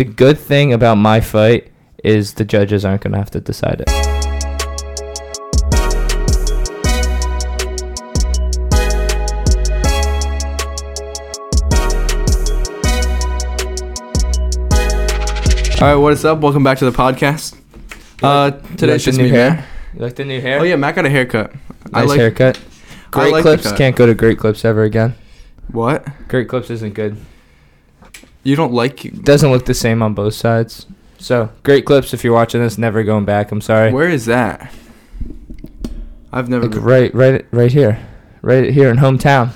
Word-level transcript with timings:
the 0.00 0.04
good 0.04 0.38
thing 0.38 0.72
about 0.72 0.94
my 0.94 1.20
fight 1.20 1.70
is 2.02 2.32
the 2.32 2.44
judges 2.46 2.86
aren't 2.86 3.02
gonna 3.02 3.18
have 3.18 3.30
to 3.30 3.38
decide 3.38 3.82
it. 3.82 3.90
All 15.82 15.88
right, 15.88 15.96
what 15.96 16.14
is 16.14 16.24
up? 16.24 16.38
Welcome 16.38 16.64
back 16.64 16.78
to 16.78 16.90
the 16.90 16.96
podcast. 16.96 17.58
Uh, 18.22 18.52
today's 18.78 18.80
like 18.80 18.80
the 18.80 18.98
just 18.98 19.18
new 19.18 19.24
me, 19.24 19.28
hair? 19.28 19.68
You 19.92 20.00
like 20.00 20.16
the 20.16 20.24
new 20.24 20.40
hair? 20.40 20.60
Oh 20.60 20.62
yeah, 20.62 20.76
Matt 20.76 20.94
got 20.94 21.04
a 21.04 21.10
haircut. 21.10 21.52
I 21.92 22.00
nice 22.00 22.08
like 22.08 22.20
haircut. 22.20 22.58
I 22.58 22.60
Great 23.10 23.32
like 23.32 23.44
the 23.44 23.56
clips 23.58 23.72
can't 23.72 23.96
go 23.96 24.06
to 24.06 24.14
great 24.14 24.38
clips 24.38 24.64
ever 24.64 24.82
again. 24.84 25.14
what? 25.70 26.06
Great 26.28 26.48
clips 26.48 26.70
isn't 26.70 26.94
good. 26.94 27.18
You 28.42 28.56
don't 28.56 28.72
like? 28.72 29.22
Doesn't 29.22 29.50
look 29.50 29.66
the 29.66 29.74
same 29.74 30.02
on 30.02 30.14
both 30.14 30.34
sides. 30.34 30.86
So 31.18 31.50
great 31.62 31.84
clips. 31.84 32.14
If 32.14 32.24
you're 32.24 32.32
watching 32.32 32.60
this, 32.62 32.78
never 32.78 33.02
going 33.04 33.24
back. 33.26 33.52
I'm 33.52 33.60
sorry. 33.60 33.92
Where 33.92 34.08
is 34.08 34.26
that? 34.26 34.72
I've 36.32 36.48
never. 36.48 36.66
Like 36.68 36.80
right, 36.82 37.14
right, 37.14 37.46
right 37.50 37.72
here, 37.72 37.98
right 38.42 38.70
here 38.72 38.88
in 38.90 38.96
hometown. 38.98 39.50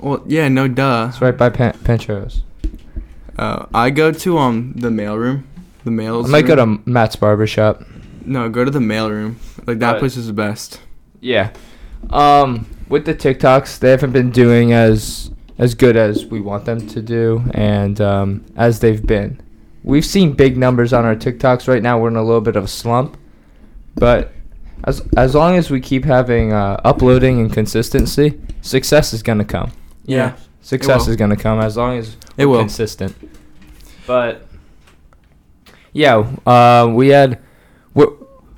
well, 0.00 0.22
yeah, 0.26 0.48
no, 0.48 0.68
duh. 0.68 1.06
It's 1.10 1.20
right 1.20 1.36
by 1.36 1.48
Pan- 1.50 1.72
Pancheros. 1.82 2.42
Uh, 3.36 3.66
I 3.72 3.90
go 3.90 4.12
to 4.12 4.38
um 4.38 4.74
the 4.76 4.88
mailroom. 4.90 5.44
The 5.84 5.90
mail. 5.90 6.24
I 6.24 6.28
might 6.28 6.46
go 6.46 6.56
to 6.56 6.78
Matt's 6.84 7.16
barbershop. 7.16 7.82
No, 8.24 8.48
go 8.48 8.64
to 8.64 8.70
the 8.70 8.78
mailroom. 8.80 9.36
Like 9.66 9.78
that 9.78 9.92
But- 9.94 9.98
place 10.00 10.16
is 10.16 10.26
the 10.26 10.32
best. 10.32 10.80
Yeah. 11.20 11.50
Um, 12.10 12.66
with 12.88 13.06
the 13.06 13.14
TikToks, 13.14 13.78
they 13.80 13.90
haven't 13.90 14.12
been 14.12 14.30
doing 14.30 14.72
as 14.72 15.30
as 15.58 15.74
good 15.74 15.96
as 15.96 16.24
we 16.26 16.40
want 16.40 16.64
them 16.64 16.86
to 16.88 17.02
do, 17.02 17.42
and 17.52 18.00
um, 18.00 18.44
as 18.56 18.80
they've 18.80 19.04
been. 19.04 19.40
We've 19.84 20.04
seen 20.04 20.32
big 20.32 20.56
numbers 20.56 20.92
on 20.92 21.04
our 21.04 21.14
TikToks. 21.16 21.66
Right 21.68 21.82
now, 21.82 21.98
we're 21.98 22.08
in 22.08 22.16
a 22.16 22.22
little 22.22 22.40
bit 22.40 22.56
of 22.56 22.64
a 22.64 22.68
slump, 22.68 23.16
but 23.94 24.32
as 24.84 25.02
as 25.16 25.34
long 25.34 25.56
as 25.56 25.70
we 25.70 25.80
keep 25.80 26.04
having 26.04 26.52
uh, 26.52 26.80
uploading 26.84 27.40
and 27.40 27.52
consistency, 27.52 28.40
success 28.60 29.12
is 29.12 29.22
gonna 29.22 29.44
come. 29.44 29.72
Yeah. 30.04 30.36
Success 30.60 31.08
is 31.08 31.16
gonna 31.16 31.36
come 31.36 31.60
as 31.60 31.76
long 31.76 31.96
as 31.98 32.16
It 32.36 32.44
we're 32.46 32.52
will. 32.52 32.58
consistent. 32.60 33.16
But 34.06 34.46
yeah, 35.92 36.16
uh, 36.46 36.90
we 36.92 37.08
had. 37.08 37.38
We're, 37.94 38.08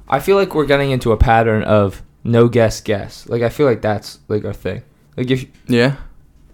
I 0.09 0.19
feel 0.19 0.37
like 0.37 0.55
we're 0.55 0.67
getting 0.67 0.91
into 0.91 1.13
a 1.13 1.17
pattern 1.17 1.63
of 1.63 2.03
no 2.25 2.49
guess 2.49 2.81
guess. 2.81 3.29
Like 3.29 3.43
I 3.43 3.49
feel 3.49 3.67
like 3.67 3.81
that's 3.83 4.19
like 4.29 4.45
our 4.45 4.53
thing. 4.53 4.83
Like 5.17 5.31
if 5.31 5.45
Yeah. 5.69 5.97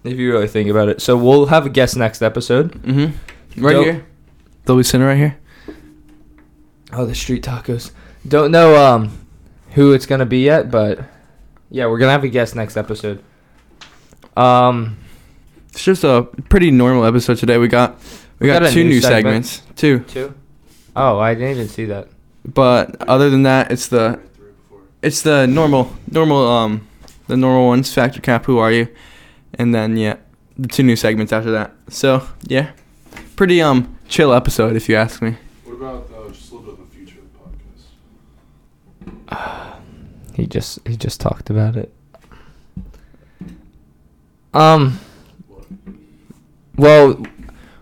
If 0.03 0.17
you 0.17 0.31
really 0.31 0.47
think 0.47 0.69
about 0.69 0.89
it, 0.89 1.01
so 1.01 1.17
we'll 1.17 1.47
have 1.47 1.65
a 1.65 1.69
guest 1.69 1.95
next 1.97 2.21
episode. 2.21 2.71
Mm-hmm. 2.83 3.63
Right 3.63 3.73
Dope. 3.73 3.85
here. 3.85 4.05
They'll 4.65 4.77
be 4.77 4.83
sitting 4.83 5.05
right 5.05 5.17
here. 5.17 5.37
Oh, 6.93 7.05
the 7.05 7.15
street 7.15 7.43
tacos. 7.43 7.91
Don't 8.27 8.51
know 8.51 8.75
um 8.75 9.17
who 9.71 9.93
it's 9.93 10.05
gonna 10.05 10.25
be 10.25 10.39
yet, 10.43 10.69
but 10.71 10.99
yeah, 11.69 11.85
we're 11.87 11.97
gonna 11.99 12.11
have 12.11 12.23
a 12.23 12.29
guest 12.29 12.55
next 12.55 12.77
episode. 12.77 13.21
Um, 14.35 14.97
It's 15.71 15.83
just 15.83 16.03
a 16.03 16.27
pretty 16.49 16.71
normal 16.71 17.05
episode 17.05 17.37
today. 17.37 17.57
We 17.57 17.67
got 17.67 17.99
we 18.39 18.47
We 18.47 18.53
got, 18.53 18.61
got 18.63 18.71
two 18.73 18.83
new 18.83 18.89
new 18.91 19.01
segment. 19.01 19.45
segments. 19.45 19.61
Two. 19.75 19.99
two. 19.99 20.33
Oh, 20.95 21.19
I 21.19 21.33
didn't 21.33 21.51
even 21.51 21.67
see 21.69 21.85
that. 21.85 22.07
But 22.45 23.01
other 23.07 23.29
than 23.29 23.43
that, 23.43 23.71
it's 23.71 23.87
the 23.87 24.19
it's 25.01 25.21
the 25.21 25.45
normal 25.47 25.91
normal 26.11 26.47
um 26.47 26.87
the 27.27 27.37
normal 27.37 27.67
ones. 27.67 27.93
Factor 27.93 28.21
cap. 28.21 28.45
Who 28.45 28.57
are 28.57 28.71
you? 28.71 28.87
And 29.57 29.73
then 29.73 29.97
yeah, 29.97 30.17
the 30.57 30.67
two 30.67 30.83
new 30.83 30.95
segments 30.95 31.33
after 31.33 31.51
that. 31.51 31.73
So 31.89 32.27
yeah, 32.43 32.71
pretty 33.35 33.61
um 33.61 33.97
chill 34.07 34.33
episode 34.33 34.75
if 34.75 34.87
you 34.87 34.95
ask 34.95 35.21
me. 35.21 35.35
What 35.63 35.73
about 35.73 36.09
uh, 36.15 36.29
just 36.31 36.51
a 36.51 36.55
little 36.55 36.73
bit 36.73 36.79
of 36.79 36.89
the 36.89 36.95
future 36.95 37.19
of 37.19 37.31
the 39.27 39.35
podcast? 39.35 39.73
He 40.35 40.45
just 40.45 40.79
he 40.87 40.95
just 40.95 41.19
talked 41.19 41.49
about 41.49 41.75
it. 41.75 41.91
Um. 44.53 44.99
Well, 46.75 47.25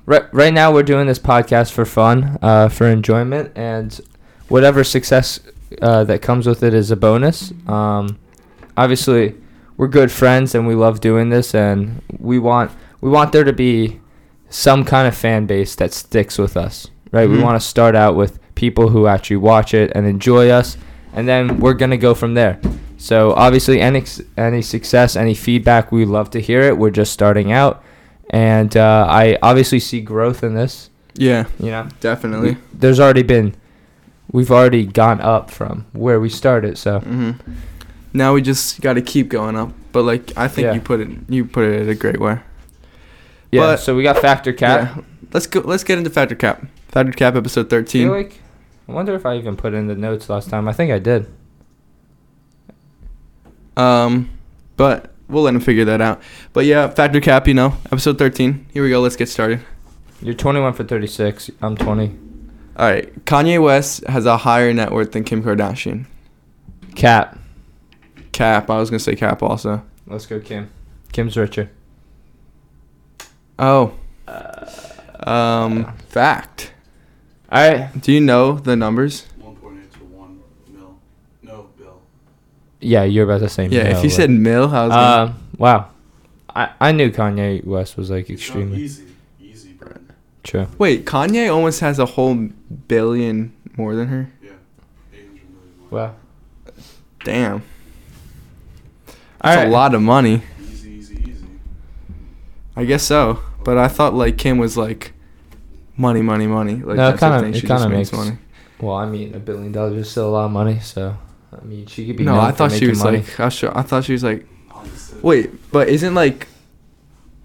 right 0.06 0.34
right 0.34 0.54
now 0.54 0.72
we're 0.74 0.84
doing 0.84 1.06
this 1.06 1.20
podcast 1.20 1.74
for 1.74 1.84
fun, 1.84 2.40
uh, 2.42 2.70
for 2.70 2.88
enjoyment, 2.88 3.52
and 3.58 4.00
whatever 4.48 4.86
success 4.86 5.42
uh, 5.82 6.06
that 6.06 6.22
comes 6.22 6.48
with 6.48 6.64
it 6.64 6.74
is 6.74 6.92
a 6.92 6.96
bonus. 6.96 7.52
Um, 7.68 8.18
obviously, 8.78 9.36
we're 9.78 9.88
good 9.88 10.12
friends 10.12 10.56
and 10.56 10.68
we 10.68 10.76
love 10.76 11.00
doing 11.02 11.30
this, 11.30 11.54
and 11.56 12.02
we 12.20 12.40
want 12.40 12.72
we 13.02 13.10
want 13.10 13.32
there 13.32 13.44
to 13.44 13.54
be 13.54 14.00
some 14.50 14.84
kind 14.86 15.08
of 15.08 15.16
fan 15.16 15.46
base 15.46 15.76
that 15.76 15.94
sticks 15.94 16.38
with 16.38 16.56
us, 16.58 16.88
right? 17.12 17.30
We 17.30 17.38
Mhm. 17.38 17.44
want 17.44 17.62
to 17.62 17.68
start 17.68 17.96
out 17.96 18.16
with 18.16 18.40
people 18.56 18.90
who 18.90 19.06
actually 19.06 19.38
watch 19.38 19.74
it 19.74 19.92
and 19.94 20.08
enjoy 20.08 20.50
us, 20.50 20.78
and 21.14 21.28
then 21.28 21.60
we're 21.60 21.74
gonna 21.74 21.98
go 21.98 22.14
from 22.14 22.34
there. 22.36 22.58
So 22.98 23.34
obviously, 23.34 23.82
any 23.82 24.04
any 24.38 24.62
success, 24.62 25.16
any 25.16 25.34
feedback, 25.34 25.92
we 25.92 26.06
love 26.06 26.30
to 26.32 26.40
hear 26.42 26.62
it. 26.62 26.78
We're 26.78 26.90
just 26.92 27.12
starting 27.12 27.52
out, 27.52 27.84
and 28.30 28.76
uh, 28.78 29.06
I 29.10 29.38
obviously 29.42 29.80
see 29.80 30.00
growth 30.02 30.44
in 30.44 30.56
this. 30.56 30.90
Yeah, 31.18 31.46
You 31.60 31.72
know, 31.72 31.88
definitely. 32.02 32.58
there's 32.74 33.00
already 33.00 33.24
been, 33.24 33.56
we've 34.34 34.52
already 34.52 34.86
gone 34.86 35.22
up 35.22 35.50
from 35.50 35.86
where 35.94 36.20
we 36.20 36.28
started. 36.30 36.78
So 36.78 37.00
hmm 37.00 37.32
Now 38.16 38.34
we 38.34 38.42
just 38.42 38.82
got 38.82 38.94
to 38.94 39.02
keep 39.02 39.30
going 39.30 39.56
up. 39.56 39.72
But 39.92 40.04
like 40.04 40.32
I 40.38 40.48
think 40.48 40.66
Yeah. 40.66 40.74
you 40.74 40.82
put 40.82 41.00
it 41.02 41.10
you 41.30 41.46
put 41.46 41.66
it 41.66 41.82
in 41.82 41.90
a 41.90 41.96
great 41.96 42.20
way. 42.20 42.40
yeah, 43.52 43.62
But- 43.62 43.78
so 43.80 43.96
we 43.96 44.04
got 44.04 44.18
factor 44.18 44.54
cap. 44.54 44.96
Yeah. 44.96 45.04
Let's 45.34 45.48
go. 45.48 45.60
Let's 45.62 45.84
get 45.84 45.98
into 45.98 46.10
factor 46.10 46.36
cap. 46.36 46.66
Factor 46.90 47.12
cap 47.12 47.36
episode 47.36 47.66
I 47.68 47.70
thirteen. 47.70 48.08
feel 48.08 48.16
like, 48.16 48.40
I 48.88 48.92
wonder 48.94 49.14
if 49.16 49.26
I 49.26 49.36
even 49.38 49.58
put 49.58 49.74
in 49.74 49.88
the 49.88 49.96
notes 49.96 50.30
last 50.30 50.50
time. 50.50 50.68
I 50.68 50.74
think 50.74 50.92
I 50.92 51.00
did. 51.00 51.28
Um, 53.78 54.30
but 54.78 55.12
we'll 55.28 55.44
let 55.44 55.54
him 55.54 55.60
figure 55.62 55.86
that 55.86 56.02
out. 56.02 56.22
But 56.54 56.66
yeah, 56.66 56.88
factor 56.88 57.20
cap. 57.20 57.48
You 57.48 57.54
know, 57.54 57.78
episode 57.88 58.18
thirteen. 58.18 58.66
Here 58.74 58.84
we 58.84 58.90
go. 58.90 59.02
Let's 59.02 59.16
get 59.16 59.30
started. 59.30 59.62
You're 60.22 60.34
21 60.34 60.72
for 60.74 60.86
36. 60.86 61.52
I'm 61.62 61.76
20. 61.76 62.16
All 62.78 62.86
right. 62.90 63.26
Kanye 63.26 63.62
West 63.62 64.06
has 64.08 64.26
a 64.26 64.38
higher 64.38 64.74
net 64.74 64.92
worth 64.92 65.12
than 65.12 65.26
Kim 65.26 65.44
Kardashian. 65.44 66.06
Cap. 66.96 67.38
Cap. 68.36 68.70
I 68.70 68.78
was 68.80 68.90
gonna 68.90 69.00
say 69.00 69.16
cap 69.16 69.42
also. 69.42 69.82
Let's 70.08 70.26
go, 70.26 70.40
Kim. 70.42 70.70
Kim's 71.14 71.38
richer. 71.38 71.70
Oh. 73.58 73.94
Uh, 74.28 74.66
Um. 75.24 75.94
Fact. 76.10 76.74
All 77.52 77.70
right. 77.72 78.02
Do 78.02 78.12
you 78.12 78.20
know 78.20 78.54
the 78.60 78.76
numbers? 78.76 79.26
1.8 79.42 79.92
to 79.94 80.00
1 80.04 80.40
mil. 80.74 80.98
No, 81.42 81.70
Bill. 81.78 82.02
Yeah, 82.82 83.04
you're 83.06 83.24
about 83.24 83.40
the 83.40 83.50
same. 83.50 83.72
Yeah. 83.72 83.98
if 83.98 84.04
you 84.04 84.10
said 84.10 84.30
mil, 84.30 84.64
I 84.66 84.84
was. 84.86 84.90
Gonna, 84.92 85.24
Um. 85.32 85.38
Wow. 85.58 85.90
I 86.54 86.70
I 86.82 86.92
knew 86.92 87.10
Kanye 87.12 87.66
West 87.66 87.96
was 87.98 88.10
like 88.10 88.30
It's 88.30 88.42
not 88.50 88.58
extremely 88.58 88.82
easy. 88.82 89.06
Easy, 89.42 89.72
bro. 89.74 89.94
true. 90.44 90.68
Wait, 90.78 91.06
Kanye 91.06 91.54
almost 91.54 91.80
has 91.80 92.00
a 92.00 92.06
whole 92.06 92.36
billion 92.90 93.54
more 93.78 93.96
than 93.96 94.08
her. 94.10 94.30
Yeah. 94.44 94.52
800 95.14 95.34
million. 95.34 95.90
Wow. 95.90 96.16
Damn. 97.24 97.64
All 99.42 99.52
That's 99.52 99.58
right. 99.64 99.68
a 99.68 99.72
lot 99.72 99.94
of 99.94 100.02
money. 100.02 100.42
Easy, 100.62 100.92
easy, 100.92 101.16
easy. 101.16 101.46
I 102.76 102.86
guess 102.86 103.04
so. 103.04 103.40
But 103.64 103.78
I 103.78 103.88
thought 103.88 104.14
like 104.14 104.38
Kim 104.38 104.58
was 104.58 104.78
like 104.78 105.14
money, 105.98 106.22
money, 106.22 106.48
money. 106.48 106.76
Like 106.76 106.98
No, 106.98 107.10
it 107.10 107.12
that's 107.12 107.22
her 107.22 107.30
kinda- 107.30 107.40
thing. 107.42 107.50
it 107.52 107.56
She 107.56 107.62
kinda 107.68 107.76
just 107.84 107.90
makes 107.90 108.12
makes- 108.12 108.26
money. 108.26 108.38
Well, 108.80 108.96
I 108.96 109.06
mean, 109.06 109.34
a 109.34 109.40
billion 109.40 109.72
dollars 109.72 109.94
is 109.96 110.10
still 110.12 110.30
a 110.30 110.32
lot 110.32 110.46
of 110.46 110.52
money. 110.52 110.80
So, 110.82 111.16
I 111.54 111.64
mean, 111.66 111.86
she 111.86 112.06
could 112.08 112.18
be. 112.18 112.24
No, 112.26 112.36
known 112.36 112.44
I 112.46 112.52
for 112.52 112.58
thought 112.58 112.72
she 112.74 112.88
was 112.88 113.04
money. 113.04 113.20
like 113.20 113.40
I, 113.40 113.46
was 113.46 113.54
sure, 113.54 113.78
I 113.78 113.82
thought 113.84 114.04
she 114.04 114.14
was 114.14 114.24
like 114.24 114.46
wait, 115.22 115.50
but 115.72 115.88
isn't 115.90 116.14
like 116.14 116.48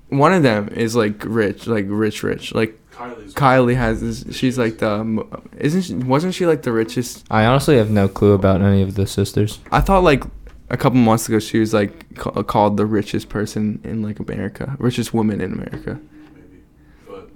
one 0.08 0.32
of 0.32 0.42
them 0.42 0.68
is 0.68 0.96
like 0.96 1.22
rich, 1.24 1.66
like 1.66 1.86
rich, 1.88 2.22
rich. 2.22 2.52
Like 2.54 2.76
Kylie's. 2.92 3.32
Kylie 3.34 3.76
has 3.76 4.00
this. 4.00 4.36
She's 4.36 4.58
like 4.58 4.78
the 4.78 5.24
isn't 5.58 5.82
she, 5.82 5.94
wasn't 5.94 6.34
she 6.34 6.46
like 6.46 6.62
the 6.62 6.72
richest? 6.72 7.24
I 7.30 7.46
honestly 7.46 7.76
have 7.78 7.90
no 7.90 8.08
clue 8.08 8.32
about 8.32 8.60
any 8.60 8.82
of 8.82 8.94
the 8.96 9.06
sisters. 9.06 9.60
I 9.70 9.80
thought 9.80 10.02
like 10.02 10.24
a 10.70 10.76
couple 10.76 10.98
months 10.98 11.28
ago 11.28 11.38
she 11.38 11.58
was 11.58 11.74
like 11.74 12.14
ca- 12.16 12.42
called 12.44 12.76
the 12.76 12.86
richest 12.86 13.28
person 13.28 13.80
in 13.84 14.02
like 14.02 14.18
America, 14.20 14.76
richest 14.78 15.12
woman 15.12 15.40
in 15.40 15.52
America. 15.52 16.00
Maybe. 16.34 16.62
But 17.06 17.30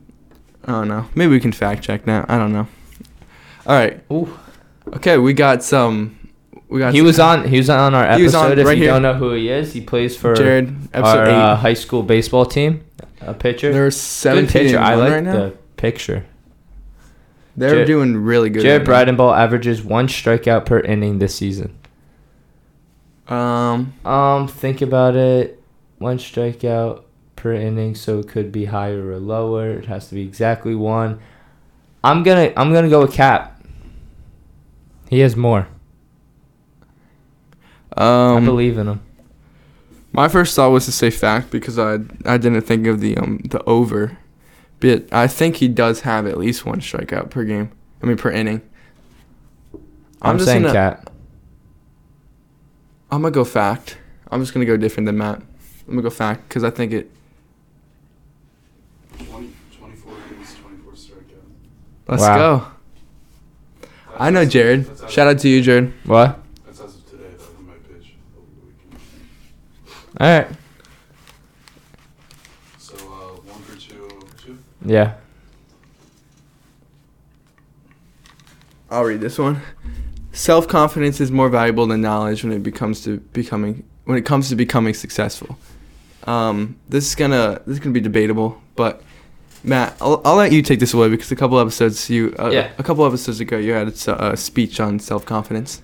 I 0.65 0.73
don't 0.73 0.89
know. 0.89 1.07
Maybe 1.15 1.31
we 1.33 1.41
can 1.41 1.53
fact 1.53 1.83
check 1.83 2.07
now. 2.07 2.25
I 2.29 2.39
don't 2.39 2.53
know. 2.53 2.67
All 3.67 3.77
right. 3.77 4.03
Ooh. 4.13 4.39
Okay, 4.95 5.17
we 5.19 5.33
got 5.33 5.63
some. 5.63 6.19
We 6.69 6.79
got. 6.81 6.95
He 6.95 7.03
was 7.03 7.19
on. 7.19 7.49
He 7.49 7.57
was 7.57 7.71
on 7.71 7.95
our 7.95 8.05
episode. 8.05 8.53
On 8.53 8.59
if 8.59 8.67
right 8.67 8.77
you 8.77 8.85
here. 8.85 8.93
don't 8.93 9.03
know 9.03 9.15
who 9.15 9.33
he 9.33 9.49
is, 9.49 9.73
he 9.73 9.81
plays 9.81 10.17
for 10.17 10.35
Jared. 10.35 10.75
Our 10.95 11.27
uh, 11.27 11.57
high 11.57 11.75
school 11.75 12.03
baseball 12.03 12.47
team. 12.47 12.85
A 13.21 13.33
pitcher. 13.33 13.73
They're 13.73 13.87
Good 13.87 13.95
seventeen 13.95 14.63
pitcher. 14.67 14.79
I 14.79 14.95
like 14.95 15.13
right 15.13 15.23
now. 15.25 15.33
the 15.33 15.57
picture. 15.77 16.27
They're 17.57 17.71
Jared- 17.71 17.87
doing 17.87 18.17
really 18.19 18.51
good. 18.51 18.63
Jared 18.63 18.87
right 18.89 19.07
Bridenball 19.09 19.37
averages 19.37 19.83
one 19.83 20.09
strikeout 20.09 20.67
per 20.67 20.81
inning 20.81 21.19
this 21.21 21.35
season. 21.35 21.79
Um. 23.29 23.95
Um, 24.05 24.49
think 24.49 24.83
about 24.83 25.17
it. 25.17 25.61
One 25.99 26.19
strikeout 26.19 27.05
per 27.37 27.53
inning, 27.53 27.95
so 27.95 28.19
it 28.19 28.29
could 28.29 28.53
be 28.53 28.67
higher 28.67 29.11
or 29.11 29.19
lower. 29.19 29.71
It 29.71 29.87
has 29.87 30.09
to 30.09 30.15
be 30.15 30.23
exactly 30.23 30.75
one. 30.75 31.21
I'm 32.03 32.23
gonna 32.23 32.53
I'm 32.57 32.73
gonna 32.73 32.91
go 32.91 33.01
with 33.01 33.13
Cap. 33.13 33.63
He 35.09 35.21
has 35.21 35.37
more. 35.37 35.69
Um, 37.97 38.37
I 38.37 38.41
believe 38.41 38.77
in 38.77 38.89
him. 38.89 39.01
my 40.13 40.29
first 40.29 40.57
thought 40.57 40.71
was 40.71 40.85
to 40.87 40.93
say 40.93 41.11
fact 41.11 41.51
because 41.51 41.79
I 41.79 41.95
I 42.25 42.37
didn't 42.37 42.63
think 42.63 42.87
of 42.87 43.01
the 43.01 43.17
um 43.17 43.39
the 43.45 43.63
over, 43.65 44.19
but 44.81 45.11
I 45.13 45.27
think 45.29 45.57
he 45.57 45.69
does 45.69 46.01
have 46.01 46.27
at 46.27 46.37
least 46.37 46.67
one 46.67 46.81
strikeout 46.81 47.31
per 47.31 47.45
game. 47.45 47.71
I 48.03 48.07
mean 48.07 48.17
per 48.17 48.31
inning. 48.31 48.61
I'm, 50.21 50.39
just 50.39 50.51
saying 50.51 50.63
gonna, 50.63 50.75
Cap. 50.75 51.11
I'm 53.15 53.23
gonna 53.23 53.31
go 53.31 53.45
fact. 53.45 53.97
I'm 54.31 54.41
just 54.43 54.53
gonna 54.53 54.67
go 54.67 54.77
different 54.77 55.07
than 55.07 55.17
Matt. 55.19 55.37
I'm 55.39 55.47
gonna 55.95 56.03
go 56.03 56.11
fact 56.11 56.49
because 56.49 56.65
I 56.65 56.71
think 56.71 56.93
it. 56.93 57.11
20, 59.19 59.53
24 59.79 60.13
innings, 60.33 60.57
24 60.61 60.93
strikeout. 60.95 62.09
Let's 62.09 62.23
Wow. 62.23 62.37
go. 62.59 62.67
I 64.19 64.31
know 64.31 64.45
Jared. 64.45 64.87
That's 64.87 65.03
as- 65.05 65.13
Shout 65.13 65.29
out 65.29 65.39
to 65.39 65.49
you, 65.49 65.63
Jared. 65.63 65.93
What? 66.07 66.41
That's 66.67 66.81
as 66.81 66.97
of 66.97 67.09
today, 67.09 67.23
though, 67.39 67.61
in 67.61 67.67
my 67.69 67.75
pitch 67.75 68.15
over 68.37 68.47
the 68.59 68.67
weekend. 68.67 69.01
All 70.21 70.27
right. 70.41 70.49
So, 72.79 72.95
uh, 72.97 73.41
one 73.49 73.63
for 73.63 73.77
two, 73.79 74.09
two. 74.45 74.59
Yeah. 74.85 75.15
I'll 78.91 79.05
read 79.05 79.21
this 79.21 79.39
one. 79.39 79.61
Self 80.35 80.67
confidence 80.67 81.21
is 81.21 81.31
more 81.31 81.49
valuable 81.49 81.87
than 81.87 82.01
knowledge 82.01 82.43
when 82.43 82.53
it 82.53 82.63
becomes 82.63 83.03
to 83.05 83.19
becoming 83.33 83.85
when 84.05 84.19
it 84.19 84.23
comes 84.27 84.49
to 84.49 84.57
becoming 84.57 84.93
successful. 84.93 85.57
Um, 86.25 86.77
this 86.89 87.07
is 87.07 87.15
gonna 87.15 87.61
this 87.67 87.75
is 87.75 87.79
gonna 87.79 87.93
be 87.93 88.01
debatable, 88.01 88.61
but 88.75 89.01
Matt, 89.63 89.97
I'll, 90.01 90.21
I'll 90.25 90.35
let 90.35 90.51
you 90.53 90.61
take 90.61 90.81
this 90.81 90.93
away 90.93 91.09
because 91.09 91.31
a 91.31 91.37
couple 91.37 91.59
episodes 91.61 92.11
you 92.11 92.35
uh, 92.39 92.51
Yeah. 92.51 92.71
a 92.79 92.83
couple 92.83 93.07
episodes 93.07 93.39
ago 93.41 93.57
you 93.59 93.73
had 93.73 93.89
a 94.09 94.37
speech 94.37 94.81
on 94.81 94.99
self 94.99 95.25
confidence. 95.25 95.81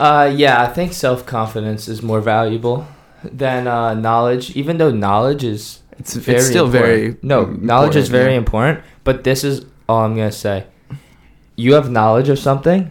Uh, 0.00 0.30
yeah, 0.34 0.60
I 0.62 0.66
think 0.66 0.92
self 0.92 1.24
confidence 1.24 1.86
is 1.86 2.02
more 2.02 2.20
valuable 2.20 2.86
than 3.22 3.68
uh, 3.68 3.94
knowledge, 3.94 4.50
even 4.56 4.78
though 4.78 4.90
knowledge 4.90 5.44
is 5.44 5.80
It's 5.98 6.14
very 6.16 6.38
it's 6.38 6.48
still 6.48 6.66
important. 6.66 6.86
very 6.86 7.16
no 7.22 7.44
knowledge 7.44 7.94
is 7.94 8.08
very 8.08 8.32
yeah. 8.32 8.38
important. 8.38 8.80
But 9.04 9.22
this 9.22 9.44
is 9.44 9.64
all 9.88 10.04
I'm 10.04 10.16
gonna 10.16 10.32
say. 10.32 10.64
You 11.54 11.74
have 11.74 11.88
knowledge 11.88 12.28
of 12.28 12.38
something. 12.40 12.90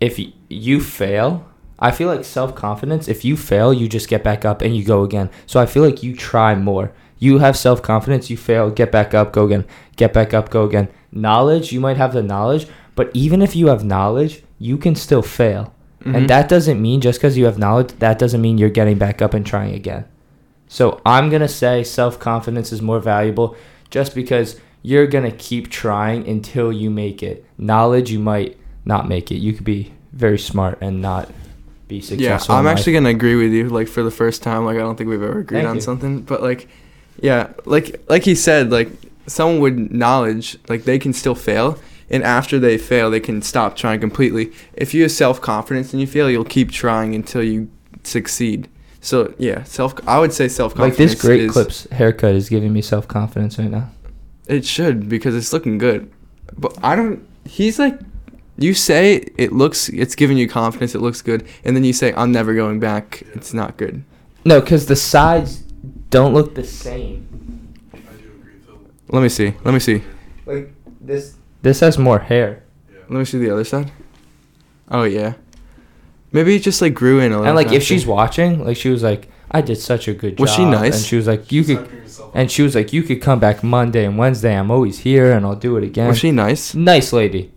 If 0.00 0.20
you 0.48 0.80
fail, 0.80 1.46
I 1.78 1.90
feel 1.90 2.08
like 2.08 2.24
self 2.24 2.54
confidence. 2.54 3.08
If 3.08 3.24
you 3.24 3.36
fail, 3.36 3.72
you 3.72 3.88
just 3.88 4.08
get 4.08 4.24
back 4.24 4.44
up 4.44 4.62
and 4.62 4.76
you 4.76 4.84
go 4.84 5.02
again. 5.02 5.30
So 5.46 5.60
I 5.60 5.66
feel 5.66 5.84
like 5.84 6.02
you 6.02 6.14
try 6.14 6.54
more. 6.54 6.92
You 7.18 7.38
have 7.38 7.56
self 7.56 7.82
confidence. 7.82 8.30
You 8.30 8.36
fail, 8.36 8.70
get 8.70 8.92
back 8.92 9.14
up, 9.14 9.32
go 9.32 9.44
again. 9.44 9.64
Get 9.96 10.12
back 10.12 10.32
up, 10.34 10.50
go 10.50 10.64
again. 10.64 10.88
Knowledge, 11.10 11.72
you 11.72 11.80
might 11.80 11.96
have 11.96 12.12
the 12.12 12.22
knowledge, 12.22 12.66
but 12.94 13.10
even 13.14 13.42
if 13.42 13.56
you 13.56 13.68
have 13.68 13.84
knowledge, 13.84 14.42
you 14.58 14.76
can 14.76 14.94
still 14.94 15.22
fail. 15.22 15.72
Mhm. 16.04 16.16
And 16.16 16.30
that 16.30 16.48
doesn't 16.48 16.80
mean 16.80 17.00
just 17.00 17.18
because 17.18 17.36
you 17.36 17.46
have 17.46 17.58
knowledge, 17.58 17.92
that 17.98 18.18
doesn't 18.18 18.40
mean 18.40 18.58
you're 18.58 18.68
getting 18.68 18.98
back 18.98 19.20
up 19.20 19.34
and 19.34 19.44
trying 19.44 19.74
again. 19.74 20.04
So 20.68 21.00
I'm 21.04 21.28
going 21.30 21.42
to 21.42 21.48
say 21.48 21.82
self 21.82 22.18
confidence 22.18 22.72
is 22.72 22.82
more 22.82 23.00
valuable 23.00 23.56
just 23.90 24.14
because 24.14 24.60
you're 24.82 25.06
going 25.06 25.24
to 25.24 25.36
keep 25.36 25.70
trying 25.70 26.28
until 26.28 26.72
you 26.72 26.90
make 26.90 27.22
it. 27.22 27.44
Knowledge, 27.56 28.10
you 28.12 28.18
might 28.18 28.56
not 28.88 29.06
make 29.06 29.30
it. 29.30 29.36
You 29.36 29.52
could 29.52 29.64
be 29.64 29.92
very 30.12 30.38
smart 30.38 30.78
and 30.80 31.00
not 31.00 31.30
be 31.86 32.00
successful. 32.00 32.54
Yeah. 32.54 32.58
I'm 32.58 32.64
life. 32.64 32.78
actually 32.78 32.94
gonna 32.94 33.10
agree 33.10 33.36
with 33.36 33.52
you. 33.52 33.68
Like 33.68 33.86
for 33.86 34.02
the 34.02 34.10
first 34.10 34.42
time, 34.42 34.64
like 34.64 34.76
I 34.76 34.80
don't 34.80 34.96
think 34.96 35.08
we've 35.10 35.22
ever 35.22 35.40
agreed 35.40 35.58
Thank 35.60 35.68
on 35.68 35.74
you. 35.76 35.80
something. 35.80 36.22
But 36.22 36.42
like, 36.42 36.68
yeah, 37.20 37.52
like 37.66 38.02
like 38.08 38.24
he 38.24 38.34
said, 38.34 38.70
like 38.70 38.88
someone 39.26 39.60
with 39.60 39.90
knowledge, 39.92 40.58
like 40.68 40.84
they 40.84 40.98
can 40.98 41.12
still 41.12 41.34
fail, 41.34 41.78
and 42.10 42.24
after 42.24 42.58
they 42.58 42.78
fail, 42.78 43.10
they 43.10 43.20
can 43.20 43.42
stop 43.42 43.76
trying 43.76 44.00
completely. 44.00 44.52
If 44.72 44.94
you 44.94 45.02
have 45.02 45.12
self 45.12 45.40
confidence 45.40 45.92
and 45.92 46.00
you 46.00 46.06
fail, 46.06 46.30
you'll 46.30 46.44
keep 46.44 46.72
trying 46.72 47.14
until 47.14 47.42
you 47.42 47.70
succeed. 48.04 48.68
So 49.00 49.34
yeah, 49.38 49.64
self. 49.64 49.94
I 50.08 50.18
would 50.18 50.32
say 50.32 50.48
self 50.48 50.74
confidence. 50.74 50.98
like 50.98 51.10
this 51.10 51.20
great 51.20 51.40
is, 51.42 51.52
clips 51.52 51.86
haircut 51.90 52.34
is 52.34 52.48
giving 52.48 52.72
me 52.72 52.82
self 52.82 53.06
confidence 53.06 53.58
right 53.58 53.70
now. 53.70 53.90
It 54.46 54.64
should 54.64 55.10
because 55.10 55.36
it's 55.36 55.52
looking 55.52 55.76
good, 55.76 56.10
but 56.56 56.76
I 56.82 56.96
don't. 56.96 57.26
He's 57.44 57.78
like. 57.78 57.98
You 58.58 58.74
say 58.74 59.28
it 59.36 59.52
looks, 59.52 59.88
it's 59.88 60.16
giving 60.16 60.36
you 60.36 60.48
confidence, 60.48 60.94
it 60.94 61.00
looks 61.00 61.22
good, 61.22 61.46
and 61.64 61.76
then 61.76 61.84
you 61.84 61.92
say, 61.92 62.12
I'm 62.14 62.32
never 62.32 62.54
going 62.54 62.80
back, 62.80 63.22
it's 63.34 63.54
not 63.54 63.76
good. 63.76 64.02
No, 64.44 64.60
because 64.60 64.86
the 64.86 64.96
sides 64.96 65.58
don't 66.10 66.34
look 66.34 66.54
the 66.54 66.64
same. 66.64 67.72
I 67.92 67.98
do 67.98 68.32
agree, 68.40 68.58
Phil. 68.66 68.80
Let 69.10 69.22
me 69.22 69.28
see. 69.28 69.54
Let 69.64 69.74
me 69.74 69.80
see. 69.80 70.02
Like 70.44 70.72
this. 71.00 71.36
This 71.62 71.80
has 71.80 71.98
more 71.98 72.18
hair. 72.18 72.64
Yeah. 72.90 72.98
Let 73.08 73.18
me 73.18 73.24
see 73.24 73.38
the 73.38 73.50
other 73.50 73.64
side. 73.64 73.92
Oh 74.90 75.04
yeah. 75.04 75.34
Maybe 76.32 76.56
it 76.56 76.62
just 76.62 76.82
like 76.82 76.94
grew 76.94 77.20
in 77.20 77.32
a 77.32 77.36
little. 77.36 77.46
And 77.46 77.56
like 77.56 77.72
if 77.72 77.82
she's 77.82 78.06
watching, 78.06 78.64
like 78.64 78.76
she 78.76 78.90
was 78.90 79.02
like, 79.02 79.28
I 79.50 79.60
did 79.60 79.76
such 79.76 80.08
a 80.08 80.14
good 80.14 80.36
job. 80.36 80.40
Was 80.40 80.54
she 80.54 80.64
nice? 80.64 80.96
And 80.96 81.04
she 81.04 81.16
was 81.16 81.26
like, 81.26 81.50
you 81.50 81.64
could, 81.64 81.88
and 82.34 82.50
she 82.50 82.62
was 82.62 82.74
like, 82.74 82.92
you 82.92 83.02
could 83.02 83.22
come 83.22 83.38
back 83.38 83.62
Monday 83.62 84.04
and 84.04 84.18
Wednesday. 84.18 84.54
I'm 84.54 84.70
always 84.70 85.00
here, 85.00 85.32
and 85.32 85.46
I'll 85.46 85.56
do 85.56 85.76
it 85.76 85.84
again. 85.84 86.08
was 86.08 86.18
she 86.18 86.32
nice? 86.32 86.74
nice 86.74 87.12
lady? 87.12 87.52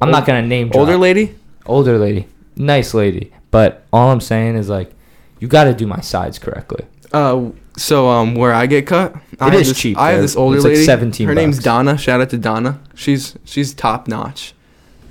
I'm 0.00 0.10
not 0.10 0.26
gonna 0.26 0.42
name 0.46 0.68
drop. 0.68 0.80
Older 0.80 0.96
lady. 0.96 1.34
older 1.66 1.98
lady, 1.98 2.26
nice 2.56 2.94
lady. 2.94 3.32
But 3.50 3.84
all 3.92 4.10
I'm 4.10 4.20
saying 4.20 4.56
is 4.56 4.68
like, 4.68 4.92
you 5.40 5.48
got 5.48 5.64
to 5.64 5.74
do 5.74 5.86
my 5.86 6.00
sides 6.00 6.38
correctly. 6.38 6.84
Uh, 7.12 7.50
so 7.76 8.08
um, 8.10 8.34
where 8.34 8.52
I 8.52 8.66
get 8.66 8.86
cut, 8.86 9.14
I 9.40 9.46
It 9.48 9.52
have 9.52 9.60
is 9.62 9.68
this, 9.68 9.78
cheap, 9.80 9.96
I 9.96 10.10
have 10.10 10.18
though. 10.18 10.22
this 10.22 10.36
older 10.36 10.56
It's 10.56 10.64
like 10.64 10.72
lady. 10.74 10.84
17 10.84 11.26
Her 11.28 11.34
name's 11.34 11.56
bucks. 11.56 11.64
Donna. 11.64 11.96
Shout 11.96 12.20
out 12.20 12.28
to 12.30 12.38
Donna. 12.38 12.80
She's 12.94 13.36
she's 13.44 13.72
top 13.72 14.06
notch. 14.08 14.52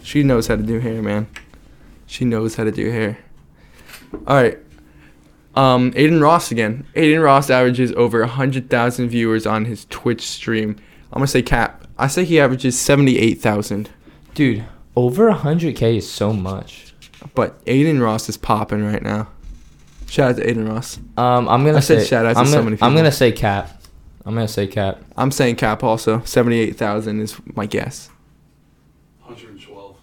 She 0.04 0.22
knows 0.24 0.48
how 0.48 0.56
to 0.56 0.62
do 0.64 0.80
hair, 0.80 1.02
man. 1.02 1.28
She 2.06 2.24
knows 2.26 2.56
how 2.56 2.64
to 2.66 2.72
do 2.72 2.92
hair. 2.92 3.18
All 4.28 4.36
right. 4.36 4.58
Um, 5.56 5.88
Adin 5.96 6.22
Ross 6.22 6.52
again. 6.52 6.86
Adin 6.96 7.20
Ross 7.20 7.50
averages 7.50 7.92
over 7.94 8.24
hundred 8.26 8.70
thousand 8.70 9.10
viewers 9.10 9.48
on 9.48 9.66
his 9.66 9.86
Twitch 9.86 10.22
stream. 10.22 10.76
I'm 11.12 11.18
gonna 11.20 11.28
say 11.28 11.42
cap. 11.42 11.88
I 11.98 12.06
say 12.08 12.24
he 12.26 12.40
averages 12.40 12.80
seventy-eight 12.80 13.42
thousand. 13.42 13.90
Dude, 14.36 14.64
over 14.98 15.32
100k 15.32 15.98
is 15.98 16.10
so 16.10 16.34
much. 16.34 16.92
But 17.36 17.60
Adin 17.68 18.00
Ross 18.02 18.28
is 18.30 18.36
popping 18.36 18.84
right 18.84 19.02
now. 19.02 19.28
Shout 20.08 20.32
out 20.32 20.36
to 20.38 20.50
Adin 20.50 20.68
Ross. 20.68 20.98
Um, 21.18 21.48
I'm 21.48 21.64
gonna 21.64 21.78
I 21.78 21.82
say, 21.82 22.04
shout 22.04 22.26
out 22.26 22.34
to 22.34 22.40
I'm 22.40 22.46
so 22.48 22.54
gonna, 22.54 22.72
many 22.72 22.78
I'm 22.82 22.96
gonna 22.96 23.12
say 23.12 23.32
cap. 23.32 23.82
I'm 24.26 24.34
gonna 24.34 24.48
say 24.48 24.66
cap. 24.66 25.02
I'm 25.16 25.30
saying 25.32 25.58
cap 25.58 25.84
also. 25.84 26.22
Seventy-eight 26.24 26.78
thousand 26.78 27.20
is 27.22 27.38
my 27.56 27.66
guess. 27.68 28.10
112. 29.24 29.96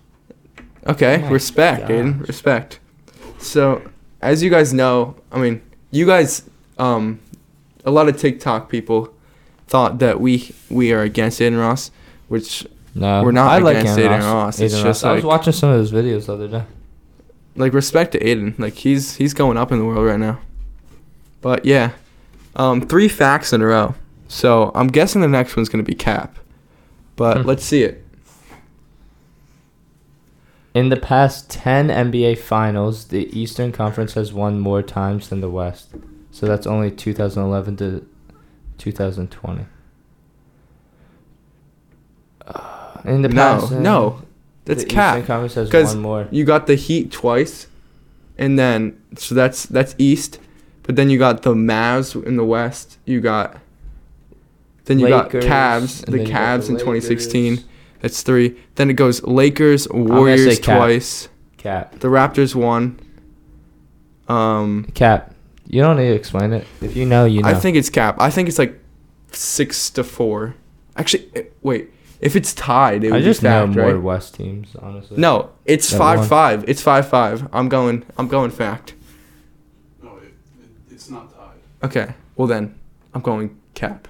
Okay, 0.86 1.16
Oh 1.16 1.18
my 1.22 1.28
respect, 1.28 1.80
gosh. 1.82 1.90
Adin. 1.90 2.18
Respect. 2.20 2.78
So, 3.38 3.82
as 4.22 4.42
you 4.42 4.50
guys 4.50 4.72
know, 4.72 5.16
I 5.32 5.38
mean, 5.40 5.60
you 5.90 6.06
guys, 6.06 6.48
um, 6.78 7.20
a 7.84 7.90
lot 7.90 8.08
of 8.08 8.16
TikTok 8.16 8.68
people 8.68 9.12
thought 9.66 9.98
that 9.98 10.20
we 10.20 10.54
we 10.70 10.92
are 10.92 11.02
against 11.02 11.40
Adin 11.40 11.56
Ross, 11.56 11.90
which 12.28 12.66
No, 12.94 13.24
We're 13.24 13.32
not 13.32 13.50
I 13.50 13.58
like 13.58 13.78
against 13.78 13.98
Aaron 13.98 14.12
Adin 14.12 14.26
Ross. 14.26 14.34
Ross, 14.34 14.60
it's 14.60 14.74
Adin 14.74 14.84
just 14.86 15.02
Ross. 15.02 15.10
I 15.10 15.12
was 15.14 15.24
like- 15.24 15.30
watching 15.30 15.52
some 15.52 15.70
of 15.70 15.78
his 15.80 15.90
videos 15.92 16.26
the 16.26 16.34
other 16.34 16.48
day. 16.48 16.62
like 17.56 17.72
respect 17.72 18.12
to 18.12 18.20
Adin. 18.20 18.54
Like 18.58 18.74
he's 18.74 19.16
he's 19.16 19.34
going 19.34 19.56
up 19.56 19.72
in 19.72 19.78
the 19.78 19.84
world 19.84 20.06
right 20.06 20.18
now. 20.20 20.38
But 21.40 21.64
yeah, 21.64 21.90
um, 22.56 22.80
three 22.80 23.08
facts 23.08 23.52
in 23.52 23.60
a 23.62 23.66
row. 23.66 23.94
So 24.28 24.70
I'm 24.74 24.86
guessing 24.88 25.20
the 25.20 25.28
next 25.28 25.56
one's 25.56 25.68
gonna 25.68 25.82
be 25.82 25.94
Cap, 25.94 26.36
but 27.16 27.38
Hmm. 27.42 27.46
let's 27.48 27.64
see 27.64 27.82
it. 27.82 28.00
In 30.72 30.88
the 30.88 30.96
past 30.96 31.48
10 31.50 31.88
NBA 31.88 32.34
finals, 32.36 33.04
the 33.06 33.28
Eastern 33.38 33.70
Conference 33.70 34.14
has 34.14 34.32
won 34.32 34.58
more 34.58 34.82
times 34.82 35.28
than 35.28 35.40
the 35.40 35.48
West. 35.50 35.94
So 36.32 36.46
that's 36.46 36.66
only 36.66 36.90
2011 36.90 37.76
to 37.76 38.04
2020. 38.78 39.66
Uh, 42.46 42.83
in 43.04 43.22
the 43.22 43.28
No, 43.28 43.34
past, 43.34 43.72
uh, 43.72 43.78
no, 43.80 44.22
that's 44.64 44.82
the 44.84 44.88
Cap. 44.88 45.26
Conference 45.26 45.54
has 45.54 45.72
won 45.72 46.02
more. 46.02 46.28
You 46.30 46.44
got 46.44 46.66
the 46.66 46.74
Heat 46.74 47.10
twice, 47.12 47.66
and 48.38 48.58
then 48.58 49.00
so 49.16 49.34
that's 49.34 49.66
that's 49.66 49.94
East, 49.98 50.40
but 50.82 50.96
then 50.96 51.10
you 51.10 51.18
got 51.18 51.42
the 51.42 51.54
Mavs 51.54 52.22
in 52.24 52.36
the 52.36 52.44
West. 52.44 52.98
You 53.04 53.20
got 53.20 53.58
then 54.84 54.98
you 54.98 55.08
Lakers, 55.08 55.44
got 55.44 55.52
Cavs, 55.82 56.04
the 56.06 56.18
Cavs 56.18 56.66
the 56.66 56.72
in 56.72 56.78
2016. 56.78 57.64
That's 58.00 58.22
three. 58.22 58.56
Then 58.74 58.90
it 58.90 58.94
goes 58.94 59.22
Lakers, 59.22 59.88
Warriors 59.88 60.58
Cap. 60.58 60.76
twice. 60.76 61.28
Cap. 61.56 61.98
The 62.00 62.08
Raptors 62.08 62.54
won. 62.54 63.00
Um, 64.28 64.84
Cap. 64.94 65.34
You 65.66 65.80
don't 65.80 65.96
need 65.96 66.08
to 66.08 66.14
explain 66.14 66.52
it. 66.52 66.66
If 66.82 66.96
you 66.96 67.06
know, 67.06 67.24
you 67.24 67.42
know. 67.42 67.48
I 67.48 67.54
think 67.54 67.76
it's 67.78 67.88
Cap. 67.88 68.16
I 68.20 68.30
think 68.30 68.48
it's 68.48 68.58
like 68.58 68.78
six 69.32 69.88
to 69.90 70.04
four. 70.04 70.54
Actually, 70.96 71.30
eh, 71.34 71.44
wait. 71.62 71.90
If 72.24 72.36
it's 72.36 72.54
tied, 72.54 73.04
it 73.04 73.12
would 73.12 73.20
I 73.20 73.22
just 73.22 73.42
be 73.42 73.48
know 73.48 73.66
more 73.66 73.92
right? 73.92 74.02
West 74.02 74.34
teams, 74.34 74.74
honestly. 74.80 75.18
No, 75.18 75.50
it's 75.66 75.92
five 75.92 76.26
five. 76.26 76.64
It's 76.66 76.80
five 76.80 77.06
five. 77.06 77.46
I'm 77.52 77.68
going. 77.68 78.02
I'm 78.16 78.28
going 78.28 78.50
fact. 78.50 78.94
No, 80.02 80.16
it, 80.16 80.32
it, 80.58 80.70
it's 80.90 81.10
not 81.10 81.30
tied. 81.34 81.58
Okay. 81.82 82.14
Well 82.36 82.48
then, 82.48 82.74
I'm 83.12 83.20
going 83.20 83.60
cap. 83.74 84.08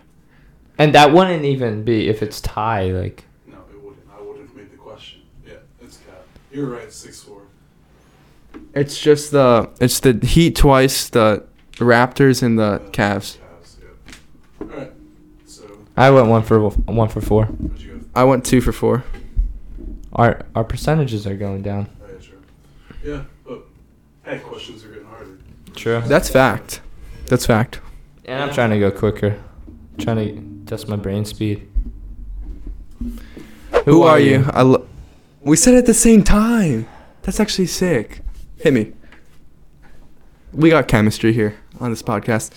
And 0.79 0.95
that 0.95 1.13
wouldn't 1.13 1.45
even 1.45 1.83
be 1.83 2.09
if 2.09 2.23
it's 2.23 2.41
tied, 2.41 2.93
Like 2.93 3.25
No, 3.49 3.57
it 3.69 3.83
wouldn't. 3.83 4.07
I 4.17 4.23
would 4.23 4.39
have 4.39 4.55
made 4.55 4.71
the 4.71 4.77
question. 4.77 5.23
Yeah, 5.45 5.55
it's 5.83 5.97
cap. 5.97 6.25
You're 6.53 6.67
right. 6.67 6.93
Six 6.93 7.21
four. 7.21 7.43
It's 8.75 9.01
just 9.01 9.33
the 9.33 9.71
it's 9.81 9.99
the 9.99 10.25
Heat 10.25 10.55
twice, 10.55 11.09
the 11.09 11.45
Raptors 11.79 12.45
and 12.45 12.57
the 12.59 12.79
Cavs. 12.93 13.39
Cavs. 13.39 13.77
Yeah. 13.83 14.61
All 14.61 14.67
right. 14.69 14.93
So 15.47 15.65
I 15.97 16.11
went 16.13 16.29
one 16.29 16.45
for 16.45 16.69
one 16.69 17.09
for 17.09 17.21
four. 17.21 17.47
what'd 17.47 17.83
you? 17.83 17.94
I 18.17 18.25
went 18.25 18.45
two 18.45 18.61
for 18.61 18.73
four. 18.73 19.05
Our 20.13 20.43
our 20.55 20.65
percentages 20.65 21.27
are 21.27 21.37
going 21.37 21.63
down. 21.63 21.89
Oh, 22.03 22.07
yeah, 22.13 22.21
sure. 22.21 22.37
Yeah, 23.05 23.25
but 23.45 23.65
hey, 24.25 24.39
questions 24.39 24.85
are 24.85 24.89
getting 24.89 25.07
harder. 25.07 25.39
True. 25.75 26.03
That's 26.07 26.29
fact. 26.29 26.81
That's 27.27 27.47
fact. 27.47 27.81
And 28.25 28.43
I'm 28.43 28.55
trying 28.55 28.71
to 28.71 28.79
go 28.79 28.91
quicker. 28.91 29.39
trying 29.99 30.17
to 30.17 30.71
test 30.71 30.89
my 30.89 30.97
brain 30.97 31.25
speed. 31.25 31.69
Who, 33.85 34.03
are 34.03 34.19
you? 34.19 34.47
I 34.53 34.63
lo- 34.63 34.87
we 35.43 35.57
said 35.57 35.75
it 35.75 35.79
at 35.79 35.87
the 35.87 35.93
same 35.95 36.23
time. 36.25 36.87
That's 37.23 37.39
actually 37.39 37.67
sick. 37.67 38.21
Hit 38.59 38.73
me. 38.73 38.93
We 40.53 40.71
got 40.71 40.89
chemistry 40.89 41.33
here 41.33 41.57
on 41.81 41.91
this 41.91 42.03
podcast. 42.03 42.53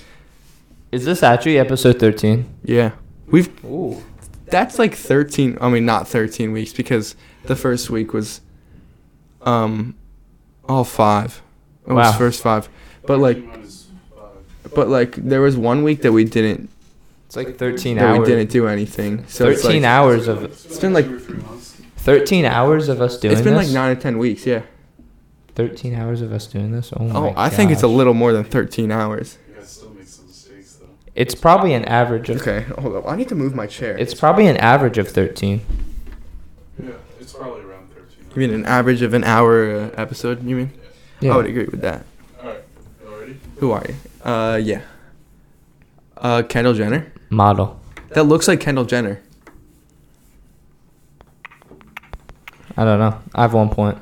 Is 0.92 1.04
this 1.04 1.22
actually 1.24 1.58
episode 1.58 2.00
13? 2.00 2.46
Yeah. 2.64 2.92
We've 3.26 3.50
Ooh. 3.66 4.02
That's 4.50 4.80
like 4.80 4.96
13 4.96 5.58
I 5.62 5.70
mean 5.70 5.86
not 5.86 6.08
13 6.08 6.52
weeks 6.52 6.74
because 6.74 7.16
the 7.46 7.56
first 7.56 7.90
week 7.90 8.14
was 8.14 8.42
um 9.42 9.96
all 10.68 10.84
5. 10.84 11.42
It 11.88 11.94
was 11.94 11.96
Wow. 11.96 12.12
first 12.18 12.42
5. 12.42 12.70
But 13.06 13.20
like 13.20 13.38
but 14.76 14.90
like 14.90 15.16
there 15.16 15.42
was 15.42 15.56
one 15.58 15.84
week 15.84 16.02
that 16.02 16.12
we 16.12 16.24
didn't 16.26 16.70
It's 17.28 17.36
like 17.36 17.58
13 17.58 17.98
that 17.98 18.06
hours. 18.06 18.20
we 18.20 18.26
didn't 18.26 18.52
do 18.52 18.68
anything. 18.68 19.26
So 19.28 19.48
it's 19.50 19.62
13 19.62 19.82
like, 19.84 19.90
hours 19.90 20.28
of 20.28 20.44
It's 20.44 20.80
been 20.80 20.94
like- 20.94 21.08
two 21.08 21.16
or 21.16 21.20
three 21.20 21.38
months. 21.38 21.82
13 21.98 22.46
hours 22.46 22.88
of 22.90 23.02
us 23.02 23.18
doing 23.20 23.34
It's 23.34 23.42
been 23.42 23.54
this. 23.56 23.68
like 23.68 23.74
9 23.74 23.98
or 23.98 24.00
10 24.00 24.18
weeks, 24.18 24.46
yeah. 24.46 24.62
13 25.56 25.94
hours 25.96 26.22
of 26.22 26.32
us 26.32 26.48
doing 26.48 26.72
this. 26.72 26.92
Oh, 26.96 27.10
Oh, 27.14 27.34
I 27.36 27.50
think 27.50 27.72
it's 27.72 27.84
a 27.84 27.88
little 27.88 28.14
more 28.14 28.32
than 28.32 28.44
13 28.46 28.92
hours. 28.92 29.38
You 29.50 29.56
guys 29.56 29.70
still 29.70 29.90
make 29.90 30.08
some 30.08 30.26
mistakes 30.28 30.76
though. 30.76 30.88
It's 31.18 31.34
probably 31.34 31.74
an 31.74 31.84
average 31.86 32.30
of. 32.30 32.40
Okay, 32.42 32.62
hold 32.80 32.96
up. 32.96 33.08
I 33.08 33.16
need 33.16 33.28
to 33.30 33.36
move 33.36 33.56
my 33.56 33.66
chair. 33.66 33.98
It's 33.98 34.14
probably 34.14 34.46
an 34.48 34.56
average 34.58 35.00
of 35.00 35.08
13. 35.10 35.62
Yeah, 36.82 36.92
it's 37.20 37.34
probably 37.34 37.64
around 37.64 37.90
thirteen. 37.92 38.26
You 38.36 38.48
mean 38.48 38.54
an 38.54 38.66
average 38.68 39.02
of 39.02 39.16
an 39.16 39.24
hour 39.24 39.72
uh, 39.76 39.90
episode? 40.00 40.44
You 40.46 40.56
mean? 40.56 40.72
Yeah. 41.20 41.34
I 41.34 41.38
would 41.38 41.48
agree 41.48 41.66
with 41.66 41.82
that. 41.82 42.06
All 42.40 42.50
right. 42.50 42.64
Y'all 43.04 43.20
ready? 43.20 43.40
Who 43.58 43.72
are 43.72 43.84
you? 43.90 43.96
Uh, 44.32 44.58
yeah. 44.62 44.82
Uh, 46.18 46.44
Kendall 46.44 46.76
Jenner. 46.76 47.12
Model. 47.32 47.80
That 48.10 48.26
looks 48.26 48.48
like 48.48 48.60
Kendall 48.60 48.86
Jenner. 48.86 49.20
I 52.80 52.84
don't 52.86 53.00
know. 53.00 53.20
I 53.34 53.42
have 53.42 53.54
one 53.56 53.70
point. 53.70 53.98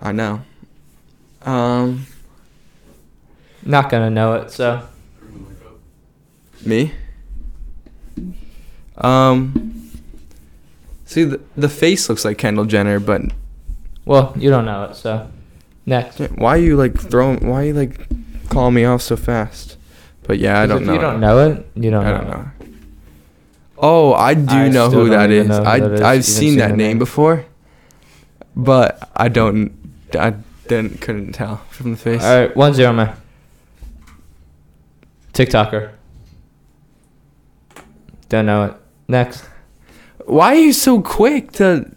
I 0.00 0.12
know. 0.12 0.42
Um, 1.42 2.06
Not 3.64 3.90
gonna 3.90 4.10
know 4.10 4.34
it. 4.34 4.52
So 4.52 4.86
Bring 5.18 5.32
the 5.32 5.38
mic 5.50 5.66
up. 5.66 5.72
Me. 6.64 6.92
Um, 8.96 9.92
see 11.04 11.24
the 11.24 11.40
the 11.56 11.68
face 11.68 12.08
looks 12.08 12.24
like 12.24 12.38
Kendall 12.38 12.64
Jenner, 12.64 12.98
but 13.00 13.22
well, 14.04 14.32
you 14.36 14.50
don't 14.50 14.64
know 14.64 14.84
it. 14.84 14.94
So 14.94 15.30
next. 15.86 16.18
why 16.18 16.54
are 16.56 16.60
you 16.60 16.76
like 16.76 16.98
throwing? 16.98 17.48
Why 17.48 17.62
are 17.62 17.66
you 17.66 17.74
like 17.74 18.08
calling 18.48 18.74
me 18.74 18.84
off 18.84 19.02
so 19.02 19.16
fast? 19.16 19.76
But 20.22 20.38
yeah, 20.38 20.60
I 20.60 20.66
don't 20.66 20.82
if 20.82 20.86
know. 20.86 20.94
You 20.94 21.00
don't 21.00 21.20
know 21.20 21.50
it. 21.50 21.66
You 21.74 21.90
don't. 21.90 22.04
I 22.04 22.10
know 22.10 22.18
don't 22.18 22.26
it. 22.26 22.30
know. 22.30 22.50
Oh, 23.80 24.12
I 24.12 24.34
do 24.34 24.44
I 24.52 24.68
know 24.68 24.90
who 24.90 25.08
that 25.10 25.30
know 25.30 25.44
who 25.44 25.62
I 25.64 25.78
that 25.80 25.92
is, 25.92 26.00
I've 26.00 26.24
seen 26.24 26.50
seen 26.50 26.58
that 26.58 26.70
name 26.70 26.76
name. 26.78 26.98
before, 26.98 27.44
but 28.56 29.08
I 29.14 29.28
don't. 29.28 29.72
I 30.18 30.34
didn't 30.66 31.00
couldn't 31.00 31.32
tell 31.32 31.58
from 31.70 31.92
the 31.92 31.96
face. 31.96 32.22
All 32.24 32.40
right, 32.40 32.56
one 32.56 32.74
zero, 32.74 32.92
man. 32.92 33.16
TikToker. 35.32 35.92
Don't 38.28 38.46
know 38.46 38.64
it. 38.66 38.74
Next. 39.08 39.44
Why 40.26 40.48
are 40.54 40.58
you 40.58 40.72
so 40.72 41.00
quick 41.00 41.52
to? 41.52 41.90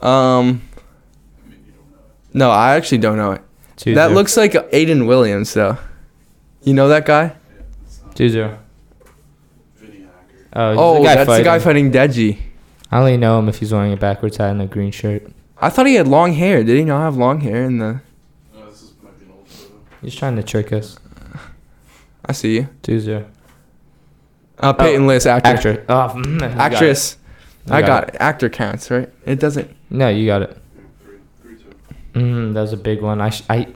Um, 0.00 0.62
I 1.44 1.48
mean, 1.48 1.64
you 1.66 1.72
don't 1.72 1.90
know 1.90 1.98
it. 1.98 2.34
no, 2.34 2.50
I 2.50 2.76
actually 2.76 2.98
don't 2.98 3.16
know 3.16 3.32
it. 3.32 3.42
Two 3.76 3.94
that 3.94 4.06
zero. 4.06 4.14
looks 4.14 4.36
like 4.36 4.52
Aiden 4.52 5.06
Williams, 5.06 5.52
though. 5.54 5.76
You 6.62 6.74
know 6.74 6.88
that 6.88 7.04
guy? 7.06 7.24
Yeah, 7.24 8.12
two 8.14 8.28
zero. 8.28 8.58
Oh, 10.54 10.74
Oh, 10.76 10.98
the 10.98 11.04
guy 11.04 11.14
that's 11.16 11.36
the 11.38 11.44
guy 11.44 11.58
fighting. 11.58 11.92
fighting 11.92 12.10
Deji. 12.10 12.38
I 12.90 12.98
only 12.98 13.16
know 13.18 13.38
him 13.38 13.48
if 13.48 13.58
he's 13.58 13.72
wearing 13.72 13.92
a 13.92 13.96
backwards 13.96 14.38
hat 14.38 14.50
and 14.50 14.62
a 14.62 14.66
green 14.66 14.90
shirt. 14.90 15.30
I 15.60 15.68
thought 15.68 15.86
he 15.86 15.94
had 15.96 16.08
long 16.08 16.32
hair. 16.32 16.64
Did 16.64 16.76
he 16.78 16.84
not 16.84 17.00
have 17.02 17.16
long 17.16 17.40
hair 17.40 17.64
in 17.64 17.78
the? 17.78 18.00
No, 18.54 18.66
this 18.70 18.82
is, 18.82 18.92
might 19.02 19.18
be 19.18 19.26
an 19.26 19.32
old 19.32 19.46
photo. 19.46 19.74
He's 20.00 20.14
trying 20.14 20.36
to 20.36 20.42
trick 20.42 20.72
us. 20.72 20.98
I 22.24 22.32
see 22.32 22.56
you. 22.56 22.68
Two 22.82 22.98
zero. 22.98 23.26
Uh, 24.60 24.72
Peyton 24.72 25.06
List, 25.06 25.26
actor. 25.26 25.48
Actress. 25.48 25.84
Oh, 25.88 26.12
mm, 26.16 26.32
you 26.34 26.38
got. 26.40 26.50
Actress. 26.58 27.16
I 27.70 27.80
got 27.82 28.08
it. 28.08 28.16
actor 28.18 28.48
counts, 28.48 28.90
right? 28.90 29.08
It 29.26 29.38
doesn't. 29.38 29.70
No, 29.90 30.08
you 30.08 30.26
got 30.26 30.42
it. 30.42 30.56
Yeah, 30.76 30.82
three, 31.04 31.18
three, 31.42 31.56
two. 32.14 32.18
Mm, 32.20 32.54
that 32.54 32.60
was 32.62 32.72
a 32.72 32.76
big 32.78 33.02
one. 33.02 33.20
I, 33.20 33.30
sh- 33.30 33.42
I 33.50 33.68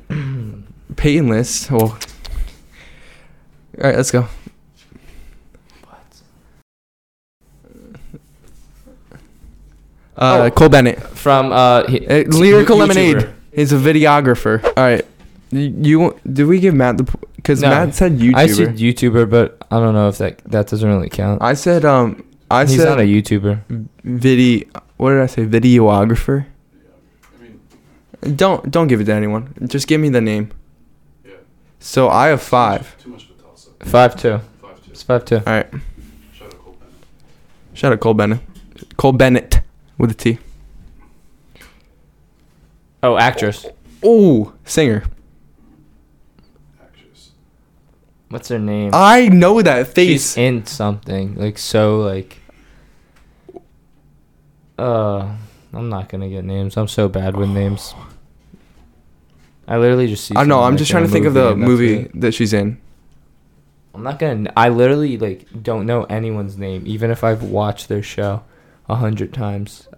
Peyton 0.96 1.28
List. 1.28 1.70
Well. 1.70 1.82
All 1.82 1.98
right, 3.88 3.96
let's 3.96 4.10
go. 4.10 4.26
Uh, 10.16 10.44
Oh. 10.44 10.50
Cole 10.50 10.68
Bennett. 10.68 10.98
from 11.00 11.52
uh, 11.52 11.86
he- 11.88 12.06
Uh, 12.06 12.24
Lyrical 12.28 12.76
YouTuber. 12.76 12.80
Lemonade. 12.80 13.28
He's 13.54 13.72
a 13.72 13.76
videographer. 13.76 14.62
All 14.64 14.72
right. 14.84 15.04
You, 15.50 15.74
you 15.82 16.20
did 16.30 16.46
we 16.46 16.58
give 16.60 16.74
Matt 16.74 16.96
the 16.98 17.04
because 17.42 17.60
No. 17.62 17.70
Matt 17.70 17.94
said 17.94 18.12
YouTuber. 18.18 18.34
I 18.36 18.46
said 18.46 18.76
YouTuber, 18.76 19.28
but 19.28 19.66
I 19.70 19.78
don't 19.80 19.94
know 19.94 20.08
if 20.08 20.18
that 20.18 20.38
that 20.44 20.68
doesn't 20.68 20.88
really 20.88 21.08
count. 21.10 21.42
I 21.42 21.54
said 21.54 21.84
um 21.84 22.24
I 22.50 22.64
He's 22.66 22.76
said 22.76 22.88
not 22.88 23.00
a 23.00 23.04
YouTuber. 23.04 23.86
video. 24.04 24.68
What 24.96 25.10
did 25.10 25.20
I 25.22 25.26
say? 25.26 25.44
Videographer. 25.46 26.46
Don't 28.36 28.70
don't 28.70 28.86
give 28.86 29.00
it 29.00 29.04
to 29.06 29.12
anyone. 29.14 29.52
Just 29.66 29.88
give 29.88 30.00
me 30.00 30.08
the 30.08 30.20
name. 30.20 30.50
yeah. 31.24 31.32
So 31.80 32.08
I 32.08 32.28
have 32.28 32.40
five. 32.42 32.96
Too 33.02 33.10
much 33.10 33.24
of 33.24 33.30
a 33.38 33.42
toss. 33.42 33.68
Five 33.80 34.16
two. 34.16 34.38
Five, 34.60 34.84
two. 34.84 34.90
It's 34.92 35.02
five 35.02 35.24
two. 35.24 35.36
All 35.38 35.42
right. 35.44 35.66
Shout 36.32 36.52
out 36.52 36.58
Cole 36.60 36.74
Bennett. 36.78 36.94
Shout 37.74 37.92
out 37.92 38.00
Cole 38.00 38.14
Bennett. 38.14 38.40
Cole 38.96 39.12
Bennett 39.12 39.60
with 39.98 40.10
a 40.12 40.14
T. 40.14 40.38
Oh, 43.02 43.16
actress. 43.18 43.66
Oh, 44.04 44.52
singer. 44.64 45.02
Actress. 46.80 47.30
What's 48.32 48.48
her 48.48 48.58
name? 48.58 48.92
I 48.94 49.28
know 49.28 49.60
that 49.60 49.88
face. 49.88 50.32
She's 50.32 50.36
in 50.38 50.64
something 50.64 51.34
like 51.34 51.58
so 51.58 52.00
like. 52.00 52.38
Uh, 54.78 55.36
I'm 55.74 55.90
not 55.90 56.08
gonna 56.08 56.30
get 56.30 56.42
names. 56.42 56.78
I'm 56.78 56.88
so 56.88 57.10
bad 57.10 57.36
with 57.36 57.50
names. 57.50 57.94
I 59.68 59.76
literally 59.76 60.06
just 60.06 60.24
see. 60.24 60.34
I 60.34 60.44
know. 60.44 60.62
I'm 60.62 60.72
like, 60.72 60.78
just 60.78 60.90
trying 60.90 61.04
to 61.04 61.10
think 61.10 61.26
of 61.26 61.34
the 61.34 61.54
movie 61.54 62.04
it. 62.04 62.20
that 62.22 62.32
she's 62.32 62.54
in. 62.54 62.80
I'm 63.94 64.02
not 64.02 64.18
gonna. 64.18 64.50
I 64.56 64.70
literally 64.70 65.18
like 65.18 65.46
don't 65.62 65.84
know 65.84 66.04
anyone's 66.04 66.56
name, 66.56 66.84
even 66.86 67.10
if 67.10 67.22
I've 67.22 67.42
watched 67.42 67.88
their 67.88 68.02
show 68.02 68.44
a 68.88 68.94
hundred 68.94 69.34
times. 69.34 69.88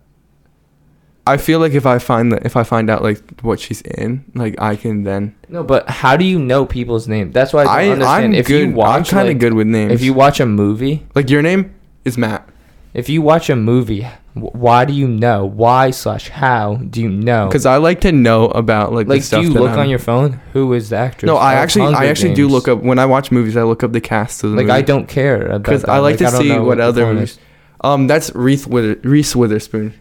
I 1.26 1.38
feel 1.38 1.58
like 1.58 1.72
if 1.72 1.86
I 1.86 1.98
find 1.98 2.32
that 2.32 2.44
if 2.44 2.54
I 2.56 2.64
find 2.64 2.90
out 2.90 3.02
like 3.02 3.40
what 3.40 3.58
she's 3.60 3.80
in, 3.82 4.24
like 4.34 4.60
I 4.60 4.76
can 4.76 5.04
then. 5.04 5.34
No, 5.48 5.62
but 5.64 5.88
how 5.88 6.16
do 6.16 6.24
you 6.24 6.38
know 6.38 6.66
people's 6.66 7.08
name? 7.08 7.32
That's 7.32 7.52
why 7.52 7.62
I 7.62 7.64
don't 7.64 7.74
I 7.74 7.92
understand. 7.92 8.24
I'm 8.26 8.34
if 8.34 8.46
good. 8.46 8.68
you 8.68 8.74
watch, 8.74 8.96
I'm 8.96 9.04
kind 9.04 9.28
of 9.28 9.32
like, 9.34 9.38
good 9.38 9.54
with 9.54 9.66
names. 9.66 9.92
If 9.92 10.02
you 10.02 10.12
watch 10.12 10.38
a 10.40 10.46
movie, 10.46 11.06
like 11.14 11.30
your 11.30 11.40
name 11.42 11.74
is 12.04 12.18
Matt. 12.18 12.46
if 12.92 13.08
you 13.08 13.22
watch 13.22 13.48
a 13.48 13.56
movie, 13.56 14.06
why 14.34 14.84
do 14.84 14.92
you 14.92 15.08
know? 15.08 15.46
Why 15.46 15.90
slash 15.92 16.28
how 16.28 16.74
do 16.76 17.00
you 17.00 17.08
know? 17.08 17.46
Because 17.46 17.64
I 17.64 17.78
like 17.78 18.02
to 18.02 18.12
know 18.12 18.46
about 18.48 18.92
like 18.92 19.06
the 19.06 19.14
like, 19.14 19.26
do 19.28 19.40
you 19.40 19.48
look 19.50 19.70
I'm- 19.70 19.78
on 19.78 19.88
your 19.88 19.98
phone? 20.00 20.40
Who 20.52 20.74
is 20.74 20.90
the 20.90 20.96
actress? 20.96 21.26
No, 21.26 21.36
I 21.36 21.54
actually 21.54 21.86
Hunger 21.86 21.98
I 22.00 22.06
actually 22.06 22.34
do 22.34 22.48
look 22.48 22.68
up 22.68 22.82
when 22.82 22.98
I 22.98 23.06
watch 23.06 23.30
movies. 23.32 23.56
I 23.56 23.62
look 23.62 23.82
up 23.82 23.92
the 23.92 24.00
cast 24.02 24.44
of 24.44 24.50
the 24.50 24.56
Like 24.58 24.66
movie. 24.66 24.76
I 24.78 24.82
don't 24.82 25.08
care 25.08 25.58
because. 25.58 25.84
I 25.84 25.98
like 26.00 26.18
to 26.18 26.24
don't 26.24 26.32
see 26.42 26.48
know 26.50 26.64
what 26.64 26.80
other 26.80 27.14
movies- 27.14 27.38
Um, 27.80 28.08
that's 28.08 28.34
Reese 28.34 28.66
Wither 28.66 28.96
Reese 29.04 29.34
Witherspoon. 29.36 29.94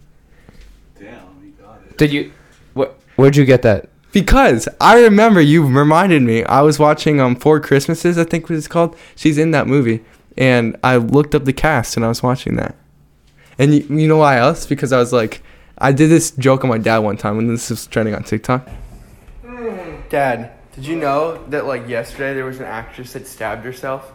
Damn, 0.99 1.13
you 1.43 1.51
got 1.61 1.81
it. 1.89 1.92
Did 2.03 2.11
you? 2.11 2.33
What? 2.73 2.99
Where'd 3.15 3.37
you 3.37 3.45
get 3.45 3.61
that? 3.61 3.87
Because 4.11 4.67
I 4.81 4.99
remember 4.99 5.39
you 5.39 5.65
reminded 5.65 6.21
me. 6.21 6.43
I 6.43 6.59
was 6.59 6.77
watching 6.77 7.21
um 7.21 7.37
Four 7.37 7.61
Christmases, 7.61 8.17
I 8.17 8.25
think 8.25 8.49
what 8.49 8.57
it's 8.57 8.67
called. 8.67 8.97
She's 9.15 9.37
in 9.37 9.51
that 9.51 9.67
movie, 9.67 10.03
and 10.37 10.75
I 10.83 10.97
looked 10.97 11.33
up 11.33 11.45
the 11.45 11.53
cast 11.53 11.95
and 11.95 12.05
I 12.05 12.09
was 12.09 12.21
watching 12.21 12.57
that. 12.57 12.75
And 13.57 13.73
you, 13.73 13.83
you 14.01 14.07
know 14.09 14.17
why 14.17 14.37
else? 14.37 14.65
Because 14.65 14.91
I 14.91 14.97
was 14.97 15.13
like, 15.13 15.41
I 15.77 15.93
did 15.93 16.09
this 16.09 16.31
joke 16.31 16.65
on 16.65 16.69
my 16.69 16.77
dad 16.77 16.97
one 16.97 17.15
time 17.15 17.37
when 17.37 17.47
this 17.47 17.69
was 17.69 17.87
trending 17.87 18.13
on 18.15 18.23
TikTok. 18.25 18.69
Dad, 20.09 20.51
did 20.75 20.85
you 20.85 20.97
know 20.97 21.41
that 21.47 21.65
like 21.65 21.87
yesterday 21.87 22.33
there 22.33 22.43
was 22.43 22.59
an 22.59 22.65
actress 22.65 23.13
that 23.13 23.27
stabbed 23.27 23.63
herself? 23.63 24.11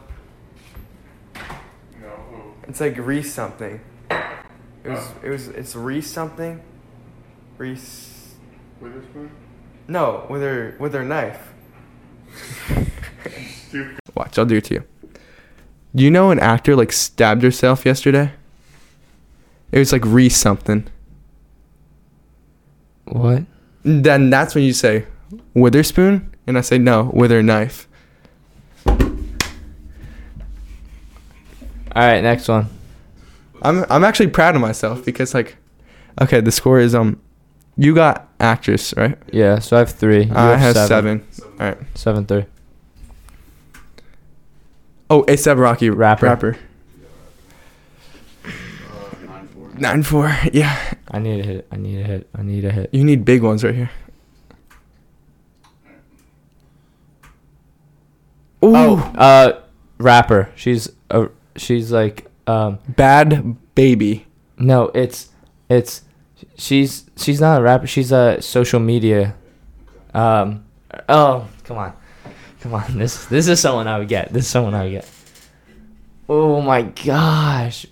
No. 2.02 2.10
It's 2.64 2.82
like 2.82 2.98
Reese 2.98 3.32
something. 3.32 3.80
It 4.10 4.90
was 4.90 5.10
it 5.22 5.30
was 5.30 5.48
it's 5.48 5.74
Reese 5.74 6.10
something. 6.10 6.60
Reese 7.58 8.34
Witherspoon? 8.80 9.30
No, 9.88 10.26
with 10.30 10.42
her 10.42 10.76
with 10.78 10.94
her 10.94 11.04
knife. 11.04 11.52
Stupid. 13.68 13.98
Watch, 14.14 14.38
I'll 14.38 14.46
do 14.46 14.56
it 14.56 14.64
to 14.64 14.74
you. 14.74 14.84
Do 15.94 16.04
you 16.04 16.10
know 16.10 16.30
an 16.30 16.38
actor 16.38 16.76
like 16.76 16.92
stabbed 16.92 17.42
herself 17.42 17.84
yesterday? 17.84 18.32
It 19.72 19.78
was 19.78 19.92
like 19.92 20.04
Reese 20.04 20.36
something. 20.36 20.86
What? 23.06 23.44
Then 23.82 24.30
that's 24.30 24.54
when 24.54 24.64
you 24.64 24.72
say 24.72 25.06
Witherspoon, 25.54 26.34
and 26.46 26.56
I 26.56 26.60
say 26.60 26.78
no 26.78 27.10
with 27.12 27.30
her 27.30 27.42
knife. 27.42 27.88
All 28.86 28.96
right, 32.06 32.20
next 32.20 32.48
one. 32.48 32.68
I'm 33.62 33.84
I'm 33.90 34.04
actually 34.04 34.28
proud 34.28 34.54
of 34.54 34.60
myself 34.60 35.04
because 35.04 35.34
like, 35.34 35.56
okay, 36.20 36.40
the 36.40 36.52
score 36.52 36.78
is 36.78 36.94
um, 36.94 37.20
you 37.78 37.94
got 37.94 38.28
actress 38.40 38.92
right? 38.96 39.16
Yeah, 39.32 39.58
so 39.60 39.76
I 39.76 39.78
have 39.80 39.90
three. 39.92 40.24
You 40.24 40.34
I 40.34 40.56
have 40.56 40.76
seven. 40.76 41.24
Seven. 41.30 41.52
All 41.60 41.66
right. 41.68 41.78
Seven 41.94 42.26
three. 42.26 42.44
Oh, 45.10 45.22
ASAP 45.22 45.58
Rocky 45.58 45.88
Rapper. 45.88 46.26
Rapper. 46.26 46.58
Uh, 48.44 48.50
nine 49.26 49.48
four. 49.48 49.70
Nine 49.78 50.02
four. 50.02 50.36
Yeah, 50.52 50.76
I 51.10 51.18
need 51.18 51.40
a 51.40 51.44
hit. 51.46 51.68
I 51.72 51.76
need 51.76 52.00
a 52.00 52.04
hit. 52.04 52.28
I 52.34 52.42
need 52.42 52.64
a 52.64 52.70
hit. 52.72 52.90
you 52.92 53.04
need 53.04 53.24
big 53.24 53.42
ones 53.42 53.64
right 53.64 53.74
here. 53.74 53.90
Ooh, 58.64 58.74
Oh, 58.76 58.96
uh, 59.16 59.60
rapper. 59.98 60.50
She's 60.56 60.90
a. 61.10 61.28
She's 61.56 61.92
like 61.92 62.26
um. 62.46 62.78
bad 62.88 63.56
baby. 63.74 64.26
No, 64.58 64.90
it's 64.94 65.28
it's. 65.68 66.02
She's 66.56 67.10
she's 67.16 67.40
not 67.40 67.60
a 67.60 67.62
rapper. 67.62 67.86
She's 67.86 68.12
a 68.12 68.40
social 68.40 68.80
media. 68.80 69.34
Um. 70.14 70.64
Oh, 71.08 71.48
come 71.64 71.78
on, 71.78 71.92
come 72.60 72.74
on. 72.74 72.98
This 72.98 73.26
this 73.26 73.48
is 73.48 73.60
someone 73.60 73.86
I 73.86 73.98
would 73.98 74.08
get. 74.08 74.32
This 74.32 74.44
is 74.44 74.50
someone 74.50 74.74
I 74.74 74.84
would 74.84 74.92
get. 74.92 75.10
Oh 76.28 76.60
my 76.60 76.82
gosh. 76.82 77.86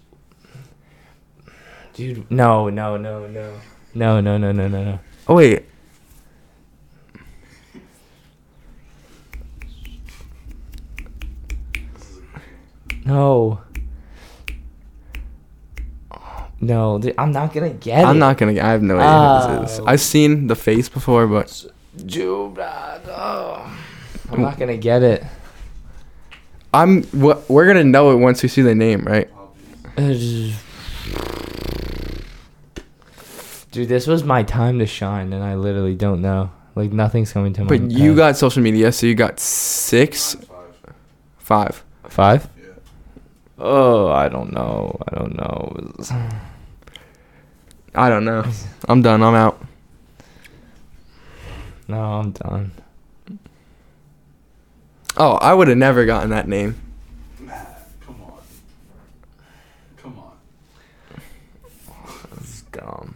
Dude, 1.95 2.31
no, 2.31 2.69
no, 2.69 2.97
no, 2.97 3.27
no, 3.27 3.59
no, 3.95 4.21
no, 4.21 4.39
no, 4.39 4.53
no, 4.53 4.69
no, 4.69 4.85
no. 4.85 4.99
Oh 5.29 5.35
wait, 5.35 5.65
No. 13.07 13.61
No, 16.67 16.99
th- 16.99 17.15
I'm 17.17 17.31
not 17.31 17.53
gonna 17.55 17.71
get 17.71 18.01
it. 18.01 18.07
I'm 18.07 18.19
not 18.19 18.39
gonna. 18.39 18.53
I 18.53 18.73
have 18.73 18.83
no 18.83 18.99
idea 18.99 19.55
who 19.55 19.61
this 19.63 19.75
is. 19.75 19.81
Oh. 19.81 19.87
I've 19.87 20.01
seen 20.01 20.49
the 20.49 20.57
face 20.57 20.89
before, 20.89 21.29
but 21.29 21.65
Juba. 22.05 23.01
Uh, 23.07 23.11
oh. 23.11 23.79
I'm 24.31 24.39
mm. 24.39 24.43
not 24.43 24.59
gonna 24.59 24.77
get 24.77 25.05
it. 25.05 25.25
I'm. 26.75 27.05
What 27.05 27.49
we're 27.49 27.67
gonna 27.67 27.85
know 27.85 28.11
it 28.11 28.17
once 28.17 28.43
we 28.43 28.49
see 28.49 28.63
the 28.63 28.75
name, 28.75 29.05
right? 29.05 29.31
Dude, 33.71 33.89
this 33.89 34.09
was 34.09 34.25
my 34.25 34.43
time 34.43 34.81
to 34.81 34.87
shine, 34.87 35.33
and 35.33 35.45
I 35.45 35.55
literally 35.55 35.95
don't 35.95 36.21
know. 36.21 36.51
Like 36.75 36.93
nothing's 36.93 37.33
coming 37.33 37.53
to 37.55 37.63
my. 37.63 37.69
But 37.69 37.93
you 37.93 38.09
head. 38.09 38.17
got 38.17 38.37
social 38.37 38.63
media, 38.63 38.91
so 38.91 39.07
you 39.07 39.15
got 39.15 39.39
six, 39.39 40.35
Nine 40.35 40.47
five. 41.39 41.85
five. 42.03 42.43
five. 42.43 42.49
Yeah. 42.59 42.65
Oh, 43.59 44.09
I 44.09 44.29
don't 44.29 44.53
know. 44.53 44.99
I 45.09 45.15
don't 45.15 45.37
know. 45.37 45.93
I 47.97 48.09
don't 48.11 48.25
know. 48.25 48.45
I'm 48.89 49.03
done. 49.03 49.23
I'm 49.23 49.35
out. 49.35 49.61
No, 51.89 51.99
I'm 51.99 52.31
done. 52.33 52.73
Oh, 55.17 55.33
I 55.37 55.55
would 55.55 55.69
have 55.69 55.79
never 55.79 56.05
gotten 56.05 56.31
that 56.31 56.47
name. 56.47 56.75
Come 57.39 57.51
on. 58.23 58.33
Come 59.97 60.19
on. 60.19 60.33
This 62.39 62.55
is 62.57 62.63
dumb. 62.73 63.15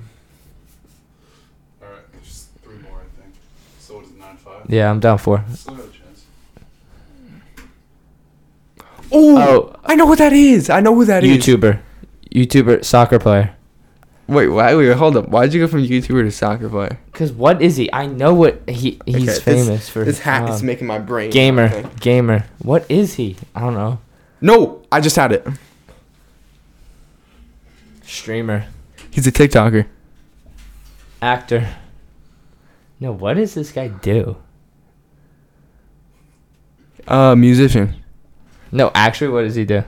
All 1.83 1.89
right, 1.89 1.99
there's 2.13 2.49
three 2.63 2.79
more, 2.79 3.01
I 3.01 3.21
think. 3.21 3.35
So 3.81 3.97
what 3.97 4.05
is 4.05 4.11
it, 4.13 4.19
nine 4.19 4.37
five? 4.39 4.65
Yeah, 4.69 4.89
I'm 4.91 5.01
down 5.01 5.19
for. 5.19 5.45
Still 5.55 5.75
got 5.75 5.85
a 5.85 5.89
chance. 5.89 6.25
Ooh, 9.13 9.37
Oh, 9.37 9.77
I 9.85 9.95
know 9.97 10.07
what 10.07 10.19
that 10.19 10.33
is. 10.33 10.71
I 10.71 10.81
know 10.81 10.95
who 10.95 11.05
that 11.05 11.23
is. 11.23 11.45
YouTuber, 11.45 11.81
YouTuber, 12.35 12.83
soccer 12.85 13.19
player. 13.19 13.55
Wait, 14.31 14.49
why? 14.49 14.75
Wait, 14.77 14.93
hold 14.97 15.17
up. 15.17 15.29
Why'd 15.29 15.53
you 15.53 15.61
go 15.61 15.67
from 15.67 15.81
YouTuber 15.83 16.23
to 16.25 16.31
soccer 16.31 16.69
player? 16.69 16.99
Cause 17.13 17.33
what 17.33 17.61
is 17.61 17.77
he? 17.77 17.93
I 17.93 18.07
know 18.07 18.33
what 18.33 18.63
he 18.69 18.99
he's 19.05 19.17
Okay, 19.17 19.25
this- 19.27 19.43
famous 19.43 19.89
for. 19.89 20.05
This 20.05 20.21
hat 20.21 20.49
is 20.49 20.61
um, 20.61 20.67
making 20.67 20.87
my 20.87 20.99
brain. 20.99 21.31
gamer, 21.31 21.69
think. 21.69 22.01
gamer. 22.01 22.45
What 22.63 22.87
is 22.89 23.15
he? 23.15 23.37
I 23.55 23.61
don't 23.61 23.75
know. 23.75 23.99
No, 24.41 24.83
I 24.93 25.01
just 25.01 25.17
had 25.17 25.33
it. 25.33 25.47
Streamer, 28.05 28.67
He's 29.11 29.27
a 29.27 29.33
TikToker. 29.33 29.87
actor. 31.23 31.69
No, 32.99 33.13
what 33.13 33.35
does 33.35 33.55
this 33.55 33.73
guy 33.73 33.89
do? 33.89 34.37
Uh, 37.07 37.35
musician. 37.35 37.95
No, 38.73 38.91
actually, 38.95 39.29
what 39.29 39.43
does 39.43 39.55
he 39.55 39.65
do? 39.65 39.83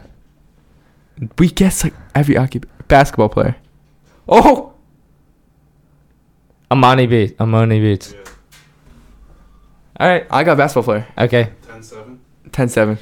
We 1.39 1.49
guess 1.49 1.85
like 1.85 1.95
every 2.15 2.35
occup- 2.37 2.65
basketball 2.89 3.29
player. 3.29 3.57
Oh, 4.29 4.73
Emoni 6.71 7.09
Bates. 7.09 7.33
Emoni 7.35 7.81
Bates. 7.81 8.13
Yeah. 8.13 8.19
All 10.01 10.09
right. 10.09 10.27
I 10.31 10.45
got 10.45 10.57
basketball 10.57 10.85
player. 10.85 11.07
Okay. 11.19 11.51
10 11.67 11.83
7. 11.83 12.21
10-7. 12.51 12.99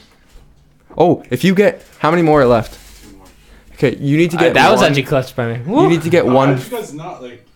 Oh, 0.96 1.22
if 1.30 1.44
you 1.44 1.54
get 1.54 1.84
how 1.98 2.10
many 2.10 2.22
more 2.22 2.42
are 2.42 2.46
left? 2.46 2.78
Two 3.02 3.16
more. 3.16 3.26
Okay, 3.74 3.96
you 3.96 4.16
need 4.16 4.30
to 4.32 4.36
Uh, 4.36 4.40
get. 4.40 4.54
that 4.54 4.70
was 4.70 4.82
actually 4.82 5.04
clutch 5.04 5.34
by 5.36 5.52
me. 5.56 5.62
You 5.66 5.88
need 5.88 6.02
to 6.02 6.10
get 6.10 6.26
No, 6.26 6.34
one. 6.34 6.54
How'd 6.56 6.64
you 6.64 6.70
guys 6.78 6.94
not 6.94 7.22
like. 7.22 7.46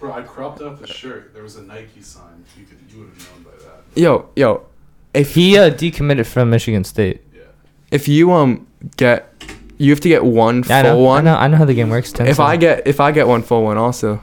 Bro, 0.00 0.12
I 0.12 0.22
cropped 0.22 0.62
out 0.62 0.80
the 0.80 0.86
shirt. 0.86 1.34
There 1.34 1.42
was 1.42 1.56
a 1.56 1.62
Nike 1.62 2.00
sign. 2.02 2.44
You 2.58 2.64
could, 2.64 2.78
you 2.90 3.00
would 3.00 3.08
have 3.10 3.18
known 3.34 3.42
by 3.44 3.50
that. 3.64 4.00
Yo, 4.00 4.28
yo, 4.36 4.66
if 5.12 5.34
He 5.34 5.58
uh, 5.58 5.70
decommitted 5.70 6.24
from 6.26 6.50
Michigan 6.50 6.84
State. 6.84 7.20
Yeah. 7.34 7.42
if 7.90 8.06
you 8.08 8.32
um 8.32 8.66
get, 8.96 9.37
you 9.78 9.90
have 9.90 10.00
to 10.00 10.08
get 10.08 10.24
one 10.24 10.64
Yeah, 10.68 10.78
I 10.78 10.82
know. 10.82 10.98
one. 10.98 11.26
I 11.26 11.30
know. 11.32 11.36
I 11.38 11.48
know 11.48 11.56
how 11.56 11.64
the 11.64 11.74
game 11.74 11.88
works. 11.90 12.12
10 12.12 12.26
If 12.26 12.40
I 12.40 12.56
get 12.56 12.86
if 12.86 13.00
I 13.00 13.12
get 13.12 13.26
one 13.26 13.42
full 13.42 13.62
one 13.64 13.76
also. 13.78 14.20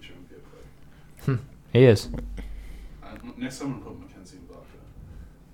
Future 0.00 0.14
NBA 0.14 1.26
player. 1.26 1.38
he 1.72 1.84
is. 1.84 2.08
Uh, 3.02 3.08
next 3.36 3.58
time 3.58 3.68
I'm 3.68 3.72
gonna 3.80 3.84
put 3.84 4.00
Mackenzie 4.00 4.36
and 4.38 4.48
Block 4.48 4.64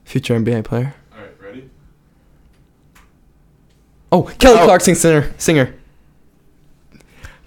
Future 0.04 0.38
NBA 0.38 0.64
player. 0.64 0.94
Alright, 1.14 1.40
ready? 1.42 1.70
Oh, 4.12 4.22
Kelly 4.38 4.58
Oh. 4.60 4.64
Clarkson 4.64 4.94
singer 4.94 5.32
singer. 5.38 5.74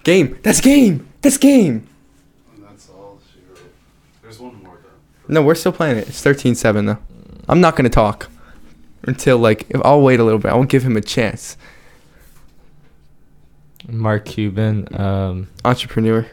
Game. 0.04 0.38
That's 0.42 0.60
game. 0.60 1.06
That's 1.22 1.36
game. 1.38 1.86
And 2.56 2.64
that's 2.64 2.88
all 2.90 3.20
she 3.32 3.38
wrote. 3.48 3.60
There's 4.22 4.38
one 4.40 4.60
more 4.62 4.78
though. 4.82 5.32
No, 5.34 5.42
we're 5.42 5.54
still 5.54 5.72
playing 5.72 5.98
it. 5.98 6.08
It's 6.08 6.22
13-7 6.24 6.86
though. 6.86 6.98
I'm 7.48 7.60
not 7.60 7.76
gonna 7.76 7.88
talk 7.88 8.28
until 9.04 9.38
like 9.38 9.66
if 9.70 9.80
I'll 9.84 10.00
wait 10.02 10.18
a 10.20 10.24
little 10.24 10.38
bit. 10.40 10.50
I 10.50 10.54
won't 10.54 10.68
give 10.70 10.82
him 10.84 10.96
a 10.96 11.00
chance. 11.00 11.56
Mark 13.88 14.24
Cuban. 14.24 14.88
Um, 14.98 15.48
Entrepreneur. 15.64 16.26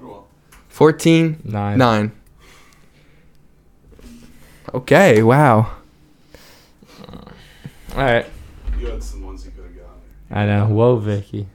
Well. 0.00 0.26
14 0.68 1.40
nine. 1.44 1.78
9. 1.78 2.12
Okay, 4.74 5.22
wow. 5.22 5.70
All 7.94 7.98
right. 8.02 8.26
You 8.78 8.86
had 8.86 9.02
some 9.02 9.22
ones 9.22 9.44
you 9.44 9.50
could 9.50 9.64
have 9.64 9.76
gotten. 9.76 10.00
I 10.30 10.46
know. 10.46 10.66
Whoa, 10.66 10.96
Vicky. 10.96 11.46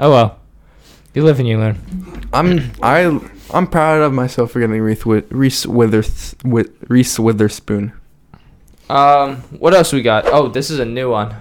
Oh 0.00 0.10
well. 0.10 0.38
You 1.14 1.24
live 1.24 1.38
and 1.38 1.48
you 1.48 1.58
learn. 1.58 1.78
I'm 2.32 2.70
I 2.82 3.20
I'm 3.52 3.66
proud 3.66 4.00
of 4.00 4.12
myself 4.12 4.52
for 4.52 4.60
getting 4.60 4.80
Reese 4.80 5.04
With 5.04 5.30
Reese 5.30 5.66
Withers 5.66 6.34
with 6.44 6.70
Reese 6.88 7.18
Witherspoon. 7.18 7.92
Um, 8.88 9.36
what 9.58 9.74
else 9.74 9.92
we 9.92 10.00
got? 10.00 10.26
Oh, 10.26 10.48
this 10.48 10.70
is 10.70 10.78
a 10.78 10.84
new 10.84 11.10
one. 11.10 11.34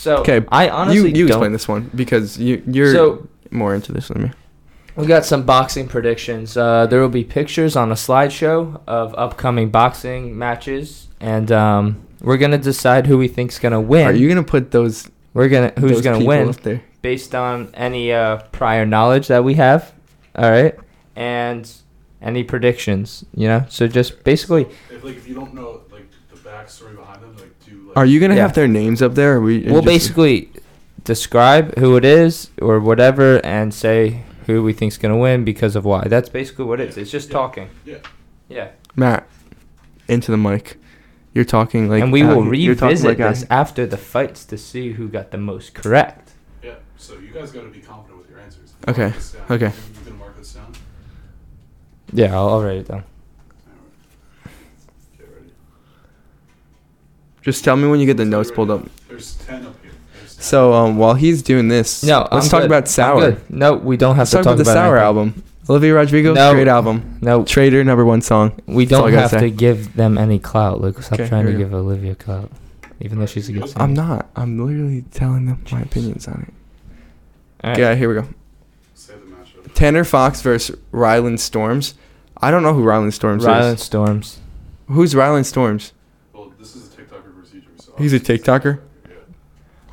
So 0.00 0.16
Okay, 0.18 0.40
I 0.50 0.64
You 0.66 0.70
honestly 0.72 1.08
you 1.10 1.26
don't. 1.26 1.28
explain 1.28 1.52
this 1.52 1.68
one 1.68 1.90
because 1.94 2.38
you 2.38 2.62
you're 2.66 2.94
So 2.94 3.28
more 3.50 3.74
into 3.74 3.92
this 3.92 4.08
than 4.08 4.22
me. 4.22 4.30
we 4.96 5.06
got 5.06 5.24
some 5.26 5.42
boxing 5.44 5.86
predictions. 5.88 6.56
Uh, 6.56 6.86
there 6.86 7.00
will 7.02 7.10
be 7.22 7.24
pictures 7.24 7.76
on 7.76 7.90
a 7.92 7.94
slideshow 7.94 8.80
of 8.86 9.14
upcoming 9.18 9.68
boxing 9.70 10.38
matches, 10.38 11.08
and 11.20 11.52
um, 11.52 12.00
we're 12.22 12.38
gonna 12.38 12.56
decide 12.72 13.06
who 13.06 13.18
we 13.18 13.28
think's 13.28 13.58
gonna 13.58 13.80
win. 13.80 14.06
Are 14.06 14.12
you 14.12 14.28
gonna 14.28 14.42
put 14.42 14.70
those 14.70 15.10
We're 15.34 15.48
gonna 15.50 15.72
who's 15.78 15.92
those 15.92 16.02
gonna 16.02 16.24
win 16.24 16.52
there? 16.62 16.80
based 17.02 17.34
on 17.34 17.68
any 17.74 18.10
uh, 18.12 18.38
prior 18.52 18.86
knowledge 18.86 19.28
that 19.28 19.44
we 19.44 19.54
have. 19.54 19.92
All 20.34 20.50
right, 20.50 20.74
and 21.14 21.70
any 22.22 22.42
predictions. 22.44 23.24
You 23.34 23.48
know, 23.48 23.66
so 23.68 23.86
just 23.86 24.24
basically. 24.24 24.64
If 24.90 25.04
like 25.04 25.16
if 25.16 25.28
you 25.28 25.34
don't 25.34 25.52
know 25.54 25.82
like 25.92 26.06
the 26.32 26.36
backstory 26.48 26.96
behind 26.96 27.20
them, 27.22 27.36
like 27.36 27.52
do 27.66 27.72
like 27.76 27.79
Are 27.96 28.06
you 28.06 28.20
gonna 28.20 28.34
Yeah. 28.36 28.42
have 28.42 28.54
their 28.54 28.68
names 28.68 29.02
up 29.02 29.14
there? 29.14 29.36
Or 29.36 29.40
we 29.40 29.58
will 29.60 29.82
basically, 29.82 30.50
describe 31.04 31.76
who 31.78 31.96
it 31.96 32.04
is 32.04 32.50
or 32.60 32.78
whatever 32.80 33.44
and 33.44 33.72
say 33.72 34.22
who 34.46 34.62
we 34.62 34.72
think's 34.72 34.98
gonna 34.98 35.16
win 35.16 35.44
because 35.44 35.74
of 35.76 35.84
why. 35.84 36.04
That's 36.06 36.28
basically 36.28 36.66
what 36.66 36.80
it 36.80 36.90
is. 36.90 36.96
It's 36.98 37.10
just 37.10 37.28
Yeah. 37.28 37.32
talking. 37.32 37.68
Yeah. 37.84 37.96
Yeah. 38.48 38.68
Matt, 38.96 39.26
into 40.08 40.30
the 40.30 40.36
mic. 40.36 40.76
You're 41.32 41.44
talking 41.44 41.88
like. 41.88 42.02
and 42.02 42.12
we 42.12 42.22
will 42.24 42.42
here- 42.42 42.54
you're 42.54 42.74
revisit 42.74 43.06
like 43.06 43.18
this 43.18 43.38
here. 43.40 43.46
after 43.50 43.86
the 43.86 43.96
fights 43.96 44.44
to 44.46 44.58
see 44.58 44.92
who 44.92 45.08
got 45.08 45.30
the 45.30 45.38
most 45.38 45.74
correct. 45.74 46.32
Yeah. 46.62 46.74
So 46.96 47.14
you 47.14 47.28
guys 47.32 47.52
got 47.52 47.62
to 47.62 47.68
be 47.68 47.78
confident 47.80 48.18
with 48.20 48.28
your 48.30 48.40
answers. 48.40 48.74
Okay, 48.88 49.10
down. 49.10 49.46
okay. 49.56 49.66
You, 49.66 49.72
you 50.00 50.04
gonna 50.04 50.16
mark 50.18 50.36
this 50.36 50.52
down? 50.52 50.72
Yeah, 52.12 52.34
I'll, 52.36 52.48
I'll 52.48 52.62
write 52.62 52.78
it 52.78 52.88
down. 52.88 53.04
Alright. 53.04 54.50
Okay, 55.20 55.32
ready. 55.32 55.52
Just 57.42 57.64
tell 57.64 57.76
me 57.76 57.88
when 57.88 58.00
you 58.00 58.06
get 58.06 58.16
the 58.16 58.24
So 58.24 58.28
notes 58.30 58.50
you 58.50 58.54
pulled 58.56 58.70
up. 58.70 58.86
There's 59.08 59.34
ten 59.36 59.64
up 59.66 59.74
here. 59.82 59.92
There's 60.18 60.34
10. 60.36 60.42
So 60.42 60.72
um, 60.72 60.96
while 60.98 61.14
he's 61.14 61.42
doing 61.42 61.68
this, 61.68 62.02
No, 62.02 62.28
let's 62.30 62.46
I'm 62.46 62.50
talk 62.50 62.60
good. 62.62 62.66
about 62.66 62.88
Sour. 62.88 63.36
No, 63.48 63.74
we 63.74 63.96
don't 63.96 64.16
have 64.16 64.22
Let's 64.22 64.30
to 64.32 64.36
talk 64.38 64.44
talk 64.44 64.54
about 64.54 64.64
the 64.64 64.72
Sour 64.72 64.96
anything. 64.98 65.06
album. 65.06 65.42
Olivia 65.68 65.94
Rodrigo, 65.94 66.34
No. 66.34 66.52
great 66.52 66.66
album. 66.68 67.18
No, 67.20 67.44
Traitor, 67.44 67.84
number 67.84 68.04
one 68.04 68.22
song. 68.22 68.52
we 68.66 68.84
That's 68.86 68.98
all 68.98 69.06
I 69.06 69.10
don't 69.10 69.14
gotta 69.20 69.20
have 69.22 69.30
say. 69.30 69.40
to 69.40 69.50
give 69.50 69.94
them 69.94 70.18
any 70.18 70.38
clout. 70.38 70.80
Luke, 70.80 71.00
stop 71.02 71.20
Okay, 71.20 71.28
trying 71.28 71.46
to 71.46 71.52
give 71.52 71.72
Olivia 71.72 72.14
clout, 72.16 72.50
even 73.00 73.18
though 73.20 73.26
she's 73.26 73.48
a 73.48 73.52
good 73.52 73.68
singer. 73.68 73.82
I'm 73.82 73.94
not. 73.94 74.28
I'm 74.34 74.58
literally 74.66 75.02
telling 75.12 75.46
them 75.46 75.62
my 75.70 75.80
opinions 75.82 76.26
on 76.26 76.46
it. 76.48 76.54
All 77.62 77.70
right. 77.70 77.78
Yeah, 77.78 77.94
here 77.94 78.08
we 78.08 78.14
go. 78.20 78.26
Say 78.94 79.14
the 79.14 79.20
matchup. 79.30 79.72
Tanner 79.74 80.02
Fox 80.04 80.42
versus 80.42 80.76
Ryland 80.90 81.40
Storms. 81.40 81.94
I 82.42 82.50
don't 82.50 82.62
know 82.62 82.72
who 82.74 82.82
Ryland 82.82 83.14
Storms 83.14 83.44
Ryland 83.44 83.78
is. 83.78 83.84
Storms. 83.84 84.38
Who's 84.88 85.14
Ryland 85.14 85.46
Storms? 85.46 85.92
Well, 86.32 86.52
this 86.58 86.74
is 86.74 86.88
a 86.92 86.96
TikToker 86.96 87.32
versus 87.34 87.52
YouTuber. 87.54 87.82
So 87.84 87.89
He's 88.00 88.12
a 88.12 88.20
TikToker? 88.20 88.80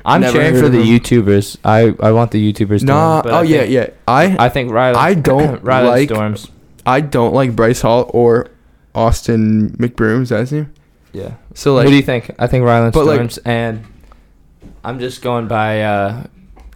I'm 0.04 0.20
Never 0.22 0.38
cheering 0.38 0.60
for 0.60 0.68
the. 0.68 0.78
YouTubers. 0.78 1.58
I, 1.64 1.94
I 2.00 2.12
want 2.12 2.30
the 2.30 2.52
YouTubers. 2.52 2.80
to 2.80 2.86
Nah. 2.86 3.22
but 3.22 3.32
Oh 3.32 3.36
I 3.38 3.42
yeah, 3.42 3.58
think, 3.60 3.72
yeah. 3.72 3.90
I 4.06 4.36
I 4.46 4.48
think 4.48 4.70
Ryland. 4.72 4.96
I 4.96 5.14
don't 5.30 5.62
Ryland 5.62 5.88
like- 5.90 6.08
Storms. 6.08 6.50
I 6.86 7.00
don't 7.02 7.34
like 7.34 7.54
Bryce 7.54 7.82
Hall 7.82 8.10
or 8.14 8.48
Austin 8.94 9.70
McBroom. 9.78 10.22
Is 10.22 10.30
that 10.30 10.40
his 10.40 10.52
name? 10.52 10.72
Yeah. 11.12 11.34
So 11.54 11.78
Who 11.80 11.88
do 11.90 11.96
you 11.96 12.02
think? 12.02 12.30
I 12.38 12.46
think 12.46 12.64
Ryland 12.64 12.94
But, 12.94 13.04
like- 13.06 13.30
and 13.44 13.84
I'm 14.84 14.98
just 14.98 15.20
going 15.20 15.48
by. 15.48 15.82
Uh, 15.82 16.24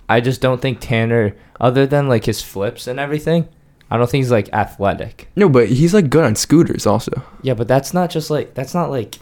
I 0.08 0.20
just 0.20 0.42
don't 0.42 0.60
think 0.60 0.78
Tanner, 0.80 1.34
other 1.60 1.86
than 1.86 2.08
like 2.08 2.26
his 2.26 2.42
flips 2.42 2.86
and 2.86 3.00
everything, 3.00 3.48
I 3.90 3.96
don't 3.96 4.10
think 4.10 4.22
he's 4.24 4.30
like 4.30 4.52
athletic. 4.52 5.28
no, 5.36 5.48
but 5.48 5.68
he's 5.68 5.94
like 5.94 6.10
good 6.10 6.24
on 6.24 6.34
scooters 6.34 6.86
also. 6.86 7.22
Yeah, 7.40 7.54
but 7.54 7.66
that's 7.68 7.94
not 7.94 8.10
just 8.10 8.28
like 8.28 8.52
that's 8.52 8.74
not 8.74 8.90
like. 8.90 9.18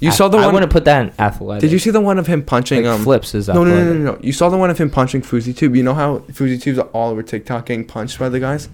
You 0.00 0.10
saw 0.10 0.28
the 0.28 0.38
one. 0.38 0.44
I 0.44 0.46
want 0.46 0.54
wouldn't 0.54 0.72
put 0.72 0.84
that 0.86 1.02
in 1.02 1.12
athletic. 1.18 1.60
Did 1.60 1.72
you 1.72 1.78
see 1.78 1.90
the 1.90 2.00
one 2.00 2.18
of 2.18 2.26
him 2.26 2.42
punching? 2.42 2.84
like 2.84 2.94
um, 2.94 3.02
flips 3.02 3.34
is 3.34 3.48
No, 3.48 3.64
no, 3.64 3.84
no, 3.84 3.92
no, 3.92 4.12
no. 4.12 4.18
You 4.22 4.32
saw 4.32 4.48
the 4.48 4.56
one 4.56 4.70
of 4.70 4.78
him 4.78 4.90
punching 4.90 5.22
FouseyTube. 5.22 5.76
You 5.76 5.82
know 5.82 5.94
how 5.94 6.20
FouseyTube's 6.20 6.78
all 6.78 7.10
over 7.10 7.22
TikTok 7.22 7.66
getting 7.66 7.84
punched 7.84 8.18
by 8.18 8.28
the 8.30 8.40
guys? 8.40 8.68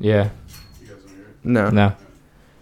Yeah. 0.00 0.30
You 0.80 0.88
guys 0.88 0.96
want 0.96 1.08
to 1.08 1.14
hear 1.14 1.24
it? 1.24 1.44
No. 1.44 1.70
No. 1.70 1.96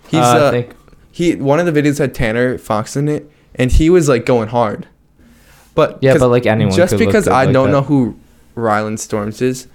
He's 0.08 0.20
Uh, 0.20 0.44
uh, 0.44 0.48
I 0.48 0.50
think 0.50 0.74
he 1.12 1.36
one 1.36 1.60
of 1.60 1.72
the 1.72 1.82
videos 1.82 1.98
had 1.98 2.14
Tanner 2.14 2.58
Fox 2.58 2.96
in 2.96 3.08
it, 3.08 3.30
and 3.54 3.70
he 3.70 3.88
was 3.88 4.08
like 4.08 4.26
going 4.26 4.48
hard. 4.48 4.88
But 5.74 5.98
yeah, 6.02 6.16
but 6.18 6.28
like 6.28 6.46
anyone. 6.46 6.74
just 6.74 6.92
could 6.92 7.00
look 7.00 7.08
because 7.08 7.24
good 7.26 7.32
I 7.32 7.44
like 7.44 7.52
don't 7.52 7.66
that. 7.66 7.72
know 7.72 7.82
who 7.82 8.18
Ryland 8.56 8.98
Storms 8.98 9.40
is, 9.40 9.68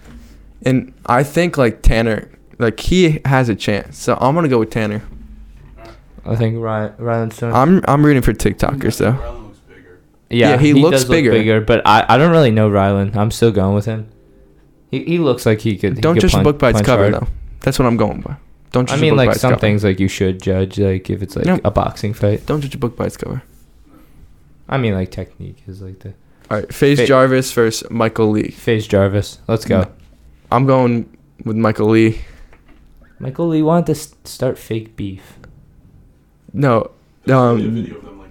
and 0.66 0.94
I 1.06 1.24
think 1.24 1.58
like 1.58 1.82
Tanner, 1.82 2.30
like 2.60 2.80
he 2.80 3.22
has 3.24 3.48
a 3.48 3.56
chance. 3.56 3.98
So 3.98 4.18
I'm 4.20 4.36
gonna 4.36 4.50
go 4.50 4.60
with 4.60 4.72
Tanner. 4.72 5.02
I 6.26 6.36
think 6.36 6.58
Ryan 6.60 6.94
Ryland 6.98 7.34
Storms. 7.34 7.56
I'm 7.56 7.82
I'm 7.88 8.06
rooting 8.06 8.22
for 8.24 8.32
I 8.32 8.36
TikTokers 8.36 8.82
think 8.82 8.94
though. 8.98 9.12
Rylan 9.14 9.44
looks 9.44 9.60
bigger. 9.60 10.00
yeah, 10.30 10.50
yeah, 10.52 10.58
he 10.58 10.74
looks 10.74 11.02
does 11.02 11.06
bigger. 11.10 11.32
Look 11.32 11.40
bigger, 11.40 11.62
but 11.62 11.86
I, 11.86 12.06
I 12.10 12.18
don't 12.18 12.32
really 12.32 12.52
know 12.52 12.70
Ryland. 12.70 13.16
I'm 13.16 13.32
still 13.32 13.52
going 13.52 13.76
with 13.76 13.86
him. 13.86 14.10
He, 14.92 15.04
he 15.04 15.18
looks 15.20 15.46
like 15.46 15.62
he 15.62 15.78
could. 15.78 15.96
he 15.96 16.02
Don't 16.02 16.16
could 16.16 16.22
judge 16.22 16.34
a 16.34 16.38
punch- 16.38 16.44
book 16.44 16.60
by 16.60 16.70
its 16.70 16.78
punch 16.78 16.86
cover 16.86 17.10
hard. 17.12 17.14
though. 17.24 17.28
That's 17.62 17.78
what 17.80 17.86
I'm 17.88 17.98
going 17.98 18.22
by. 18.22 18.38
Don't 18.72 18.88
judge 18.90 18.98
I 18.98 19.00
a 19.00 19.02
mean, 19.02 19.12
book 19.12 19.18
by 19.18 19.26
like 19.26 19.32
its 19.34 19.42
some 19.42 19.52
cover. 19.52 19.62
things, 19.62 19.84
like 19.84 20.00
you 20.00 20.08
should 20.08 20.42
judge, 20.42 20.80
like 20.80 21.10
if 21.10 21.22
it's 21.22 21.36
like 21.36 21.46
No. 21.46 21.60
a 21.64 21.72
boxing 21.72 22.14
fight. 22.14 22.46
Don't 22.46 22.62
judge 22.62 22.76
a 22.76 22.78
book 22.78 22.96
by 22.98 23.06
its 23.06 23.18
cover. 23.18 23.42
I 24.68 24.78
mean, 24.78 24.94
like 24.96 25.12
technique 25.12 25.62
is 25.68 25.82
like 25.82 26.00
the 26.00 26.10
All 26.50 26.58
right, 26.60 26.74
FaZe 26.74 27.00
Fa- 27.02 27.06
Jarvis 27.06 27.52
versus 27.52 27.90
Michael 27.92 28.32
Le. 28.32 28.50
FaZe 28.52 28.88
Jarvis. 28.88 29.40
Let's 29.48 29.66
go. 29.66 29.88
I'm 30.52 30.66
going 30.66 31.16
with 31.44 31.56
Michael 31.56 31.88
Le. 31.90 32.12
Michael 33.20 33.48
Le 33.50 33.64
wanted 33.64 33.86
to 33.88 33.92
s- 33.94 34.16
start 34.26 34.58
fake 34.58 34.96
beef. 34.96 35.35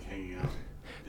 Hanging 0.09 0.37
out. 0.41 0.51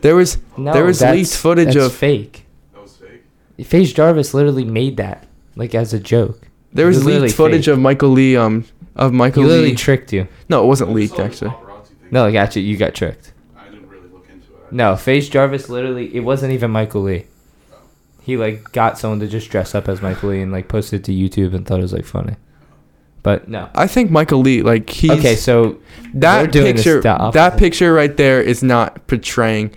there 0.01 0.15
was 0.15 0.37
No, 0.57 0.73
There 0.73 0.83
was 0.85 0.99
that's- 0.99 1.17
leaked 1.17 1.37
footage 1.37 1.73
that's 1.73 1.85
of- 1.87 1.93
fake. 1.93 2.45
That 2.73 2.81
was 2.83 2.95
fake. 2.97 3.65
FaZe 3.65 3.93
Jarvis 3.93 4.33
literally 4.33 4.65
made 4.65 4.97
that 4.97 5.25
like 5.55 5.73
as 5.75 5.93
a 5.93 5.99
joke. 5.99 6.47
there 6.73 6.87
was 6.87 6.97
was 6.97 7.05
literally 7.05 7.27
leaked 7.27 7.37
footage 7.37 7.65
fake. 7.65 7.73
of 7.73 7.79
Michael 7.79 8.13
Le. 8.13 8.35
Um, 8.41 8.65
of 8.95 9.11
Michael 9.13 9.43
he 9.43 9.49
literally 9.49 9.69
Lee. 9.71 9.75
tricked 9.75 10.13
you. 10.13 10.27
no, 10.49 10.63
it 10.63 10.67
wasn't 10.67 10.93
leaked 10.93 11.19
actually. 11.19 11.53
No, 12.11 12.23
like 12.25 12.35
actually, 12.35 12.61
you 12.63 12.77
got 12.77 12.93
tricked. 12.93 13.33
I 13.57 13.65
didn't 13.69 13.89
really 13.89 14.07
look 14.13 14.27
into 14.29 14.47
it. 14.53 14.71
No, 14.71 14.95
FaZe 14.95 15.27
Jarvis 15.29 15.69
literally 15.69 16.13
it 16.15 16.21
wasn't 16.21 16.53
even 16.53 16.71
Michael 16.71 17.03
Le. 17.03 17.21
He 18.21 18.37
like 18.37 18.71
got 18.71 18.97
someone 18.97 19.19
to 19.19 19.27
just 19.27 19.49
dress 19.49 19.75
up 19.75 19.87
as 19.89 20.01
Michael 20.01 20.29
Le 20.29 20.35
and 20.35 20.51
like 20.51 20.67
posted 20.67 21.01
it 21.01 21.03
to 21.05 21.11
YouTube 21.13 21.53
and 21.55 21.65
thought 21.65 21.79
it 21.79 21.83
was 21.83 21.93
like 21.93 22.05
funny. 22.05 22.35
But 23.25 23.49
no. 23.49 23.69
I 23.73 23.87
think 23.87 24.11
Michael 24.11 24.43
Le, 24.43 24.61
like 24.63 24.87
he's 24.87 25.09
okay, 25.17 25.35
so 25.35 25.79
that 26.13 26.51
doing 26.51 26.75
picture. 26.75 27.01
That 27.01 27.57
picture 27.57 27.91
right 27.91 28.15
there 28.15 28.39
is 28.39 28.61
not 28.61 29.07
portraying 29.07 29.71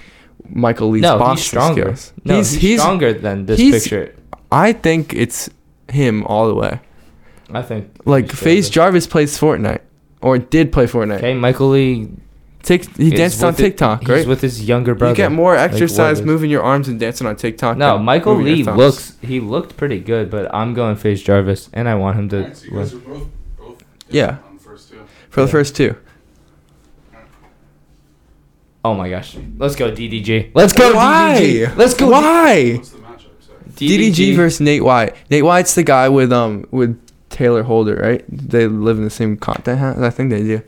Michael 0.50 0.90
Le's 0.90 1.00
no, 1.02 1.18
boxing 1.18 1.37
he's 1.37 1.46
stronger. 1.46 1.96
skills. 1.96 2.12
No, 2.24 2.37
he's, 2.37 2.52
he's, 2.52 2.61
he's 2.62 2.80
stronger 2.80 3.14
than 3.14 3.46
this 3.46 3.58
he's- 3.58 3.82
picture. 3.82 4.14
I 4.52 4.72
think 4.74 5.14
it's 5.14 5.48
him 5.90 6.24
all 6.24 6.46
the 6.46 6.54
way. 6.54 6.80
I 7.50 7.62
think 7.62 7.90
Like 8.04 8.30
FaZe 8.30 8.68
Jarvis 8.68 9.06
plays 9.06 9.38
Fortnite 9.38 9.80
or 10.20 10.37
did 10.38 10.70
play 10.72 10.84
Fortnite. 10.87 11.18
Okay, 11.18 11.32
Michael 11.34 11.70
Le. 11.70 12.06
Tik 12.62 12.96
he 12.96 13.11
danced 13.11 13.42
on 13.42 13.52
with 13.52 13.61
it- 13.61 13.62
TikTok, 13.62 14.00
He's 14.00 14.08
right? 14.11 14.26
with 14.26 14.40
his 14.42 14.66
younger 14.68 14.94
brother. 14.94 15.12
You 15.12 15.16
get 15.16 15.32
more 15.32 15.54
exercise 15.56 16.18
is- 16.20 16.26
moving 16.26 16.50
your 16.50 16.62
arms 16.62 16.88
and 16.88 16.98
dancing 17.00 17.26
on 17.26 17.37
TikTok. 17.37 17.78
no, 17.78 17.96
Michael 17.98 18.34
Le 18.42 18.56
looks. 18.74 19.16
He 19.22 19.40
looked 19.40 19.76
pretty 19.78 20.00
good, 20.00 20.28
but 20.30 20.52
I'm 20.54 20.74
going 20.74 20.96
FaZe 20.96 21.22
Jarvis, 21.22 21.70
and 21.72 21.88
I 21.88 21.94
want 21.94 22.18
him 22.18 22.28
to. 22.30 22.37
Alright, 22.72 22.88
so 22.88 23.30
Yeah. 24.11 24.38
on 24.49 24.57
the 24.57 24.62
first 24.62 24.90
two. 24.90 25.01
for 25.31 25.40
the 25.42 25.49
first 25.49 25.77
two. 25.77 25.97
Oh 28.85 28.94
my 28.94 29.11
gosh, 29.11 29.37
let's 29.59 29.77
go 29.77 29.90
DDG. 29.90 30.53
Let's 30.55 30.73
go 30.73 30.94
Why? 30.94 31.37
DDG. 31.40 31.77
Let's 31.77 31.94
go 31.94 32.11
Why? 32.11 32.75
What's 32.77 32.90
the 32.90 32.99
matchup? 32.99 33.42
Sorry. 33.42 33.59
DDG 33.75 34.37
versus 34.37 34.61
Nate 34.61 34.85
Wyatt. 34.85 35.16
Nate 35.31 35.44
Wyatt's 35.44 35.75
the 35.75 35.83
guy 35.83 36.09
with 36.09 36.33
um 36.33 36.64
with 36.71 36.99
Taylor 37.29 37.62
Holder, 37.64 37.97
right? 37.97 38.25
They 38.29 38.66
live 38.66 38.97
in 38.99 39.05
the 39.05 39.11
same 39.11 39.37
content 39.37 39.79
house. 39.81 39.99
I 39.99 40.11
think 40.11 40.31
they 40.31 40.42
do. 40.42 40.62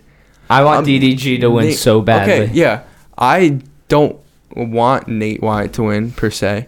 I 0.51 0.65
want 0.65 0.81
Um, 0.81 0.85
DDG 0.87 1.41
to 1.41 1.51
win 1.51 1.67
Nate- 1.69 1.79
so 1.79 2.01
badly. 2.01 2.33
Okay, 2.47 2.53
yeah. 2.53 2.83
I 3.17 3.61
don't 3.89 4.19
want 4.57 5.07
Nate 5.09 5.41
Wyatt 5.41 5.73
to 5.75 5.85
win 5.85 6.11
per 6.11 6.31
se. 6.31 6.67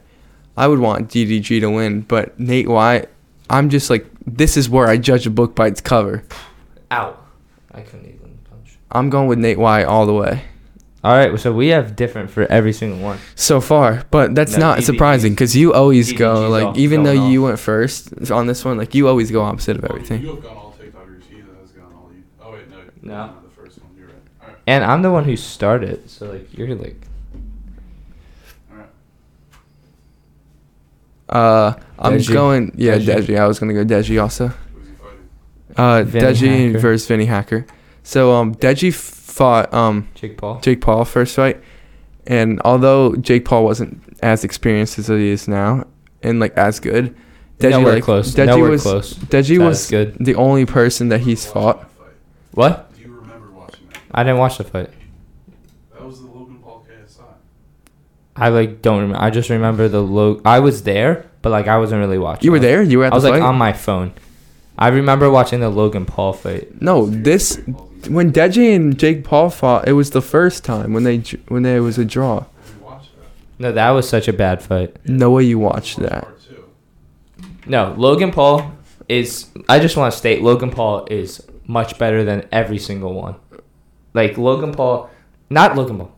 I 0.57 0.69
would 0.69 0.79
want 0.79 1.09
DDG 1.09 1.61
to 1.61 1.71
win, 1.71 2.03
but 2.03 2.39
Nate 2.39 2.69
Wyatt, 2.69 3.11
I'm 3.51 3.69
just 3.69 3.91
like 3.91 4.07
this 4.27 4.57
is 4.57 4.71
where 4.71 4.87
I 4.87 4.97
judge 4.97 5.27
a 5.27 5.31
book 5.31 5.57
by 5.57 5.67
its 5.67 5.81
cover. 5.81 6.23
Ow. 6.93 7.17
I 7.75 7.81
couldn't 7.81 8.07
even 8.07 8.39
punch. 8.51 8.79
I'm 8.91 9.09
going 9.11 9.27
with 9.29 9.39
Nate 9.39 9.59
Wyatt 9.59 9.89
all 9.89 10.05
the 10.07 10.13
way 10.15 10.45
All 11.03 11.13
right, 11.17 11.39
so 11.41 11.53
we 11.53 11.69
have 11.69 11.97
different 11.97 12.31
for 12.31 12.45
every 12.53 12.73
single 12.73 12.99
one. 13.01 13.19
so 13.35 13.61
far, 13.61 14.05
but 14.11 14.35
that's 14.35 14.53
No, 14.55 14.61
not 14.61 14.79
DDG 14.79 14.83
surprising 14.85 15.33
because 15.33 15.57
you 15.57 15.73
always 15.73 16.13
go 16.13 16.35
DDG's 16.35 16.51
like 16.51 16.77
even 16.79 17.03
though 17.03 17.15
going 17.17 17.33
you 17.33 17.43
off. 17.45 17.49
went 17.49 17.59
first 17.61 18.31
on 18.31 18.47
this 18.47 18.65
one, 18.65 18.77
like 18.79 18.95
you 18.95 19.09
always 19.09 19.31
go 19.31 19.41
opposite 19.43 19.77
of 19.79 19.85
everything. 19.85 20.21
You 20.23 20.35
have 20.35 20.43
gone 20.43 20.57
all 20.57 20.77
TikTokers. 20.79 21.23
He 21.31 21.37
has 21.39 21.71
gone 21.73 21.93
all 21.97 22.11
you. 22.15 22.23
Oh 22.41 22.53
wait, 22.53 22.69
no. 22.71 22.77
No. 23.03 23.35
The 23.43 23.51
first 23.63 23.79
one. 23.83 23.91
You're 23.97 24.07
right. 24.09 24.17
All 24.43 24.49
right. 24.49 24.57
And 24.67 24.85
I'm 24.85 25.03
the 25.03 25.11
one 25.11 25.25
who 25.25 25.37
started, 25.37 26.09
so 26.11 26.31
like 26.31 26.57
you're 26.57 26.75
like 26.77 27.01
All 28.71 28.77
right. 28.79 28.89
Uh, 31.29 31.75
I'm 31.99 32.19
Deji. 32.19 32.33
going 32.33 32.73
yeah 32.77 32.97
Deji. 32.99 33.17
Deji. 33.27 33.39
I 33.41 33.47
was 33.47 33.59
gonna 33.59 33.73
go 33.75 33.85
Deji 33.85 34.21
also. 34.23 34.53
Who's 35.77 35.79
he 35.79 35.83
fighting? 35.83 36.07
Uh, 36.07 36.11
Vinnie 36.11 36.27
Deji 36.27 36.67
Hacker. 36.67 36.79
versus 36.79 37.07
Vinnie 37.09 37.25
Hacker. 37.27 37.67
So 38.03 38.33
um, 38.33 38.55
Deji 38.55 38.93
fought 38.95 39.73
um 39.73 40.09
Jake 40.15 40.37
Paul. 40.37 40.61
Jake 40.61 40.81
Paul 40.81 41.05
first 41.05 41.37
fight, 41.37 41.63
and 42.27 42.61
although 42.65 43.15
Jake 43.17 43.45
Paul 43.45 43.65
wasn't 43.65 44.03
as 44.23 44.45
experienced 44.45 44.99
as 44.99 45.09
he 45.09 45.29
is 45.31 45.49
now, 45.49 45.87
and 46.23 46.39
like 46.41 46.57
as 46.57 46.81
good, 46.81 47.15
Deji 47.59 47.71
Nowhere 47.71 47.95
like 47.95 48.03
close. 48.05 48.35
Deji 48.35 48.47
Nowhere 48.47 48.71
was 48.71 48.83
close. 48.83 49.15
Deji 49.15 49.59
That 49.59 49.65
was 49.65 49.89
good. 49.91 50.17
the 50.19 50.35
only 50.35 50.67
person 50.67 51.09
that 51.11 51.21
he's 51.21 51.47
fought. 51.47 51.81
that. 51.81 51.89
What? 52.53 52.95
Do 52.95 53.01
you 53.03 53.13
remember 53.15 53.51
watching 53.53 53.87
that? 53.93 54.01
I 54.13 54.23
didn't 54.25 54.39
watch 54.39 54.59
the 54.59 54.65
fight. 54.65 54.91
That 55.93 56.05
was 56.05 56.21
the 56.21 56.27
Logan 56.27 56.59
Paul 56.63 56.85
KSI. 56.89 57.23
I 58.37 58.49
like 58.49 58.83
don't 58.83 59.01
remember. 59.01 59.23
I 59.25 59.31
just 59.31 59.49
remember 59.49 59.89
the 59.89 60.03
low. 60.03 60.41
I 60.45 60.59
was 60.61 60.83
there, 60.83 61.31
but 61.41 61.51
like 61.51 61.69
I 61.69 61.79
wasn't 61.79 62.01
really 62.01 62.19
watching. 62.19 62.45
You 62.45 62.53
were 62.53 62.59
there. 62.59 62.83
You 62.83 62.99
were 62.99 63.05
at 63.07 63.13
I 63.13 63.15
was 63.15 63.23
the 63.25 63.31
like 63.31 63.41
fight. 63.41 63.49
on 63.49 63.57
my 63.57 63.73
phone. 63.73 64.13
I 64.83 64.89
remember 64.89 65.31
watching 65.31 65.61
the 65.61 65.69
Logan 65.71 66.05
Paul 66.07 66.33
fight. 66.33 66.83
no, 66.83 67.07
this 67.07 67.57
Jake 67.57 67.67
Paul's 67.75 68.07
in- 68.09 68.15
when 68.15 68.33
Deji 68.33 68.75
and 68.77 68.99
Jake 68.99 69.23
Paul 69.23 69.49
fought, 69.51 69.87
it 69.87 69.93
was 69.93 70.11
the 70.11 70.21
first 70.23 70.65
time 70.65 70.93
when 70.93 71.05
they 71.05 71.19
when 71.49 71.63
there 71.63 71.83
was 71.83 71.99
a 71.99 72.05
draw. 72.05 72.41
Did 72.41 72.47
you 72.81 72.85
watch 72.85 73.07
that? 73.17 73.63
No, 73.63 73.73
that 73.73 73.91
was 73.91 74.09
such 74.09 74.27
a 74.29 74.33
bad 74.33 74.61
fight. 74.63 74.97
No 75.07 75.31
way 75.31 75.45
you 75.45 75.59
watched 75.59 75.99
that. 76.01 76.27
No, 77.67 77.95
Logan 77.97 78.33
Paul 78.33 78.73
is. 79.09 79.47
I 79.69 79.79
just 79.79 79.97
want 79.97 80.13
to 80.13 80.19
state 80.19 80.43
Logan 80.43 80.71
Paul 80.71 81.07
is 81.11 81.41
much 81.67 81.97
better 81.99 82.25
than 82.25 82.49
every 82.51 82.79
single 82.79 83.15
one. 83.15 83.37
Like 84.15 84.37
Logan 84.37 84.73
Paul, 84.73 85.11
not 85.49 85.77
Logan 85.77 85.99
Paul. 85.99 86.13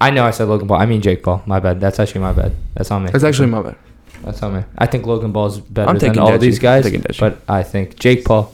I 0.00 0.10
know 0.10 0.24
I 0.24 0.30
said 0.30 0.48
Logan 0.48 0.66
Paul. 0.68 0.78
I 0.80 0.86
mean 0.86 1.02
Jake 1.02 1.22
Paul. 1.22 1.42
My 1.46 1.60
bad. 1.60 1.80
That's 1.80 1.98
actually 2.00 2.22
my 2.22 2.32
bad. 2.32 2.52
That's 2.74 2.90
on 2.90 3.04
me. 3.04 3.10
That's 3.10 3.24
actually 3.24 3.48
my 3.48 3.62
bad. 3.62 3.76
That's 4.24 4.42
on 4.42 4.56
me. 4.56 4.64
I 4.78 4.86
think 4.86 5.06
Logan 5.06 5.32
Paul 5.32 5.46
is 5.46 5.58
better 5.60 5.90
I'm 5.90 5.98
than 5.98 6.18
all 6.18 6.30
Deji. 6.30 6.40
these 6.40 6.58
I'm 6.58 6.82
guys. 6.82 7.18
But 7.18 7.38
I 7.46 7.62
think 7.62 7.98
Jake 7.98 8.24
Paul. 8.24 8.52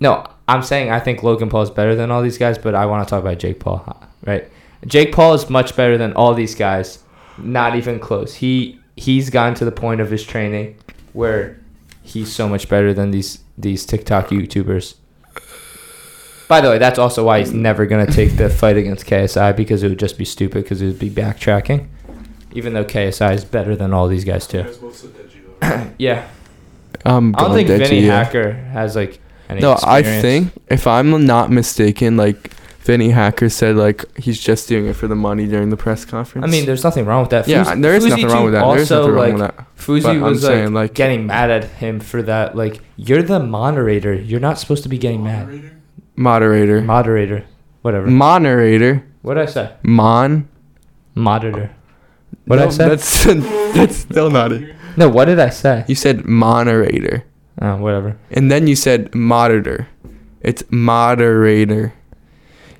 No, 0.00 0.26
I'm 0.46 0.62
saying 0.62 0.90
I 0.90 1.00
think 1.00 1.22
Logan 1.22 1.48
Paul 1.48 1.62
is 1.62 1.70
better 1.70 1.94
than 1.94 2.10
all 2.10 2.22
these 2.22 2.38
guys, 2.38 2.58
but 2.58 2.74
I 2.74 2.86
want 2.86 3.06
to 3.06 3.10
talk 3.10 3.22
about 3.22 3.38
Jake 3.38 3.60
Paul, 3.60 4.00
right? 4.24 4.44
Jake 4.86 5.12
Paul 5.12 5.34
is 5.34 5.48
much 5.50 5.74
better 5.74 5.98
than 5.98 6.12
all 6.12 6.34
these 6.34 6.54
guys. 6.54 7.02
Not 7.38 7.76
even 7.76 7.98
close. 7.98 8.34
He 8.36 8.78
he's 8.96 9.30
gotten 9.30 9.54
to 9.54 9.64
the 9.64 9.72
point 9.72 10.00
of 10.00 10.10
his 10.10 10.24
training 10.24 10.76
where 11.12 11.58
he's 12.02 12.32
so 12.32 12.48
much 12.48 12.68
better 12.68 12.92
than 12.92 13.10
these 13.10 13.38
these 13.56 13.86
TikTok 13.86 14.28
YouTubers. 14.28 14.96
By 16.46 16.60
the 16.60 16.70
way, 16.70 16.78
that's 16.78 16.98
also 16.98 17.24
why 17.24 17.40
he's 17.40 17.52
never 17.52 17.86
gonna 17.86 18.06
take 18.06 18.36
the 18.36 18.48
fight 18.50 18.76
against 18.76 19.06
KSI 19.06 19.56
because 19.56 19.82
it 19.82 19.88
would 19.88 19.98
just 19.98 20.18
be 20.18 20.24
stupid 20.24 20.62
because 20.64 20.80
it 20.82 20.86
would 20.86 20.98
be 20.98 21.10
backtracking. 21.10 21.88
Even 22.52 22.72
though 22.72 22.84
KSI 22.84 23.34
is 23.34 23.44
better 23.44 23.76
than 23.76 23.92
all 23.92 24.08
these 24.08 24.24
guys 24.24 24.46
too. 24.46 24.62
guys 24.62 24.76
both 24.78 24.96
said 24.96 25.10
Deji 25.10 25.40
though. 25.60 25.90
Yeah, 25.98 26.28
I'm 27.04 27.34
I 27.36 27.40
don't 27.42 27.54
think 27.54 27.68
Deji, 27.68 27.78
Vinnie 27.78 28.06
yeah. 28.06 28.24
Hacker 28.24 28.52
has 28.52 28.96
like 28.96 29.20
any 29.48 29.60
No, 29.60 29.76
I 29.84 30.02
think 30.02 30.52
if 30.68 30.86
I'm 30.86 31.26
not 31.26 31.50
mistaken, 31.50 32.16
like 32.16 32.52
Vinnie 32.80 33.10
Hacker 33.10 33.48
said, 33.50 33.76
like 33.76 34.16
he's 34.16 34.40
just 34.40 34.66
doing 34.68 34.86
it 34.86 34.94
for 34.94 35.08
the 35.08 35.14
money 35.14 35.46
during 35.46 35.68
the 35.68 35.76
press 35.76 36.04
conference. 36.06 36.46
I 36.46 36.50
mean, 36.50 36.64
there's 36.64 36.82
nothing 36.84 37.04
wrong 37.04 37.20
with 37.20 37.30
that. 37.30 37.46
yeah, 37.46 37.64
Fousey- 37.64 37.82
there 37.82 37.94
is 37.94 38.04
Fousey 38.04 38.08
nothing 38.10 38.26
wrong 38.28 38.44
with 38.44 38.54
that. 38.54 38.74
There's 38.74 38.90
nothing 38.90 39.10
wrong 39.12 39.18
like, 39.18 39.32
with 39.34 39.56
that. 39.56 39.76
Fousey 39.76 40.02
But 40.04 40.10
I'm 40.16 40.20
was 40.22 40.42
like, 40.42 40.50
saying, 40.50 40.72
like- 40.74 40.94
getting 40.94 41.26
mad 41.26 41.50
at 41.50 41.64
him 41.64 42.00
for 42.00 42.22
that. 42.22 42.56
Like, 42.56 42.80
you're 42.96 43.22
the 43.22 43.40
moderator. 43.40 44.14
You're 44.14 44.40
not 44.40 44.58
supposed 44.58 44.82
to 44.84 44.88
be 44.88 44.96
getting 44.98 45.22
mad. 45.22 45.46
Moderator? 45.48 45.74
Moderator, 46.16 46.80
Moderator, 46.80 47.44
whatever. 47.82 48.06
moderator, 48.06 49.04
What 49.22 49.36
would 49.36 49.46
I 49.48 49.50
say? 49.50 49.72
mon. 49.82 50.48
Monitor. 51.14 51.70
What 52.48 52.56
did 52.56 52.66
I 52.66 52.70
said? 52.70 52.88
That's 52.90 53.24
that's 53.74 53.96
still 53.96 54.30
not 54.30 54.52
it. 54.52 54.74
No, 54.96 55.08
what 55.08 55.26
did 55.26 55.38
I 55.38 55.50
say? 55.50 55.84
You 55.86 55.94
said 55.94 56.24
moderator, 56.26 57.24
Oh, 57.62 57.76
whatever. 57.76 58.16
and 58.30 58.50
then 58.50 58.66
you 58.66 58.74
said 58.74 59.14
monitor. 59.14 59.86
It's 60.40 60.64
moderator. 60.70 61.92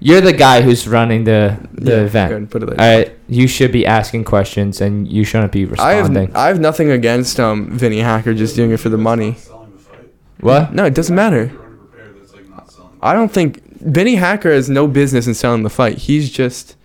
You're 0.01 0.21
the 0.21 0.33
guy 0.33 0.63
who's 0.63 0.87
running 0.87 1.25
the 1.25 1.59
the 1.73 1.91
Yeah, 1.93 2.03
event. 2.03 2.33
ahead, 2.33 2.51
put 2.51 2.63
it 2.63 2.69
like 2.71 2.79
All 2.79 2.97
right, 2.99 3.19
you 3.29 3.49
should 3.49 3.73
be 3.73 3.85
asking 3.85 4.25
questions 4.25 4.81
and 4.81 5.07
you 5.11 5.25
shouldn't 5.25 5.51
be 5.53 5.65
responding. 5.65 6.17
I 6.17 6.21
have 6.21 6.37
I 6.37 6.47
have 6.49 6.61
nothing 6.61 6.91
against 6.91 7.39
um 7.41 7.71
Vinnie 7.77 8.01
Hacker 8.01 8.33
just 8.35 8.55
doing 8.57 8.71
it 8.71 8.79
for 8.79 8.89
the 8.91 8.99
money. 8.99 9.31
Not 9.31 9.39
selling 9.39 9.73
the 9.73 9.79
fight. 9.79 10.09
what? 10.41 10.73
No, 10.73 10.85
it 10.87 10.95
doesn't 10.95 11.15
matter. 11.17 11.47
You're 11.47 11.61
underprepared. 11.63 12.19
That's 12.21 12.35
like 12.35 12.49
not 12.49 12.71
selling. 12.71 12.91
I 13.03 13.13
don't 13.13 13.33
think 13.33 13.63
Vinnie 13.81 14.17
Hacker 14.17 14.53
has 14.53 14.71
no 14.71 14.87
business 14.87 15.27
in 15.27 15.35
selling 15.35 15.63
the 15.65 15.71
fight. 15.71 15.99
He's 15.99 16.31
just 16.31 16.77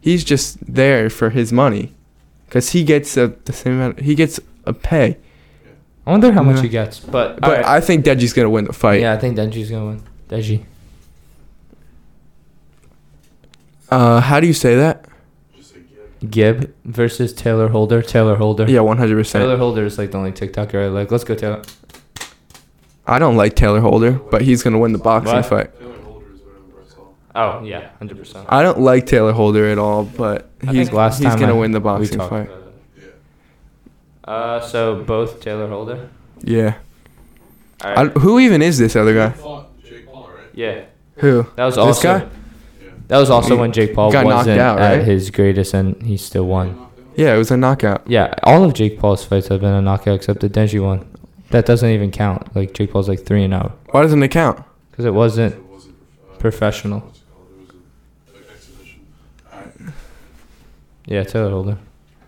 he's 0.00 0.22
just 0.22 0.58
there 0.72 1.10
for 1.10 1.30
his 1.30 1.52
money, 1.52 1.92
cause 2.54 2.70
he 2.70 2.84
gets 2.84 3.16
a, 3.18 3.26
the 3.44 3.52
same 3.52 3.74
amount. 3.74 4.00
He 4.00 4.14
gets 4.14 4.38
a 4.64 4.72
pay. 4.72 5.18
I 6.06 6.10
wonder 6.12 6.32
how 6.32 6.42
much 6.42 6.60
he 6.62 6.68
gets. 6.68 7.00
But, 7.00 7.40
But 7.40 7.44
alright. 7.50 7.64
I 7.66 7.80
think 7.80 8.04
Deji's 8.06 8.32
gonna 8.32 8.48
win 8.48 8.64
the 8.64 8.72
fight. 8.72 9.00
yeah, 9.02 9.12
I 9.12 9.18
think 9.18 9.36
Deji's 9.36 9.70
gonna 9.70 9.86
win. 9.86 10.02
Deji. 10.28 10.64
Uh, 13.90 14.20
how 14.20 14.40
do 14.40 14.46
you 14.46 14.52
say 14.54 14.74
that? 14.76 15.04
Just 15.56 15.74
say 15.74 15.80
Gib. 16.20 16.30
Gib 16.30 16.74
versus 16.84 17.32
Taylor 17.32 17.68
Holder. 17.68 18.02
Taylor 18.02 18.36
Holder. 18.36 18.68
Yeah, 18.68 18.80
one 18.80 18.96
hundred 18.98 19.10
Taylor 19.10 19.20
percent. 19.20 19.58
Holder 19.58 19.84
is 19.84 19.98
like 19.98 20.10
the 20.10 20.18
only 20.18 20.32
TikToker 20.32 20.84
I 20.84 20.88
like. 20.88 21.10
Let's 21.10 21.24
go, 21.24 21.34
Taylor. 21.34 21.62
I 23.06 23.18
don't 23.18 23.36
like 23.36 23.54
Taylor 23.54 23.80
Holder, 23.80 24.12
but 24.12 24.42
he's 24.42 24.62
gonna 24.62 24.78
win 24.78 24.92
the 24.92 24.98
boxing 24.98 25.34
What? 25.36 25.46
fight. 25.46 25.70
Oh 27.36 27.64
yeah, 27.64 27.90
hundred 27.98 28.18
percent. 28.18 28.46
I 28.48 28.62
don't 28.62 28.80
like 28.80 29.06
Taylor 29.06 29.32
Holder 29.32 29.66
at 29.68 29.78
all, 29.78 30.04
but 30.04 30.50
he's 30.62 30.70
think 30.70 30.92
last 30.92 31.18
he's 31.22 31.34
gonna 31.34 31.48
I- 31.54 31.58
win 31.58 31.72
the 31.72 31.80
We 31.80 31.84
boxing 31.84 32.18
fight. 32.20 32.48
Yeah. 32.96 33.04
Uh, 34.24 34.60
so 34.60 35.02
both 35.02 35.40
Taylor 35.40 35.68
Holder. 35.68 36.08
Yeah. 36.42 36.76
All 37.82 37.96
I, 37.98 38.04
who 38.06 38.38
even 38.38 38.62
is 38.62 38.78
this 38.78 38.94
other 38.96 39.12
guy? 39.14 39.30
Jake 39.84 40.06
Paul, 40.06 40.28
right? 40.28 40.46
yeah, 40.54 40.84
Who? 41.16 41.42
that 41.56 41.64
was 41.64 41.74
This 41.74 41.82
also 41.82 42.18
guy? 42.20 42.26
That 43.08 43.18
was 43.18 43.28
also 43.30 43.54
He 43.56 43.60
when 43.60 43.72
Jake 43.72 43.94
Paul 43.94 44.10
got 44.12 44.22
knocked 44.24 44.36
wasn't 44.36 44.60
out, 44.60 44.78
at 44.80 45.04
his 45.04 45.30
greatest, 45.30 45.74
and 45.74 46.00
he 46.02 46.16
still 46.16 46.46
won. 46.46 46.86
Yeah, 47.16 47.34
it 47.34 47.38
was 47.38 47.50
a 47.50 47.56
knockout. 47.56 48.08
Yeah, 48.08 48.32
all 48.44 48.64
of 48.64 48.72
Jake 48.74 48.98
Paul's 48.98 49.24
fights 49.24 49.48
have 49.48 49.60
been 49.60 49.74
a 49.74 49.82
knockout 49.82 50.14
except 50.14 50.40
the 50.40 50.48
Deji 50.48 50.82
one. 50.82 51.06
That 51.50 51.66
doesn't 51.66 51.88
even 51.90 52.10
count. 52.10 52.54
Like 52.56 52.72
Jake 52.72 52.90
Paul's 52.92 53.08
like 53.08 53.24
three 53.26 53.44
and 53.44 53.52
out 53.54 53.78
Why 53.90 54.02
doesn't 54.02 54.22
it 54.22 54.30
count? 54.30 54.62
because 54.90 55.04
it 55.04 55.12
wasn't. 55.12 55.54
It 55.54 55.62
wasn't 55.64 55.94
Professional. 56.38 57.00
What's 57.00 57.18
it 57.18 57.24
called? 57.30 57.48
It 58.28 58.32
was 58.32 58.46
an 58.48 58.54
exhibition. 58.54 59.06
All 59.52 59.58
right. 59.60 59.94
Yeah, 61.06 61.24
Taylor 61.24 61.50
Holder. 61.50 61.78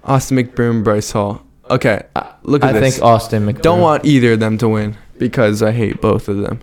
Austin 0.04 0.36
McBroom, 0.38 0.84
Bryce 0.84 1.10
Hall. 1.10 1.42
Okay, 1.70 2.02
uh, 2.14 2.32
look 2.42 2.62
at 2.62 2.72
this. 2.72 2.76
I 2.76 2.80
this. 2.80 2.94
think 2.94 3.04
Austin 3.04 3.46
McBroom. 3.46 3.62
Don't 3.62 3.80
want 3.80 4.04
either 4.04 4.34
of 4.34 4.40
them 4.40 4.56
to 4.58 4.68
win 4.68 4.96
because 5.18 5.62
I 5.62 5.72
hate 5.72 6.00
both 6.00 6.28
of 6.28 6.38
them. 6.38 6.60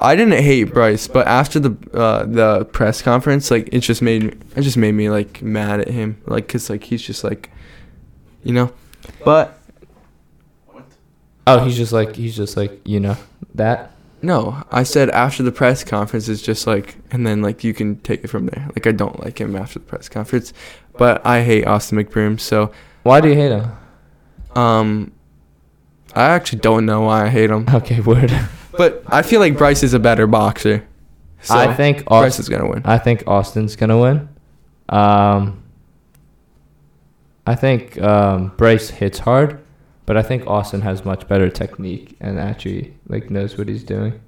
I 0.00 0.14
didn't 0.14 0.40
hate 0.42 0.72
Bryce, 0.72 1.08
but 1.08 1.26
after 1.26 1.58
the 1.58 1.76
uh, 1.92 2.24
the 2.24 2.64
press 2.66 3.02
conference, 3.02 3.50
like 3.50 3.68
it 3.72 3.80
just 3.80 4.00
made 4.00 4.24
it 4.56 4.62
just 4.62 4.76
made 4.76 4.92
me 4.92 5.10
like 5.10 5.42
mad 5.42 5.80
at 5.80 5.88
him, 5.88 6.22
like 6.26 6.46
cause 6.48 6.70
like 6.70 6.84
he's 6.84 7.02
just 7.02 7.24
like, 7.24 7.50
you 8.44 8.52
know, 8.52 8.72
but 9.24 9.58
What? 10.66 10.84
Oh, 11.48 11.64
he's 11.64 11.76
just 11.76 11.92
like 11.92 12.14
he's 12.14 12.36
just 12.36 12.56
like 12.56 12.80
you 12.86 13.00
know 13.00 13.16
that. 13.56 13.92
No, 14.22 14.62
I 14.70 14.82
said 14.82 15.10
after 15.10 15.42
the 15.42 15.52
press 15.52 15.84
conference 15.84 16.28
is 16.28 16.42
just 16.42 16.66
like, 16.66 16.96
and 17.10 17.26
then 17.26 17.40
like 17.42 17.62
you 17.64 17.72
can 17.74 17.96
take 18.00 18.24
it 18.24 18.28
from 18.28 18.46
there. 18.46 18.66
Like 18.74 18.86
I 18.86 18.92
don't 18.92 19.18
like 19.24 19.40
him 19.40 19.54
after 19.56 19.78
the 19.78 19.84
press 19.86 20.08
conference, 20.08 20.52
but 20.96 21.24
I 21.24 21.42
hate 21.42 21.66
Austin 21.66 21.98
McBroom, 21.98 22.38
so 22.40 22.72
Why 23.02 23.20
do 23.20 23.28
you 23.28 23.34
hate 23.34 23.52
him? 23.52 23.70
um, 24.56 25.12
I 26.14 26.24
actually 26.30 26.60
don't 26.60 26.84
know 26.86 27.02
why 27.02 27.26
I 27.26 27.28
hate 27.28 27.50
him, 27.50 27.66
Okay, 27.72 28.00
word. 28.12 28.32
but 28.76 29.02
I 29.06 29.22
feel 29.22 29.40
like 29.40 29.56
Bryce 29.58 29.82
is 29.82 29.94
a 29.94 29.98
better 30.00 30.26
boxer. 30.26 30.86
So 31.42 31.54
I 31.56 31.72
think 31.74 32.04
Bryce 32.06 32.40
is 32.40 32.48
gonna 32.48 32.68
win. 32.68 32.82
I 32.84 32.98
think 32.98 33.22
Austin's 33.26 33.76
gonna 33.76 33.98
win. 33.98 34.28
Um, 34.88 35.62
I 37.46 37.54
think 37.54 38.00
um, 38.02 38.52
Bryce 38.56 38.90
hits 38.90 39.18
hard, 39.20 39.60
but 40.08 40.16
I 40.16 40.22
think 40.22 40.46
Austin 40.46 40.80
has 40.80 41.04
much 41.04 41.28
better 41.28 41.50
technique 41.50 42.16
and 42.18 42.40
actually 42.40 42.94
like 43.08 43.28
knows 43.28 43.58
what 43.58 43.68
he's 43.68 43.84
doing. 43.84 44.18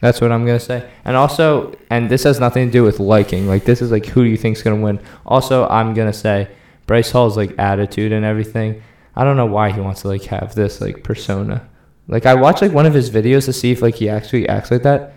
That's 0.00 0.18
what 0.22 0.32
I'm 0.32 0.46
gonna 0.46 0.58
say. 0.58 0.88
And 1.04 1.14
also, 1.14 1.74
and 1.90 2.08
this 2.08 2.22
has 2.22 2.40
nothing 2.40 2.68
to 2.68 2.72
do 2.72 2.82
with 2.82 3.00
liking. 3.00 3.46
Like 3.46 3.64
this 3.66 3.82
is 3.82 3.90
like 3.90 4.06
who 4.06 4.24
do 4.24 4.30
you 4.30 4.38
think's 4.38 4.62
gonna 4.62 4.82
win? 4.82 4.98
Also, 5.26 5.68
I'm 5.68 5.92
gonna 5.92 6.14
say 6.14 6.48
Bryce 6.86 7.10
Hall's 7.10 7.36
like 7.36 7.54
attitude 7.58 8.12
and 8.12 8.24
everything. 8.24 8.82
I 9.14 9.24
don't 9.24 9.36
know 9.36 9.44
why 9.44 9.72
he 9.72 9.78
wants 9.78 10.00
to 10.02 10.08
like 10.08 10.22
have 10.24 10.54
this 10.54 10.80
like 10.80 11.04
persona. 11.04 11.68
Like 12.08 12.24
I 12.24 12.32
watched 12.32 12.62
like 12.62 12.72
one 12.72 12.86
of 12.86 12.94
his 12.94 13.10
videos 13.10 13.44
to 13.44 13.52
see 13.52 13.72
if 13.72 13.82
like 13.82 13.96
he 13.96 14.08
actually 14.08 14.48
acts 14.48 14.70
like 14.70 14.84
that. 14.84 15.12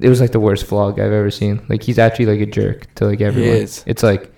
It 0.00 0.08
was 0.08 0.22
like 0.22 0.32
the 0.32 0.40
worst 0.40 0.64
vlog 0.66 0.92
I've 0.92 1.12
ever 1.12 1.30
seen. 1.30 1.60
Like 1.68 1.82
he's 1.82 1.98
actually 1.98 2.24
like 2.24 2.40
a 2.40 2.46
jerk 2.46 2.94
to 2.94 3.04
like 3.04 3.20
everyone. 3.20 3.68
It's 3.84 4.02
like, 4.02 4.32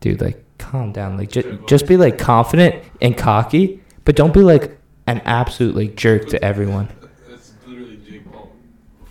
dude, 0.00 0.22
like 0.22 0.42
calm 0.56 0.92
down. 0.92 1.18
Like 1.18 1.30
just 1.30 1.48
just 1.66 1.86
be 1.86 1.98
like 1.98 2.16
confident 2.16 2.82
and 3.02 3.14
cocky, 3.14 3.82
but 4.04 4.16
don't 4.16 4.32
be 4.34 4.40
like 4.40 4.76
an 5.06 5.20
absolute 5.24 5.74
like 5.76 5.96
jerk 5.96 6.28
to 6.28 6.42
everyone. 6.44 6.88
That's 7.28 7.52
literally 7.66 7.98
Jake 8.08 8.30
Paul. 8.32 8.50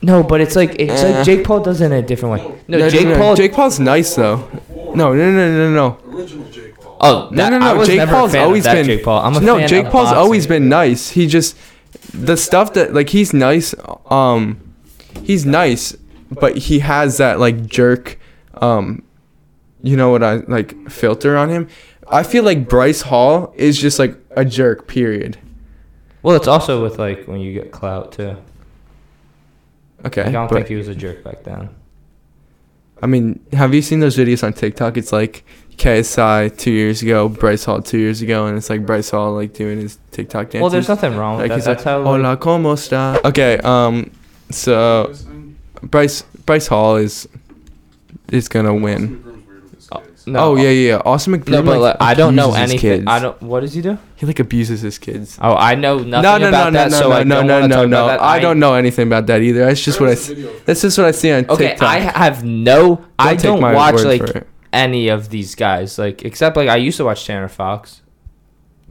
No, 0.01 0.23
but 0.23 0.41
it's 0.41 0.55
like 0.55 0.75
it's 0.79 1.01
Eh. 1.03 1.15
like 1.17 1.25
Jake 1.25 1.43
Paul 1.45 1.61
does 1.61 1.81
it 1.81 1.85
in 1.87 1.91
a 1.93 2.01
different 2.01 2.33
way. 2.41 2.61
No, 2.67 2.89
Jake 2.89 3.15
Paul. 3.17 3.35
Jake 3.35 3.53
Paul's 3.53 3.79
nice 3.79 4.15
though. 4.15 4.37
No, 4.95 5.13
no, 5.13 5.31
no, 5.31 5.51
no, 5.51 5.71
no. 5.73 6.17
Original 6.17 6.45
Jake 6.51 6.75
Paul. 6.79 6.97
oh, 7.01 7.27
No, 7.31 7.37
that, 7.37 7.49
no, 7.49 7.55
I 7.57 7.73
no. 7.73 7.79
was 7.79 7.87
Jake 7.87 7.97
never 7.97 8.11
a 8.11 8.15
Paul's 8.15 8.31
fan 8.31 8.41
of 8.41 8.47
always 8.47 8.63
that 8.65 8.73
been 8.75 8.85
Jake 8.85 9.03
Paul. 9.03 9.21
I'm 9.23 9.35
a 9.35 9.39
no. 9.39 9.57
fan 9.57 9.67
Jake 9.67 9.85
of 9.85 9.91
Paul's 9.91 10.05
boxing. 10.05 10.17
always 10.19 10.47
been 10.47 10.69
nice. 10.69 11.09
He 11.09 11.27
just 11.27 11.57
the 12.13 12.35
stuff 12.37 12.73
that 12.73 12.93
like 12.93 13.09
he's 13.09 13.33
nice. 13.33 13.73
Um, 14.09 14.73
he's 15.23 15.45
nice, 15.45 15.95
but 16.31 16.57
he 16.57 16.79
has 16.79 17.17
that 17.17 17.39
like 17.39 17.65
jerk. 17.65 18.19
Um, 18.55 19.03
you 19.81 19.97
know 19.97 20.09
what 20.11 20.23
I 20.23 20.35
like 20.47 20.89
filter 20.89 21.35
on 21.37 21.49
him. 21.49 21.67
I 22.13 22.23
feel 22.23 22.43
like 22.43 22.69
Bryce 22.69 23.01
Hall 23.01 23.53
is 23.57 23.77
just 23.79 23.97
like 23.99 24.15
a 24.31 24.45
jerk. 24.45 24.87
Period. 24.87 25.37
Well, 26.21 26.35
it's 26.35 26.47
also 26.47 26.81
with 26.83 26.99
like 26.99 27.25
when 27.27 27.41
you 27.41 27.53
get 27.53 27.71
clout 27.71 28.13
too. 28.13 28.37
Okay, 30.05 30.21
Like, 30.21 30.29
I 30.29 30.31
don't 30.31 30.47
but- 30.49 30.55
think 30.55 30.67
he 30.67 30.75
was 30.75 30.87
a 30.87 30.95
jerk 30.95 31.23
back 31.23 31.43
then. 31.43 31.69
I 33.01 33.05
mean, 33.05 33.39
have 33.51 33.73
you 33.73 33.81
seen 33.81 33.99
those 33.99 34.15
videos 34.15 34.43
on 34.45 34.53
TikTok? 34.53 34.95
It's 34.95 35.11
like 35.11 35.43
KSI 35.77 36.55
two 36.57 36.71
years 36.71 37.01
ago, 37.01 37.27
Bryce 37.27 37.65
Hall 37.65 37.81
two 37.81 37.97
years 37.97 38.21
ago, 38.21 38.45
and 38.47 38.57
it's 38.57 38.69
like 38.69 38.85
Bryce 38.85 39.09
Hall 39.09 39.33
like 39.33 39.53
doing 39.53 39.79
his 39.81 39.97
TikTok 40.11 40.45
dances. 40.51 40.61
Well, 40.61 40.69
there's 40.69 40.87
nothing 40.87 41.17
wrong 41.17 41.35
with 41.37 41.41
Like 41.43 41.49
that. 41.49 41.55
he's 41.55 41.65
That's 41.65 41.85
like, 41.85 41.85
how. 41.85 41.97
Like, 41.99 42.21
Hola, 42.21 42.37
cómo 42.37 42.73
está? 42.75 43.19
Okay, 43.25 43.57
um, 43.57 44.09
so 44.51 45.11
Bryce 45.81 46.21
Bryce 46.45 46.67
Hall 46.67 46.95
is 46.95 47.27
is 48.31 48.47
gonna 48.47 48.73
win. 48.73 49.17
McBroom's 49.19 49.47
weird 49.47 49.63
with 49.63 49.75
his 49.75 49.89
Oh. 49.91 49.99
kids. 49.99 50.12
No. 50.25 50.39
oh 50.39 50.55
yeah, 50.55 50.69
yeah. 50.69 50.89
yeah. 50.95 51.01
Austin 51.05 51.33
McBroom. 51.33 51.49
No, 51.49 51.63
but 51.63 51.79
like, 51.79 51.99
like, 51.99 52.01
I 52.01 52.13
don't 52.13 52.35
know 52.35 52.49
abuses 52.51 52.61
his 52.61 52.71
anything. 52.83 52.99
Kids. 52.99 53.03
I 53.07 53.19
don't. 53.19 53.41
What 53.41 53.59
does 53.59 53.73
he 53.73 53.81
do? 53.81 53.97
He 54.15 54.25
like 54.25 54.39
abuses 54.39 54.81
his 54.81 54.97
kids. 54.97 55.37
Oh, 55.41 55.53
I 55.55 55.75
know 55.75 55.97
nothing 55.97 56.21
no, 56.23 56.37
no, 56.37 56.47
about 56.49 56.73
no, 56.73 56.79
that. 56.79 56.91
no, 56.91 56.99
so 56.99 57.09
no, 57.09 57.15
I 57.15 57.23
no, 57.23 57.35
don't 57.35 57.47
no, 57.47 57.67
no, 57.67 57.85
no. 57.85 58.05
about. 58.05 58.19
I 58.21 58.39
don't 58.39 58.59
know 58.59 58.73
anything 58.75 59.07
about 59.07 59.27
that 59.27 59.41
either. 59.41 59.65
That's 59.65 59.83
just 59.83 59.99
what 59.99 60.09
I. 60.09 60.15
There's 60.15 60.29
a 60.29 60.31
s- 60.31 60.37
video 60.37 60.49
of- 60.53 60.65
That's 60.65 60.81
just 60.81 60.97
what 60.97 61.07
I 61.07 61.11
see 61.11 61.31
on 61.31 61.45
Okay, 61.49 61.69
TikTok. 61.69 61.89
I 61.89 61.99
have 61.99 62.43
no. 62.43 63.05
I 63.19 63.35
don't 63.35 63.61
watch 63.61 64.03
like 64.03 64.47
any 64.71 65.09
of 65.09 65.29
these 65.29 65.55
guys. 65.55 65.97
Like 65.99 66.23
except 66.23 66.55
like 66.57 66.69
I 66.69 66.77
used 66.77 66.97
to 66.97 67.05
watch 67.05 67.25
Tanner 67.25 67.47
Fox. 67.49 68.01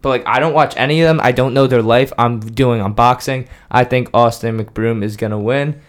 But 0.03 0.09
like 0.11 0.27
I 0.27 0.41
don't 0.41 0.53
watch 0.53 0.75
any 0.77 1.01
of 1.01 1.07
them. 1.09 1.21
I 1.23 1.33
don't 1.33 1.55
know 1.55 1.67
their 1.67 1.83
life. 1.83 2.13
I'm 2.19 2.41
doing 2.41 2.81
unboxing. 2.83 3.47
I 3.71 3.85
think 3.85 4.11
Austin 4.13 4.59
McBroom 4.59 5.03
is 5.05 5.17
gonna 5.17 5.39
win, 5.39 5.81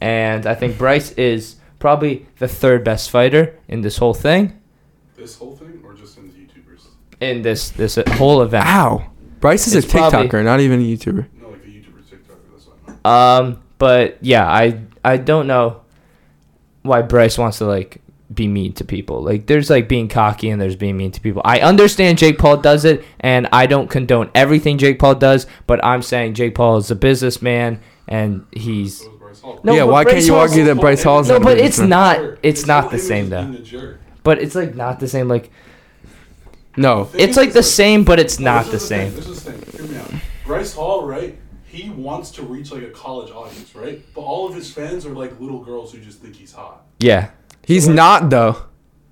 and 0.00 0.46
I 0.46 0.54
think 0.54 0.78
Bryce 0.78 1.10
is 1.12 1.56
probably 1.78 2.26
the 2.38 2.48
third 2.48 2.84
best 2.84 3.10
fighter 3.10 3.58
in 3.68 3.80
this 3.82 3.98
whole 3.98 4.14
thing. 4.14 4.58
This 5.16 5.36
whole 5.38 5.56
thing, 5.56 5.80
or 5.84 5.94
just 5.94 6.18
in 6.18 6.26
the 6.28 6.32
YouTubers? 6.34 6.86
In 7.20 7.42
this 7.42 7.70
this 7.70 7.98
whole 8.12 8.42
event. 8.42 8.66
Ow. 8.66 9.10
Bryce 9.40 9.66
is 9.66 9.74
It's 9.74 9.86
a 9.86 9.96
TikToker, 9.96 10.10
probably- 10.10 10.42
not 10.42 10.60
even 10.60 10.80
a 10.80 10.82
YouTuber. 10.82 11.26
No, 11.40 11.48
like 11.50 11.62
the 11.64 11.68
YouTuber 11.70 12.02
TikToker. 12.02 12.52
That's 12.52 12.66
what 12.66 12.76
I 12.86 12.90
meant. 12.90 13.06
Um, 13.56 13.62
but 13.78 14.18
yeah, 14.20 14.46
I 14.46 14.80
I 15.04 15.16
don't 15.16 15.46
know 15.46 15.80
why 16.82 17.02
Bryce 17.02 17.38
wants 17.38 17.58
to 17.58 17.64
like 17.66 18.00
be 18.34 18.48
mean 18.48 18.72
to 18.74 18.84
people. 18.84 19.22
Like 19.22 19.46
there's 19.46 19.70
like 19.70 19.88
being 19.88 20.08
cocky 20.08 20.50
and 20.50 20.60
there's 20.60 20.76
being 20.76 20.96
mean 20.96 21.12
to 21.12 21.20
people. 21.20 21.42
I 21.44 21.60
understand 21.60 22.18
Jake 22.18 22.38
Paul 22.38 22.56
does 22.58 22.84
it 22.84 23.04
and 23.20 23.48
I 23.52 23.66
don't 23.66 23.88
condone 23.88 24.30
everything 24.34 24.78
Jake 24.78 24.98
Paul 24.98 25.14
does, 25.14 25.46
but 25.66 25.82
I'm 25.84 26.02
saying 26.02 26.34
Jake 26.34 26.54
Paul 26.54 26.76
is 26.78 26.90
a 26.90 26.96
businessman 26.96 27.80
and 28.08 28.44
he's 28.52 28.98
So 28.98 29.10
was 29.10 29.18
Bryce 29.18 29.40
Hall. 29.40 29.60
No, 29.62 29.74
yeah, 29.74 29.84
but 29.84 29.92
why 29.92 30.04
can't 30.04 30.24
you 30.24 30.34
Hall's- 30.34 30.50
argue 30.50 30.64
that 30.64 30.74
Bryce 30.80 31.02
Hall's 31.04 31.28
No, 31.28 31.38
but 31.38 31.58
it's 31.58 31.78
not 31.78 32.16
Jerk. 32.18 32.38
it's 32.42 32.66
not 32.66 32.80
whole 32.82 32.90
the 32.90 32.96
image 32.96 33.06
same 33.08 33.24
is 33.26 33.30
though. 33.30 33.94
Being 34.26 34.38
a 34.38 34.40
jerk. 34.40 34.42
But 34.42 34.42
it's 34.44 34.54
like 34.54 34.74
not 34.74 35.00
the 35.00 35.08
same 35.08 35.28
like 35.28 35.50
No. 36.76 37.08
it's 37.14 37.36
like 37.36 37.52
the 37.52 37.60
is, 37.60 37.72
same 37.74 38.04
but 38.04 38.18
it's 38.18 38.38
no, 38.38 38.44
not 38.56 38.66
this 38.66 38.70
the 38.70 38.76
is 38.76 38.88
thing, 38.88 39.10
same. 39.10 39.16
This 39.16 39.26
is 39.28 39.44
the 39.44 39.52
thing. 39.52 39.86
Hear 39.88 39.92
me 39.92 39.98
out. 39.98 40.20
Bryce 40.46 40.74
Hall, 40.74 41.06
right? 41.06 41.36
He 41.66 41.90
wants 41.90 42.30
to 42.32 42.42
reach 42.42 42.70
like 42.72 42.82
a 42.82 42.90
college 42.90 43.30
audience, 43.30 43.74
right? 43.74 44.02
But 44.14 44.20
all 44.22 44.48
of 44.48 44.54
his 44.54 44.72
fans 44.72 45.04
are 45.04 45.10
like 45.10 45.38
little 45.40 45.62
girls 45.62 45.92
who 45.92 45.98
just 46.00 46.20
think 46.20 46.34
he's 46.36 46.52
hot. 46.52 46.86
Yeah. 46.98 47.30
He's 47.64 47.84
So, 47.84 47.90
like- 47.90 47.96
not 47.96 48.30
though. 48.30 48.56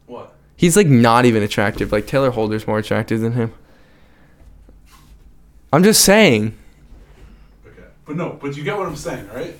What? 0.06 0.32
He's 0.56 0.76
like 0.76 0.86
not 0.86 1.24
even 1.26 1.42
attractive. 1.42 1.90
Like 1.92 2.06
Taylor 2.06 2.30
Holder's 2.30 2.66
more 2.66 2.78
attractive 2.78 3.20
than 3.20 3.32
him. 3.32 3.52
I'm 5.72 5.82
just 5.82 6.02
saying. 6.04 6.56
Okay. 7.66 7.82
But 8.06 8.16
no, 8.16 8.38
but 8.40 8.56
you 8.56 8.62
get 8.62 8.78
what 8.78 8.86
I'm 8.86 8.94
saying, 8.96 9.28
right? 9.34 9.58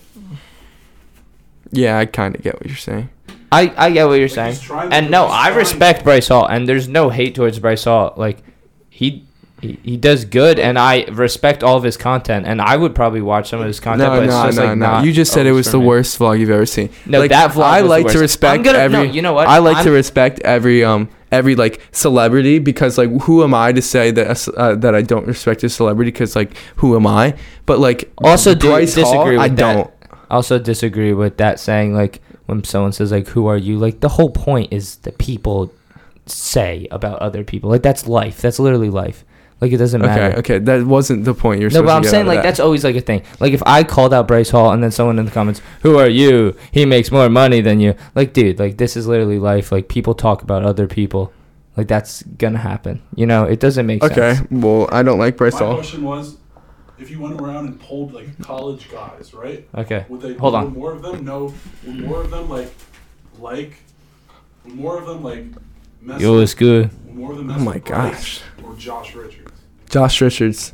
Yeah, 1.73 1.99
I 1.99 2.07
kind 2.07 2.37
of 2.37 2.43
get 2.43 2.55
what 2.55 2.67
you're 2.67 2.77
saying. 2.77 3.11
I, 3.55 3.73
I 3.87 3.91
get 3.91 4.07
what 4.07 4.15
you're 4.15 4.23
Like, 4.29 4.31
saying. 4.35 4.53
he's 4.53 4.61
trying 4.61 4.91
to- 4.91 4.97
And 4.97 5.11
no, 5.11 5.27
I 5.29 5.47
trying- 5.49 5.57
respect 5.59 6.05
Bryce 6.05 6.29
Hall, 6.29 6.47
and 6.47 6.69
there's 6.69 6.89
no 6.89 7.09
hate 7.11 7.35
towards 7.35 7.59
Bryce 7.59 7.85
Hall. 7.85 8.13
Like, 8.17 8.39
he, 8.91 9.25
he 9.61 9.79
he 9.83 9.97
does 9.97 10.25
good, 10.25 10.59
and 10.59 10.79
I 10.79 11.05
respect 11.05 11.63
all 11.63 11.77
of 11.77 11.83
his 11.85 11.97
content, 11.97 12.47
and 12.47 12.61
I 12.61 12.77
would 12.77 12.95
probably 12.95 13.23
watch 13.23 13.49
some 13.49 13.61
of 13.61 13.67
his 13.67 13.81
content. 13.81 14.11
No, 14.11 14.17
but 14.19 14.25
it's 14.25 14.33
no, 14.35 14.47
just 14.47 14.59
no, 14.59 14.65
like 14.67 14.79
no. 14.79 14.87
not 14.87 15.05
You 15.07 15.13
just 15.13 15.33
said 15.33 15.47
it 15.47 15.53
was 15.53 15.71
the 15.73 15.79
me. 15.79 15.87
worst 15.87 16.19
vlog 16.19 16.39
you've 16.39 16.51
ever 16.51 16.67
seen. 16.67 16.91
No, 17.07 17.19
like, 17.21 17.31
that 17.31 17.53
vlog 17.53 17.63
I 17.63 17.81
was 17.83 17.89
the 17.89 17.97
like 18.05 18.07
to 18.13 18.19
respect 18.19 18.55
I'm 18.59 18.63
gonna- 18.63 18.79
every. 18.79 18.97
no, 18.99 19.03
you 19.05 19.23
know 19.23 19.33
what? 19.33 19.49
I 19.49 19.59
like 19.59 19.79
to 19.85 19.91
I'm- 19.91 19.95
respect 19.95 20.41
every 20.41 20.85
um 20.85 21.09
every 21.33 21.55
like 21.57 21.81
celebrity 21.93 22.59
because 22.61 22.97
like 22.99 23.11
who 23.23 23.43
am 23.43 23.55
I 23.55 23.73
to 23.73 23.81
say 23.83 24.11
that 24.13 24.47
uh, 24.57 24.75
that 24.77 24.95
I 24.95 25.03
don't 25.03 25.27
respect 25.27 25.65
a 25.65 25.69
celebrity 25.69 26.11
because 26.13 26.37
like 26.37 26.53
who 26.77 26.95
am 26.95 27.07
I? 27.07 27.35
But 27.67 27.79
like 27.81 28.13
Also, 28.19 28.55
do 28.55 28.69
Bryce 28.69 28.95
disagree 28.95 29.15
Hall, 29.17 29.27
with 29.29 29.39
I 29.41 29.49
that. 29.49 29.57
don't. 29.57 29.91
Also 30.31 30.59
disagree 30.59 31.13
with 31.15 31.39
that 31.39 31.59
saying 31.59 31.95
like 31.95 32.21
when 32.47 32.63
someone 32.65 32.93
says 32.93 33.11
like 33.13 33.29
who 33.29 33.47
are 33.47 33.57
you? 33.57 33.79
Like 33.79 34.01
the 34.01 34.09
whole 34.11 34.31
point 34.31 34.73
is 34.73 34.97
that 34.97 35.19
people 35.19 35.73
say 36.27 36.87
about 36.91 37.19
other 37.21 37.45
people. 37.45 37.71
Like 37.71 37.83
that's 37.83 38.07
life. 38.07 38.41
That's 38.41 38.59
literally 38.59 38.91
life. 38.91 39.25
Like 39.61 39.73
it 39.73 39.77
doesn't 39.79 40.01
matter. 40.03 40.37
Okay, 40.39 40.39
okay, 40.39 40.59
that 40.59 40.85
wasn't 40.87 41.25
the 41.25 41.33
point 41.33 41.61
you're 41.61 41.71
No, 41.71 41.83
but 41.83 41.91
I'm 41.97 42.03
get 42.03 42.11
saying 42.11 42.27
like 42.27 42.39
that. 42.39 42.43
that's 42.43 42.61
always 42.61 42.85
like 42.85 42.97
a 42.97 43.01
thing. 43.01 43.23
Like 43.41 43.53
if 43.53 43.63
I 43.65 43.83
called 43.85 44.13
out 44.13 44.27
Bryce 44.29 44.51
Hall 44.51 44.73
and 44.73 44.83
then 44.83 44.91
someone 44.91 45.19
in 45.19 45.25
the 45.25 45.31
comments, 45.31 45.63
"Who 45.83 45.97
are 45.97 46.09
you? 46.09 46.57
He 46.73 46.85
makes 46.85 47.11
more 47.11 47.29
money 47.29 47.61
than 47.61 47.81
you." 47.81 47.95
Like, 48.15 48.33
dude, 48.33 48.59
like 48.59 48.77
this 48.77 48.97
is 48.97 49.07
literally 49.07 49.39
life. 49.39 49.71
Like 49.73 49.89
people 49.89 50.15
talk 50.15 50.43
about 50.43 50.65
other 50.65 50.87
people. 50.87 51.33
Like 51.77 51.89
that's 51.89 52.23
gonna 52.25 52.59
happen. 52.59 53.01
You 53.15 53.27
know, 53.27 53.45
it 53.45 53.61
doesn't 53.61 53.87
make 53.87 54.03
Okay, 54.03 54.15
sense. 54.15 54.41
Okay, 54.41 54.49
well 54.57 54.89
I 54.93 55.03
don't 55.03 55.19
like 55.19 55.37
Bryce 55.37 55.55
My 55.55 55.61
Hall. 55.61 55.75
question 55.77 56.03
was, 56.05 56.37
if 57.05 57.11
you 57.11 57.21
went 57.21 57.41
around 57.41 57.67
and 57.67 57.79
polled 57.79 58.13
like 58.15 58.39
college 58.43 58.91
guys, 58.91 59.33
right? 59.35 59.69
Okay. 59.75 60.07
Would 60.09 60.21
they? 60.23 60.35
Hold 60.35 60.55
would 60.55 60.59
on. 60.59 60.73
More 60.73 60.93
of 60.93 61.03
them 61.03 61.25
know. 61.25 61.53
Would 61.87 62.01
more 62.01 62.23
of 62.23 62.31
them 62.31 62.49
like, 62.49 62.73
like, 63.39 63.77
would 64.65 64.75
more 64.75 64.99
of 64.99 65.07
them 65.07 65.23
like, 65.23 65.45
mess 66.01 66.21
Yo, 66.21 66.39
it's 66.41 66.55
good. 66.55 66.91
would 67.07 67.15
more 67.15 67.31
of 67.33 67.37
them 67.39 67.51
Oh 67.51 67.59
my 67.59 67.75
with 67.75 67.85
Bryce 67.85 68.41
gosh. 68.41 68.43
or 68.65 68.75
Josh 68.77 69.15
Richards? 69.15 69.53
Josh 69.91 70.21
Richards. 70.21 70.73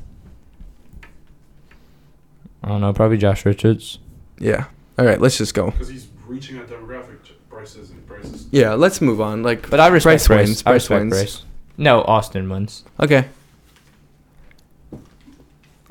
I 2.63 2.69
don't 2.69 2.81
know. 2.81 2.93
Probably 2.93 3.17
Josh 3.19 3.45
Richards. 3.45 3.99
Yeah. 4.39 4.67
All 4.99 5.05
right, 5.05 5.21
let's 5.21 5.39
just 5.39 5.55
go. 5.55 5.71
Because 5.71 5.89
he's 5.89 6.09
reaching 6.27 6.59
a 6.59 6.63
demographic. 6.63 7.23
J- 7.25 7.35
Bryce 7.49 7.75
isn't. 7.77 8.07
Bryce 8.07 8.25
is. 8.27 8.47
Yeah, 8.51 8.75
let's 8.75 9.01
move 9.01 9.21
on. 9.21 9.43
Like, 9.43 9.69
But 9.71 9.81
I 9.81 9.89
respect 9.89 10.27
Bryce 10.27 10.27
Bryce. 10.29 10.47
wins. 10.49 10.63
I 10.67 10.71
Bryce 10.71 10.75
respect 10.83 11.01
wins. 11.01 11.13
Bryce. 11.15 11.43
No, 11.79 12.03
Austin 12.03 12.49
wins. 12.51 12.85
okay. 13.01 13.27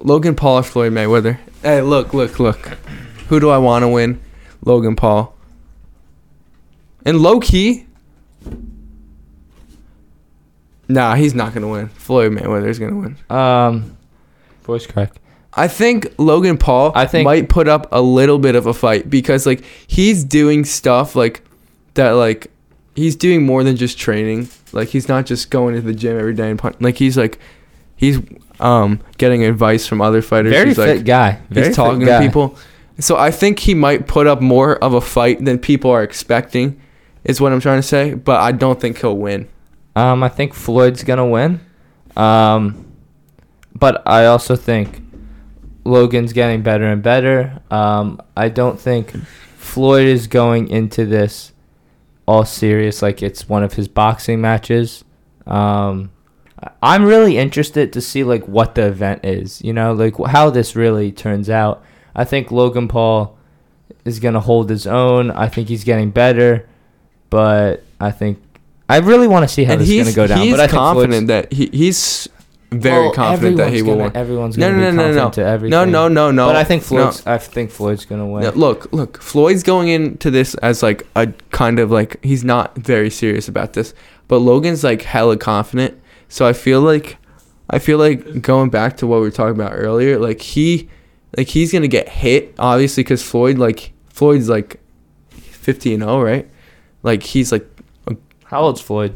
Logan 0.01 0.35
Paul 0.35 0.57
or 0.59 0.63
Floyd 0.63 0.93
Mayweather? 0.93 1.37
Hey, 1.61 1.81
look, 1.81 2.13
look, 2.13 2.39
look. 2.39 2.57
Who 3.27 3.39
do 3.39 3.49
I 3.49 3.57
want 3.57 3.83
to 3.83 3.87
win? 3.89 4.21
Logan 4.63 4.95
Paul. 4.95 5.35
And 7.05 7.19
low 7.19 7.39
key. 7.39 7.85
Nah, 10.87 11.15
he's 11.15 11.35
not 11.35 11.53
gonna 11.53 11.67
win. 11.67 11.89
Floyd 11.89 12.31
Mayweather's 12.33 12.79
gonna 12.79 12.95
win. 12.97 13.15
Um, 13.29 13.95
voice 14.63 14.87
crack. 14.87 15.13
I 15.53 15.67
think 15.67 16.13
Logan 16.17 16.57
Paul 16.57 16.91
I 16.95 17.05
think- 17.05 17.25
might 17.25 17.49
put 17.49 17.67
up 17.67 17.87
a 17.91 18.01
little 18.01 18.39
bit 18.39 18.55
of 18.55 18.65
a 18.65 18.73
fight 18.73 19.09
because 19.09 19.45
like 19.45 19.63
he's 19.87 20.23
doing 20.23 20.65
stuff 20.65 21.15
like 21.15 21.43
that 21.95 22.11
like 22.11 22.51
he's 22.95 23.15
doing 23.15 23.45
more 23.45 23.63
than 23.63 23.75
just 23.75 23.97
training. 23.99 24.49
Like 24.71 24.89
he's 24.89 25.07
not 25.07 25.25
just 25.25 25.49
going 25.51 25.75
to 25.75 25.81
the 25.81 25.93
gym 25.93 26.17
every 26.17 26.33
day 26.33 26.49
and 26.49 26.57
punch. 26.57 26.75
Like 26.79 26.97
he's 26.97 27.17
like 27.17 27.39
he's 27.99 28.17
um 28.61 29.01
getting 29.17 29.43
advice 29.43 29.85
from 29.85 30.01
other 30.01 30.21
fighters. 30.21 30.53
Very 30.53 30.69
he's 30.69 30.77
fit 30.77 30.97
like 30.97 31.05
guy. 31.05 31.41
Very 31.49 31.67
he's 31.67 31.75
talking 31.75 32.05
to 32.05 32.19
people. 32.19 32.57
So 32.99 33.17
I 33.17 33.29
think 33.29 33.59
he 33.59 33.73
might 33.73 34.07
put 34.07 34.25
up 34.25 34.41
more 34.41 34.77
of 34.77 34.93
a 34.93 35.01
fight 35.01 35.43
than 35.43 35.59
people 35.59 35.91
are 35.91 36.01
expecting. 36.01 36.79
Is 37.25 37.41
what 37.41 37.51
I'm 37.51 37.59
trying 37.59 37.79
to 37.79 37.87
say, 37.87 38.13
but 38.13 38.39
I 38.39 38.53
don't 38.53 38.79
think 38.79 39.01
he'll 39.01 39.17
win. 39.17 39.49
Um, 39.95 40.23
I 40.23 40.29
think 40.29 40.53
Floyd's 40.53 41.03
gonna 41.03 41.27
win. 41.27 41.59
Um, 42.15 42.85
but 43.75 44.01
I 44.07 44.25
also 44.25 44.55
think 44.55 45.01
Logan's 45.83 46.31
getting 46.31 46.61
better 46.61 46.85
and 46.85 47.03
better. 47.03 47.59
Um, 47.69 48.21
I 48.37 48.47
don't 48.47 48.79
think 48.79 49.11
Floyd 49.57 50.07
is 50.07 50.27
going 50.27 50.69
into 50.69 51.05
this 51.05 51.51
all 52.25 52.45
serious 52.45 53.01
like 53.01 53.21
it's 53.21 53.49
one 53.49 53.63
of 53.63 53.73
his 53.73 53.89
boxing 53.89 54.39
matches. 54.39 55.03
Um, 55.45 56.11
I'm 56.83 57.03
really 57.05 57.37
interested 57.37 57.93
to 57.93 58.01
see 58.01 58.23
like 58.23 58.45
what 58.47 58.75
the 58.75 58.85
event 58.87 59.23
is. 59.23 59.61
You 59.61 59.73
know, 59.73 59.93
like 59.93 60.15
how 60.27 60.49
this 60.49 60.75
really 60.75 61.11
turns 61.11 61.49
out. 61.49 61.83
I 62.15 62.25
think 62.25 62.51
Logan 62.51 62.87
Paul 62.87 63.37
is 64.05 64.19
gonna 64.19 64.39
hold 64.41 64.69
his 64.69 64.85
own. 64.87 65.31
I 65.31 65.47
think 65.47 65.69
he's 65.69 65.83
getting 65.83 66.11
better, 66.11 66.67
but 67.29 67.83
I 67.99 68.11
think 68.11 68.41
I 68.89 68.97
really 68.97 69.27
want 69.27 69.47
to 69.47 69.53
see 69.53 69.63
how 69.63 69.73
and 69.73 69.81
this 69.81 69.89
is 69.89 69.93
he's 70.07 70.15
gonna 70.15 70.27
go 70.27 70.33
down. 70.35 70.41
he's 70.43 70.53
but 70.53 70.59
I 70.59 70.67
think 70.67 70.77
confident 70.79 71.27
that 71.27 71.53
he 71.53 71.67
he's 71.67 72.27
very 72.71 73.05
Well, 73.05 73.13
confident 73.13 73.57
that 73.57 73.71
he 73.71 73.79
everyone's 73.79 73.87
will 73.87 73.95
gonna- 73.95 74.03
win. 74.09 74.17
Everyone's 74.17 74.57
No, 74.57 74.69
gonna 74.69 74.81
no, 74.81 74.91
no, 74.91 75.11
no, 75.11 75.23
no. 75.25 75.29
to 75.31 75.43
everything. 75.43 75.71
No, 75.71 75.85
no, 75.85 76.07
no, 76.07 76.31
no. 76.31 76.47
But 76.47 76.55
I 76.55 76.63
think 76.63 76.81
no. 76.83 76.87
Floyd's. 76.87 77.25
I 77.25 77.37
think 77.37 77.71
Floyd's 77.71 78.05
gonna 78.05 78.27
win. 78.27 78.43
No, 78.43 78.51
look, 78.51 78.91
look. 78.91 79.21
Floyd's 79.21 79.63
going 79.63 79.87
into 79.87 80.29
this 80.29 80.53
as 80.55 80.83
like 80.83 81.07
a 81.15 81.27
kind 81.51 81.79
of 81.79 81.89
like 81.89 82.23
he's 82.23 82.43
not 82.43 82.75
very 82.77 83.09
serious 83.09 83.47
about 83.47 83.73
this, 83.73 83.93
but 84.27 84.39
Logan's 84.39 84.83
like 84.83 85.01
hella 85.03 85.37
confident. 85.37 85.99
So 86.29 86.45
I 86.47 86.53
feel 86.53 86.79
like, 86.81 87.17
I 87.69 87.79
feel 87.79 87.97
like 87.97 88.41
going 88.41 88.69
back 88.69 88.95
to 88.97 89.07
what 89.07 89.17
we 89.17 89.23
were 89.23 89.31
talking 89.31 89.59
about 89.59 89.73
earlier, 89.73 90.17
like 90.17 90.41
he, 90.41 90.87
like 91.37 91.47
he's 91.47 91.71
gonna 91.73 91.87
get 91.87 92.07
hit 92.09 92.55
obviously 92.57 93.03
because 93.03 93.21
Floyd 93.21 93.57
like 93.57 93.91
Floyd's 94.07 94.47
like, 94.49 94.79
fifty 95.29 95.93
and 95.93 96.01
zero, 96.03 96.21
right? 96.23 96.49
Like 97.03 97.21
he's 97.23 97.51
like 97.51 97.67
How 98.45 98.61
old's 98.61 98.81
Floyd? 98.81 99.15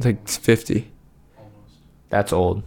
like 0.00 0.28
fifty. 0.28 0.90
Almost. 1.38 1.74
That's 2.10 2.32
old. 2.32 2.62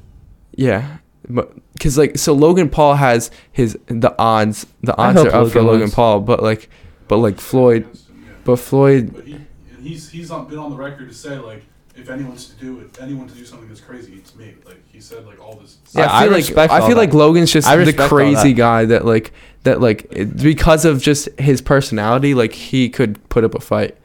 Yeah, 0.56 0.98
but 1.30 1.54
because 1.74 1.98
like 1.98 2.18
so 2.18 2.34
Logan 2.34 2.70
Paul 2.70 2.96
has 2.96 3.30
his 3.52 3.78
the 3.88 4.16
odds 4.18 4.66
the 4.82 4.96
I 5.00 5.10
odds 5.10 5.20
are 5.20 5.28
up 5.28 5.52
for 5.52 5.62
Logan 5.62 5.66
Logan 5.66 5.80
wins. 5.82 5.94
Paul, 5.94 6.20
but 6.22 6.42
like, 6.42 6.70
but 7.08 7.18
like 7.18 7.40
Floyd, 7.40 7.84
Against 7.84 8.10
him, 8.10 8.24
yeah. 8.26 8.34
but 8.44 8.56
Floyd 8.58 9.14
But 9.14 9.26
he 9.28 9.34
and 9.34 9.48
he's 9.86 10.10
he's 10.10 10.32
on, 10.32 10.48
been 10.48 10.58
on 10.58 10.72
the 10.72 10.78
record 10.78 11.10
to 11.10 11.14
say 11.14 11.38
like 11.38 11.64
if 11.98 12.10
anyone's 12.10 12.48
to 12.50 12.56
do 12.56 12.80
it, 12.80 12.98
anyone 13.02 13.28
to 13.28 13.34
do 13.34 13.44
something 13.44 13.68
that's 13.68 13.82
crazy, 13.82 14.14
it's 14.16 14.36
me. 14.36 14.54
Like 14.66 14.82
he 14.88 15.00
said, 15.02 15.26
like 15.26 15.44
all 15.44 15.56
this. 15.56 15.78
Yeah, 15.94 16.04
I 16.12 16.24
feel 16.26 16.34
I 16.34 16.38
like 16.38 16.72
I 16.72 16.80
all 16.80 16.88
feel 16.88 16.98
like. 16.98 17.14
Logan's 17.14 17.52
just 17.52 17.68
the 17.68 17.94
crazy 18.08 18.54
that. 18.54 18.58
guy 18.58 18.86
that 18.86 19.06
like 19.06 19.34
that 19.64 19.82
like 19.82 20.08
it, 20.12 20.38
because 20.38 20.86
of 20.86 21.02
just 21.02 21.28
his 21.40 21.62
personality, 21.62 22.34
like 22.34 22.54
he 22.54 22.90
could 22.90 23.28
put 23.30 23.44
up 23.44 23.56
a 23.56 23.60
fight. 23.60 23.98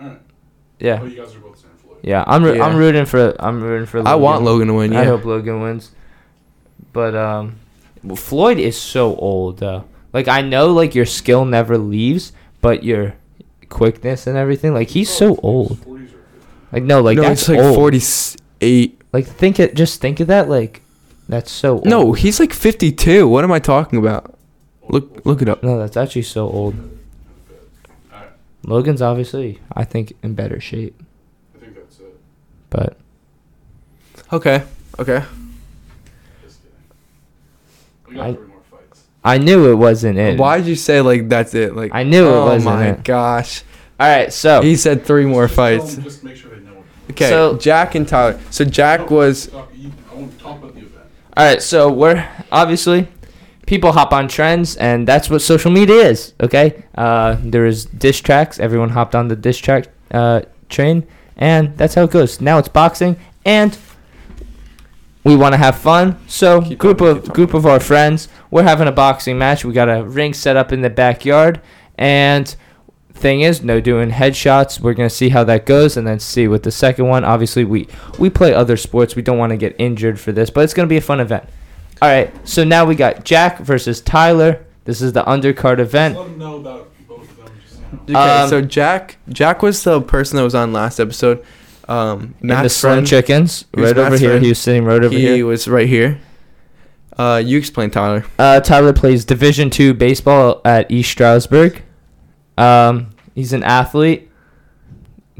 All 0.00 0.08
right. 0.08 0.18
Yeah. 0.78 0.98
But 0.98 1.10
you 1.10 1.16
guys 1.16 1.34
are 1.34 1.40
both 1.40 1.64
Yeah, 2.02 2.24
I'm 2.26 2.42
roo- 2.42 2.56
Yeah. 2.56 2.64
I'm 2.66 2.76
rooting 2.76 3.06
for 3.06 3.34
I'm 3.38 3.62
rooting 3.62 3.86
for. 3.86 4.06
I 4.06 4.16
want 4.16 4.42
Logan 4.42 4.68
to 4.68 4.74
win. 4.74 4.92
Yeah. 4.92 5.00
I 5.00 5.04
hope 5.04 5.24
Logan 5.24 5.60
wins. 5.62 5.92
But 6.92 7.14
um, 7.14 7.56
well, 8.02 8.16
Floyd 8.16 8.58
is 8.58 8.76
so 8.80 9.14
old 9.16 9.58
though. 9.58 9.84
Like 10.12 10.26
I 10.26 10.42
know, 10.42 10.72
like 10.72 10.94
your 10.94 11.06
skill 11.06 11.44
never 11.44 11.78
leaves, 11.78 12.32
but 12.60 12.82
your 12.82 13.14
quickness 13.68 14.26
and 14.26 14.36
everything. 14.36 14.74
Like 14.74 14.88
he's 14.88 15.10
so 15.10 15.36
old. 15.36 15.78
40s 16.72 16.72
or 16.72 16.72
50s. 16.72 16.72
Like 16.72 16.82
no, 16.84 17.00
like 17.00 17.16
no, 17.16 17.22
that's 17.22 17.40
it's 17.42 17.48
like 17.48 17.58
old. 17.58 17.76
48. 17.76 19.00
Like 19.12 19.26
think 19.26 19.58
it. 19.60 19.74
Just 19.74 20.00
think 20.00 20.20
of 20.20 20.26
that. 20.28 20.48
Like 20.48 20.82
that's 21.28 21.50
so. 21.50 21.74
Old. 21.76 21.86
No, 21.86 22.12
he's 22.12 22.38
like 22.40 22.52
52. 22.52 23.26
What 23.28 23.44
am 23.44 23.52
I 23.52 23.58
talking 23.58 23.98
about? 23.98 24.34
Look, 24.88 25.24
look 25.26 25.42
it 25.42 25.48
up. 25.48 25.62
No, 25.62 25.78
that's 25.78 25.96
actually 25.96 26.22
so 26.22 26.48
old. 26.48 26.74
Alright, 28.12 28.30
Logan's 28.64 29.02
obviously, 29.02 29.58
I 29.74 29.84
think, 29.84 30.14
in 30.22 30.34
better 30.34 30.60
shape, 30.60 30.98
I 31.54 31.58
think 31.60 31.74
that's 31.76 31.98
it. 32.00 32.18
but 32.70 32.96
Okay. 34.32 34.62
Okay. 34.98 35.22
Just 36.42 36.60
kidding. 38.06 38.20
I- 38.20 38.32
three 38.32 38.46
more 38.46 38.60
fights. 38.70 39.04
I 39.24 39.36
knew 39.38 39.70
it 39.70 39.74
wasn't 39.74 40.18
it. 40.18 40.38
Why'd 40.38 40.64
you 40.66 40.74
say 40.76 41.00
like 41.02 41.28
that's 41.28 41.54
it? 41.54 41.76
Like 41.76 41.90
I 41.94 42.02
knew 42.02 42.26
it 42.26 42.30
oh 42.32 42.44
wasn't 42.46 42.74
Oh 42.74 42.76
my 42.78 42.86
it. 42.88 43.04
gosh. 43.04 43.62
All 44.00 44.08
right, 44.08 44.32
so 44.32 44.62
He 44.62 44.76
said 44.76 45.04
three 45.04 45.26
more 45.26 45.46
Just 45.48 45.56
tell 45.56 45.78
fights. 45.78 45.96
Just 45.96 46.24
Okay, 47.10 47.28
So- 47.28 47.56
Jack 47.56 47.94
and 47.94 48.06
Tyler. 48.06 48.38
So 48.50 48.64
Jack 48.64 49.10
was 49.10 49.46
talk- 49.46 49.70
you- 49.74 49.92
I 50.10 50.14
want 50.14 50.36
to 50.38 50.44
talk 50.44 50.58
about 50.58 50.74
the 50.74 50.80
event. 50.80 51.04
All 51.36 51.44
right, 51.44 51.62
so 51.62 51.90
we're 51.90 52.24
obviously 52.52 53.08
people 53.66 53.92
hop 53.92 54.12
on 54.12 54.28
trends, 54.28 54.76
and 54.76 55.06
that's 55.06 55.28
what 55.30 55.40
social 55.42 55.70
media 55.70 55.96
is. 55.96 56.32
Okay, 56.40 56.74
uh, 56.96 57.36
there 57.42 57.66
is 57.66 57.84
diss 57.84 58.20
tracks. 58.20 58.58
Everyone 58.58 58.90
hopped 58.90 59.14
on 59.14 59.28
the 59.28 59.36
diss 59.36 59.58
track 59.58 59.86
uh, 60.12 60.40
train, 60.68 61.04
and 61.36 61.76
that's 61.76 61.94
how 61.94 62.04
it 62.04 62.10
goes. 62.10 62.40
Now 62.40 62.58
it's 62.58 62.68
boxing, 62.68 63.16
and 63.44 63.76
we 65.24 65.36
want 65.36 65.52
to 65.52 65.58
have 65.58 65.76
fun. 65.76 66.16
So 66.26 66.62
Keep 66.62 66.78
group 66.78 66.98
talking, 66.98 67.16
of 67.18 67.24
keep 67.24 67.32
group 67.34 67.54
of 67.54 67.66
our 67.66 67.80
friends, 67.80 68.28
we're 68.50 68.62
having 68.62 68.88
a 68.88 68.92
boxing 68.92 69.38
match. 69.38 69.64
We 69.64 69.72
got 69.72 69.88
a 69.88 70.02
ring 70.02 70.32
set 70.34 70.56
up 70.56 70.72
in 70.72 70.80
the 70.82 70.90
backyard, 70.90 71.60
and 71.96 72.54
thing 73.18 73.40
is, 73.42 73.62
no 73.62 73.80
doing 73.80 74.10
headshots. 74.10 74.80
We're 74.80 74.94
gonna 74.94 75.10
see 75.10 75.28
how 75.28 75.44
that 75.44 75.66
goes, 75.66 75.96
and 75.96 76.06
then 76.06 76.18
see 76.20 76.48
with 76.48 76.62
the 76.62 76.70
second 76.70 77.06
one. 77.06 77.24
Obviously, 77.24 77.64
we 77.64 77.88
we 78.18 78.30
play 78.30 78.54
other 78.54 78.76
sports. 78.76 79.14
We 79.16 79.22
don't 79.22 79.38
want 79.38 79.50
to 79.50 79.56
get 79.56 79.74
injured 79.78 80.18
for 80.18 80.32
this, 80.32 80.50
but 80.50 80.64
it's 80.64 80.74
gonna 80.74 80.88
be 80.88 80.96
a 80.96 81.00
fun 81.02 81.20
event. 81.20 81.44
All 82.00 82.08
right, 82.08 82.32
so 82.48 82.62
now 82.64 82.84
we 82.84 82.94
got 82.94 83.24
Jack 83.24 83.58
versus 83.58 84.00
Tyler. 84.00 84.64
This 84.84 85.02
is 85.02 85.12
the 85.12 85.22
undercard 85.24 85.80
event. 85.80 86.14
know 86.38 86.56
about 86.56 86.88
both 87.08 87.28
of 87.30 87.36
them. 87.36 87.52
Just, 87.66 87.80
you 88.06 88.14
know. 88.14 88.20
okay. 88.20 88.38
Um, 88.42 88.48
so 88.48 88.62
Jack, 88.62 89.16
Jack 89.28 89.62
was 89.62 89.82
the 89.82 90.00
person 90.00 90.36
that 90.36 90.44
was 90.44 90.54
on 90.54 90.72
last 90.72 90.98
episode. 91.00 91.44
Um, 91.88 92.34
In 92.40 92.48
the 92.48 92.54
Matt's 92.54 92.74
Slim 92.76 92.92
friend. 92.94 93.06
Chickens, 93.06 93.64
He 93.74 93.80
was 93.80 93.90
right 93.92 93.98
over 93.98 94.10
Matt's 94.10 94.20
here. 94.20 94.30
friend. 94.30 94.44
He 94.44 94.50
was 94.50 94.58
sitting 94.58 94.84
right 94.84 95.02
over 95.02 95.14
he 95.14 95.20
here. 95.22 95.34
He 95.36 95.42
was 95.42 95.66
right 95.66 95.88
here. 95.88 96.20
Uh, 97.18 97.42
you 97.44 97.58
explain, 97.58 97.90
Tyler. 97.90 98.24
Uh, 98.38 98.60
Tyler 98.60 98.92
plays 98.92 99.24
Division 99.24 99.70
two 99.70 99.92
baseball 99.94 100.60
at 100.64 100.88
East 100.90 101.10
Stroudsburg. 101.10 101.82
Um, 102.58 103.10
he's 103.34 103.52
an 103.52 103.62
athlete. 103.62 104.30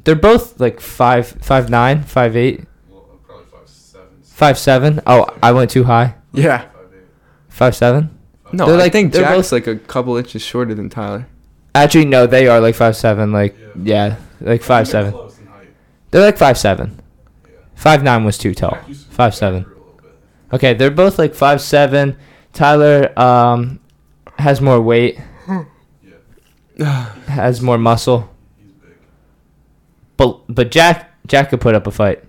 They're 0.05 0.15
both 0.15 0.59
like 0.61 0.81
five, 0.81 1.27
five 1.27 1.69
nine, 1.71 2.03
five 2.03 2.37
eight, 2.37 2.65
Well, 2.89 3.01
probably 3.27 3.45
five 3.47 3.69
seven. 3.69 4.09
five 4.23 4.59
seven. 4.59 5.01
Oh, 5.07 5.27
I 5.43 5.53
went 5.53 5.71
too 5.71 5.85
high. 5.85 6.15
Yeah. 6.33 6.59
Five 6.59 6.71
eight. 6.95 7.01
Five 7.49 7.77
seven. 7.77 8.11
No, 8.53 8.67
They're 8.67 8.77
I 8.77 8.79
like- 8.79 8.93
think 8.93 9.13
they're 9.13 9.23
Jack's 9.23 9.35
both- 9.51 9.53
like 9.53 9.67
a 9.67 9.77
couple 9.77 10.17
inches 10.17 10.41
shorter 10.43 10.75
than 10.75 10.89
Tyler. 10.89 11.27
Actually, 11.75 12.07
no, 12.07 12.27
they 12.27 12.47
are 12.49 12.61
like 12.61 12.75
five 12.75 12.97
seven. 12.97 13.33
Like 13.33 13.57
Yeah. 13.83 14.07
yeah, 14.07 14.17
like 14.41 14.63
five 14.63 14.87
they're 14.87 14.93
seven. 14.93 15.13
Close 15.13 15.39
in 15.39 15.47
height. 15.47 15.69
They're 16.11 16.23
like 16.25 16.39
five 16.39 16.57
seven. 16.57 17.01
Yeah. 17.45 17.51
Five 17.75 18.03
nine 18.03 18.25
was 18.25 18.39
too 18.39 18.55
tall. 18.55 18.79
To 18.87 18.95
Five 18.95 19.35
seven. 19.35 19.65
through 19.65 19.73
a 19.75 19.79
little 19.79 20.01
bit. 20.03 20.55
Okay, 20.55 20.75
they're 20.75 20.91
both 20.91 21.19
like 21.19 21.35
five 21.35 21.61
seven. 21.61 22.17
Tyler 22.55 23.13
um 23.19 23.81
has 24.39 24.61
more 24.61 24.81
weight, 24.81 25.17
yeah. 25.17 25.25
has 27.27 27.61
more 27.61 27.79
muscle, 27.79 28.29
but 30.17 30.41
but 30.49 30.71
Jack 30.71 31.11
Jack 31.27 31.51
could 31.51 31.61
put 31.61 31.75
up 31.75 31.87
a 31.87 31.91
fight. 31.91 32.23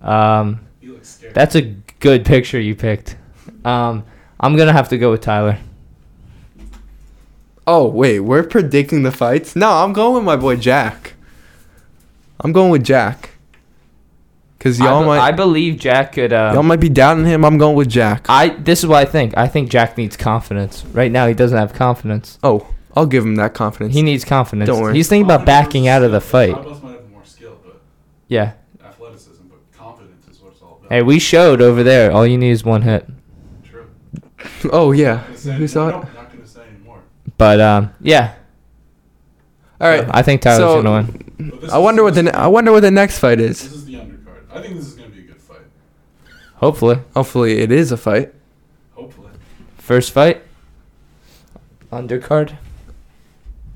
Um, 0.00 0.60
He 0.80 0.88
looks 0.88 1.08
scared. 1.16 1.34
that's 1.34 1.54
a 1.54 1.62
good 2.00 2.24
picture 2.24 2.60
you 2.60 2.74
picked. 2.74 3.16
Um, 3.64 4.04
I'm 4.40 4.56
gonna 4.56 4.72
have 4.72 4.88
to 4.90 4.98
go 4.98 5.10
with 5.10 5.20
Tyler. 5.20 5.58
Oh 7.66 7.86
wait, 7.88 8.20
we're 8.20 8.44
predicting 8.44 9.02
the 9.02 9.12
fights. 9.12 9.54
No, 9.56 9.70
I'm 9.70 9.92
going 9.92 10.14
with 10.14 10.24
my 10.24 10.36
boy 10.36 10.56
Jack. 10.56 11.14
I'm 12.40 12.52
going 12.52 12.70
with 12.70 12.84
Jack. 12.84 13.30
Cause 14.60 14.80
I, 14.80 14.86
y'all 14.86 15.00
be- 15.02 15.06
might 15.06 15.20
I 15.20 15.32
believe 15.32 15.78
Jack 15.78 16.12
could. 16.12 16.32
Uh, 16.32 16.52
y'all 16.54 16.62
might 16.62 16.80
be 16.80 16.88
doubting 16.88 17.24
him. 17.24 17.44
I'm 17.44 17.58
going 17.58 17.76
with 17.76 17.88
Jack. 17.88 18.26
I 18.28 18.48
this 18.50 18.80
is 18.80 18.86
what 18.86 18.98
I 18.98 19.04
think. 19.04 19.36
I 19.36 19.46
think 19.48 19.70
Jack 19.70 19.96
needs 19.98 20.16
confidence. 20.16 20.84
Right 20.86 21.12
now, 21.12 21.26
he 21.28 21.34
doesn't 21.34 21.56
have 21.58 21.72
confidence. 21.74 22.38
Oh, 22.42 22.66
I'll 22.98 23.06
give 23.06 23.24
him 23.24 23.36
that 23.36 23.54
confidence. 23.54 23.94
He 23.94 24.02
needs 24.02 24.24
confidence. 24.24 24.66
Don't 24.66 24.80
worry. 24.82 24.94
He's 24.96 25.08
thinking 25.08 25.24
about 25.24 25.46
backing 25.46 25.86
out 25.86 26.02
of 26.02 26.10
the 26.10 26.20
fight. 26.20 26.50
Might 26.50 26.64
have 26.66 27.10
more 27.10 27.24
skill, 27.24 27.56
but 27.64 27.80
Yeah. 28.26 28.54
athleticism, 28.84 29.44
but 29.48 29.58
confidence 29.78 30.26
is 30.28 30.40
what 30.42 30.52
it's 30.52 30.62
all 30.62 30.78
about. 30.80 30.90
Hey, 30.92 31.02
we 31.02 31.20
showed 31.20 31.60
over 31.62 31.84
there. 31.84 32.10
All 32.10 32.26
you 32.26 32.36
need 32.36 32.50
is 32.50 32.64
one 32.64 32.82
hit. 32.82 33.08
True. 33.62 33.86
oh 34.72 34.90
yeah. 34.90 35.14
Not 35.14 35.26
gonna 35.26 35.38
say 35.38 35.52
Who 35.52 35.68
saw 35.68 35.88
anymore. 35.88 36.02
it? 36.02 36.06
No, 36.14 36.20
not 36.22 36.32
gonna 36.32 36.46
say 36.48 36.60
anymore. 36.74 36.98
But 37.36 37.60
um, 37.60 37.90
yeah. 38.00 38.34
All 39.80 39.88
right. 39.88 40.04
I 40.10 40.22
think 40.22 40.40
Tyler's 40.42 40.58
So- 40.58 40.82
gonna 40.82 41.06
win. 41.38 41.68
I 41.70 41.78
wonder 41.78 42.02
what 42.02 42.14
the 42.16 42.24
ne- 42.24 42.32
I 42.32 42.48
wonder 42.48 42.72
what 42.72 42.80
the 42.80 42.90
next 42.90 43.20
fight 43.20 43.38
This 43.38 43.64
is. 43.64 43.72
is 43.74 43.84
the 43.84 43.94
undercard. 43.94 44.42
I 44.52 44.60
think 44.60 44.74
this 44.74 44.88
is 44.88 44.94
gonna 44.94 45.10
be 45.10 45.20
a 45.20 45.22
good 45.22 45.40
fight. 45.40 45.58
Hopefully, 46.56 46.98
Hopefully, 47.14 47.60
it 47.60 47.70
is 47.70 47.92
a 47.92 47.96
fight. 47.96 48.34
Hopefully. 48.96 49.28
first 49.76 50.10
fight. 50.10 50.42
Undercard. 51.92 52.56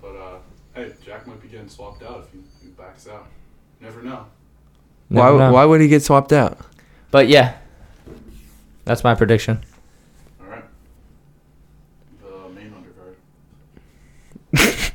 But 0.03 0.09
uh, 0.16 0.39
hey, 0.75 0.93
Jack 1.05 1.27
might 1.27 1.41
be 1.41 1.41
getting 1.53 1.68
swapped 1.68 2.03
out 2.03 2.24
if 2.26 2.32
he, 2.32 2.66
he 2.66 2.72
backs 2.72 3.07
out. 3.07 3.26
Never 3.80 4.03
know. 4.03 4.24
Why? 5.09 5.26
Never 5.26 5.38
know. 5.38 5.53
Why 5.53 5.64
would 5.66 5.82
he 5.82 5.88
get 5.88 6.03
swapped 6.03 6.32
out? 6.32 6.59
But 7.11 7.28
yeah, 7.28 7.59
that's 8.84 9.05
my 9.05 9.14
prediction. 9.14 9.62
All 10.40 10.46
right. 10.46 10.64
The 12.22 12.48
main 12.55 12.74
undercard. 14.55 14.92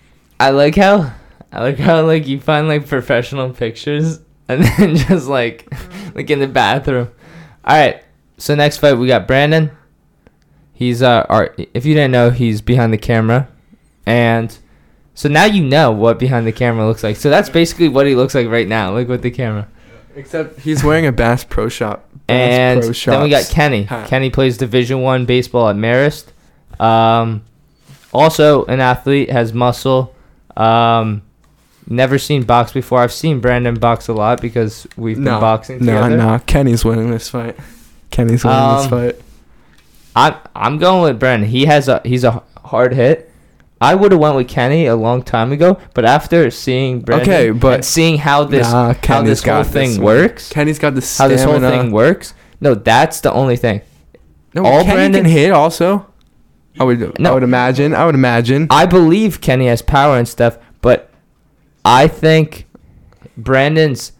I 0.40 0.50
like 0.50 0.74
how, 0.74 1.14
I 1.52 1.62
like 1.62 1.78
how 1.78 2.04
like 2.04 2.26
you 2.26 2.40
find 2.40 2.66
like 2.66 2.88
professional 2.88 3.50
pictures 3.50 4.18
and 4.48 4.64
then 4.64 4.96
just 4.96 5.28
like, 5.28 5.72
like 6.14 6.28
in 6.28 6.40
the 6.40 6.48
bathroom. 6.48 7.08
All 7.64 7.76
right. 7.76 8.02
So 8.38 8.56
next 8.56 8.78
fight 8.78 8.94
we 8.94 9.06
got 9.06 9.28
Brandon. 9.28 9.70
He's 10.74 11.02
uh, 11.02 11.24
our. 11.28 11.54
If 11.72 11.86
you 11.86 11.94
didn't 11.94 12.10
know, 12.10 12.30
he's 12.30 12.60
behind 12.60 12.92
the 12.92 12.98
camera, 12.98 13.48
and 14.04 14.58
so 15.16 15.28
now 15.28 15.44
you 15.46 15.64
know 15.64 15.90
what 15.90 16.20
behind 16.20 16.46
the 16.46 16.52
camera 16.52 16.86
looks 16.86 17.02
like. 17.02 17.16
So 17.16 17.28
that's 17.30 17.48
basically 17.50 17.88
what 17.88 18.06
he 18.06 18.14
looks 18.14 18.34
like 18.36 18.46
right 18.48 18.68
now. 18.68 18.94
Look 18.94 19.08
with 19.08 19.22
the 19.22 19.30
camera. 19.32 19.66
Except 20.14 20.60
he's 20.60 20.84
wearing 20.84 21.06
a 21.06 21.12
Bass 21.12 21.42
Pro 21.42 21.68
Shop. 21.68 22.08
Bass 22.28 22.84
and 22.84 22.94
Pro 23.04 23.12
then 23.14 23.22
we 23.24 23.30
got 23.30 23.46
Kenny. 23.50 23.82
hat. 23.82 24.06
Kenny 24.08 24.30
plays 24.30 24.56
Division 24.56 25.00
One 25.02 25.26
baseball 25.26 25.68
at 25.68 25.76
Marist. 25.76 26.26
Um, 26.80 27.42
also 28.12 28.64
an 28.66 28.80
athlete, 28.80 29.30
has 29.30 29.52
muscle. 29.52 30.14
Um, 30.56 31.22
never 31.86 32.18
seen 32.18 32.44
box 32.44 32.72
before. 32.72 33.00
I've 33.00 33.12
seen 33.12 33.40
Brandon 33.40 33.74
box 33.74 34.08
a 34.08 34.12
lot 34.14 34.40
because 34.40 34.86
we've 34.96 35.16
been 35.16 35.24
boxing 35.24 35.84
No, 35.84 35.94
together. 36.00 36.16
no. 36.16 36.30
no, 36.36 36.38
Kenny's 36.46 36.84
winning 36.84 37.10
this 37.10 37.28
fight. 37.28 37.56
Kenny's 38.10 38.44
winning 38.44 38.74
this 38.76 38.84
Um, 38.84 38.90
fight. 38.90 39.20
I'm 40.14 40.34
I'm 40.54 40.78
going 40.78 41.02
with 41.02 41.20
Brandon. 41.20 41.48
He 41.48 41.66
has 41.66 41.88
a 41.88 42.00
he's 42.04 42.24
a 42.24 42.42
hard 42.64 42.94
hit. 42.94 43.25
I 43.80 43.94
would 43.94 44.10
have 44.12 44.20
went 44.20 44.36
with 44.36 44.48
Kenny 44.48 44.86
a 44.86 44.96
long 44.96 45.22
time 45.22 45.52
ago, 45.52 45.78
but 45.94 46.04
after 46.06 46.50
seeing 46.50 47.00
Brandon 47.00 47.28
Okay, 47.28 47.50
but- 47.50 47.74
and 47.74 47.84
seeing 47.84 48.16
how 48.18 48.44
this 48.44 48.70
Nah, 48.72 48.94
how 49.04 49.22
this 49.22 49.44
whole 49.44 49.62
thing 49.64 49.90
this 49.90 49.98
works, 49.98 50.48
Kenny's 50.50 50.78
got 50.78 50.94
the 50.94 51.02
stamina. 51.02 51.36
how 51.38 51.52
this 51.52 51.62
whole 51.62 51.70
thing 51.82 51.90
works, 51.92 52.32
no, 52.60 52.74
that's 52.74 53.20
the 53.20 53.32
only 53.32 53.56
thing. 53.56 53.82
No, 54.54 54.64
all 54.64 54.82
Kenny 54.82 54.94
Brandon- 54.94 55.22
can 55.24 55.30
hit 55.30 55.50
also. 55.52 56.06
I 56.80 56.84
would. 56.84 57.18
No. 57.18 57.30
I 57.30 57.34
would 57.34 57.42
imagine. 57.42 57.94
I 57.94 58.04
would 58.06 58.14
imagine. 58.14 58.66
I 58.70 58.86
believe 58.86 59.40
Kenny 59.40 59.66
has 59.66 59.80
power 59.82 60.16
and 60.18 60.26
stuff, 60.28 60.58
but 60.82 61.10
I 61.84 62.06
think 62.08 62.66
Brandon's 63.36 64.12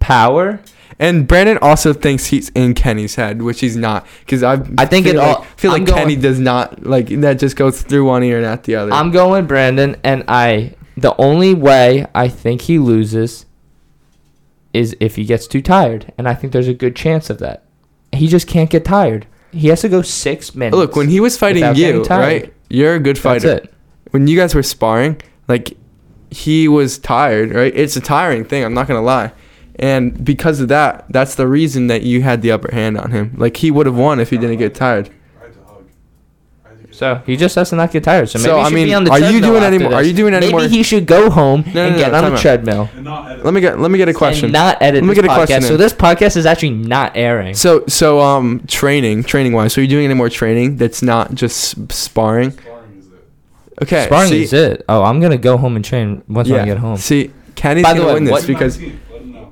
power. 0.00 0.60
And 0.98 1.26
Brandon 1.26 1.58
also 1.60 1.92
thinks 1.92 2.26
he's 2.26 2.50
in 2.50 2.74
Kenny's 2.74 3.16
head, 3.16 3.42
which 3.42 3.60
he's 3.60 3.76
not. 3.76 4.06
Because 4.20 4.42
I. 4.42 4.52
I 4.78 4.86
think 4.86 5.06
feel 5.06 5.14
it 5.16 5.18
like, 5.18 5.38
all- 5.38 5.42
feel 5.56 5.70
I'm 5.72 5.80
like 5.80 5.86
going- 5.88 5.98
Kenny 6.02 6.16
does 6.16 6.38
not 6.38 6.84
like 6.84 7.08
that. 7.08 7.38
Just 7.38 7.56
goes 7.56 7.82
through 7.82 8.04
one 8.06 8.22
ear 8.22 8.36
and 8.36 8.46
out 8.46 8.64
the 8.64 8.76
other. 8.76 8.92
I'm 8.92 9.10
going 9.10 9.46
Brandon, 9.46 9.96
and 10.04 10.24
I 10.28 10.74
the 10.96 11.14
only 11.16 11.54
way 11.54 12.06
I 12.14 12.28
think 12.28 12.62
he 12.62 12.78
loses 12.78 13.46
is 14.72 14.96
if 15.00 15.16
he 15.16 15.24
gets 15.24 15.46
too 15.46 15.60
tired, 15.62 16.12
and 16.18 16.28
I 16.28 16.34
think 16.34 16.52
there's 16.52 16.68
a 16.68 16.74
good 16.74 16.96
chance 16.96 17.30
of 17.30 17.38
that. 17.38 17.64
He 18.12 18.28
just 18.28 18.46
can't 18.48 18.70
get 18.70 18.84
tired. 18.84 19.26
He 19.52 19.68
has 19.68 19.80
to 19.82 19.88
go 19.88 20.02
six 20.02 20.54
minutes. 20.54 20.76
Look, 20.76 20.96
when 20.96 21.08
he 21.08 21.20
was 21.20 21.36
fighting 21.38 21.62
you, 21.76 22.02
right? 22.04 22.52
You're 22.68 22.94
a 22.96 23.00
good 23.00 23.16
That's 23.16 23.44
fighter. 23.44 23.48
it. 23.58 23.74
When 24.10 24.26
you 24.26 24.36
guys 24.36 24.54
were 24.54 24.62
sparring, 24.62 25.20
like 25.48 25.76
he 26.30 26.66
was 26.68 26.98
tired, 26.98 27.52
right? 27.52 27.72
It's 27.74 27.96
a 27.96 28.00
tiring 28.00 28.44
thing. 28.44 28.64
I'm 28.64 28.74
not 28.74 28.88
gonna 28.88 29.02
lie, 29.02 29.32
and 29.76 30.24
because 30.24 30.60
of 30.60 30.68
that, 30.68 31.04
that's 31.10 31.34
the 31.34 31.46
reason 31.48 31.88
that 31.88 32.02
you 32.02 32.22
had 32.22 32.42
the 32.42 32.52
upper 32.52 32.72
hand 32.74 32.96
on 32.98 33.10
him. 33.10 33.34
Like 33.36 33.56
he 33.56 33.70
would 33.70 33.86
have 33.86 33.96
won 33.96 34.20
if 34.20 34.30
he 34.30 34.38
didn't 34.38 34.58
get 34.58 34.74
tired. 34.74 35.10
I 35.40 35.44
had 35.46 35.54
to 35.54 35.60
hug. 35.64 35.84
I 36.64 36.68
had 36.68 36.78
to 36.80 36.84
get 36.86 36.94
So 36.94 37.22
he 37.26 37.36
just 37.36 37.54
has 37.56 37.70
to 37.70 37.76
not 37.76 37.90
get 37.90 38.04
tired. 38.04 38.28
So 38.28 38.38
maybe 38.38 38.48
So, 38.48 38.56
he 38.56 38.60
I 38.62 38.64
should 38.68 38.74
mean, 38.74 38.86
be 38.86 38.94
on 38.94 39.04
the 39.04 39.10
are 39.10 39.18
you 39.32 39.40
doing 39.40 39.62
any 39.64 39.76
after 39.76 39.88
more- 39.88 39.94
are 39.98 40.02
you 40.04 40.12
doing 40.12 40.34
any 40.34 40.46
maybe 40.46 40.52
more- 40.58 40.68
he 40.68 40.82
should 40.82 41.06
go 41.06 41.28
home 41.30 41.64
No, 41.74 41.86
and 41.86 41.96
no, 41.96 41.98
get 42.02 42.12
no, 42.12 42.18
on 42.18 42.22
time 42.24 42.32
the 42.34 42.38
treadmill 42.38 42.88
and 42.94 43.04
not 43.04 43.30
edit. 43.32 43.44
Let 43.44 43.54
me 43.54 43.60
get 43.60 43.80
let 43.80 43.90
me 43.90 43.98
get 43.98 44.08
a 44.08 44.14
question. 44.14 44.44
and 44.46 44.52
not 44.52 44.80
edit 44.80 45.02
Let 45.02 45.08
me 45.08 45.14
this 45.14 45.22
get 45.22 45.30
a 45.30 45.34
question. 45.34 45.62
So 45.62 45.74
in. 45.74 45.80
this 45.80 45.92
podcast 45.92 46.36
is 46.36 46.46
actually 46.46 46.70
not 46.70 47.16
airing. 47.16 47.54
So 47.54 47.84
so 47.88 48.20
um 48.20 48.62
training 48.68 49.24
training 49.24 49.52
wise. 49.52 49.72
So 49.72 49.80
are 49.80 49.82
you 49.82 49.88
doing 49.88 50.04
any 50.04 50.14
more 50.14 50.28
training 50.30 50.76
that's 50.76 51.02
not 51.02 51.34
just 51.34 51.90
sparring? 51.92 52.52
Sparring 52.52 52.98
is 52.98 53.06
it. 53.08 53.82
Okay. 53.82 54.04
Sparring 54.06 54.28
see, 54.30 54.42
is 54.44 54.52
it. 54.52 54.84
Oh, 54.88 55.02
I'm 55.02 55.20
gonna 55.20 55.36
go 55.36 55.56
home 55.56 55.74
and 55.74 55.84
train 55.84 56.22
once 56.28 56.48
I 56.48 56.64
get 56.64 56.78
home. 56.78 56.96
See, 56.96 57.32
Kenny's 57.56 57.82
By 57.84 57.92
the 57.94 58.00
gonna 58.00 58.08
way, 58.08 58.14
win 58.14 58.24
this 58.24 58.32
what- 58.32 58.46
because 58.46 58.78
19th, 58.78 58.98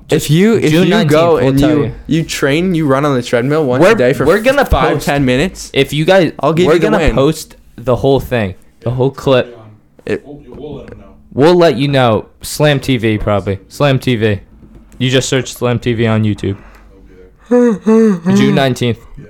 let 0.09 0.11
him 0.11 0.17
if 0.17 0.29
you 0.29 0.55
if 0.57 0.71
June 0.71 0.87
you 0.87 0.93
19th, 0.93 1.09
go 1.09 1.33
we'll 1.35 1.47
and 1.49 1.59
you, 1.59 1.83
you. 1.85 1.95
you 2.07 2.23
train, 2.23 2.75
you 2.75 2.87
run 2.87 3.05
on 3.05 3.15
the 3.15 3.23
treadmill 3.23 3.65
once 3.65 3.81
We're- 3.81 3.93
a 3.93 3.97
day 3.97 4.13
for 4.13 4.25
we're 4.25 4.41
gonna 4.41 4.65
five 4.65 4.93
post- 4.95 5.05
ten 5.05 5.25
minutes. 5.25 5.71
If 5.73 5.93
you 5.93 6.05
guys, 6.05 6.33
I'll 6.39 6.53
give 6.53 6.67
we're 6.67 6.73
you 6.73 6.79
the 6.79 6.83
gonna 6.89 6.97
win. 6.99 7.15
post 7.15 7.55
the 7.75 7.95
whole 7.95 8.19
thing, 8.19 8.55
the 8.81 8.91
whole 8.91 9.11
clip. 9.11 9.57
It- 10.05 10.25
we'll, 10.25 10.35
we'll 10.47 10.73
let 10.75 10.91
him 10.91 10.99
know. 10.99 11.15
We'll 11.31 11.55
let 11.55 11.77
you 11.77 11.87
know. 11.87 12.29
Slam 12.41 12.79
TV 12.79 13.19
probably. 13.19 13.59
Slam 13.69 13.97
TV. 13.99 14.41
You 14.99 15.09
just 15.09 15.27
search 15.27 15.53
Slam 15.53 15.79
TV 15.79 16.07
on 16.09 16.23
YouTube. 16.23 16.61
He'll 17.49 17.73
be 17.73 17.79
there. 17.79 18.35
June 18.35 18.55
19th. 18.55 18.99
Yeah. 19.17 19.25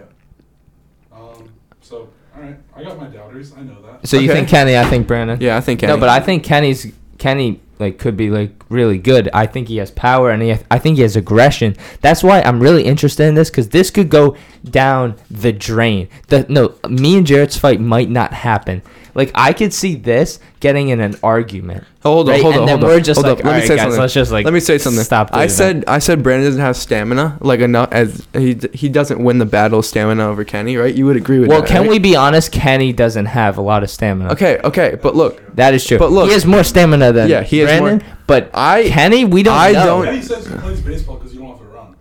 Um. 1.14 1.50
So, 1.82 2.10
all 2.36 2.42
right. 2.42 2.58
I 2.76 2.84
got 2.84 3.00
my 3.00 3.08
doubters. 3.08 3.54
I 3.58 3.62
know 3.62 3.82
that. 3.84 4.08
So 4.08 4.18
you 4.20 4.28
think 4.30 4.50
Kenny? 4.50 4.78
I 4.78 4.84
think 4.84 5.08
Brandon. 5.08 5.40
Yeah, 5.40 5.56
I 5.58 5.62
think 5.62 5.80
Kenny. 5.80 5.94
No, 5.94 6.00
but 6.00 6.10
I 6.10 6.20
think 6.20 6.44
Kenny's 6.44 6.92
Kenny 7.18 7.62
like 7.80 7.98
could 7.98 8.16
be 8.16 8.30
like 8.30 8.52
really 8.70 8.98
good. 8.98 9.30
I 9.34 9.46
think 9.46 9.68
he 9.68 9.78
has 9.78 9.92
power 9.92 10.30
and 10.30 10.42
he 10.42 10.56
I 10.70 10.80
think 10.80 10.98
he 10.98 11.02
has 11.02 11.16
aggression. 11.16 11.76
That's 12.02 12.24
why 12.24 12.42
I'm 12.42 12.60
really 12.60 12.84
interested 12.84 13.28
in 13.28 13.36
this 13.36 13.50
because 13.50 13.70
this 13.70 13.92
could 13.92 14.10
go 14.10 14.36
down 14.64 15.16
the 15.30 15.52
drain. 15.52 16.10
The 16.28 16.46
no, 16.50 16.76
me 16.88 17.18
and 17.18 17.28
Jared's 17.28 17.58
fight 17.58 17.80
might 17.80 18.10
not 18.10 18.34
happen. 18.34 18.82
Like 19.16 19.32
I 19.36 19.54
could 19.54 19.74
see 19.74 19.94
this 19.96 20.40
getting 20.60 20.90
in 20.90 21.00
an 21.00 21.16
argument. 21.22 21.84
hold 22.02 22.28
on, 22.30 22.34
right? 22.34 22.42
hold 22.42 22.54
and 22.56 22.62
on, 22.62 22.68
then 22.68 22.80
hold 22.80 22.90
we're 22.90 22.98
on. 22.98 23.04
just 23.04 23.22
hold 23.22 23.28
like, 23.38 23.40
up. 23.40 23.46
Let 23.46 23.52
me 23.52 23.52
"Alright, 23.52 23.68
say 23.68 23.76
guys, 23.76 23.84
something. 23.84 24.00
let's 24.02 24.14
just 24.14 24.32
like 24.32 24.46
Let 24.46 24.54
me 24.56 24.60
say 24.60 24.78
something. 24.80 25.04
Stop. 25.04 25.30
I 25.34 25.44
event." 25.44 25.52
said 25.52 25.84
I 25.88 26.00
said 26.00 26.24
Brandon 26.24 26.48
doesn't 26.48 26.62
have 26.62 26.76
stamina 26.76 27.38
like 27.42 27.60
enough 27.60 27.90
as 27.92 28.28
he 28.34 28.58
he 28.74 28.90
doesn't 28.90 29.24
win 29.24 29.38
the 29.38 29.46
battle 29.46 29.80
of 29.80 29.86
stamina 29.86 30.28
over 30.28 30.44
Kenny, 30.44 30.78
right? 30.78 30.94
You 30.94 31.06
would 31.06 31.16
agree 31.16 31.40
with 31.40 31.50
Well, 31.50 31.60
that? 31.62 31.70
Well, 31.70 31.72
can 31.74 31.82
right? 31.84 31.90
we 31.92 32.00
be 32.00 32.16
honest? 32.16 32.52
Kenny 32.52 32.92
doesn't 32.92 33.28
have 33.28 33.58
a 33.58 33.62
lot 33.62 33.84
of 33.84 33.90
stamina. 33.92 34.32
Okay, 34.32 34.60
okay, 34.64 34.98
but 35.02 35.16
look, 35.16 35.56
That 35.56 35.76
is 35.76 35.86
true. 35.86 36.00
But 36.00 36.12
look- 36.12 36.28
he 36.28 36.34
has 36.34 36.46
more 36.48 36.64
stamina 36.64 37.12
than 37.14 37.30
Yeah, 37.30 37.44
he 37.44 37.60
has 37.60 37.68
Brandon, 37.70 38.00
more- 38.08 38.18
But 38.26 38.50
I- 38.54 38.88
Kenny, 38.90 39.26
we 39.26 39.44
don't 39.44 39.56
I 39.56 39.72
know. 39.74 39.86
don't- 39.86 40.06
Kenny 40.06 40.22
says 40.24 40.48
he 40.48 40.56
plays 40.56 40.82
baseball 40.82 41.18
because 41.18 41.34
you 41.34 41.42
don't 41.42 41.50
have 41.50 41.60
to 41.60 41.66
run. 41.66 41.96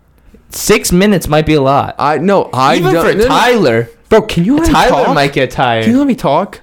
Six 0.49 0.91
minutes 0.91 1.27
might 1.27 1.45
be 1.45 1.53
a 1.53 1.61
lot. 1.61 1.93
I 1.99 2.17
no, 2.17 2.49
I 2.53 2.77
Even 2.77 2.93
don't, 2.93 3.05
for 3.05 3.13
no, 3.13 3.19
no. 3.23 3.27
Tyler, 3.27 3.89
bro. 4.09 4.21
Can 4.23 4.45
you 4.45 4.55
let 4.57 4.67
me 4.67 4.73
talk? 4.73 4.87
Tyler 4.89 5.05
talk? 5.05 5.13
might 5.15 5.33
get 5.33 5.51
tired. 5.51 5.83
Can 5.83 5.91
you 5.93 5.99
let 5.99 6.07
me 6.07 6.15
talk? 6.15 6.61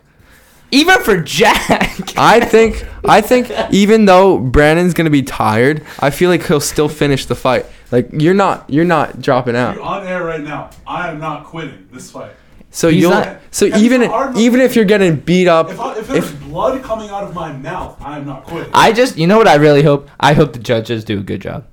Even 0.72 1.00
for 1.02 1.20
Jack. 1.20 2.12
I 2.16 2.40
think 2.40 2.86
I 3.08 3.20
think 3.20 3.50
even 3.72 4.04
though 4.04 4.38
Brandon's 4.38 4.94
gonna 4.94 5.10
be 5.10 5.22
tired, 5.22 5.84
I 5.98 6.10
feel 6.10 6.30
like 6.30 6.46
he'll 6.46 6.60
still 6.60 6.88
finish 6.88 7.26
the 7.26 7.34
fight. 7.34 7.66
Like 7.90 8.08
you're 8.12 8.34
not 8.34 8.68
you're 8.70 8.84
not 8.84 9.20
dropping 9.20 9.54
You're 9.54 9.64
out. 9.64 9.78
on 9.78 10.06
air 10.06 10.24
right 10.24 10.40
now. 10.42 10.70
I 10.86 11.08
am 11.08 11.18
not 11.18 11.44
quitting 11.44 11.88
this 11.92 12.10
fight. 12.10 12.32
So 12.72 12.88
He's 12.88 13.02
you'll 13.02 13.10
not- 13.10 13.40
so 13.50 13.68
Kenny's 13.68 13.82
even 13.84 14.00
not 14.02 14.10
hard 14.10 14.30
enough 14.30 14.40
even 14.42 14.60
if 14.60 14.76
you're 14.76 14.84
getting 14.84 15.16
beat 15.16 15.48
up, 15.48 15.70
If, 15.70 15.80
I, 15.80 15.98
if 15.98 16.06
there's 16.06 16.30
if 16.30 16.40
blood 16.44 16.80
coming 16.84 17.10
out 17.10 17.24
of 17.24 17.34
my 17.34 17.52
mouth, 17.52 18.00
I 18.00 18.16
am 18.18 18.26
not 18.26 18.44
quitting. 18.44 18.70
I 18.72 18.92
just, 18.92 19.16
you 19.18 19.26
know 19.26 19.38
what 19.38 19.48
I 19.48 19.56
really 19.56 19.82
hope? 19.82 20.08
I 20.20 20.34
hope 20.34 20.52
the 20.52 20.60
judges 20.60 21.04
do 21.04 21.18
a 21.18 21.22
good 21.22 21.40
job. 21.40 21.66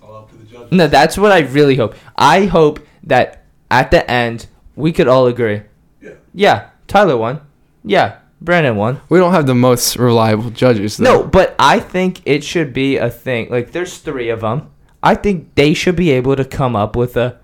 all 0.00 0.14
up 0.14 0.30
to 0.30 0.36
the 0.36 0.44
judge. 0.44 0.70
No, 0.70 0.86
that's 0.86 1.18
what 1.18 1.32
I 1.32 1.40
really 1.40 1.74
hope. 1.74 1.96
I 2.14 2.44
hope 2.46 2.78
that 3.02 3.42
at 3.72 3.90
the 3.90 4.08
end 4.08 4.46
we 4.76 4.92
could 4.92 5.08
all 5.08 5.26
agree. 5.26 5.62
Yeah. 6.00 6.10
Yeah, 6.32 6.68
Tyler 6.86 7.16
won. 7.16 7.40
Yeah, 7.84 8.18
Brandon 8.40 8.76
won. 8.76 9.00
we 9.08 9.18
don't 9.18 9.32
have 9.32 9.46
the 9.46 9.54
most 9.54 9.96
reliable 9.96 10.50
judges. 10.50 10.96
Though. 10.96 11.04
No, 11.04 11.22
but 11.24 11.54
I 11.58 11.80
think 11.80 12.22
it 12.24 12.44
should 12.44 12.72
be 12.72 12.96
a 12.96 13.10
thing. 13.10 13.50
Like 13.50 13.72
there's 13.72 13.98
3 13.98 14.28
of 14.30 14.40
them. 14.40 14.70
I 15.02 15.14
think 15.14 15.54
they 15.56 15.74
should 15.74 15.96
be 15.96 16.10
able 16.12 16.36
to 16.36 16.44
come 16.44 16.76
up 16.76 16.94
with 16.94 17.16
a 17.16 17.40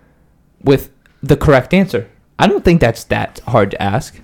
with 0.62 0.91
the 1.22 1.36
correct 1.36 1.74
answer. 1.74 2.09
I 2.39 2.47
don't 2.47 2.64
think 2.64 2.80
that's 2.80 3.05
that 3.05 3.41
hard 3.49 3.72
to 3.72 3.82
ask. 3.82 4.20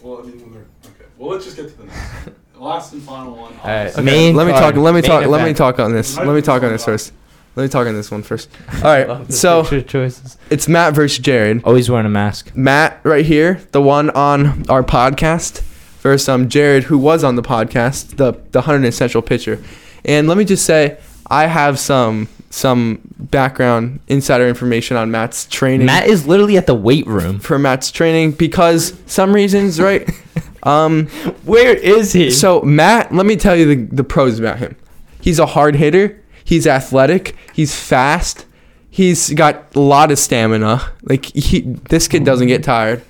Well, 0.00 0.20
I 0.20 0.22
mean, 0.22 0.40
when 0.40 0.52
they're 0.52 0.66
okay. 0.86 1.04
Well, 1.18 1.30
let's 1.30 1.44
just 1.44 1.56
get 1.56 1.68
to 1.68 1.76
the 1.76 1.84
next, 1.84 2.30
last 2.56 2.92
and 2.94 3.02
final 3.02 3.36
one. 3.36 3.52
All 3.58 3.66
right, 3.66 3.88
obviously. 3.88 4.04
Main 4.04 4.34
let 4.34 4.46
me 4.46 4.52
talk. 4.52 4.74
Let 4.76 4.94
me 4.94 5.00
main 5.00 5.02
talk. 5.02 5.26
Let 5.26 5.44
me 5.44 5.52
talk 5.52 5.78
on 5.78 5.92
this. 5.92 6.16
Let 6.16 6.34
me 6.34 6.40
talk 6.40 6.62
on 6.62 6.72
this 6.72 6.84
first. 6.84 7.12
Let 7.54 7.64
me 7.64 7.68
talk 7.68 7.86
on 7.86 7.94
this 7.94 8.10
one 8.10 8.22
first. 8.22 8.48
All 8.76 8.82
right. 8.84 9.30
So 9.30 9.62
choices. 9.82 10.38
it's 10.50 10.68
Matt 10.68 10.94
versus 10.94 11.18
Jared. 11.18 11.62
Always 11.64 11.90
wearing 11.90 12.06
a 12.06 12.10
mask. 12.10 12.54
Matt 12.56 12.98
right 13.02 13.26
here, 13.26 13.60
the 13.72 13.82
one 13.82 14.08
on 14.10 14.68
our 14.70 14.82
podcast, 14.82 15.60
versus 16.00 16.28
um 16.28 16.48
Jared, 16.48 16.84
who 16.84 16.96
was 16.98 17.22
on 17.22 17.36
the 17.36 17.42
podcast, 17.42 18.16
the 18.16 18.40
the 18.52 18.62
hundred 18.62 18.86
essential 18.86 19.20
pitcher. 19.22 19.62
And 20.04 20.28
let 20.28 20.38
me 20.38 20.44
just 20.44 20.64
say, 20.64 20.98
I 21.28 21.46
have 21.46 21.78
some 21.78 22.28
some 22.48 23.00
background 23.18 24.00
insider 24.08 24.46
information 24.48 24.96
on 24.96 25.10
Matt's 25.10 25.46
training. 25.46 25.86
Matt 25.86 26.06
is 26.06 26.26
literally 26.26 26.56
at 26.56 26.66
the 26.66 26.74
weight 26.74 27.06
room. 27.06 27.38
for 27.38 27.58
Matt's 27.58 27.90
training 27.90 28.32
because 28.32 28.94
some 29.06 29.34
reasons, 29.34 29.78
right? 29.80 30.10
um, 30.64 31.06
Where 31.44 31.74
is 31.74 32.12
he? 32.12 32.30
so 32.30 32.62
Matt, 32.62 33.14
let 33.14 33.26
me 33.26 33.36
tell 33.36 33.54
you 33.56 33.66
the 33.66 33.94
the 33.96 34.04
pros 34.04 34.38
about 34.38 34.58
him. 34.58 34.74
He's 35.20 35.38
a 35.38 35.46
hard 35.46 35.76
hitter. 35.76 36.18
He's 36.44 36.66
athletic. 36.66 37.36
He's 37.52 37.74
fast. 37.74 38.46
He's 38.90 39.32
got 39.32 39.74
a 39.74 39.80
lot 39.80 40.10
of 40.10 40.18
stamina. 40.18 40.82
Like 41.02 41.24
he, 41.26 41.60
this 41.60 42.08
kid 42.08 42.24
doesn't 42.24 42.48
get 42.48 42.62
tired. 42.62 43.02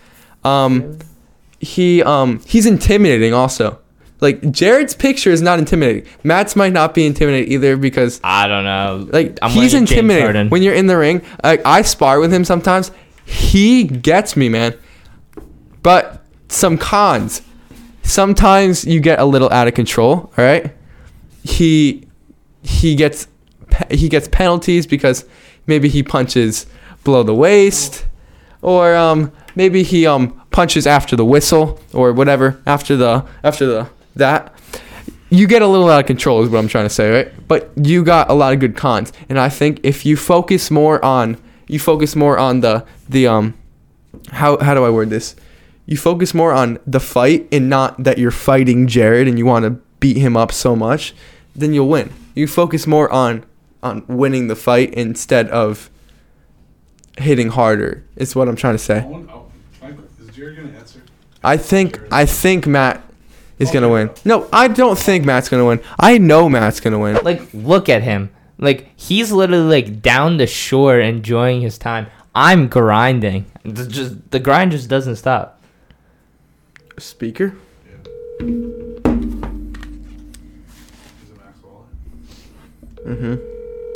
Um, 0.44 0.98
he 1.62 2.02
um 2.02 2.40
he's 2.46 2.66
intimidating 2.66 3.32
also. 3.32 3.78
Like 4.20 4.52
Jared's 4.52 4.94
picture 4.94 5.30
is 5.30 5.42
not 5.42 5.58
intimidating. 5.58 6.08
Matt's 6.22 6.54
might 6.54 6.72
not 6.72 6.94
be 6.94 7.06
intimidating 7.06 7.52
either 7.52 7.76
because 7.76 8.20
I 8.22 8.46
don't 8.46 8.64
know. 8.64 9.08
like 9.12 9.38
I'm 9.42 9.50
he's 9.50 9.74
intimidating 9.74 10.48
when 10.48 10.62
you're 10.62 10.74
in 10.74 10.86
the 10.86 10.96
ring. 10.96 11.22
Like 11.42 11.62
I 11.64 11.82
spar 11.82 12.20
with 12.20 12.32
him 12.32 12.44
sometimes. 12.44 12.92
He 13.24 13.84
gets 13.84 14.36
me, 14.36 14.48
man. 14.48 14.74
But 15.82 16.24
some 16.48 16.78
cons. 16.78 17.42
Sometimes 18.02 18.84
you 18.84 19.00
get 19.00 19.18
a 19.18 19.24
little 19.24 19.50
out 19.50 19.66
of 19.66 19.74
control. 19.74 20.32
All 20.36 20.44
right. 20.44 20.72
He 21.42 22.06
he 22.62 22.94
gets 22.94 23.28
he 23.90 24.08
gets 24.08 24.28
penalties 24.28 24.86
because 24.86 25.24
maybe 25.66 25.88
he 25.88 26.02
punches 26.02 26.66
below 27.04 27.22
the 27.22 27.34
waist, 27.34 28.06
or 28.60 28.94
um 28.94 29.32
maybe 29.54 29.82
he 29.82 30.06
um 30.06 30.40
punches 30.50 30.86
after 30.86 31.16
the 31.16 31.24
whistle 31.24 31.80
or 31.92 32.12
whatever 32.12 32.60
after 32.66 32.96
the 32.96 33.24
after 33.42 33.66
the 33.66 33.88
that 34.16 34.54
you 35.30 35.46
get 35.46 35.62
a 35.62 35.66
little 35.66 35.88
out 35.88 36.00
of 36.00 36.06
control 36.06 36.42
is 36.42 36.50
what 36.50 36.58
I'm 36.58 36.68
trying 36.68 36.84
to 36.84 36.90
say, 36.90 37.10
right? 37.10 37.48
But 37.48 37.70
you 37.74 38.04
got 38.04 38.30
a 38.30 38.34
lot 38.34 38.52
of 38.52 38.60
good 38.60 38.76
cons, 38.76 39.14
and 39.30 39.38
I 39.38 39.48
think 39.48 39.80
if 39.82 40.04
you 40.04 40.16
focus 40.16 40.70
more 40.70 41.02
on 41.04 41.38
you 41.68 41.78
focus 41.78 42.14
more 42.14 42.38
on 42.38 42.60
the 42.60 42.84
the 43.08 43.26
um 43.26 43.54
how 44.30 44.58
how 44.58 44.74
do 44.74 44.84
I 44.84 44.90
word 44.90 45.10
this? 45.10 45.34
You 45.86 45.96
focus 45.96 46.34
more 46.34 46.52
on 46.52 46.78
the 46.86 47.00
fight 47.00 47.48
and 47.50 47.68
not 47.68 48.04
that 48.04 48.18
you're 48.18 48.30
fighting 48.30 48.86
Jared 48.86 49.26
and 49.26 49.38
you 49.38 49.46
want 49.46 49.64
to 49.64 49.70
beat 50.00 50.16
him 50.16 50.36
up 50.36 50.52
so 50.52 50.76
much, 50.76 51.14
then 51.56 51.72
you'll 51.72 51.88
win. 51.88 52.12
You 52.34 52.46
focus 52.46 52.86
more 52.86 53.10
on 53.12 53.44
on 53.82 54.04
winning 54.06 54.46
the 54.48 54.56
fight 54.56 54.94
instead 54.94 55.48
of 55.50 55.90
hitting 57.18 57.48
harder. 57.48 58.04
Is 58.16 58.34
what 58.36 58.48
I'm 58.48 58.56
trying 58.56 58.74
to 58.74 58.78
say. 58.78 59.00
I 59.00 59.06
want- 59.06 59.28
can 59.28 59.98
I- 59.98 60.22
is 60.22 60.34
Jared 60.34 60.56
gonna 60.56 60.78
answer? 60.78 61.00
I 61.44 61.56
think 61.56 62.00
I 62.10 62.24
think 62.26 62.66
Matt 62.66 63.02
is 63.58 63.70
gonna 63.70 63.88
win. 63.88 64.10
No, 64.24 64.46
I 64.52 64.68
don't 64.68 64.98
think 64.98 65.24
Matt's 65.24 65.48
gonna 65.48 65.64
win. 65.66 65.80
I 65.98 66.18
know 66.18 66.48
Matt's 66.48 66.80
gonna 66.80 66.98
win. 66.98 67.18
like, 67.24 67.42
look 67.52 67.88
at 67.88 68.02
him. 68.02 68.30
Like, 68.58 68.88
he's 68.96 69.32
literally 69.32 69.64
like 69.82 70.00
down 70.02 70.36
the 70.36 70.46
shore 70.46 71.00
enjoying 71.00 71.60
his 71.62 71.78
time. 71.78 72.06
I'm 72.34 72.68
grinding. 72.68 73.46
It's 73.64 73.86
just 73.88 74.30
the 74.30 74.38
grind 74.38 74.70
just 74.72 74.88
doesn't 74.88 75.16
stop. 75.16 75.60
Speaker. 76.98 77.54
Is 78.40 79.11
Mm-hmm. 83.06 83.34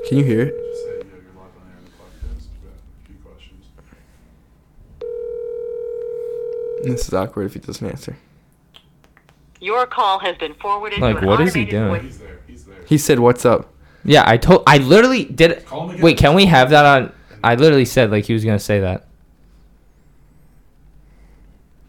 Can 0.09 0.18
you 0.18 0.24
hear 0.24 0.42
it? 0.42 0.54
Just 0.57 0.84
say, 0.84 0.90
yeah, 0.90 1.04
you're 1.04 1.32
live 1.34 1.52
on 1.57 1.68
air 1.70 1.78
in 1.78 1.84
the 1.84 1.90
podcast. 1.92 2.46
We've 2.50 2.64
got 2.64 2.74
a 2.74 3.07
few 3.07 3.16
questions. 3.24 3.64
This 6.84 7.09
is 7.09 7.14
awkward 7.14 7.46
if 7.46 7.54
he 7.54 7.61
doesn't 7.61 7.86
answer. 7.86 8.16
Your 9.61 9.86
call 9.86 10.18
has 10.18 10.36
been 10.36 10.54
forwarded 10.54 11.00
Like, 11.00 11.20
to 11.20 11.26
what 11.26 11.40
is 11.40 11.54
he 11.54 11.64
doing? 11.64 12.02
He's 12.04 12.18
there. 12.18 12.40
He's 12.46 12.64
there. 12.64 12.76
He 12.86 12.98
said, 12.98 13.18
"What's 13.18 13.44
up?" 13.44 13.72
Yeah, 14.04 14.22
I 14.26 14.36
told. 14.36 14.62
I 14.66 14.78
literally 14.78 15.24
did. 15.24 15.64
Call 15.66 15.84
him 15.84 15.90
again. 15.90 16.02
Wait, 16.02 16.18
can 16.18 16.34
we 16.34 16.46
have 16.46 16.70
that 16.70 16.84
on? 16.84 17.12
I 17.42 17.54
literally 17.54 17.84
said 17.86 18.11
like 18.11 18.26
he 18.26 18.32
was 18.34 18.44
gonna 18.44 18.59
say 18.59 18.80
that. 18.80 19.07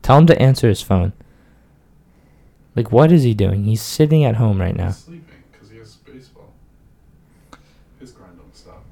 Tell 0.02 0.18
him 0.18 0.28
to 0.28 0.42
answer 0.42 0.70
his 0.70 0.82
phone. 0.82 1.12
Like, 2.76 2.92
what 2.92 3.12
is 3.12 3.24
he 3.24 3.34
doing? 3.34 3.66
He's 3.66 3.82
sitting 3.82 4.24
at 4.24 4.36
home 4.36 4.62
right 4.62 4.76
now. 4.76 4.88
He's 4.88 4.98
sleeping 4.98 5.44
because 5.52 5.70
he 5.70 5.78
has 5.80 5.96
baseball. 5.96 6.54
His 8.00 8.12
grind 8.12 8.38
don't 8.38 8.56
stop. 8.56 8.84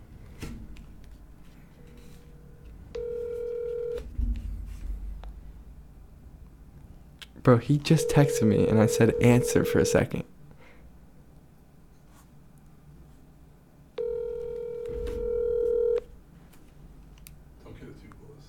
Bro, 7.46 7.58
he 7.60 7.78
just 7.78 8.10
texted 8.10 8.41
me 8.41 8.68
and 8.68 8.82
I 8.82 8.88
said 8.88 9.14
answer 9.22 9.64
for 9.64 9.78
a 9.78 9.86
second. 9.86 10.24
Don't 17.64 17.80
get 17.80 17.89
it 17.89 18.02
too 18.02 18.10
close. 18.18 18.48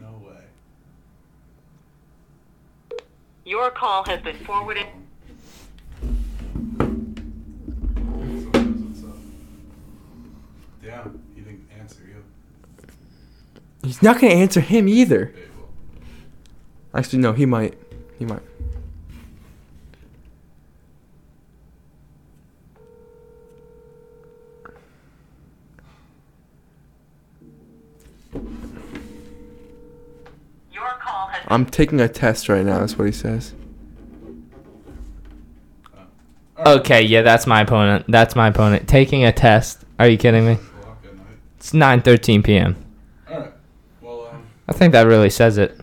no 0.00 0.12
way. 0.24 0.44
Your 3.44 3.72
call 3.72 4.04
has 4.04 4.20
been 4.20 4.36
forwarded. 4.36 4.86
What's 8.58 9.04
up? 9.04 9.16
Damn, 10.82 11.22
he 11.34 11.40
didn't 11.42 11.68
answer 11.78 12.00
you. 12.08 12.24
He's 13.98 14.04
not 14.04 14.20
gonna 14.20 14.32
answer 14.32 14.60
him 14.60 14.86
either. 14.86 15.32
Okay, 15.34 15.42
Actually, 16.94 17.18
no, 17.18 17.32
he 17.32 17.46
might. 17.46 17.76
He 18.16 18.24
might. 18.24 18.42
Your 30.72 30.84
call 31.00 31.26
has 31.28 31.42
I'm 31.48 31.66
taking 31.66 32.00
a 32.00 32.08
test 32.08 32.48
right 32.48 32.64
now. 32.64 32.78
That's 32.78 32.96
what 32.96 33.06
he 33.06 33.12
says. 33.12 33.52
Uh, 36.56 36.76
okay, 36.78 37.02
yeah, 37.02 37.22
that's 37.22 37.48
my 37.48 37.62
opponent. 37.62 38.04
That's 38.08 38.36
my 38.36 38.48
opponent. 38.48 38.88
Taking 38.88 39.24
a 39.24 39.32
test. 39.32 39.84
Are 39.98 40.08
you 40.08 40.18
kidding 40.18 40.46
me? 40.46 40.52
o'clock 40.52 40.98
at 41.04 41.16
night. 41.16 41.26
It's 41.56 41.72
9:13 41.72 42.44
p.m. 42.44 42.76
All 43.28 43.40
right. 43.40 43.52
Well, 44.00 44.26
um, 44.26 44.46
I 44.68 44.72
think 44.72 44.92
that 44.92 45.06
really 45.06 45.30
says 45.30 45.58
it. 45.58 45.78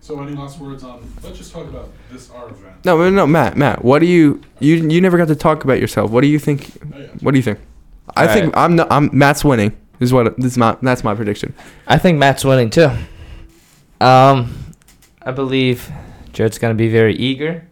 so 0.00 0.20
any 0.22 0.34
last 0.34 0.58
words 0.58 0.82
on? 0.82 1.00
Let's 1.22 1.38
just 1.38 1.52
talk 1.52 1.68
about 1.68 1.90
this 2.10 2.30
our 2.30 2.48
event. 2.48 2.84
No, 2.84 2.96
no, 2.98 3.10
no, 3.10 3.26
Matt. 3.26 3.56
Matt, 3.56 3.84
what 3.84 4.00
do 4.00 4.06
you 4.06 4.40
you 4.58 4.76
you 4.76 5.00
never 5.00 5.16
got 5.16 5.28
to 5.28 5.36
talk 5.36 5.64
about 5.64 5.80
yourself? 5.80 6.10
What 6.10 6.22
do 6.22 6.26
you 6.26 6.38
think? 6.38 6.70
Oh, 6.92 6.98
yeah. 6.98 7.06
What 7.20 7.32
do 7.32 7.38
you 7.38 7.42
think? 7.42 7.58
I 8.16 8.26
All 8.26 8.34
think 8.34 8.56
right. 8.56 8.64
I'm 8.64 8.76
not, 8.76 8.90
I'm 8.90 9.10
Matt's 9.12 9.44
winning. 9.44 9.76
Is 10.00 10.12
what 10.12 10.34
this 10.36 10.52
is 10.52 10.58
my 10.58 10.76
that's 10.82 11.04
my 11.04 11.14
prediction. 11.14 11.54
I 11.86 11.98
think 11.98 12.18
Matt's 12.18 12.44
winning 12.44 12.70
too. 12.70 12.90
Um, 14.00 14.74
I 15.22 15.30
believe 15.30 15.90
Jared's 16.32 16.58
gonna 16.58 16.74
be 16.74 16.88
very 16.88 17.14
eager. 17.14 17.68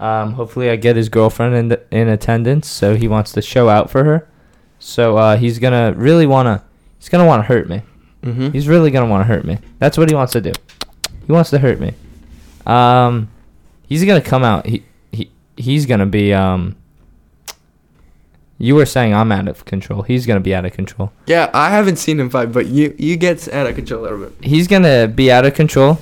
Um, 0.00 0.32
hopefully, 0.32 0.70
I 0.70 0.76
get 0.76 0.96
his 0.96 1.08
girlfriend 1.08 1.54
in 1.54 1.68
the, 1.68 1.82
in 1.90 2.08
attendance, 2.08 2.68
so 2.68 2.96
he 2.96 3.08
wants 3.08 3.32
to 3.32 3.42
show 3.42 3.68
out 3.68 3.90
for 3.90 4.04
her. 4.04 4.28
So 4.78 5.16
uh, 5.16 5.36
he's 5.36 5.58
gonna 5.58 5.92
really 5.96 6.26
wanna 6.26 6.64
he's 6.98 7.08
gonna 7.08 7.26
wanna 7.26 7.42
hurt 7.44 7.68
me. 7.68 7.82
Mm-hmm. 8.26 8.50
He's 8.50 8.66
really 8.68 8.90
gonna 8.90 9.06
wanna 9.06 9.24
hurt 9.24 9.44
me. 9.44 9.58
That's 9.78 9.96
what 9.96 10.08
he 10.08 10.14
wants 10.14 10.32
to 10.32 10.40
do. 10.40 10.52
He 11.26 11.32
wants 11.32 11.50
to 11.50 11.58
hurt 11.58 11.80
me. 11.80 11.94
Um, 12.66 13.28
he's 13.88 14.04
gonna 14.04 14.20
come 14.20 14.42
out. 14.44 14.66
He 14.66 14.84
he 15.12 15.30
he's 15.56 15.86
gonna 15.86 16.06
be 16.06 16.32
um. 16.34 16.76
You 18.58 18.74
were 18.74 18.86
saying 18.86 19.14
I'm 19.14 19.30
out 19.32 19.48
of 19.48 19.64
control. 19.66 20.02
He's 20.02 20.26
gonna 20.26 20.40
be 20.40 20.54
out 20.54 20.64
of 20.64 20.72
control. 20.72 21.12
Yeah, 21.26 21.50
I 21.52 21.70
haven't 21.70 21.96
seen 21.96 22.18
him 22.18 22.30
fight, 22.30 22.52
but 22.52 22.66
you 22.66 22.94
you 22.98 23.16
get 23.16 23.52
out 23.52 23.66
of 23.66 23.74
control 23.74 24.00
a 24.00 24.02
little 24.02 24.18
bit. 24.18 24.32
he's 24.42 24.66
gonna 24.66 25.08
be 25.08 25.30
out 25.30 25.44
of 25.44 25.54
control. 25.54 25.98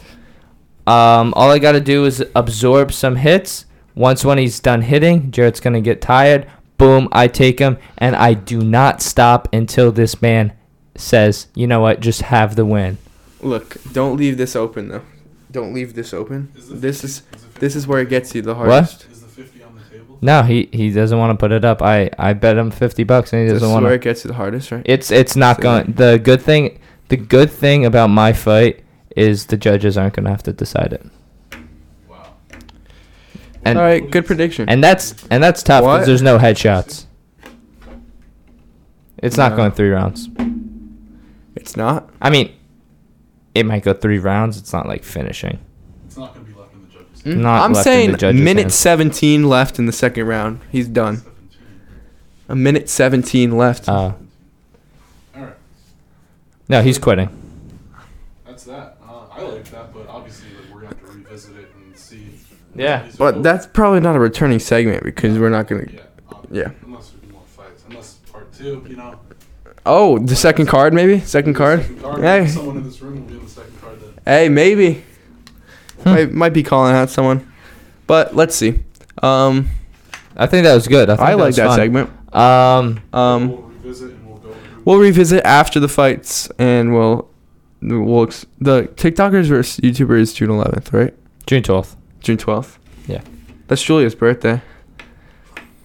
Um, 0.87 1.33
all 1.37 1.51
I 1.51 1.59
gotta 1.59 1.81
do 1.81 2.05
is 2.05 2.25
absorb 2.37 2.93
some 2.93 3.17
hits. 3.17 3.67
Once 3.97 4.25
when 4.25 4.39
he's 4.39 4.61
done 4.61 4.83
hitting, 4.83 5.31
Jared's 5.31 5.61
gonna 5.61 5.81
get 5.81 6.01
tired. 6.01 6.47
Boom, 6.79 7.09
I 7.13 7.29
take 7.29 7.59
him, 7.59 7.79
and 7.99 8.17
I 8.17 8.35
do 8.35 8.61
not 8.61 9.01
stop 9.01 9.49
until 9.53 9.93
this 9.93 10.21
man 10.21 10.53
says, 10.97 11.49
"You 11.55 11.67
know 11.67 11.81
what? 11.81 12.01
Just 12.01 12.23
have 12.23 12.57
the 12.57 12.65
win." 12.65 12.99
Look, 13.41 13.77
don't 13.93 14.17
leave 14.17 14.37
this 14.37 14.55
open 14.57 14.89
though. 14.89 15.03
Don't 15.51 15.73
leave 15.75 15.95
this 15.95 16.13
open. 16.15 16.51
Is 16.57 16.69
This 16.81 17.01
50 17.03 17.07
is 17.07 17.21
the 17.21 17.61
this 17.61 17.77
is 17.77 17.87
where 17.87 18.01
it 18.01 18.09
gets 18.09 18.35
you 18.35 18.43
the 18.43 18.55
hardest. 18.55 19.07
Is 19.13 19.21
the 19.23 19.29
50 19.29 19.63
on 19.63 19.75
the 19.77 19.97
table? 19.99 20.19
No, 20.21 20.43
he 20.43 20.69
he 20.73 20.91
doesn't 20.91 21.19
want 21.19 21.31
to 21.31 21.37
put 21.43 21.53
it 21.53 21.65
up. 21.65 21.81
I 21.83 22.11
I 22.19 22.33
bet 22.33 22.57
him 22.57 22.71
fifty 22.71 23.05
bucks, 23.05 23.33
and 23.33 23.43
he 23.43 23.47
This 23.47 23.57
is 23.57 23.61
doesn't 23.63 23.73
want 23.73 23.83
This 23.85 23.87
is 23.87 23.91
where 23.91 23.95
it 23.95 24.03
gets 24.03 24.25
you 24.25 24.29
the 24.29 24.35
hardest, 24.35 24.73
right? 24.73 24.83
It's 24.85 25.11
it's 25.11 25.37
not 25.37 25.57
So- 25.57 25.63
going. 25.63 25.93
The 25.93 26.19
good 26.19 26.43
thing, 26.43 26.79
the 27.09 27.17
good 27.17 27.51
thing 27.51 27.85
about 27.87 28.09
my 28.11 28.33
fight 28.33 28.81
is 29.17 29.47
the 29.47 29.57
judges 29.57 29.97
aren't 29.97 30.15
gonna 30.15 30.31
have 30.31 30.43
to 30.45 30.53
decide 30.53 30.93
it, 30.93 31.07
Wow. 32.11 32.33
and 33.65 33.79
All 33.79 33.85
right, 33.85 34.11
good 34.11 34.27
prediction. 34.27 34.69
and 34.69 34.83
that's 34.83 35.15
and 35.31 35.41
that's 35.43 35.63
tough 35.63 35.83
because 35.85 36.07
there's 36.07 36.23
no 36.23 36.39
headshots. 36.39 37.07
It's 39.19 39.37
not 39.37 39.53
No. 39.53 39.57
going 39.59 39.71
three 39.73 39.91
rounds. 39.91 40.29
It's 41.65 41.77
not. 41.79 42.11
I 42.21 42.29
mean, 42.29 42.55
it 43.55 43.65
might 43.65 43.83
go 43.83 43.95
three 43.95 44.19
rounds. 44.19 44.59
It's 44.59 44.73
not 44.73 44.87
like 44.87 45.03
finishing. 45.03 45.59
It's 46.07 46.19
not 46.19 46.35
going 46.35 46.45
to 46.45 46.53
be 46.53 46.59
left 46.59 46.75
in 46.75 46.83
the 46.83 46.89
judges. 46.89 47.23
Mm, 47.23 47.37
Not 47.39 47.63
I'm 47.63 47.73
left 47.73 47.87
in 47.87 47.93
saying 47.93 48.13
the 48.13 48.19
judge's 48.19 48.41
minute 48.43 48.61
hands. 48.65 48.75
17 48.75 49.49
left 49.49 49.79
in 49.79 49.87
the 49.87 49.93
second 49.93 50.27
round. 50.27 50.61
He's 50.71 50.89
done. 50.89 51.17
17. 51.19 51.61
A 52.51 52.55
minute 52.55 52.91
17 52.91 53.57
left. 53.57 53.89
Uh, 53.89 53.93
All 53.93 54.15
right. 55.35 55.55
no, 56.69 56.83
he's 56.83 56.99
quitting. 56.99 57.31
That's 58.47 58.65
that. 58.65 58.99
Uh, 59.09 59.27
I 59.33 59.41
like 59.43 59.65
that, 59.71 59.95
but 59.95 60.07
obviously 60.09 60.49
like, 60.51 60.75
we're 60.75 60.81
going 60.83 60.93
to 60.93 60.99
have 61.01 61.11
to 61.13 61.19
revisit 61.19 61.57
it 61.57 61.73
and 61.77 61.97
see. 61.99 62.29
Yeah. 62.75 63.09
But 63.17 63.37
both- 63.37 63.43
that's 63.43 63.67
probably 63.69 64.01
not 64.01 64.17
a 64.17 64.21
returning 64.21 64.59
segment 64.59 65.03
because 65.03 65.39
we're 65.39 65.49
not 65.49 65.67
gonna. 65.67 65.87
Yeah. 65.91 66.01
obviously. 66.31 66.59
Yeah. 66.59 66.71
Unless 66.85 67.11
there's 67.11 67.33
more 67.33 67.43
fights. 67.47 67.85
Unless 67.89 68.15
part 68.31 68.53
two, 68.53 68.85
you 68.87 68.97
know. 68.97 69.19
Oh, 69.87 70.19
the 70.19 70.37
second 70.37 70.67
card 70.67 70.95
maybe. 70.95 71.21
Second 71.21 71.55
card. 71.55 71.83
Second 71.83 72.01
card. 72.03 72.21
Hey. 72.23 72.47
Someone 72.49 72.77
in 72.79 72.85
this 72.85 73.01
room 73.03 73.15
will 73.21 73.29
be 73.29 73.35
on 73.39 73.45
the 73.45 73.51
second 73.51 73.81
card 73.81 74.01
then. 74.01 74.13
Hey, 74.25 74.49
maybe. 74.49 75.05
I 76.07 76.11
might, 76.15 76.33
might 76.33 76.53
be 76.53 76.63
calling 76.63 76.95
out 76.95 77.09
someone, 77.11 77.51
but 78.07 78.35
let's 78.37 78.55
see. 78.55 78.81
Um, 79.23 79.71
I 80.37 80.47
think 80.47 80.65
that 80.65 80.75
was 80.75 80.87
good. 80.89 81.09
I, 81.09 81.15
I 81.15 81.35
like 81.35 81.47
was 81.49 81.57
that 81.57 81.75
segment. 81.77 82.11
Um, 82.35 83.01
Um, 83.13 83.49
we'll 83.51 83.63
revisit 83.63 84.11
and 84.11 84.27
we'll 84.27 84.39
go 84.39 84.55
we'll 84.85 84.99
revisit 84.99 85.45
after 85.45 85.81
the 85.81 85.89
fights, 85.89 86.51
and 86.59 86.93
we'll 86.93 87.31
we'll 87.81 88.25
ex- 88.25 88.45
the 88.61 88.83
TikTokers 88.97 89.47
versus 89.47 89.81
YouTubers 89.81 90.35
June 90.35 90.49
11th, 90.51 90.93
right? 90.93 91.15
June 91.47 91.63
twelfth. 91.63 91.97
June 92.21 92.37
12th. 92.39 92.77
Yeah. 93.07 93.21
That's 93.69 93.83
Julia's 93.83 94.15
birthday. 94.15 94.61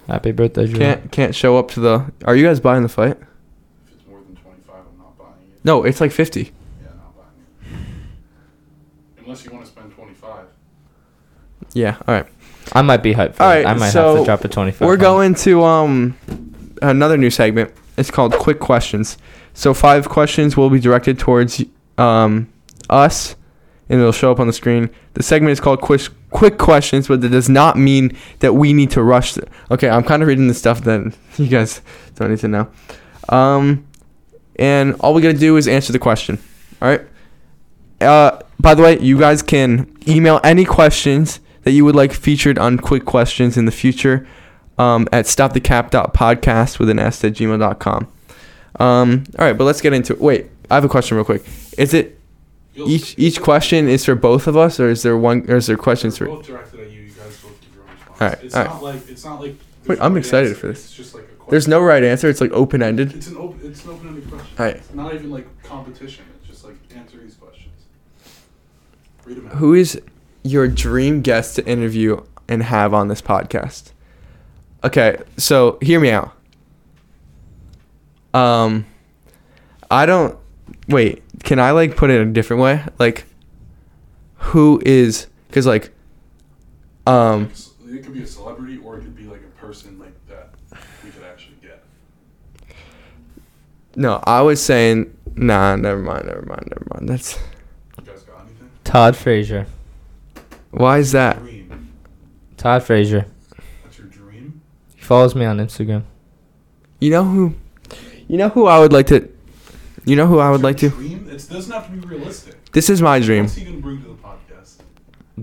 Happy 0.08 0.32
birthday, 0.32 0.66
Julie. 0.66 0.80
Can't 0.80 1.12
can't 1.12 1.36
show 1.36 1.58
up 1.58 1.70
to 1.72 1.80
the. 1.80 2.12
Are 2.26 2.36
you 2.36 2.46
guys 2.46 2.60
buying 2.60 2.82
the 2.84 2.90
fight? 2.90 3.18
If 3.18 3.94
it's 4.00 4.08
more 4.08 4.20
than 4.22 4.36
25, 4.36 4.76
I'm 4.76 4.98
not 4.98 5.18
buying 5.18 5.34
it. 5.44 5.49
No, 5.64 5.84
it's 5.84 6.00
like 6.02 6.12
50. 6.12 6.42
Yeah, 6.42 6.88
not 6.88 7.16
buying 7.16 7.74
it. 7.74 9.24
Unless 9.24 9.46
you 9.46 9.52
want 9.52 9.66
to 9.66 9.72
spend 9.72 9.92
25. 9.94 10.46
Yeah. 11.74 11.98
All 12.08 12.16
right. 12.16 12.26
I 12.74 12.82
might 12.82 13.04
be 13.04 13.14
hyped 13.14 13.36
for 13.36 13.44
All 13.44 13.52
it. 13.52 13.56
right, 13.56 13.66
I 13.66 13.74
might 13.74 13.86
have 13.86 13.92
so 13.94 14.18
to 14.18 14.26
drop 14.26 14.44
a 14.46 14.48
twenty-five. 14.48 14.88
We're 14.88 14.96
going 14.98 15.34
to 15.36 15.64
um 15.64 16.16
another 16.84 17.18
new 17.18 17.30
segment. 17.32 17.74
It's 17.98 18.12
called 18.12 18.34
Quick 18.34 18.60
Questions. 18.60 19.18
So 19.56 19.74
five 19.74 20.08
questions 20.08 20.56
will 20.56 20.70
be 20.70 20.80
directed 20.80 21.18
towards 21.18 21.64
um 21.98 22.48
us, 22.90 23.36
and 23.90 24.00
it'll 24.00 24.12
show 24.12 24.32
up 24.32 24.40
on 24.40 24.46
the 24.48 24.54
screen. 24.54 24.90
The 25.16 25.24
segment 25.24 25.52
is 25.52 25.60
called 25.60 25.82
Quick 25.82 26.02
Quick 26.30 26.60
Questions, 26.60 27.08
but 27.08 27.22
that 27.22 27.30
does 27.30 27.50
not 27.50 27.76
mean 27.76 28.16
that 28.40 28.54
we 28.54 28.72
need 28.72 28.92
to 28.92 29.02
rush. 29.02 29.34
The, 29.34 29.48
okay, 29.72 29.90
I'm 29.90 30.04
kind 30.04 30.22
of 30.22 30.28
reading 30.28 30.48
the 30.48 30.54
stuff 30.54 30.82
that 30.84 31.16
you 31.38 31.48
guys 31.48 31.82
don't 32.16 32.30
need 32.30 32.40
to 32.40 32.48
know. 32.48 32.70
Um, 33.30 33.88
and 34.60 34.94
all 35.00 35.14
we 35.16 35.22
gotta 35.24 35.38
do 35.38 35.58
is 35.58 35.68
answer 35.68 35.92
the 35.92 36.00
question. 36.00 36.38
All 36.82 36.88
right. 36.90 37.02
Uh, 38.00 38.40
by 38.60 38.76
the 38.76 38.84
way, 38.84 39.00
you 39.00 39.18
guys 39.18 39.42
can 39.42 39.92
email 40.08 40.40
any 40.44 40.66
questions 40.66 41.40
that 41.64 41.72
you 41.72 41.84
would 41.86 41.96
like 41.96 42.14
featured 42.14 42.58
on 42.60 42.78
Quick 42.78 43.06
Questions 43.06 43.58
in 43.58 43.66
the 43.66 43.72
future 43.72 44.28
um, 44.78 45.08
at 45.12 45.26
stopthecap.podcast 45.26 46.80
with 46.80 46.90
an 46.90 47.00
s 47.00 47.24
at 47.24 47.34
gmail.com. 47.34 48.08
Um, 48.80 49.24
all 49.38 49.46
right, 49.46 49.58
but 49.58 49.64
let's 49.66 49.82
get 49.82 49.94
into 49.94 50.14
it. 50.14 50.22
Wait, 50.22 50.48
I 50.70 50.76
have 50.76 50.86
a 50.86 50.90
question 50.90 51.18
real 51.18 51.26
quick. 51.26 51.44
Is 51.78 51.94
it 51.94 52.18
each 52.76 53.16
each 53.18 53.42
question 53.42 53.90
is 53.90 54.06
for 54.06 54.16
both 54.16 54.48
of 54.48 54.56
us, 54.56 54.80
or 54.80 54.90
is 54.90 55.04
there 55.04 55.18
one, 55.18 55.46
or 55.50 55.58
is 55.58 55.68
there 55.68 55.76
questions 55.76 56.18
for? 56.18 56.28
both 56.28 56.46
directed 56.46 56.80
at 56.80 56.92
you. 56.92 57.02
You 57.02 57.10
guys 57.10 57.38
both 57.44 57.60
give 57.60 57.74
your 57.76 57.84
own 57.84 57.90
response. 57.92 58.22
Alright, 58.22 58.44
It's 58.44 58.56
alright. 58.56 58.72
not 58.72 58.84
like 58.84 59.10
it's 59.10 59.26
not 59.26 59.42
like. 59.42 59.56
Wait, 59.88 60.00
I'm 60.02 60.16
excited 60.16 60.50
answer. 60.50 60.60
for 60.62 60.68
this. 60.68 60.86
It's 60.86 60.94
just 60.96 61.16
like. 61.16 61.28
There's 61.50 61.68
no 61.68 61.80
right 61.82 62.04
answer. 62.04 62.30
It's 62.30 62.42
like 62.42 62.52
open 62.52 62.82
ended. 62.84 63.14
It's 63.16 63.28
an 63.28 63.38
open. 63.38 63.60
It's 63.64 63.84
an 63.86 63.92
open-ended 63.92 64.30
question. 64.30 64.78
It's 64.78 64.94
not 64.94 65.14
even 65.14 65.32
like 65.32 65.64
competition. 65.64 66.26
It's 66.40 66.48
just 66.48 66.64
like 66.66 66.76
answer 66.96 67.18
these 67.18 67.36
questions. 67.36 67.74
Read 69.26 69.38
them 69.38 69.48
out. 69.48 69.54
Who 69.56 69.74
is 69.74 70.00
your 70.44 70.68
dream 70.68 71.22
guest 71.22 71.56
to 71.56 71.66
interview 71.68 72.22
and 72.48 72.64
have 72.64 72.94
on 72.94 73.08
this 73.08 73.22
podcast? 73.22 73.92
Okay, 74.84 75.18
so 75.38 75.78
hear 75.82 76.00
me 76.00 76.12
out. 76.12 76.32
Um, 78.34 78.86
I 79.90 80.06
don't. 80.06 80.38
Wait, 80.88 81.24
can 81.44 81.60
I 81.60 81.72
like 81.72 81.96
put 81.98 82.10
it 82.10 82.22
a 82.22 82.26
different 82.26 82.62
way? 82.62 82.84
Like, 83.00 83.26
who 84.36 84.82
is? 84.86 85.28
Because 85.48 85.66
like, 85.66 85.92
um, 87.08 87.52
It 87.88 88.04
could 88.04 88.14
be 88.14 88.22
a 88.22 88.28
celebrity 88.28 88.78
or 88.78 88.98
it 88.98 89.02
could 89.02 89.16
be 89.16 89.24
like 89.24 89.42
a 89.42 89.60
person 89.60 89.98
like 90.00 90.14
that 90.28 90.54
we 91.04 91.10
could 91.10 91.24
actually 91.24 91.58
get. 91.62 91.84
No, 94.00 94.24
I 94.26 94.42
was 94.42 94.64
saying, 94.64 95.14
nah, 95.36 95.76
never 95.76 96.00
mind, 96.02 96.26
never 96.26 96.42
mind, 96.44 96.64
never 96.70 96.86
mind. 96.94 97.10
That's 97.10 97.38
You 97.98 98.06
guys 98.06 98.24
got 98.24 98.42
anything? 98.46 98.70
Todd 98.86 99.18
Frazier. 99.18 99.68
why 100.72 101.00
is 101.00 101.12
that? 101.12 101.38
Dream. 101.40 101.92
Todd 102.56 102.82
Frazier. 102.84 103.26
That's 103.84 103.98
your 103.98 104.08
dream? 104.08 104.62
He 104.96 105.02
follows 105.02 105.36
me 105.36 105.44
on 105.44 105.58
Instagram. 105.58 106.04
You 107.02 107.10
know 107.12 107.26
who? 107.26 107.56
You 108.30 108.38
know 108.38 108.48
who 108.48 108.68
I 108.68 108.80
would 108.80 108.94
like 108.94 109.08
to. 109.08 109.30
You 110.06 110.16
know 110.16 110.28
who 110.28 110.40
I 110.40 110.50
would 110.50 110.62
like 110.62 110.78
to. 110.78 110.90
Dream? 110.90 111.28
It 111.30 111.50
doesn't 111.50 111.72
have 111.72 111.86
to 111.88 111.92
be 111.92 112.00
realistic. 112.08 112.72
This 112.72 112.90
is 112.90 113.02
my 113.02 113.20
dream. 113.20 113.44
What's 113.44 113.56
he 113.56 113.66
gonna 113.66 113.80
bring 113.80 114.02
to 114.04 114.08
the 114.10 114.14
podcast? 114.16 114.78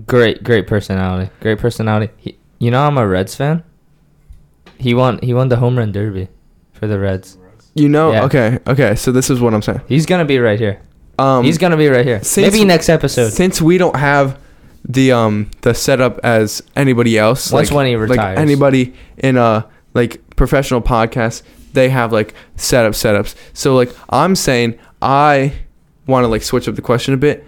Great, 0.07 0.43
great 0.43 0.65
personality. 0.65 1.31
Great 1.41 1.59
personality. 1.59 2.11
He, 2.17 2.39
you 2.57 2.71
know 2.71 2.87
I'm 2.87 2.97
a 2.97 3.07
Reds 3.07 3.35
fan. 3.35 3.63
He 4.79 4.95
won. 4.95 5.19
He 5.21 5.33
won 5.35 5.49
the 5.49 5.57
home 5.57 5.77
run 5.77 5.91
derby 5.91 6.29
for 6.73 6.87
the 6.87 6.97
Reds. 6.97 7.37
You 7.77 7.89
know. 7.89 8.11
Yeah. 8.11 8.25
Okay. 8.25 8.59
Okay. 8.67 8.95
So 8.95 9.11
this 9.11 9.29
is 9.29 9.39
what 9.39 9.53
I'm 9.53 9.61
saying. 9.61 9.81
He's 9.87 10.05
gonna 10.05 10.25
be 10.25 10.39
right 10.39 10.59
here. 10.59 10.81
Um, 11.19 11.43
He's 11.43 11.57
gonna 11.57 11.77
be 11.77 11.87
right 11.87 12.05
here. 12.05 12.21
since- 12.23 12.53
Maybe 12.53 12.63
next 12.65 12.89
episode. 12.89 13.31
Since 13.33 13.61
we 13.61 13.77
don't 13.77 13.95
have 13.95 14.37
the 14.87 15.11
um 15.11 15.49
the 15.61 15.73
setup 15.73 16.19
as 16.23 16.61
anybody 16.75 17.17
else, 17.17 17.51
Once 17.51 17.69
like, 17.71 17.75
when 17.75 17.85
he 17.87 17.95
like 17.97 18.09
retires. 18.09 18.39
anybody 18.39 18.93
in 19.17 19.35
a 19.37 19.65
like 19.93 20.21
professional 20.35 20.81
podcast, 20.81 21.41
they 21.73 21.89
have 21.89 22.11
like 22.13 22.33
setup 22.55 22.93
setups. 22.93 23.35
So 23.53 23.75
like 23.75 23.91
I'm 24.09 24.35
saying, 24.35 24.77
I 25.01 25.53
want 26.05 26.23
to 26.23 26.27
like 26.27 26.43
switch 26.43 26.67
up 26.67 26.75
the 26.75 26.81
question 26.81 27.13
a 27.13 27.17
bit. 27.17 27.45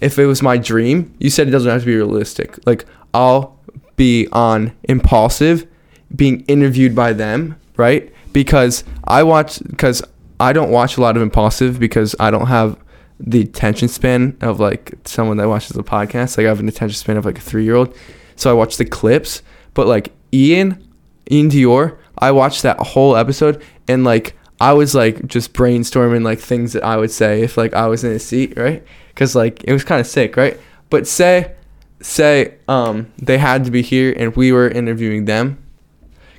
If 0.00 0.18
it 0.18 0.26
was 0.26 0.42
my 0.42 0.56
dream, 0.58 1.14
you 1.18 1.30
said 1.30 1.46
it 1.48 1.52
doesn't 1.52 1.70
have 1.70 1.80
to 1.82 1.86
be 1.86 1.94
realistic. 1.96 2.58
Like 2.66 2.84
I'll 3.14 3.58
be 3.96 4.26
on 4.32 4.72
Impulsive, 4.84 5.66
being 6.14 6.40
interviewed 6.48 6.94
by 6.94 7.12
them, 7.12 7.56
right? 7.76 8.12
Because 8.32 8.84
I 9.04 9.22
watch 9.22 9.60
because 9.62 10.02
I 10.40 10.52
don't 10.52 10.70
watch 10.70 10.96
a 10.96 11.00
lot 11.00 11.16
of 11.16 11.22
Impulsive 11.22 11.78
because 11.78 12.16
I 12.18 12.30
don't 12.30 12.46
have 12.46 12.78
the 13.20 13.42
attention 13.42 13.88
span 13.88 14.36
of 14.40 14.58
like 14.58 14.94
someone 15.04 15.36
that 15.36 15.48
watches 15.48 15.76
a 15.76 15.82
podcast. 15.82 16.36
Like 16.36 16.46
I 16.46 16.48
have 16.48 16.60
an 16.60 16.68
attention 16.68 16.96
span 16.96 17.16
of 17.16 17.24
like 17.24 17.38
a 17.38 17.40
three 17.40 17.64
year 17.64 17.76
old. 17.76 17.96
So 18.36 18.50
I 18.50 18.54
watch 18.54 18.76
the 18.76 18.84
clips. 18.84 19.42
But 19.74 19.86
like 19.86 20.12
Ian, 20.32 20.86
Ian 21.30 21.48
Dior, 21.48 21.96
I 22.18 22.32
watched 22.32 22.62
that 22.62 22.78
whole 22.78 23.16
episode 23.16 23.62
and 23.88 24.04
like 24.04 24.36
I 24.60 24.72
was 24.72 24.94
like 24.94 25.26
just 25.26 25.52
brainstorming 25.54 26.24
like 26.24 26.38
things 26.38 26.72
that 26.72 26.84
I 26.84 26.96
would 26.96 27.10
say 27.10 27.42
if 27.42 27.56
like 27.56 27.74
I 27.74 27.86
was 27.86 28.04
in 28.04 28.12
a 28.12 28.18
seat, 28.18 28.54
right? 28.56 28.84
Cause 29.14 29.34
like 29.34 29.62
it 29.64 29.72
was 29.72 29.84
kind 29.84 30.00
of 30.00 30.06
sick, 30.06 30.36
right? 30.36 30.58
But 30.90 31.06
say, 31.06 31.52
say 32.00 32.56
um 32.68 33.12
they 33.18 33.38
had 33.38 33.64
to 33.64 33.70
be 33.70 33.82
here 33.82 34.12
and 34.16 34.34
we 34.34 34.52
were 34.52 34.68
interviewing 34.68 35.24
them. 35.26 35.62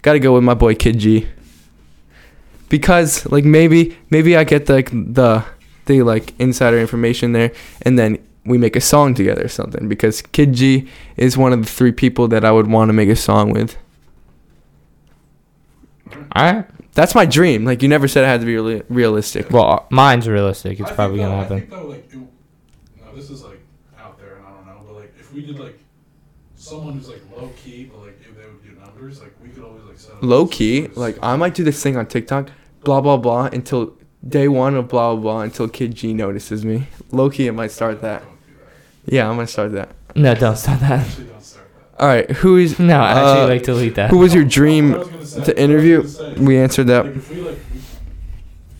Got 0.01 0.13
to 0.13 0.19
go 0.19 0.33
with 0.33 0.43
my 0.43 0.53
boy 0.53 0.75
Kid 0.75 0.99
G. 0.99 1.27
Because 2.77 3.11
like 3.35 3.45
maybe 3.45 3.95
maybe 4.09 4.35
I 4.35 4.43
get 4.43 4.67
like 4.67 4.89
the 4.91 5.43
the 5.85 6.01
like 6.01 6.33
insider 6.39 6.79
information 6.79 7.33
there 7.33 7.51
and 7.83 7.99
then 7.99 8.17
we 8.45 8.57
make 8.57 8.75
a 8.75 8.81
song 8.81 9.13
together 9.13 9.45
or 9.45 9.47
something 9.59 9.87
because 9.87 10.23
Kid 10.35 10.53
G 10.53 10.87
is 11.15 11.37
one 11.37 11.53
of 11.53 11.59
the 11.61 11.69
three 11.79 11.91
people 11.91 12.27
that 12.29 12.43
I 12.43 12.51
would 12.51 12.65
want 12.75 12.89
to 12.89 12.93
make 12.93 13.09
a 13.09 13.15
song 13.15 13.51
with. 13.51 13.77
All 16.35 16.43
right. 16.53 16.65
That's 16.93 17.13
my 17.15 17.25
dream. 17.25 17.63
Like 17.65 17.81
you 17.83 17.89
never 17.89 18.07
said 18.07 18.23
it 18.23 18.27
had 18.27 18.39
to 18.41 18.45
be 18.45 18.53
reali- 18.53 18.83
realistic. 18.89 19.49
Well, 19.51 19.69
uh, 19.69 19.79
mine's 19.89 20.27
realistic. 20.27 20.79
It's 20.79 20.91
I 20.91 20.95
probably 20.95 21.17
think 21.19 21.29
gonna 21.29 21.43
that- 21.47 21.51
I 21.51 21.59
happen. 21.59 21.59
think 21.59 21.69
that 21.71 21.89
like, 21.89 22.13
it, 22.13 23.05
no, 23.05 23.15
this 23.15 23.29
is 23.29 23.43
like 23.43 23.59
out 23.99 24.17
there, 24.19 24.37
and 24.37 24.45
I 24.45 24.49
don't 24.51 24.65
know, 24.65 24.81
but 24.87 24.95
like 24.95 25.13
if 25.19 25.31
we 25.33 25.45
did 25.45 25.59
like 25.59 25.77
someone 26.55 26.93
who's 26.93 27.07
like 27.09 27.21
low 27.35 27.51
key, 27.63 27.85
but 27.91 27.99
like 28.01 28.19
if 28.21 28.35
they 28.35 28.45
would 28.49 28.63
do 28.63 28.71
numbers, 28.83 29.21
like 29.21 29.33
we 29.43 29.49
could 29.49 29.63
always 29.63 29.83
like 29.83 29.97
set 29.99 30.13
up 30.15 30.23
low 30.23 30.47
key. 30.47 30.87
like 30.95 31.17
I 31.21 31.35
might 31.35 31.53
do 31.55 31.63
this 31.63 31.81
thing 31.81 31.97
on 31.97 32.05
TikTok, 32.07 32.49
blah 32.83 33.01
blah 33.01 33.17
blah 33.17 33.45
until 33.45 33.93
day 34.27 34.47
one 34.47 34.75
of 34.75 34.87
blah 34.87 35.13
blah 35.13 35.21
blah 35.21 35.41
until 35.41 35.67
Kid 35.67 35.95
G 35.95 36.13
notices 36.13 36.63
me. 36.65 36.87
Loki, 37.11 37.37
key, 37.37 37.47
I 37.47 37.51
might 37.51 37.71
start 37.71 38.01
that. 38.01 38.21
Don't 38.23 38.31
do 38.47 38.53
that. 39.05 39.13
Yeah, 39.13 39.29
I'm 39.29 39.35
gonna 39.35 39.47
start 39.47 39.71
that. 39.73 39.89
No, 40.15 40.33
don't 40.35 40.55
start 40.57 40.79
that. 40.81 40.99
Actually, 41.07 41.25
don't 41.25 41.43
start 41.43 41.67
that. 41.97 42.01
All 42.01 42.07
right, 42.07 42.29
who 42.31 42.57
is 42.57 42.79
No, 42.91 42.99
I 42.99 43.11
actually 43.11 43.41
uh, 43.43 43.47
like 43.47 43.63
delete 43.63 43.95
that. 43.95 44.09
who 44.09 44.17
was 44.19 44.33
your 44.33 44.43
dream 44.45 44.93
I 44.93 44.97
was 44.97 45.07
gonna 45.09 45.25
say- 45.25 45.43
to 45.45 45.59
interview? 45.61 46.05
say, 46.07 46.33
We 46.35 46.57
answered 46.57 46.87
that. 46.87 47.05
Like 47.05 47.15
if 47.15 47.29
we 47.29 47.35
like, 47.41 47.59
we, 47.73 47.79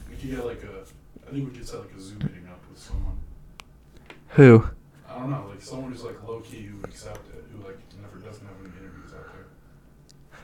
we 0.10 0.16
could 0.18 0.30
get 0.32 0.46
like 0.46 0.64
a, 0.64 1.28
I 1.28 1.32
think 1.32 1.50
we 1.52 1.58
could 1.58 1.68
set 1.68 1.80
like 1.80 1.94
a 1.98 2.02
Zoom 2.02 2.20
meeting 2.20 2.48
up 2.50 2.60
with 2.70 2.80
someone. 2.80 3.18
Who? 4.30 4.68
I 5.10 5.20
don't 5.20 5.30
know, 5.32 5.46
like 5.50 5.62
someone 5.62 5.92
who's 5.92 6.04
like 6.04 6.22
low 6.28 6.40
key 6.42 6.64
who 6.64 6.78
would 6.78 6.90
accept 6.90 7.20
it, 7.36 7.44
who 7.52 7.66
like 7.66 7.78
never 8.02 8.18
doesn't 8.26 8.46
have 8.46 8.56
any 8.62 8.70
interviews 8.80 9.14
out 9.14 9.26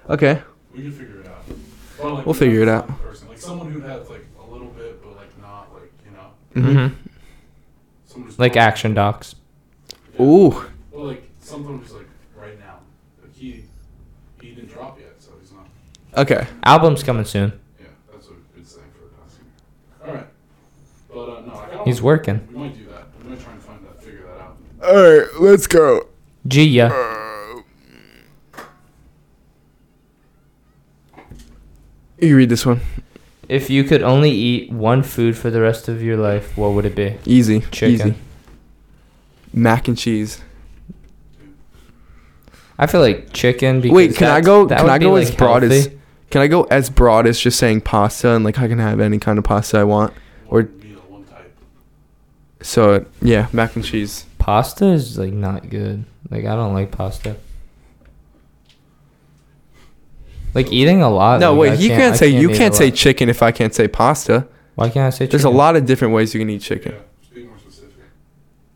there. 0.07 0.13
Okay. 0.15 0.41
We 0.73 0.81
can 0.83 0.91
figure 0.91 1.21
it 1.21 1.27
out. 1.27 1.43
Or, 1.99 2.11
like, 2.13 2.25
We'll 2.25 2.33
figure 2.35 2.61
it 2.61 2.69
out. 2.69 2.89
Someone 3.49 3.71
who 3.71 3.81
has 3.81 4.07
like 4.11 4.25
a 4.47 4.51
little 4.51 4.67
bit, 4.67 5.01
but 5.01 5.15
like 5.15 5.41
not 5.41 5.73
like 5.73 5.91
you 6.05 6.11
know, 6.11 6.29
hmm 6.53 6.87
hmm 6.87 6.93
someone 8.05 8.29
who's 8.29 8.37
Like 8.39 8.53
not- 8.55 8.61
action 8.61 8.93
docs. 8.93 9.35
Yeah. 10.13 10.21
Ooh. 10.25 10.65
Well, 10.91 11.05
like 11.07 11.27
someone 11.39 11.79
who's 11.79 11.91
like 11.93 12.07
right 12.39 12.59
now, 12.59 12.75
like 13.23 13.33
he 13.35 13.63
he 14.39 14.51
didn't 14.51 14.69
drop 14.69 14.99
yet, 14.99 15.15
so 15.17 15.31
he's 15.41 15.51
not. 15.51 15.65
Okay. 16.21 16.45
Album's 16.63 17.01
coming 17.01 17.25
soon. 17.25 17.59
Yeah, 17.79 17.87
that's 18.11 18.27
what 18.27 18.37
it's 18.55 18.71
saying 18.75 18.85
for 18.93 19.05
the 19.05 19.15
costume. 19.19 19.45
All 20.05 20.13
right, 20.13 20.27
but 21.11 21.37
uh, 21.37 21.41
no, 21.47 21.53
I 21.59 21.75
got 21.75 21.87
He's 21.87 22.01
working. 22.03 22.47
We 22.51 22.59
might 22.59 22.77
do 22.77 22.85
that. 22.85 23.07
We 23.23 23.29
might 23.31 23.39
try 23.41 23.53
and 23.53 23.61
find 23.63 23.83
that, 23.85 24.03
figure 24.03 24.25
that 24.27 24.39
out. 24.41 24.57
All 24.95 25.17
right, 25.19 25.27
let's 25.41 25.65
go. 25.65 26.07
G 26.47 26.65
yeah. 26.65 27.15
You 32.21 32.35
read 32.35 32.49
this 32.49 32.65
one. 32.65 32.81
If 33.49 33.71
you 33.71 33.83
could 33.83 34.03
only 34.03 34.29
eat 34.29 34.71
one 34.71 35.01
food 35.01 35.35
for 35.35 35.49
the 35.49 35.59
rest 35.59 35.87
of 35.87 36.03
your 36.03 36.17
life, 36.17 36.55
what 36.55 36.73
would 36.73 36.85
it 36.85 36.95
be? 36.95 37.17
Easy. 37.25 37.61
Chicken. 37.71 38.09
Easy. 38.09 38.15
Mac 39.51 39.87
and 39.87 39.97
cheese. 39.97 40.39
I 42.77 42.85
feel 42.85 43.01
like 43.01 43.33
chicken. 43.33 43.81
Because 43.81 43.95
Wait, 43.95 44.15
can 44.15 44.29
I 44.29 44.41
go? 44.41 44.67
that 44.67 44.79
Can 44.79 44.89
I 44.89 44.99
be, 44.99 45.05
go 45.05 45.13
like, 45.13 45.23
as 45.23 45.35
broad 45.35 45.63
as? 45.63 45.89
Can 46.29 46.41
I 46.43 46.47
go 46.47 46.63
as 46.65 46.91
broad 46.91 47.25
as 47.25 47.39
just 47.39 47.57
saying 47.57 47.81
pasta 47.81 48.29
and 48.29 48.45
like 48.45 48.59
I 48.59 48.67
can 48.67 48.77
have 48.77 48.99
any 48.99 49.17
kind 49.17 49.39
of 49.39 49.43
pasta 49.43 49.79
I 49.79 49.83
want? 49.83 50.13
Or- 50.47 50.63
meal. 50.63 51.25
So 52.61 53.05
yeah, 53.21 53.47
mac 53.51 53.75
and 53.75 53.83
cheese. 53.83 54.27
pasta 54.37 54.85
is 54.85 55.17
like 55.17 55.33
not 55.33 55.69
good. 55.69 56.05
Like 56.29 56.45
I 56.45 56.55
don't 56.55 56.75
like 56.75 56.91
pasta. 56.91 57.35
Like 60.53 60.71
eating 60.71 61.01
a 61.01 61.09
lot. 61.09 61.39
No, 61.39 61.53
like, 61.53 61.69
I 61.69 61.71
wait. 61.73 61.79
You 61.79 61.93
I 61.93 61.97
can't 61.97 62.15
say 62.17 62.27
you 62.27 62.49
eat 62.49 62.55
a 62.55 62.57
can't 62.57 62.75
say 62.75 62.91
chicken 62.91 63.29
if 63.29 63.43
I 63.43 63.51
can't 63.51 63.73
say 63.73 63.87
pasta. 63.87 64.47
Why 64.75 64.89
can't 64.89 65.05
I 65.05 65.09
say? 65.09 65.25
Chicken? 65.25 65.31
There's 65.31 65.43
a 65.43 65.49
lot 65.49 65.75
of 65.75 65.85
different 65.85 66.13
ways 66.13 66.33
you 66.33 66.39
can 66.39 66.49
eat 66.49 66.61
chicken. 66.61 66.93
Yeah, 66.93 66.99
speak 67.21 67.47
more 67.47 67.59
specific. 67.59 68.05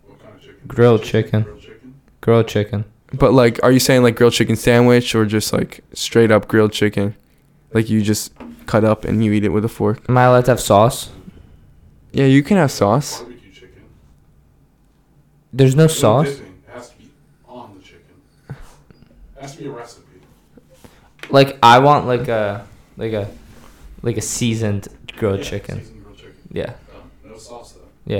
What 0.05 0.19
kind 0.21 0.35
of 0.35 0.41
chicken? 0.41 0.67
Grilled 0.67 1.03
chicken. 1.03 1.43
Grilled 1.43 1.61
chicken. 1.61 1.93
Grilled 2.21 2.47
chicken. 2.47 2.85
But 3.13 3.33
like, 3.33 3.59
are 3.63 3.71
you 3.71 3.79
saying 3.79 4.03
like 4.03 4.15
grilled 4.15 4.33
chicken 4.33 4.55
sandwich 4.55 5.15
or 5.15 5.25
just 5.25 5.53
like 5.53 5.81
straight 5.93 6.31
up 6.31 6.47
grilled 6.47 6.73
chicken, 6.73 7.15
like 7.73 7.89
you 7.89 8.01
just 8.01 8.33
cut 8.65 8.83
up 8.83 9.05
and 9.05 9.23
you 9.23 9.31
eat 9.33 9.43
it 9.43 9.49
with 9.49 9.63
a 9.65 9.69
fork? 9.69 10.01
Am 10.09 10.17
I 10.17 10.23
allowed 10.23 10.45
to 10.45 10.51
have 10.51 10.59
sauce? 10.59 11.11
Yeah, 12.11 12.25
you 12.25 12.43
can 12.43 12.57
have 12.57 12.71
sauce. 12.71 13.21
Barbecue 13.21 13.51
chicken. 13.51 13.83
There's 15.51 15.75
no 15.75 15.83
No 15.83 15.87
sauce. 15.87 16.27
It 16.27 16.43
has 16.73 16.89
to 16.89 16.97
be 16.97 17.11
on 17.47 17.75
the 17.75 17.81
chicken. 17.81 18.15
It 18.49 18.55
has 19.41 19.55
to 19.55 19.59
be 19.61 19.67
a 19.67 19.71
recipe. 19.71 20.02
Like 21.33 21.57
I 21.63 21.79
want 21.79 22.05
like 22.07 22.27
a 22.29 22.65
like 22.95 23.11
a 23.13 23.27
like 24.03 24.17
a 24.17 24.21
seasoned 24.21 24.87
grilled 25.17 25.39
Yeah, 25.39 25.43
chicken. 25.45 25.79
Seasoned 25.79 26.03
grilled 26.03 26.17
chicken. 26.17 26.33
Yeah. 26.51 26.73
Um, 26.95 27.11
no 27.31 27.37
sauce 27.37 27.73
though. 27.73 27.81
Yeah. 28.05 28.17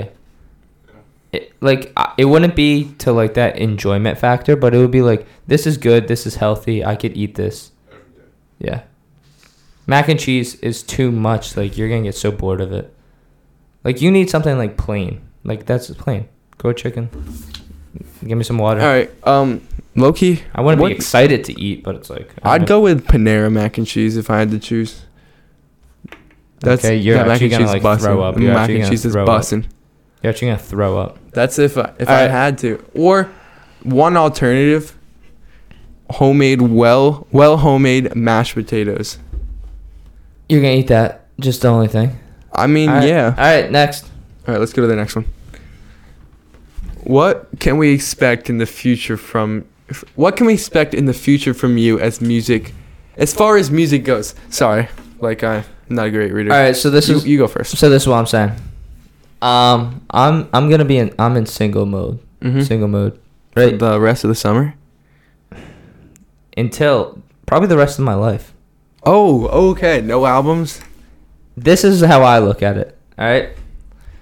Okay. 0.88 0.98
It, 1.32 1.52
like 1.60 1.92
I- 1.96 2.12
it 2.18 2.24
wouldn't 2.26 2.56
be 2.56 2.92
to 2.98 3.12
like 3.12 3.34
that 3.34 3.56
enjoyment 3.56 4.18
factor, 4.18 4.56
but 4.56 4.74
it 4.74 4.78
would 4.78 4.90
be 4.90 5.02
like 5.02 5.26
this 5.46 5.66
is 5.66 5.76
good, 5.78 6.08
this 6.08 6.26
is 6.26 6.34
healthy, 6.36 6.84
I 6.84 6.96
could 6.96 7.16
eat 7.16 7.36
this. 7.36 7.70
Yeah. 8.58 8.82
Mac 9.86 10.08
and 10.08 10.18
cheese 10.18 10.56
is 10.56 10.82
too 10.82 11.12
much. 11.12 11.56
Like 11.56 11.78
you're 11.78 11.88
gonna 11.88 12.02
get 12.02 12.16
so 12.16 12.32
bored 12.32 12.60
of 12.60 12.72
it. 12.72 12.92
Like 13.84 14.00
you 14.02 14.10
need 14.10 14.28
something 14.28 14.58
like 14.58 14.76
plain. 14.76 15.20
Like 15.44 15.66
that's 15.66 15.88
plain. 15.90 16.28
Grilled 16.58 16.78
chicken. 16.78 17.10
Give 18.26 18.36
me 18.38 18.42
some 18.44 18.58
water. 18.58 18.80
All 18.80 18.86
right. 18.88 19.10
Um, 19.24 19.60
Loki. 19.96 20.42
I 20.54 20.60
wouldn't 20.60 20.80
what- 20.82 20.88
be 20.88 20.94
excited 20.94 21.44
to 21.44 21.60
eat, 21.60 21.82
but 21.84 21.94
it's 21.94 22.10
like 22.10 22.30
I'd 22.42 22.66
go 22.66 22.80
with 22.80 23.06
Panera 23.06 23.50
mac 23.52 23.78
and 23.78 23.86
cheese 23.86 24.16
if 24.16 24.28
I 24.30 24.38
had 24.38 24.50
to 24.50 24.58
choose. 24.58 25.02
That's 26.60 26.84
Okay, 26.84 26.96
you're 26.96 27.16
that 27.18 27.28
actually 27.28 27.50
gonna, 27.50 27.66
like, 27.66 28.00
throw 28.00 28.22
up. 28.22 28.38
You're 28.38 28.54
mac 28.54 28.70
and 28.70 28.88
cheese 28.88 29.04
is 29.04 29.14
busting. 29.14 29.66
You're 30.22 30.30
actually 30.30 30.48
gonna 30.48 30.58
throw 30.58 30.98
up. 30.98 31.18
That's 31.32 31.58
if 31.58 31.76
I, 31.76 31.92
if 31.98 32.08
All 32.08 32.14
I 32.14 32.22
right. 32.22 32.30
had 32.30 32.58
to. 32.58 32.82
Or 32.94 33.30
one 33.82 34.16
alternative, 34.16 34.96
homemade 36.10 36.62
well 36.62 37.26
well 37.32 37.58
homemade 37.58 38.14
mashed 38.16 38.54
potatoes. 38.54 39.18
You're 40.48 40.62
gonna 40.62 40.74
eat 40.74 40.86
that. 40.88 41.26
Just 41.38 41.62
the 41.62 41.68
only 41.68 41.88
thing. 41.88 42.18
I 42.52 42.66
mean, 42.66 42.88
All 42.88 42.96
right. 42.96 43.08
yeah. 43.08 43.34
All 43.36 43.44
right, 43.44 43.70
next. 43.70 44.04
All 44.46 44.54
right, 44.54 44.60
let's 44.60 44.72
go 44.72 44.82
to 44.82 44.88
the 44.88 44.96
next 44.96 45.16
one. 45.16 45.26
What 47.02 47.48
can 47.60 47.76
we 47.76 47.92
expect 47.92 48.48
in 48.48 48.58
the 48.58 48.66
future 48.66 49.16
from? 49.16 49.64
What 50.14 50.36
can 50.36 50.46
we 50.46 50.54
expect 50.54 50.94
in 50.94 51.04
the 51.06 51.12
future 51.12 51.52
from 51.54 51.76
you 51.76 52.00
as 52.00 52.20
music, 52.20 52.72
as 53.16 53.34
far 53.34 53.56
as 53.56 53.70
music 53.70 54.04
goes? 54.04 54.34
Sorry, 54.48 54.88
like 55.20 55.44
I'm 55.44 55.64
not 55.88 56.06
a 56.06 56.10
great 56.10 56.32
reader. 56.32 56.52
All 56.52 56.58
right, 56.58 56.74
so 56.76 56.90
this 56.90 57.08
you, 57.08 57.16
is 57.16 57.26
you 57.26 57.38
go 57.38 57.46
first. 57.46 57.76
so 57.76 57.90
this 57.90 58.02
is 58.04 58.08
what 58.08 58.16
I'm 58.16 58.26
saying. 58.26 58.52
Um, 59.42 60.04
I'm 60.10 60.48
I'm 60.54 60.70
gonna 60.70 60.86
be 60.86 60.96
in 60.96 61.14
I'm 61.18 61.36
in 61.36 61.44
single 61.46 61.84
mode, 61.86 62.18
Mm-hmm. 62.40 62.62
single 62.62 62.88
mode, 62.88 63.18
For 63.52 63.60
right? 63.66 63.78
the 63.78 64.00
rest 64.00 64.24
of 64.24 64.28
the 64.28 64.34
summer. 64.34 64.74
Until 66.56 67.20
probably 67.46 67.68
the 67.68 67.76
rest 67.76 67.98
of 67.98 68.04
my 68.04 68.14
life. 68.14 68.54
Oh, 69.04 69.46
okay. 69.70 70.00
No 70.00 70.24
albums. 70.24 70.80
This 71.56 71.84
is 71.84 72.00
how 72.00 72.22
I 72.22 72.38
look 72.38 72.62
at 72.62 72.76
it. 72.76 72.96
All 73.18 73.26
right. 73.26 73.50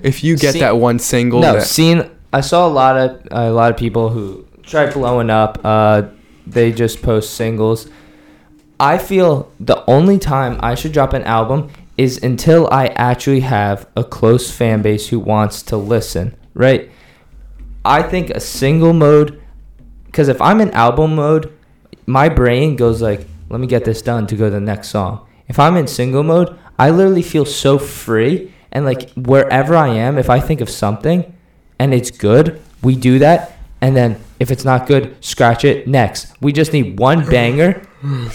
If 0.02 0.24
you 0.24 0.36
get 0.36 0.54
that 0.58 0.76
one 0.76 0.98
single, 0.98 1.40
No, 1.40 1.54
that, 1.54 1.66
seen. 1.66 2.10
I 2.32 2.40
saw 2.40 2.66
a 2.66 2.70
lot 2.72 2.96
of 2.96 3.26
a 3.30 3.50
lot 3.52 3.70
of 3.70 3.76
people 3.76 4.08
who 4.08 4.44
try 4.73 4.91
blowing 4.91 5.31
up. 5.31 5.61
Uh, 5.62 6.09
they 6.47 6.73
just 6.73 7.03
post 7.03 7.35
singles. 7.35 7.89
I 8.81 8.99
feel 8.99 9.53
the 9.61 9.89
only 9.89 10.18
time 10.18 10.59
I 10.61 10.75
should 10.75 10.93
drop 10.93 11.12
an 11.12 11.23
album 11.23 11.70
is 11.97 12.20
until 12.23 12.68
I 12.73 12.87
actually 12.87 13.41
have 13.41 13.87
a 13.95 14.03
close 14.03 14.51
fan 14.51 14.83
base 14.83 15.09
who 15.09 15.20
wants 15.20 15.62
to 15.64 15.77
listen. 15.77 16.35
Right. 16.55 16.91
I 17.85 18.03
think 18.03 18.31
a 18.31 18.41
single 18.41 18.93
mode, 18.93 19.41
because 20.07 20.29
if 20.29 20.41
I'm 20.41 20.61
in 20.61 20.70
album 20.70 21.14
mode, 21.14 21.53
my 22.07 22.29
brain 22.29 22.77
goes 22.77 23.03
like, 23.03 23.27
"Let 23.49 23.61
me 23.61 23.66
get 23.66 23.85
this 23.85 24.03
done 24.03 24.27
to 24.29 24.37
go 24.37 24.47
to 24.47 24.51
the 24.51 24.61
next 24.61 24.89
song." 24.89 25.27
If 25.49 25.59
I'm 25.59 25.77
in 25.77 25.87
single 25.87 26.23
mode, 26.23 26.57
I 26.79 26.91
literally 26.91 27.23
feel 27.23 27.45
so 27.45 27.79
free 27.79 28.53
and 28.73 28.85
like 28.85 29.11
wherever 29.11 29.77
I 29.77 29.89
am, 29.89 30.18
if 30.18 30.31
I 30.31 30.41
think 30.41 30.61
of 30.61 30.70
something 30.70 31.33
and 31.79 31.93
it's 31.93 32.11
good, 32.11 32.61
we 32.83 32.97
do 32.97 33.18
that. 33.18 33.51
And 33.83 33.97
then 33.97 34.18
if 34.39 34.51
it's 34.51 34.64
not 34.64 34.87
good, 34.87 35.16
scratch 35.22 35.64
it. 35.64 35.87
Next, 35.89 36.33
we 36.41 36.53
just 36.53 36.72
need 36.72 36.99
one 36.99 37.28
banger. 37.28 37.83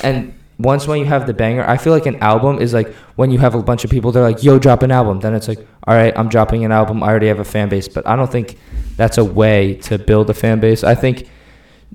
And 0.03 0.33
once 0.59 0.87
when 0.87 0.99
you 0.99 1.05
have 1.05 1.25
the 1.25 1.33
banger, 1.33 1.63
I 1.67 1.77
feel 1.77 1.93
like 1.93 2.05
an 2.05 2.17
album 2.17 2.59
is 2.59 2.73
like 2.73 2.93
when 3.15 3.31
you 3.31 3.39
have 3.39 3.55
a 3.55 3.63
bunch 3.63 3.83
of 3.85 3.89
people. 3.89 4.11
They're 4.11 4.23
like, 4.23 4.43
"Yo, 4.43 4.59
drop 4.59 4.83
an 4.83 4.91
album." 4.91 5.19
Then 5.21 5.33
it's 5.33 5.47
like, 5.47 5.59
"All 5.87 5.95
right, 5.95 6.13
I'm 6.17 6.29
dropping 6.29 6.65
an 6.65 6.71
album. 6.71 7.01
I 7.01 7.07
already 7.07 7.27
have 7.27 7.39
a 7.39 7.45
fan 7.45 7.69
base." 7.69 7.87
But 7.87 8.05
I 8.07 8.15
don't 8.15 8.31
think 8.31 8.57
that's 8.97 9.17
a 9.17 9.23
way 9.23 9.75
to 9.83 9.97
build 9.97 10.29
a 10.29 10.33
fan 10.33 10.59
base. 10.59 10.83
I 10.83 10.95
think 10.95 11.29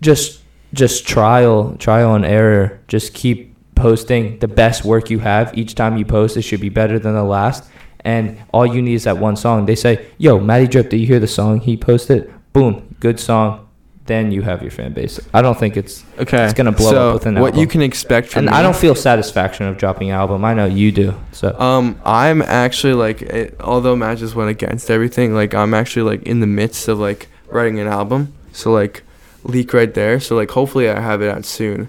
just 0.01 0.41
just 0.73 1.07
trial 1.07 1.77
trial 1.79 2.15
and 2.15 2.25
error. 2.25 2.81
Just 2.89 3.15
keep 3.15 3.55
posting 3.75 4.39
the 4.39 4.49
best 4.49 4.85
work 4.85 5.11
you 5.11 5.19
have 5.19 5.57
each 5.59 5.75
time 5.75 5.97
you 5.97 6.05
post. 6.05 6.37
It 6.37 6.43
should 6.43 6.61
be 6.61 6.71
better 6.71 6.99
than 6.99 7.15
the 7.15 7.25
last. 7.25 7.65
And 8.05 8.39
all 8.53 8.67
you 8.67 8.81
need 8.83 8.95
is 8.95 9.05
that 9.05 9.19
one 9.19 9.37
song. 9.37 9.67
They 9.67 9.77
say, 9.77 10.07
"Yo, 10.19 10.39
Matty 10.39 10.67
Drip, 10.69 10.89
did 10.91 10.99
you 10.99 11.07
hear 11.07 11.21
the 11.21 11.27
song 11.27 11.61
he 11.61 11.77
posted? 11.77 12.31
Boom, 12.53 12.95
good 13.01 13.19
song." 13.21 13.69
Then 14.07 14.33
you 14.33 14.43
have 14.43 14.63
your 14.63 14.73
fan 14.73 14.93
base. 14.93 15.21
I 15.33 15.43
don't 15.43 15.57
think 15.57 15.77
it's 15.77 16.05
okay, 16.19 16.43
it's 16.45 16.55
gonna 16.55 16.73
blow 16.73 16.91
so 16.91 17.09
up 17.09 17.15
with 17.15 17.27
an 17.27 17.37
what 17.37 17.51
album. 17.51 17.61
you 17.61 17.67
can 17.69 17.83
expect 17.83 18.29
from 18.29 18.41
and 18.41 18.47
me, 18.51 18.53
I 18.53 18.61
don't 18.63 18.75
feel 18.75 18.97
satisfaction 18.97 19.67
of 19.67 19.79
dropping 19.79 20.11
an 20.11 20.17
album. 20.17 20.45
I 20.45 20.55
know 20.55 20.67
you 20.67 20.91
do. 20.91 21.15
So 21.31 21.57
Um, 21.59 21.97
I'm 22.05 22.43
actually 22.43 22.95
like, 22.95 23.23
it, 23.23 23.57
although 23.61 23.95
matches 23.95 24.35
went 24.35 24.51
against 24.51 24.91
everything, 24.91 25.35
like 25.35 25.55
I'm 25.55 25.73
actually 25.73 26.03
like 26.03 26.27
in 26.27 26.41
the 26.41 26.49
midst 26.49 26.89
of 26.89 26.99
like 26.99 27.29
writing 27.49 27.79
an 27.79 27.87
album. 27.87 28.33
So 28.53 28.73
like, 28.73 29.05
leak 29.45 29.73
right 29.73 29.95
there. 29.95 30.19
So 30.19 30.35
like, 30.35 30.51
hopefully 30.51 30.89
I 30.91 31.01
have 31.01 31.23
it 31.23 31.31
out 31.31 31.45
soon. 31.45 31.87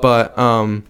But 0.00 0.38
um, 0.38 0.84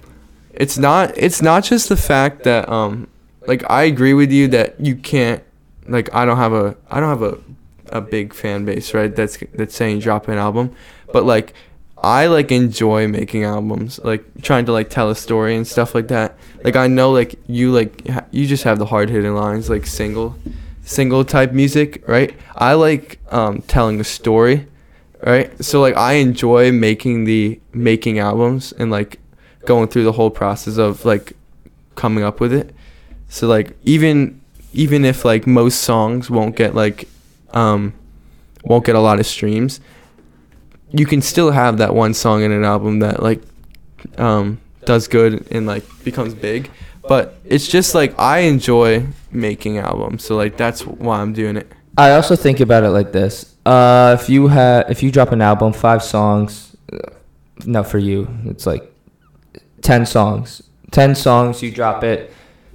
it's 0.52 0.76
not. 0.76 1.16
It's 1.16 1.40
not 1.40 1.64
just 1.64 1.88
the 1.88 1.96
fact 1.96 2.44
that 2.44 2.68
um, 2.68 3.08
like 3.46 3.64
I 3.70 3.84
agree 3.84 4.12
with 4.12 4.30
you 4.30 4.48
that 4.48 4.78
you 4.78 4.94
can't. 4.94 5.42
Like 5.88 6.14
I 6.14 6.26
don't 6.26 6.36
have 6.36 6.52
a. 6.52 6.76
I 6.90 7.00
don't 7.00 7.08
have 7.08 7.22
a, 7.22 7.38
a 7.90 8.00
big 8.00 8.34
fan 8.34 8.64
base, 8.64 8.94
right? 8.94 9.14
That's 9.14 9.38
that's 9.54 9.74
saying 9.74 10.00
drop 10.00 10.28
an 10.28 10.38
album, 10.38 10.74
but 11.12 11.24
like. 11.24 11.54
I 11.98 12.26
like 12.26 12.52
enjoy 12.52 13.08
making 13.08 13.44
albums, 13.44 13.98
like 14.04 14.22
trying 14.42 14.66
to 14.66 14.72
like 14.72 14.90
tell 14.90 15.10
a 15.10 15.16
story 15.16 15.56
and 15.56 15.66
stuff 15.66 15.94
like 15.94 16.08
that. 16.08 16.36
Like 16.62 16.76
I 16.76 16.86
know 16.88 17.10
like 17.10 17.36
you 17.48 17.72
like 17.72 18.06
you 18.30 18.46
just 18.46 18.64
have 18.64 18.78
the 18.78 18.84
hard 18.86 19.08
hitting 19.08 19.34
lines 19.34 19.70
like 19.70 19.86
single, 19.86 20.36
single 20.84 21.24
type 21.24 21.52
music, 21.52 22.06
right? 22.06 22.34
I 22.54 22.74
like 22.74 23.18
um, 23.32 23.62
telling 23.62 23.98
a 23.98 24.04
story, 24.04 24.68
right? 25.24 25.50
So 25.64 25.80
like 25.80 25.96
I 25.96 26.12
enjoy 26.14 26.70
making 26.70 27.24
the 27.24 27.58
making 27.72 28.18
albums 28.18 28.72
and 28.72 28.90
like 28.90 29.18
going 29.64 29.88
through 29.88 30.04
the 30.04 30.12
whole 30.12 30.30
process 30.30 30.76
of 30.76 31.04
like 31.04 31.32
coming 31.96 32.22
up 32.22 32.40
with 32.40 32.52
it. 32.52 32.74
So 33.28 33.48
like 33.48 33.76
even 33.84 34.40
even 34.72 35.04
if 35.04 35.24
like 35.24 35.46
most 35.46 35.80
songs 35.80 36.30
won't 36.30 36.56
get 36.56 36.74
like 36.74 37.08
um 37.56 37.92
won't 38.64 38.84
get 38.84 38.94
a 38.96 39.00
lot 39.00 39.18
of 39.18 39.26
streams, 39.26 39.80
you 40.90 41.06
can 41.06 41.22
still 41.22 41.50
have 41.50 41.78
that 41.78 41.94
one 41.94 42.14
song 42.14 42.42
in 42.42 42.52
an 42.52 42.64
album 42.64 43.00
that 43.00 43.22
like 43.22 43.42
um 44.18 44.60
does 44.84 45.08
good 45.08 45.46
and 45.50 45.66
like 45.66 45.84
becomes 46.04 46.34
big. 46.34 46.70
But 47.08 47.38
it's 47.44 47.68
just 47.68 47.94
like 47.94 48.18
I 48.18 48.38
enjoy 48.40 49.06
making 49.30 49.78
albums, 49.78 50.24
so 50.24 50.36
like 50.36 50.56
that's 50.56 50.84
why 50.84 51.20
I'm 51.20 51.32
doing 51.32 51.56
it. 51.56 51.70
I 51.96 52.10
also 52.12 52.34
think 52.36 52.60
about 52.60 52.82
it 52.82 52.90
like 52.90 53.12
this: 53.12 53.54
uh, 53.64 54.16
if 54.20 54.28
you 54.28 54.48
have, 54.48 54.90
if 54.90 55.02
you 55.02 55.10
drop 55.10 55.32
an 55.32 55.40
album, 55.40 55.72
five 55.72 56.02
songs, 56.02 56.76
uh, 56.92 57.10
no, 57.64 57.84
for 57.84 57.98
you, 57.98 58.28
it's 58.44 58.66
like 58.66 58.92
ten 59.82 60.04
songs. 60.04 60.62
Ten 60.90 61.14
songs, 61.14 61.62
you 61.62 61.70
drop 61.70 62.02
it, 62.02 62.32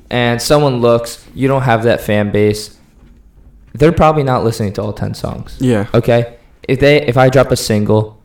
and 0.09 0.41
someone 0.41 0.79
looks, 0.81 1.25
you 1.33 1.47
don't 1.47 1.63
have 1.63 1.83
that 1.83 2.01
fan 2.01 2.31
base. 2.31 2.77
They're 3.73 3.91
probably 3.91 4.23
not 4.23 4.43
listening 4.43 4.73
to 4.73 4.81
all 4.81 4.93
ten 4.93 5.13
songs. 5.13 5.57
Yeah. 5.59 5.87
Okay, 5.93 6.37
if 6.67 6.79
they, 6.79 7.05
if 7.05 7.17
I 7.17 7.29
drop 7.29 7.51
a 7.51 7.55
single, 7.55 8.21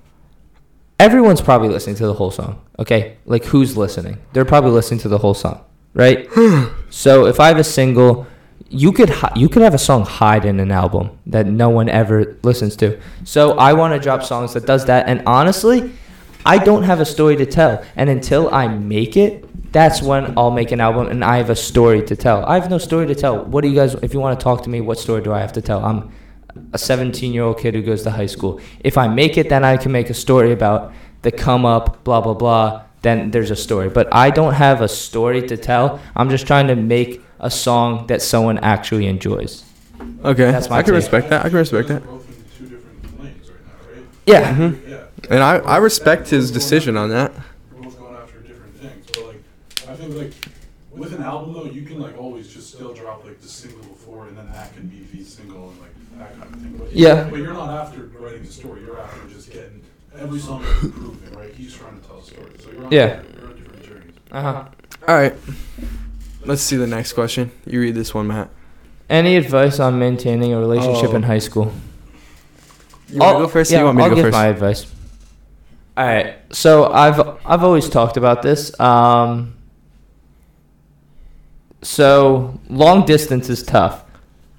everyone's 0.98 1.40
probably 1.40 1.68
listening 1.68 1.96
to 1.96 2.06
the 2.06 2.14
whole 2.14 2.30
song. 2.30 2.62
Okay, 2.78 3.16
like 3.26 3.44
who's 3.46 3.76
listening? 3.76 4.18
They're 4.32 4.44
probably 4.44 4.70
listening 4.70 5.00
to 5.00 5.08
the 5.08 5.18
whole 5.18 5.34
song, 5.34 5.64
right? 5.94 6.28
so 6.90 7.26
if 7.26 7.40
I 7.40 7.48
have 7.48 7.58
a 7.58 7.64
single, 7.64 8.26
you 8.68 8.92
could 8.92 9.12
you 9.34 9.48
could 9.48 9.62
have 9.62 9.74
a 9.74 9.78
song 9.78 10.04
hide 10.04 10.44
in 10.44 10.60
an 10.60 10.72
album 10.72 11.18
that 11.26 11.46
no 11.46 11.70
one 11.70 11.88
ever 11.88 12.36
listens 12.42 12.76
to. 12.76 13.00
So 13.24 13.52
I 13.58 13.72
want 13.72 13.94
to 13.94 14.00
drop 14.00 14.22
songs 14.22 14.54
that 14.54 14.66
does 14.66 14.86
that. 14.86 15.08
And 15.08 15.22
honestly, 15.26 15.92
I 16.46 16.58
don't 16.58 16.84
have 16.84 17.00
a 17.00 17.04
story 17.04 17.36
to 17.36 17.46
tell. 17.46 17.84
And 17.96 18.08
until 18.08 18.54
I 18.54 18.68
make 18.68 19.16
it, 19.16 19.44
that's 19.72 20.00
when 20.00 20.32
I'll 20.38 20.50
make 20.50 20.72
an 20.72 20.80
album 20.80 21.08
and 21.08 21.24
I 21.24 21.36
have 21.38 21.50
a 21.50 21.56
story 21.56 22.02
to 22.06 22.16
tell. 22.16 22.44
I 22.46 22.54
have 22.54 22.70
no 22.70 22.78
story 22.78 23.06
to 23.08 23.14
tell. 23.14 23.44
What 23.44 23.62
do 23.62 23.68
you 23.68 23.74
guys? 23.74 23.94
If 23.96 24.14
you 24.14 24.20
want 24.20 24.38
to 24.38 24.44
talk 24.44 24.62
to 24.62 24.70
me, 24.70 24.80
what 24.80 24.98
story 24.98 25.22
do 25.22 25.32
I 25.32 25.40
have 25.40 25.52
to 25.54 25.60
tell? 25.60 25.84
I'm 25.84 26.12
a 26.72 26.78
17 26.78 27.32
year 27.32 27.42
old 27.42 27.58
kid 27.58 27.74
who 27.74 27.82
goes 27.82 28.02
to 28.04 28.10
high 28.10 28.26
school. 28.26 28.60
If 28.80 28.96
I 28.96 29.08
make 29.08 29.36
it, 29.36 29.48
then 29.48 29.64
I 29.64 29.76
can 29.76 29.92
make 29.92 30.08
a 30.08 30.14
story 30.14 30.52
about 30.52 30.92
the 31.22 31.32
come 31.32 31.66
up, 31.66 32.04
blah, 32.04 32.20
blah, 32.20 32.34
blah. 32.34 32.84
Then 33.02 33.30
there's 33.30 33.50
a 33.50 33.56
story. 33.56 33.88
But 33.88 34.08
I 34.12 34.30
don't 34.30 34.54
have 34.54 34.80
a 34.80 34.88
story 34.88 35.46
to 35.48 35.56
tell. 35.56 36.00
I'm 36.14 36.30
just 36.30 36.46
trying 36.46 36.68
to 36.68 36.76
make 36.76 37.20
a 37.40 37.50
song 37.50 38.06
that 38.06 38.22
someone 38.22 38.58
actually 38.58 39.06
enjoys. 39.06 39.64
Okay. 40.24 40.50
That's 40.50 40.70
my 40.70 40.78
I 40.78 40.82
can 40.82 40.94
take. 40.94 41.02
respect 41.02 41.30
that. 41.30 41.44
I 41.44 41.48
can 41.48 41.58
respect 41.58 41.88
that. 41.88 42.04
both 42.06 42.28
in 42.28 42.68
two 42.68 42.76
different 42.76 43.20
lanes 43.22 43.50
right 43.50 43.60
now, 43.66 43.94
right? 43.94 44.04
Yeah. 44.26 44.54
hmm 44.54 44.88
Yeah. 44.90 45.04
And 45.30 45.42
I 45.42 45.56
I 45.58 45.76
respect 45.78 46.28
his 46.28 46.50
decision 46.50 46.96
on 46.96 47.10
that. 47.10 47.32
We're 47.74 47.82
both 47.84 47.98
going 47.98 48.16
after 48.16 48.38
different 48.40 48.74
things, 48.76 49.06
but 49.14 49.26
like, 49.26 49.88
I 49.88 49.94
think 49.96 50.14
like 50.14 50.32
with 50.92 51.12
an 51.14 51.22
album 51.22 51.54
though, 51.54 51.64
you 51.64 51.82
can 51.82 52.00
like 52.00 52.18
always 52.18 52.48
just 52.52 52.74
still 52.74 52.92
drop 52.92 53.24
like 53.24 53.40
the 53.40 53.48
single 53.48 53.82
before, 53.84 54.26
and 54.28 54.36
then 54.36 54.50
that 54.52 54.74
can 54.74 54.86
be 54.88 55.00
the 55.12 55.24
single 55.24 55.70
and 55.70 55.80
like 55.80 55.90
that 56.18 56.38
kind 56.38 56.54
of 56.54 56.60
thing. 56.60 56.76
But 56.78 56.92
Yeah. 56.92 57.28
But 57.30 57.38
you're 57.38 57.54
not 57.54 57.70
after 57.70 58.02
writing 58.18 58.42
the 58.44 58.52
story. 58.52 58.82
You're 58.82 59.00
after 59.00 59.28
just 59.28 59.52
getting 59.52 59.82
every 60.18 60.38
song 60.40 60.64
is 60.64 60.84
improving, 60.84 61.32
right? 61.38 61.54
He's 61.54 61.74
trying 61.74 62.00
to 62.00 62.06
tell 62.06 62.18
a 62.18 62.24
story, 62.24 62.50
so 62.62 62.70
you're 62.72 62.84
on, 62.86 62.92
Yeah. 62.92 63.20
you're 63.38 63.48
on 63.50 63.56
different 63.56 63.82
journeys. 63.84 64.14
Uh 64.32 64.42
huh. 64.42 64.64
All 65.08 65.14
right. 65.14 65.34
Let's 66.44 66.62
see 66.62 66.76
the 66.76 66.86
next 66.86 67.12
question. 67.14 67.50
You 67.66 67.80
read 67.80 67.94
this 67.94 68.14
one, 68.14 68.26
Matt. 68.28 68.48
Any 69.10 69.36
advice 69.36 69.78
on 69.78 69.98
maintaining 69.98 70.52
a 70.52 70.58
relationship 70.58 71.10
Oh. 71.10 71.16
in 71.16 71.22
high 71.24 71.38
school? 71.38 71.72
You 73.08 73.18
want 73.18 73.38
to 73.38 73.44
go 73.44 73.48
first? 73.48 73.70
Yeah, 73.70 73.80
you 73.80 73.84
want 73.84 73.96
me 73.96 74.02
I'll 74.02 74.10
to 74.10 74.16
go 74.16 74.22
give 74.22 74.26
first? 74.26 74.34
my 74.34 74.46
advice. 74.46 74.86
All 75.96 76.06
right. 76.06 76.36
So 76.50 76.90
I've 76.92 77.20
I've 77.44 77.64
always 77.64 77.88
talked 77.88 78.16
about 78.16 78.42
this. 78.42 78.78
Um, 78.78 79.56
so 81.82 82.58
long 82.68 83.06
distance 83.06 83.48
is 83.48 83.62
tough. 83.62 84.02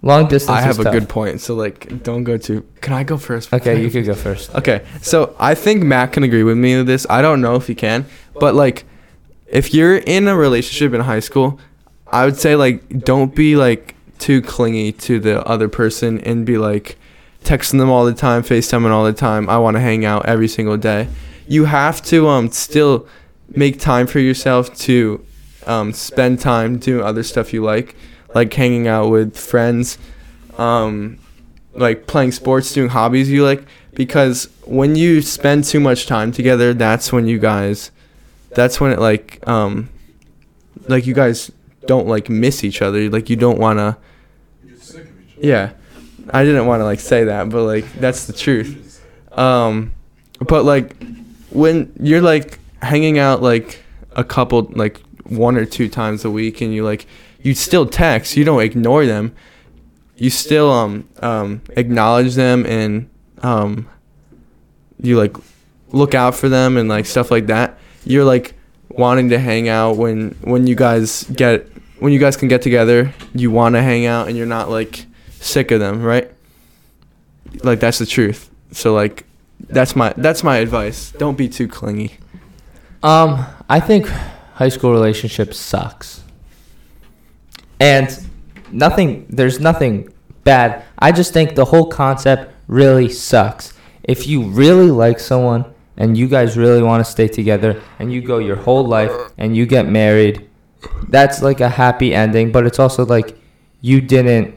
Long 0.02 0.28
distance. 0.28 0.58
I 0.58 0.62
have 0.62 0.80
a 0.80 0.84
tough. 0.84 0.94
good 0.94 1.10
point. 1.10 1.42
So 1.42 1.56
like, 1.56 2.04
don't 2.04 2.24
go 2.24 2.38
too. 2.38 2.66
Can 2.82 2.94
I 2.94 3.04
go 3.04 3.18
first? 3.18 3.52
Okay, 3.52 3.82
you 3.82 3.90
could 3.90 4.06
go 4.06 4.14
first. 4.14 4.54
Okay, 4.56 4.86
so 5.02 5.36
I 5.40 5.56
think 5.56 5.84
Matt 5.84 6.14
can 6.14 6.24
agree 6.24 6.44
with 6.44 6.58
me 6.58 6.78
with 6.78 6.88
this. 6.88 7.06
I 7.10 7.22
don't 7.22 7.42
know 7.42 7.56
if 7.56 7.68
he 7.68 7.76
can, 7.76 8.06
but 8.34 8.56
like, 8.56 8.86
if 9.48 9.74
you're 9.74 9.98
in 9.98 10.28
a 10.28 10.36
relationship 10.36 10.94
in 10.94 11.02
high 11.02 11.20
school, 11.20 11.60
I 12.08 12.26
would 12.26 12.38
say 12.38 12.56
like 12.56 13.04
don't 13.04 13.36
be 13.36 13.56
like 13.56 13.96
too 14.20 14.42
clingy 14.42 14.92
to 14.92 15.20
the 15.20 15.46
other 15.46 15.68
person 15.68 16.20
and 16.22 16.46
be 16.46 16.58
like 16.58 16.98
texting 17.48 17.80
them 17.80 17.90
all 17.90 18.06
the 18.06 18.14
time, 18.14 18.44
FaceTiming 18.44 18.92
all 18.92 19.06
the 19.06 19.14
time. 19.14 19.50
I 19.50 19.58
want 19.58 19.76
to 19.78 19.82
hang 19.82 20.04
out 20.06 20.26
every 20.26 20.48
single 20.48 20.78
day. 20.78 21.08
You 21.48 21.66
have 21.66 22.02
to 22.12 22.28
um 22.28 22.52
still 22.52 23.08
make 23.50 23.80
time 23.80 24.06
for 24.08 24.20
yourself 24.20 24.76
to 24.88 25.24
um 25.66 25.94
spend 25.94 26.40
time 26.40 26.78
doing 26.78 27.04
other 27.04 27.24
stuff 27.24 27.54
you 27.54 27.64
like. 27.64 27.96
like 28.36 28.54
hanging 28.54 28.88
out 28.88 29.10
with 29.10 29.38
friends, 29.38 29.98
um, 30.58 31.18
like 31.74 32.06
playing 32.08 32.32
sports, 32.32 32.74
doing 32.74 32.90
hobbies 32.90 33.30
you 33.32 33.44
like. 33.44 33.64
Because 33.96 34.50
when 34.66 34.96
you 34.96 35.22
spend 35.22 35.64
too 35.64 35.80
much 35.80 36.06
time 36.06 36.32
together, 36.32 36.74
that's 36.74 37.12
when 37.12 37.26
you 37.28 37.40
guys, 37.40 37.90
that's 38.50 38.80
when 38.80 38.92
it 38.92 39.00
like, 39.00 39.40
um, 39.48 39.90
like 40.88 41.08
you 41.08 41.14
guys 41.16 41.52
don't 41.88 42.08
like 42.08 42.30
miss 42.30 42.64
each 42.64 42.82
other. 42.82 43.10
Like 43.10 43.30
you 43.30 43.36
don't 43.36 43.58
wanna. 43.58 43.98
You 44.64 44.72
get 44.72 44.82
sick 44.84 45.04
of 45.04 45.22
each 45.22 45.38
other. 45.38 45.48
Yeah, 45.48 45.72
I 46.32 46.44
didn't 46.44 46.66
want 46.66 46.82
to 46.82 46.86
like 46.86 47.00
say 47.00 47.26
that, 47.26 47.50
but 47.50 47.64
like 47.64 47.92
that's 47.94 48.26
the 48.26 48.34
truth. 48.34 49.04
Um, 49.32 49.94
but 50.48 50.66
like 50.66 50.96
when 51.50 51.94
you're 52.00 52.22
like 52.22 52.60
hanging 52.82 53.20
out 53.20 53.42
like 53.42 53.84
a 54.12 54.24
couple 54.24 54.64
like 54.76 55.02
one 55.24 55.58
or 55.58 55.66
two 55.66 55.90
times 55.90 56.26
a 56.26 56.32
week, 56.32 56.62
and 56.62 56.74
you 56.74 56.84
like 56.84 57.08
you 57.42 57.54
still 57.54 57.86
text, 57.86 58.36
you 58.38 58.44
don't 58.44 58.62
ignore 58.62 59.06
them. 59.06 59.36
You 60.16 60.30
still 60.30 60.72
um 60.72 61.08
um 61.22 61.62
acknowledge 61.72 62.36
them 62.36 62.66
and 62.66 63.10
um 63.44 63.88
you 65.02 65.18
like 65.18 65.36
look 65.90 66.14
out 66.16 66.36
for 66.36 66.50
them 66.50 66.78
and 66.78 66.90
like 66.90 67.06
stuff 67.06 67.32
like 67.32 67.48
that. 67.48 67.78
You're 68.04 68.26
like 68.26 68.54
wanting 68.90 69.30
to 69.30 69.40
hang 69.40 69.70
out 69.70 69.98
when 69.98 70.32
when 70.42 70.68
you 70.68 70.76
guys 70.76 71.24
get 71.24 71.68
when 72.00 72.14
you 72.14 72.20
guys 72.20 72.38
can 72.38 72.48
get 72.48 72.62
together. 72.62 73.14
You 73.34 73.52
want 73.52 73.76
to 73.76 73.82
hang 73.82 74.06
out 74.06 74.28
and 74.28 74.38
you're 74.38 74.46
not 74.46 74.70
like 74.70 75.07
sick 75.40 75.72
of 75.72 75.80
them, 75.80 76.02
right? 76.04 76.32
Like 77.64 77.80
that's 77.80 78.00
the 78.00 78.06
truth. 78.06 78.50
So 78.72 78.94
like 78.94 79.26
that's 79.60 79.96
my 79.96 80.14
that's 80.18 80.44
my 80.44 80.58
advice. 80.58 81.12
Don't 81.12 81.38
be 81.38 81.50
too 81.50 81.68
clingy. 81.68 82.18
Um, 83.04 83.46
I 83.70 83.80
think 83.80 84.08
high 84.56 84.70
school 84.70 84.92
relationships 84.92 85.58
sucks. 85.58 86.24
And 87.80 88.26
nothing 88.72 89.26
there's 89.30 89.60
nothing 89.60 90.14
bad. 90.44 90.84
I 91.00 91.12
just 91.12 91.34
think 91.34 91.56
the 91.56 91.66
whole 91.66 91.88
concept 91.88 92.54
really 92.68 93.10
sucks. 93.10 93.74
If 94.04 94.28
you 94.28 94.44
really 94.44 94.90
like 94.92 95.20
someone 95.20 95.66
and 95.98 96.18
you 96.18 96.28
guys 96.28 96.58
really 96.58 96.82
want 96.82 97.06
to 97.06 97.12
stay 97.12 97.28
together 97.28 97.82
and 98.00 98.12
you 98.12 98.22
go 98.22 98.38
your 98.38 98.56
whole 98.56 98.86
life 98.86 99.12
and 99.38 99.56
you 99.56 99.66
get 99.66 99.88
married, 99.88 100.48
that's 101.10 101.42
like 101.42 101.60
a 101.60 101.70
happy 101.70 102.14
ending, 102.14 102.52
but 102.52 102.66
it's 102.66 102.80
also 102.80 103.06
like 103.06 103.38
you 103.82 104.02
didn't 104.02 104.56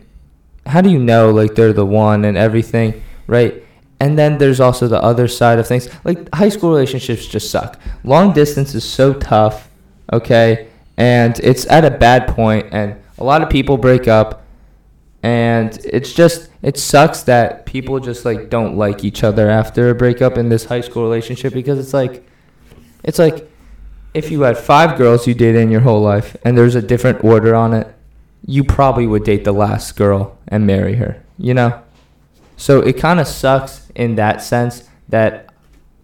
how 0.70 0.80
do 0.80 0.90
you 0.90 0.98
know 0.98 1.30
like 1.30 1.54
they're 1.54 1.72
the 1.72 1.86
one 1.86 2.24
and 2.24 2.36
everything, 2.36 3.02
right? 3.26 3.62
And 3.98 4.18
then 4.18 4.38
there's 4.38 4.60
also 4.60 4.88
the 4.88 5.02
other 5.02 5.28
side 5.28 5.58
of 5.58 5.66
things. 5.66 5.88
Like 6.04 6.32
high 6.34 6.48
school 6.48 6.70
relationships 6.70 7.26
just 7.26 7.50
suck. 7.50 7.78
Long 8.02 8.32
distance 8.32 8.74
is 8.74 8.84
so 8.84 9.12
tough, 9.12 9.68
okay? 10.12 10.68
And 10.96 11.38
it's 11.40 11.66
at 11.66 11.84
a 11.84 11.90
bad 11.90 12.28
point 12.28 12.68
and 12.72 12.96
a 13.18 13.24
lot 13.24 13.42
of 13.42 13.50
people 13.50 13.76
break 13.76 14.08
up 14.08 14.44
and 15.22 15.78
it's 15.84 16.12
just 16.12 16.48
it 16.62 16.78
sucks 16.78 17.22
that 17.24 17.66
people 17.66 18.00
just 18.00 18.24
like 18.24 18.48
don't 18.48 18.76
like 18.76 19.04
each 19.04 19.22
other 19.22 19.50
after 19.50 19.90
a 19.90 19.94
breakup 19.94 20.38
in 20.38 20.48
this 20.48 20.64
high 20.64 20.80
school 20.80 21.02
relationship 21.02 21.52
because 21.52 21.78
it's 21.78 21.92
like 21.92 22.26
it's 23.04 23.18
like 23.18 23.50
if 24.14 24.30
you 24.30 24.40
had 24.42 24.56
five 24.56 24.96
girls 24.96 25.26
you 25.26 25.34
dated 25.34 25.60
in 25.60 25.70
your 25.70 25.80
whole 25.80 26.00
life 26.00 26.36
and 26.44 26.56
there's 26.56 26.74
a 26.74 26.82
different 26.82 27.22
order 27.22 27.54
on 27.54 27.74
it, 27.74 27.94
you 28.46 28.64
probably 28.64 29.06
would 29.06 29.24
date 29.24 29.44
the 29.44 29.52
last 29.52 29.96
girl 29.96 30.38
and 30.48 30.66
marry 30.66 30.96
her, 30.96 31.22
you 31.38 31.54
know? 31.54 31.82
So 32.56 32.80
it 32.80 32.94
kind 32.94 33.20
of 33.20 33.26
sucks 33.26 33.90
in 33.94 34.16
that 34.16 34.42
sense 34.42 34.88
that 35.08 35.52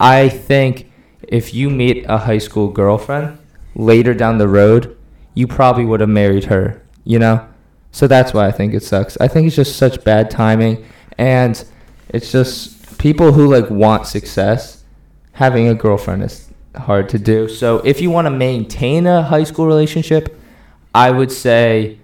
I 0.00 0.28
think 0.28 0.90
if 1.22 1.54
you 1.54 1.70
meet 1.70 2.04
a 2.08 2.18
high 2.18 2.38
school 2.38 2.68
girlfriend 2.68 3.38
later 3.74 4.14
down 4.14 4.38
the 4.38 4.48
road, 4.48 4.96
you 5.34 5.46
probably 5.46 5.84
would 5.84 6.00
have 6.00 6.08
married 6.08 6.44
her, 6.44 6.82
you 7.04 7.18
know? 7.18 7.46
So 7.92 8.06
that's 8.06 8.34
why 8.34 8.46
I 8.46 8.52
think 8.52 8.74
it 8.74 8.82
sucks. 8.82 9.16
I 9.20 9.28
think 9.28 9.46
it's 9.46 9.56
just 9.56 9.76
such 9.76 10.04
bad 10.04 10.30
timing 10.30 10.84
and 11.18 11.64
it's 12.08 12.30
just 12.30 12.98
people 12.98 13.32
who 13.32 13.46
like 13.46 13.70
want 13.70 14.06
success 14.06 14.84
having 15.32 15.68
a 15.68 15.74
girlfriend 15.74 16.22
is 16.22 16.50
hard 16.76 17.08
to 17.10 17.18
do. 17.18 17.48
So 17.48 17.78
if 17.78 18.00
you 18.00 18.10
want 18.10 18.26
to 18.26 18.30
maintain 18.30 19.06
a 19.06 19.22
high 19.22 19.44
school 19.44 19.66
relationship, 19.66 20.38
I 20.94 21.10
would 21.10 21.32
say 21.32 21.98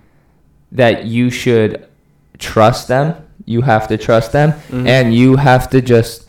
that 0.73 1.05
you 1.05 1.31
should 1.31 1.87
trust 2.39 2.89
them. 2.89 3.15
You 3.45 3.63
have 3.63 3.89
to 3.89 3.97
trust 3.99 4.33
them 4.33 4.53
Mhm. 4.71 4.87
and 4.87 5.15
you 5.15 5.37
have 5.37 5.69
to 5.71 5.81
just 5.81 6.27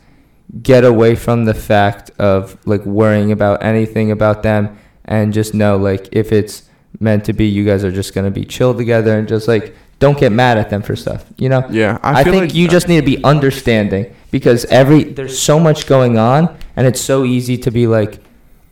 get 0.62 0.84
away 0.84 1.14
from 1.14 1.44
the 1.46 1.54
fact 1.54 2.10
of 2.18 2.56
like 2.66 2.84
worrying 2.84 3.32
about 3.32 3.62
anything 3.64 4.10
about 4.10 4.42
them 4.42 4.68
and 5.04 5.32
just 5.32 5.54
know 5.54 5.76
like 5.76 6.08
if 6.12 6.30
it's 6.32 6.62
meant 7.00 7.24
to 7.24 7.32
be 7.32 7.44
you 7.46 7.64
guys 7.64 7.82
are 7.84 7.90
just 7.90 8.14
going 8.14 8.24
to 8.24 8.30
be 8.30 8.44
chill 8.44 8.72
together 8.74 9.18
and 9.18 9.26
just 9.26 9.48
like 9.48 9.74
don't 10.00 10.18
get 10.18 10.30
mad 10.32 10.58
at 10.58 10.70
them 10.70 10.82
for 10.82 10.94
stuff, 10.96 11.24
you 11.38 11.48
know? 11.48 11.64
Yeah, 11.70 11.98
I, 12.02 12.22
feel 12.24 12.32
think 12.34 12.42
like- 12.46 12.54
you 12.54 12.68
just 12.68 12.88
need 12.88 13.00
to 13.00 13.06
be 13.06 13.22
understanding 13.24 14.06
because 14.30 14.64
every 14.66 15.04
there's 15.04 15.38
so 15.38 15.58
much 15.58 15.86
going 15.86 16.18
on 16.18 16.54
and 16.76 16.86
it's 16.86 17.00
so 17.00 17.24
easy 17.24 17.56
to 17.58 17.70
be 17.70 17.86
like, 17.86 18.18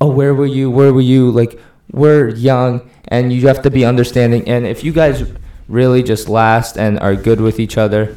"Oh, 0.01 0.09
where 0.09 0.35
were 0.35 0.47
you? 0.47 0.69
Where 0.71 0.93
were 0.93 1.01
you?" 1.01 1.31
Like 1.31 1.59
we're 1.93 2.29
young 2.29 2.83
and 3.09 3.33
you 3.33 3.47
have 3.49 3.63
to 3.63 3.71
be 3.71 3.85
understanding 3.85 4.47
and 4.49 4.67
if 4.67 4.83
you 4.85 4.93
guys 4.93 5.25
really 5.73 6.03
just 6.03 6.29
last 6.29 6.77
and 6.77 6.99
are 7.01 7.17
good 7.17 7.41
with 7.41 7.59
each 7.59 7.77
other, 7.79 8.15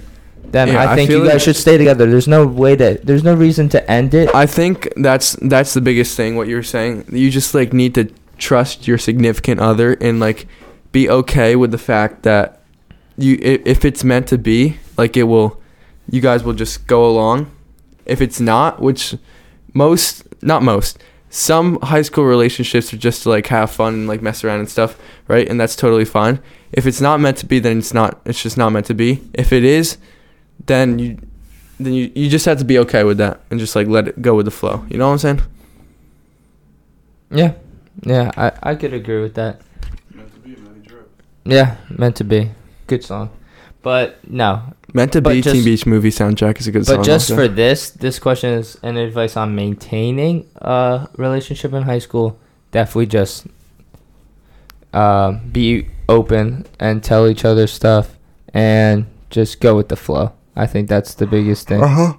then 0.52 0.68
Yeah, 0.68 0.82
I 0.84 0.92
I 0.92 0.96
think 0.96 1.10
feel 1.10 1.20
you 1.20 1.26
guys 1.26 1.34
like- 1.36 1.42
should 1.42 1.56
stay 1.56 1.78
together. 1.78 2.06
There's 2.10 2.28
no 2.28 2.46
way 2.46 2.76
to 2.76 3.00
there's 3.04 3.24
no 3.24 3.34
reason 3.34 3.70
to 3.70 3.80
end 3.92 4.14
it. 4.14 4.28
I 4.36 4.46
think 4.46 4.76
that's 4.98 5.36
that's 5.42 5.74
the 5.74 5.82
biggest 5.82 6.16
thing. 6.18 6.36
What 6.36 6.48
you're 6.48 6.64
saying, 6.76 7.06
you 7.12 7.32
just 7.32 7.54
like 7.56 7.74
need 7.74 7.96
to 7.96 8.04
trust 8.38 8.88
your 8.88 8.98
significant 8.98 9.60
other 9.62 9.94
and 10.02 10.20
like 10.20 10.46
be 10.92 11.10
okay 11.10 11.56
with 11.56 11.72
the 11.72 11.78
fact 11.92 12.24
that 12.24 12.62
you 13.18 13.38
if 13.42 13.86
it's 13.86 14.04
meant 14.04 14.28
to 14.28 14.38
be, 14.38 14.78
like 14.98 15.16
it 15.18 15.24
will, 15.24 15.60
you 16.12 16.22
guys 16.22 16.44
will 16.44 16.54
just 16.54 16.86
go 16.88 17.06
along. 17.10 17.48
If 18.06 18.22
it's 18.22 18.40
not, 18.40 18.82
which 18.82 19.16
most 19.74 20.24
not 20.42 20.62
most, 20.64 21.00
some 21.36 21.78
high 21.82 22.02
school 22.02 22.24
relationships 22.24 22.94
are 22.94 22.98
just 22.98 23.24
to 23.24 23.30
like 23.30 23.48
have 23.48 23.70
fun 23.70 23.94
and 23.94 24.08
like 24.08 24.22
mess 24.22 24.42
around 24.46 24.60
and 24.60 24.70
stuff, 24.70 24.98
right? 25.28 25.46
And 25.50 25.60
that's 25.60 25.76
totally 25.76 26.06
fine. 26.06 26.40
If 26.72 26.88
it's 26.88 27.02
not 27.02 27.20
meant 27.20 27.36
to 27.40 27.46
be, 27.46 27.60
then 27.60 27.80
it's 27.80 27.94
not. 27.94 28.22
It's 28.24 28.42
just 28.42 28.58
not 28.58 28.70
meant 28.70 28.86
to 28.86 28.94
be. 28.94 29.22
If 29.34 29.52
it 29.52 29.66
is, 29.66 29.98
then 30.66 30.98
you 30.98 31.18
then 31.78 31.92
you, 31.92 32.10
you 32.16 32.30
just 32.30 32.46
have 32.46 32.58
to 32.60 32.64
be 32.64 32.80
okay 32.80 33.04
with 33.04 33.18
that 33.18 33.42
and 33.52 33.60
just 33.60 33.76
like 33.76 33.88
let 33.88 34.08
it 34.08 34.22
go 34.22 34.34
with 34.34 34.46
the 34.46 34.52
flow. 34.52 34.86
You 34.90 34.98
know 34.98 35.08
what 35.08 35.14
I'm 35.14 35.18
saying? 35.18 35.42
Yeah. 37.32 37.54
Yeah, 38.04 38.32
I 38.38 38.72
I 38.72 38.76
could 38.76 38.94
agree 38.94 39.22
with 39.22 39.34
that. 39.34 39.60
Meant 40.14 40.34
to 40.34 40.40
be, 40.40 40.56
Matty 40.56 40.88
Drip. 40.88 41.22
Yeah, 41.44 41.76
meant 41.90 42.16
to 42.16 42.24
be. 42.24 42.52
Good 42.88 43.04
song. 43.04 43.30
But 43.82 44.26
no, 44.30 44.64
Meant 44.96 45.12
to 45.12 45.22
But 45.22 45.34
be 45.34 45.42
Teen 45.42 45.66
Beach 45.66 45.86
movie 45.86 46.10
soundtrack 46.10 46.58
is 46.58 46.68
a 46.68 46.72
good 46.72 46.86
song. 46.86 46.96
But 46.98 47.06
just 47.06 47.30
also. 47.30 47.36
for 47.36 47.54
this, 47.54 47.90
this 47.90 48.18
question 48.18 48.52
is 48.52 48.78
an 48.82 48.96
advice 48.96 49.36
on 49.36 49.54
maintaining 49.54 50.48
a 50.56 51.10
relationship 51.18 51.74
in 51.74 51.84
high 51.84 52.00
school. 52.00 52.40
Definitely 52.72 53.08
just 53.08 53.46
uh, 54.94 55.34
be 55.52 55.90
open 56.08 56.66
and 56.80 57.04
tell 57.04 57.28
each 57.28 57.44
other 57.44 57.68
stuff 57.68 58.18
and 58.54 59.08
just 59.30 59.60
go 59.60 59.76
with 59.76 59.90
the 59.90 59.98
flow. 59.98 60.32
I 60.56 60.66
think 60.66 60.88
that's 60.88 61.14
the 61.14 61.28
biggest 61.28 61.68
thing. 61.68 61.84
uh-huh. 61.84 62.14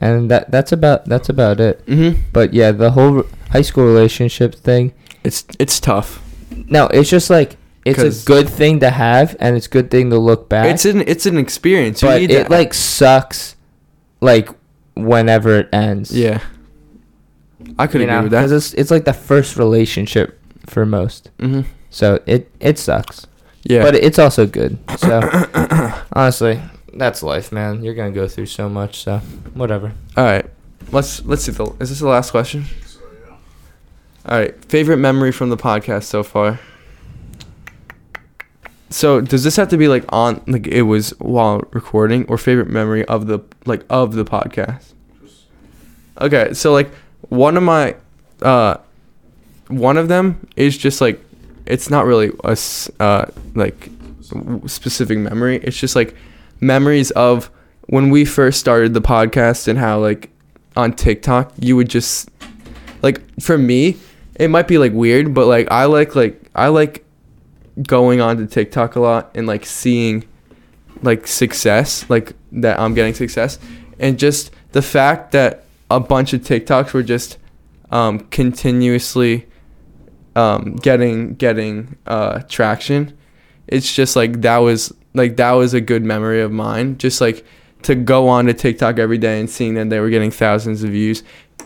And 0.00 0.30
that 0.30 0.50
that's 0.50 0.72
about 0.72 1.04
that's 1.04 1.28
about 1.28 1.60
it. 1.60 1.84
Mhm. 1.84 2.16
But 2.32 2.54
yeah, 2.54 2.72
the 2.72 2.92
whole 2.92 3.18
r- 3.18 3.24
high 3.50 3.60
school 3.60 3.84
relationship 3.84 4.54
thing. 4.54 4.94
It's 5.22 5.44
it's 5.58 5.78
tough. 5.78 6.22
No, 6.66 6.86
it's 6.86 7.10
just 7.10 7.28
like 7.28 7.56
it's 7.84 7.98
'Cause- 7.98 8.22
a 8.22 8.26
good 8.26 8.48
thing 8.48 8.80
to 8.80 8.90
have 8.90 9.36
and 9.40 9.56
it's 9.56 9.66
a 9.66 9.70
good 9.70 9.90
thing 9.90 10.10
to 10.10 10.18
look 10.18 10.48
back. 10.48 10.66
It's 10.66 10.84
an 10.84 11.02
it's 11.06 11.26
an 11.26 11.38
experience. 11.38 12.02
You 12.02 12.08
but 12.08 12.22
it 12.22 12.44
to- 12.44 12.50
like 12.50 12.74
sucks 12.74 13.56
like 14.20 14.48
whenever 14.94 15.58
it 15.58 15.68
ends. 15.72 16.10
yeah. 16.16 16.40
I 17.78 17.86
could 17.86 18.00
you 18.00 18.06
agree 18.06 18.16
know, 18.16 18.22
with 18.24 18.32
that. 18.32 18.40
'cause 18.42 18.52
it's 18.52 18.74
it's 18.74 18.90
like 18.90 19.04
the 19.04 19.12
first 19.12 19.56
relationship 19.56 20.38
for 20.66 20.84
most. 20.86 21.30
Mhm. 21.38 21.64
So 21.90 22.20
it 22.26 22.50
it 22.60 22.78
sucks. 22.78 23.26
Yeah. 23.64 23.82
But 23.82 23.94
it's 23.94 24.18
also 24.18 24.46
good. 24.46 24.78
So 24.98 25.20
honestly, 26.12 26.60
that's 26.94 27.22
life, 27.22 27.52
man. 27.52 27.82
You're 27.84 27.94
gonna 27.94 28.10
go 28.10 28.26
through 28.28 28.46
so 28.46 28.68
much. 28.68 29.02
So 29.04 29.20
whatever. 29.54 29.92
All 30.16 30.24
right. 30.24 30.46
Let's 30.90 31.24
let's 31.24 31.42
see. 31.44 31.52
The, 31.52 31.64
is 31.80 31.88
this 31.90 32.00
the 32.00 32.08
last 32.08 32.30
question? 32.32 32.64
So 32.86 32.98
yeah. 33.28 33.34
All 34.26 34.38
right. 34.38 34.64
Favorite 34.66 34.98
memory 34.98 35.32
from 35.32 35.48
the 35.50 35.56
podcast 35.56 36.04
so 36.04 36.22
far. 36.22 36.58
So 38.92 39.20
does 39.20 39.42
this 39.42 39.56
have 39.56 39.68
to 39.68 39.76
be 39.76 39.88
like 39.88 40.04
on 40.10 40.42
like 40.46 40.66
it 40.66 40.82
was 40.82 41.10
while 41.18 41.62
recording 41.72 42.26
or 42.28 42.36
favorite 42.36 42.68
memory 42.68 43.04
of 43.06 43.26
the 43.26 43.40
like 43.64 43.84
of 43.88 44.14
the 44.14 44.24
podcast? 44.24 44.92
Okay, 46.20 46.52
so 46.52 46.72
like 46.72 46.90
one 47.28 47.56
of 47.56 47.62
my 47.62 47.96
uh 48.42 48.76
one 49.68 49.96
of 49.96 50.08
them 50.08 50.46
is 50.56 50.76
just 50.76 51.00
like 51.00 51.24
it's 51.64 51.88
not 51.88 52.04
really 52.04 52.32
a 52.44 52.56
uh 53.00 53.26
like 53.54 53.88
specific 54.66 55.18
memory. 55.18 55.56
It's 55.62 55.78
just 55.78 55.96
like 55.96 56.14
memories 56.60 57.10
of 57.12 57.50
when 57.86 58.10
we 58.10 58.24
first 58.24 58.60
started 58.60 58.94
the 58.94 59.00
podcast 59.00 59.68
and 59.68 59.78
how 59.78 60.00
like 60.00 60.30
on 60.76 60.92
TikTok 60.92 61.52
you 61.58 61.76
would 61.76 61.88
just 61.88 62.30
like 63.02 63.20
for 63.40 63.58
me 63.58 63.96
it 64.36 64.48
might 64.48 64.68
be 64.68 64.78
like 64.78 64.92
weird, 64.92 65.34
but 65.34 65.46
like 65.46 65.70
I 65.70 65.86
like 65.86 66.14
like 66.14 66.42
I 66.54 66.68
like 66.68 67.04
going 67.80 68.20
on 68.20 68.36
to 68.38 68.46
TikTok 68.46 68.96
a 68.96 69.00
lot 69.00 69.30
and 69.34 69.46
like 69.46 69.64
seeing 69.64 70.24
like 71.02 71.26
success, 71.26 72.08
like 72.10 72.34
that 72.52 72.78
I'm 72.78 72.94
getting 72.94 73.14
success, 73.14 73.58
and 73.98 74.18
just 74.18 74.50
the 74.72 74.82
fact 74.82 75.32
that 75.32 75.64
a 75.90 76.00
bunch 76.00 76.32
of 76.32 76.40
TikToks 76.42 76.92
were 76.92 77.02
just 77.02 77.38
um, 77.90 78.20
continuously 78.30 79.46
um, 80.34 80.76
getting 80.76 81.34
getting 81.34 81.96
uh, 82.06 82.40
traction. 82.48 83.16
It's 83.66 83.94
just 83.94 84.16
like 84.16 84.42
that 84.42 84.58
was 84.58 84.92
like 85.14 85.36
that 85.36 85.52
was 85.52 85.74
a 85.74 85.80
good 85.80 86.04
memory 86.04 86.40
of 86.40 86.52
mine. 86.52 86.98
Just 86.98 87.20
like 87.20 87.44
to 87.82 87.94
go 87.94 88.28
on 88.28 88.46
to 88.46 88.54
TikTok 88.54 88.98
every 88.98 89.18
day 89.18 89.40
and 89.40 89.50
seeing 89.50 89.74
that 89.74 89.90
they 89.90 90.00
were 90.00 90.10
getting 90.10 90.30
thousands 90.30 90.82
of 90.84 90.90
views. 90.90 91.22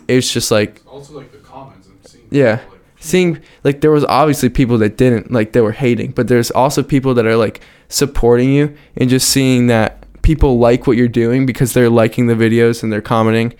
It's 0.09 0.33
just 0.33 0.51
like 0.51 0.83
Also, 0.87 1.15
like 1.15 1.33
the 1.33 1.39
comments 1.39 1.89
and 1.89 2.07
seeing. 2.07 2.27
Yeah. 2.31 2.57
people, 2.57 2.71
like, 2.73 2.76
seeing 3.07 3.41
like 3.65 3.81
there 3.81 3.91
was 3.91 4.05
obviously 4.05 4.49
people 4.49 4.77
that 4.79 4.97
didn't 4.97 5.31
like 5.31 5.53
they 5.53 5.61
were 5.61 5.73
hating 5.73 6.11
but 6.11 6.29
there's 6.29 6.51
also 6.51 6.83
people 6.83 7.15
that 7.15 7.27
are 7.27 7.37
like 7.37 7.61
supporting 7.89 8.51
you 8.53 8.77
and 8.97 9.09
just 9.09 9.29
seeing 9.29 9.69
that 9.69 10.05
people 10.23 10.59
like 10.59 10.87
what 10.87 10.97
you're 10.97 11.09
doing 11.09 11.47
because 11.47 11.73
they're 11.73 11.89
liking 11.91 12.27
the 12.27 12.35
videos 12.35 12.83
and 12.83 12.93
they're 12.93 13.01
commenting 13.01 13.55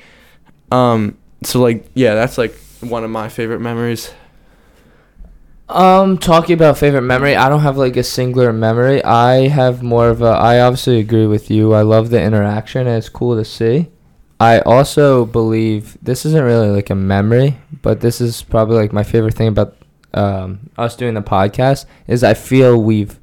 um 0.73 1.17
so 1.45 1.61
like 1.61 1.87
yeah 1.95 2.15
that's 2.15 2.37
like 2.37 2.55
one 2.81 3.05
of 3.05 3.11
my 3.11 3.29
favorite 3.29 3.61
memories 3.61 4.13
Um, 5.69 6.17
talking 6.19 6.55
about 6.55 6.79
favorite 6.79 7.03
memory, 7.03 7.35
I 7.35 7.49
don't 7.49 7.61
have 7.63 7.77
like 7.77 7.97
a 7.97 8.05
singular 8.05 8.53
memory. 8.53 9.03
I 9.03 9.49
have 9.49 9.83
more 9.83 10.09
of 10.09 10.23
a. 10.23 10.27
I 10.27 10.61
obviously 10.61 11.01
agree 11.01 11.27
with 11.27 11.51
you. 11.51 11.75
I 11.75 11.83
love 11.83 12.11
the 12.11 12.23
interaction, 12.23 12.87
and 12.87 12.97
it's 12.97 13.09
cool 13.09 13.37
to 13.37 13.45
see. 13.45 13.89
I 14.39 14.61
also 14.61 15.25
believe 15.25 15.97
this 16.03 16.27
isn't 16.27 16.45
really 16.45 16.69
like 16.69 16.91
a 16.91 16.95
memory, 16.95 17.59
but 17.83 18.01
this 18.01 18.21
is 18.21 18.43
probably 18.43 18.77
like 18.77 18.93
my 18.93 19.03
favorite 19.03 19.35
thing 19.35 19.49
about 19.49 19.77
um, 20.13 20.71
us 20.77 20.97
doing 20.97 21.15
the 21.15 21.23
podcast 21.23 21.87
is 22.07 22.23
I 22.23 22.35
feel 22.35 22.81
we've 22.81 23.19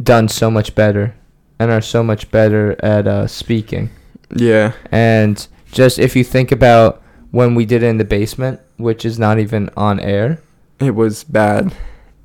done 0.00 0.28
so 0.28 0.50
much 0.50 0.74
better 0.74 1.14
and 1.58 1.70
are 1.70 1.80
so 1.80 2.02
much 2.02 2.30
better 2.30 2.76
at 2.84 3.06
uh, 3.06 3.26
speaking. 3.26 3.90
yeah. 4.34 4.72
And 4.90 5.46
just 5.72 5.98
if 5.98 6.14
you 6.14 6.24
think 6.24 6.52
about 6.52 7.02
when 7.30 7.54
we 7.54 7.66
did 7.66 7.82
it 7.82 7.86
in 7.86 7.98
the 7.98 8.04
basement, 8.04 8.60
which 8.76 9.04
is 9.04 9.18
not 9.18 9.38
even 9.38 9.70
on 9.76 9.98
air, 10.00 10.40
it 10.80 10.94
was 10.94 11.24
bad. 11.24 11.74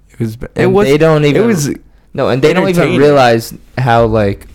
It 0.10 0.20
was 0.20 0.36
ba- 0.36 0.50
it 0.56 0.68
was 0.68 0.88
they 0.88 0.98
don't 0.98 1.26
even 1.26 1.44
it 1.44 1.46
was 1.46 1.70
no, 2.14 2.30
and 2.30 2.42
they 2.42 2.54
don't 2.54 2.70
even 2.70 2.98
realize 2.98 3.54
how 3.78 4.06
like 4.06 4.48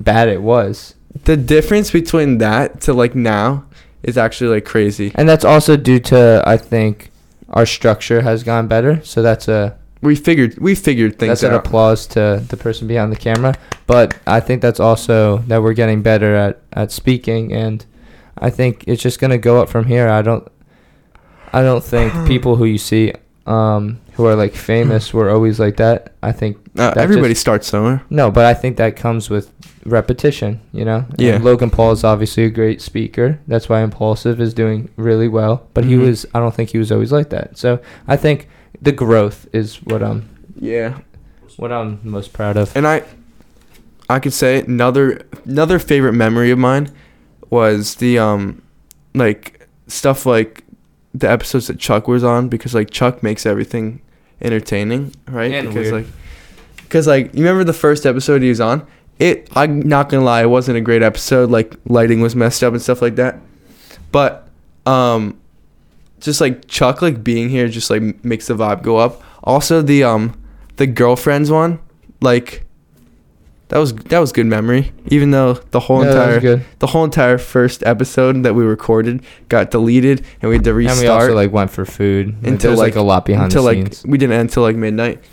bad 0.00 0.28
it 0.28 0.42
was, 0.42 0.94
the 1.24 1.36
difference 1.36 1.90
between 1.90 2.38
that 2.38 2.80
to 2.82 2.92
like 2.92 3.14
now 3.14 3.64
is 4.02 4.18
actually 4.18 4.50
like 4.50 4.64
crazy 4.64 5.12
and 5.14 5.28
that's 5.28 5.44
also 5.44 5.76
due 5.76 6.00
to 6.00 6.42
I 6.44 6.56
think 6.56 7.12
our 7.52 7.66
structure 7.66 8.22
has 8.22 8.42
gone 8.42 8.66
better. 8.66 9.02
So 9.04 9.22
that's 9.22 9.48
a 9.48 9.76
we 10.00 10.16
figured 10.16 10.58
we 10.58 10.74
figured 10.74 11.18
things 11.18 11.40
that's 11.40 11.42
an 11.42 11.54
applause 11.54 12.06
to 12.08 12.42
the 12.48 12.56
person 12.56 12.88
behind 12.88 13.12
the 13.12 13.16
camera. 13.16 13.54
But 13.86 14.18
I 14.26 14.40
think 14.40 14.62
that's 14.62 14.80
also 14.80 15.38
that 15.48 15.62
we're 15.62 15.74
getting 15.74 16.02
better 16.02 16.34
at 16.34 16.60
at 16.72 16.90
speaking, 16.90 17.52
and 17.52 17.84
I 18.36 18.50
think 18.50 18.84
it's 18.86 19.02
just 19.02 19.20
gonna 19.20 19.38
go 19.38 19.60
up 19.60 19.68
from 19.68 19.86
here. 19.86 20.08
I 20.08 20.22
don't, 20.22 20.46
I 21.52 21.62
don't 21.62 21.84
think 21.84 22.12
people 22.26 22.56
who 22.56 22.64
you 22.64 22.78
see, 22.78 23.12
um, 23.46 23.98
who 24.14 24.26
are 24.26 24.36
like 24.36 24.54
famous 24.54 25.12
were 25.12 25.30
always 25.30 25.58
like 25.58 25.76
that. 25.78 26.12
I 26.22 26.32
think 26.32 26.56
uh, 26.78 26.94
that 26.94 26.98
everybody 26.98 27.32
just- 27.34 27.40
starts 27.40 27.66
somewhere 27.66 28.02
No, 28.10 28.30
but 28.30 28.44
I 28.44 28.54
think 28.54 28.76
that 28.76 28.96
comes 28.96 29.28
with 29.30 29.50
repetition, 29.84 30.60
you 30.72 30.84
know? 30.84 31.04
And 31.10 31.20
Yeah. 31.20 31.38
Logan 31.42 31.70
Paul 31.70 31.90
is 31.92 32.04
obviously 32.04 32.44
a 32.44 32.50
great 32.50 32.80
speaker. 32.80 33.40
That's 33.48 33.68
why 33.68 33.82
Impulsive 33.82 34.40
is 34.40 34.54
doing 34.54 34.88
really 34.96 35.26
well. 35.28 35.66
But 35.74 35.84
he 35.84 35.94
Mhm. 35.96 36.06
was, 36.06 36.26
I 36.34 36.38
don't 36.38 36.54
think 36.54 36.70
he 36.70 36.78
was 36.78 36.92
always 36.92 37.10
like 37.10 37.30
that. 37.30 37.58
So 37.58 37.80
I 38.06 38.16
think 38.16 38.48
the 38.80 38.92
growth 38.92 39.48
is 39.52 39.76
what 39.84 40.02
I'm, 40.02 40.28
yeah 40.60 40.98
what 41.56 41.70
I'm 41.72 42.00
most 42.02 42.32
proud 42.32 42.56
of. 42.56 42.74
and 42.76 42.86
I, 42.86 43.02
I 44.08 44.18
could 44.20 44.32
say 44.32 44.60
another 44.60 45.20
another 45.44 45.78
favorite 45.78 46.14
memory 46.14 46.50
of 46.50 46.58
mine 46.58 46.88
was 47.50 47.96
the 47.96 48.18
um, 48.18 48.62
like 49.14 49.68
stuff 49.86 50.24
like 50.26 50.64
the 51.14 51.30
episodes 51.30 51.66
that 51.66 51.78
Chuck 51.78 52.08
was 52.08 52.24
on 52.24 52.48
because 52.48 52.74
like 52.74 52.90
Chuck 52.90 53.22
makes 53.22 53.46
everything 53.46 54.00
entertaining, 54.40 55.14
right? 55.28 55.52
And 55.52 55.68
because 55.68 55.90
weird. 55.90 56.04
like, 56.04 56.14
because 56.76 57.06
like 57.06 57.34
you 57.34 57.40
remember 57.40 57.64
the 57.64 57.72
first 57.72 58.06
episode 58.06 58.42
he 58.42 58.48
was 58.48 58.60
on. 58.60 58.86
It 59.18 59.48
I'm 59.54 59.80
not 59.80 60.08
gonna 60.08 60.24
lie, 60.24 60.42
it 60.42 60.46
wasn't 60.46 60.78
a 60.78 60.80
great 60.80 61.02
episode. 61.02 61.50
Like 61.50 61.74
lighting 61.86 62.20
was 62.20 62.34
messed 62.34 62.62
up 62.64 62.72
and 62.72 62.82
stuff 62.82 63.02
like 63.02 63.16
that, 63.16 63.38
but 64.10 64.48
um, 64.86 65.38
just 66.20 66.40
like 66.40 66.66
Chuck 66.66 67.02
like 67.02 67.22
being 67.22 67.48
here 67.48 67.68
just 67.68 67.90
like 67.90 68.02
makes 68.24 68.46
the 68.46 68.54
vibe 68.54 68.82
go 68.82 68.96
up. 68.96 69.22
Also 69.44 69.82
the 69.82 70.04
um 70.04 70.40
the 70.76 70.86
girlfriends 70.86 71.50
one, 71.50 71.78
like 72.20 72.64
that 73.72 73.78
was 73.78 73.94
that 73.94 74.18
was 74.18 74.32
good 74.32 74.46
memory. 74.46 74.92
Even 75.06 75.30
though 75.30 75.54
the 75.72 75.80
whole 75.80 76.02
Yeah, 76.04 76.10
entire 76.10 76.40
good. 76.40 76.64
the 76.78 76.86
whole 76.88 77.04
entire 77.04 77.38
first 77.38 77.82
episode 77.86 78.42
that 78.44 78.54
we 78.54 78.62
recorded 78.64 79.22
got 79.48 79.70
deleted 79.70 80.24
and 80.42 80.50
we 80.50 80.56
had 80.56 80.64
to 80.64 80.74
restart 80.74 80.98
And 80.98 81.06
we 81.06 81.08
also 81.12 81.34
like 81.34 81.50
went 81.52 81.70
for 81.70 81.84
food. 81.86 82.36
Until, 82.44 82.72
like, 82.72 82.78
like- 82.78 82.96
a 82.96 83.02
lot 83.02 83.24
behind 83.24 83.44
until 83.46 83.62
the 83.64 83.68
like 83.68 83.94
scenes. 83.94 84.04
we 84.06 84.18
didn't 84.18 84.34
end 84.34 84.42
until 84.50 84.62
like 84.62 84.76
midnight. 84.76 85.24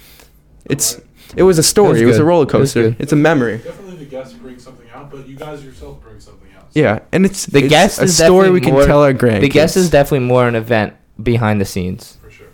It's 0.66 1.00
it 1.36 1.44
was 1.44 1.60
a 1.60 1.64
story. 1.64 2.00
It 2.00 2.04
It 2.04 2.06
was 2.06 2.14
was, 2.14 2.20
a 2.20 2.26
roller 2.26 2.46
coaster. 2.46 2.84
good. 2.90 2.96
It's 3.00 3.12
a 3.14 3.16
memory. 3.18 3.58
Definitely 3.58 3.98
the 3.98 4.06
guests 4.06 4.34
bring 4.34 4.58
something 4.58 4.88
out, 4.96 5.12
but 5.12 5.28
you 5.28 5.36
guys 5.36 5.64
yourself 5.64 6.02
bring 6.02 6.20
something 6.20 6.50
else. 6.56 6.72
Yeah, 6.74 7.00
and 7.12 7.26
it's 7.26 7.46
The 7.46 7.60
it's 7.60 7.68
guest 7.70 8.00
a 8.00 8.04
is 8.04 8.18
story 8.18 8.50
we 8.52 8.62
can 8.62 8.74
more- 8.74 8.86
tell 8.86 9.04
our 9.04 9.14
grandkids. 9.14 9.42
The 9.42 9.50
guest 9.50 9.76
is 9.78 9.90
definitely 9.90 10.26
more 10.28 10.48
an 10.48 10.56
event 10.56 10.94
behind 11.22 11.60
the 11.60 11.66
scenes. 11.66 12.18
For 12.24 12.32
sure. 12.32 12.48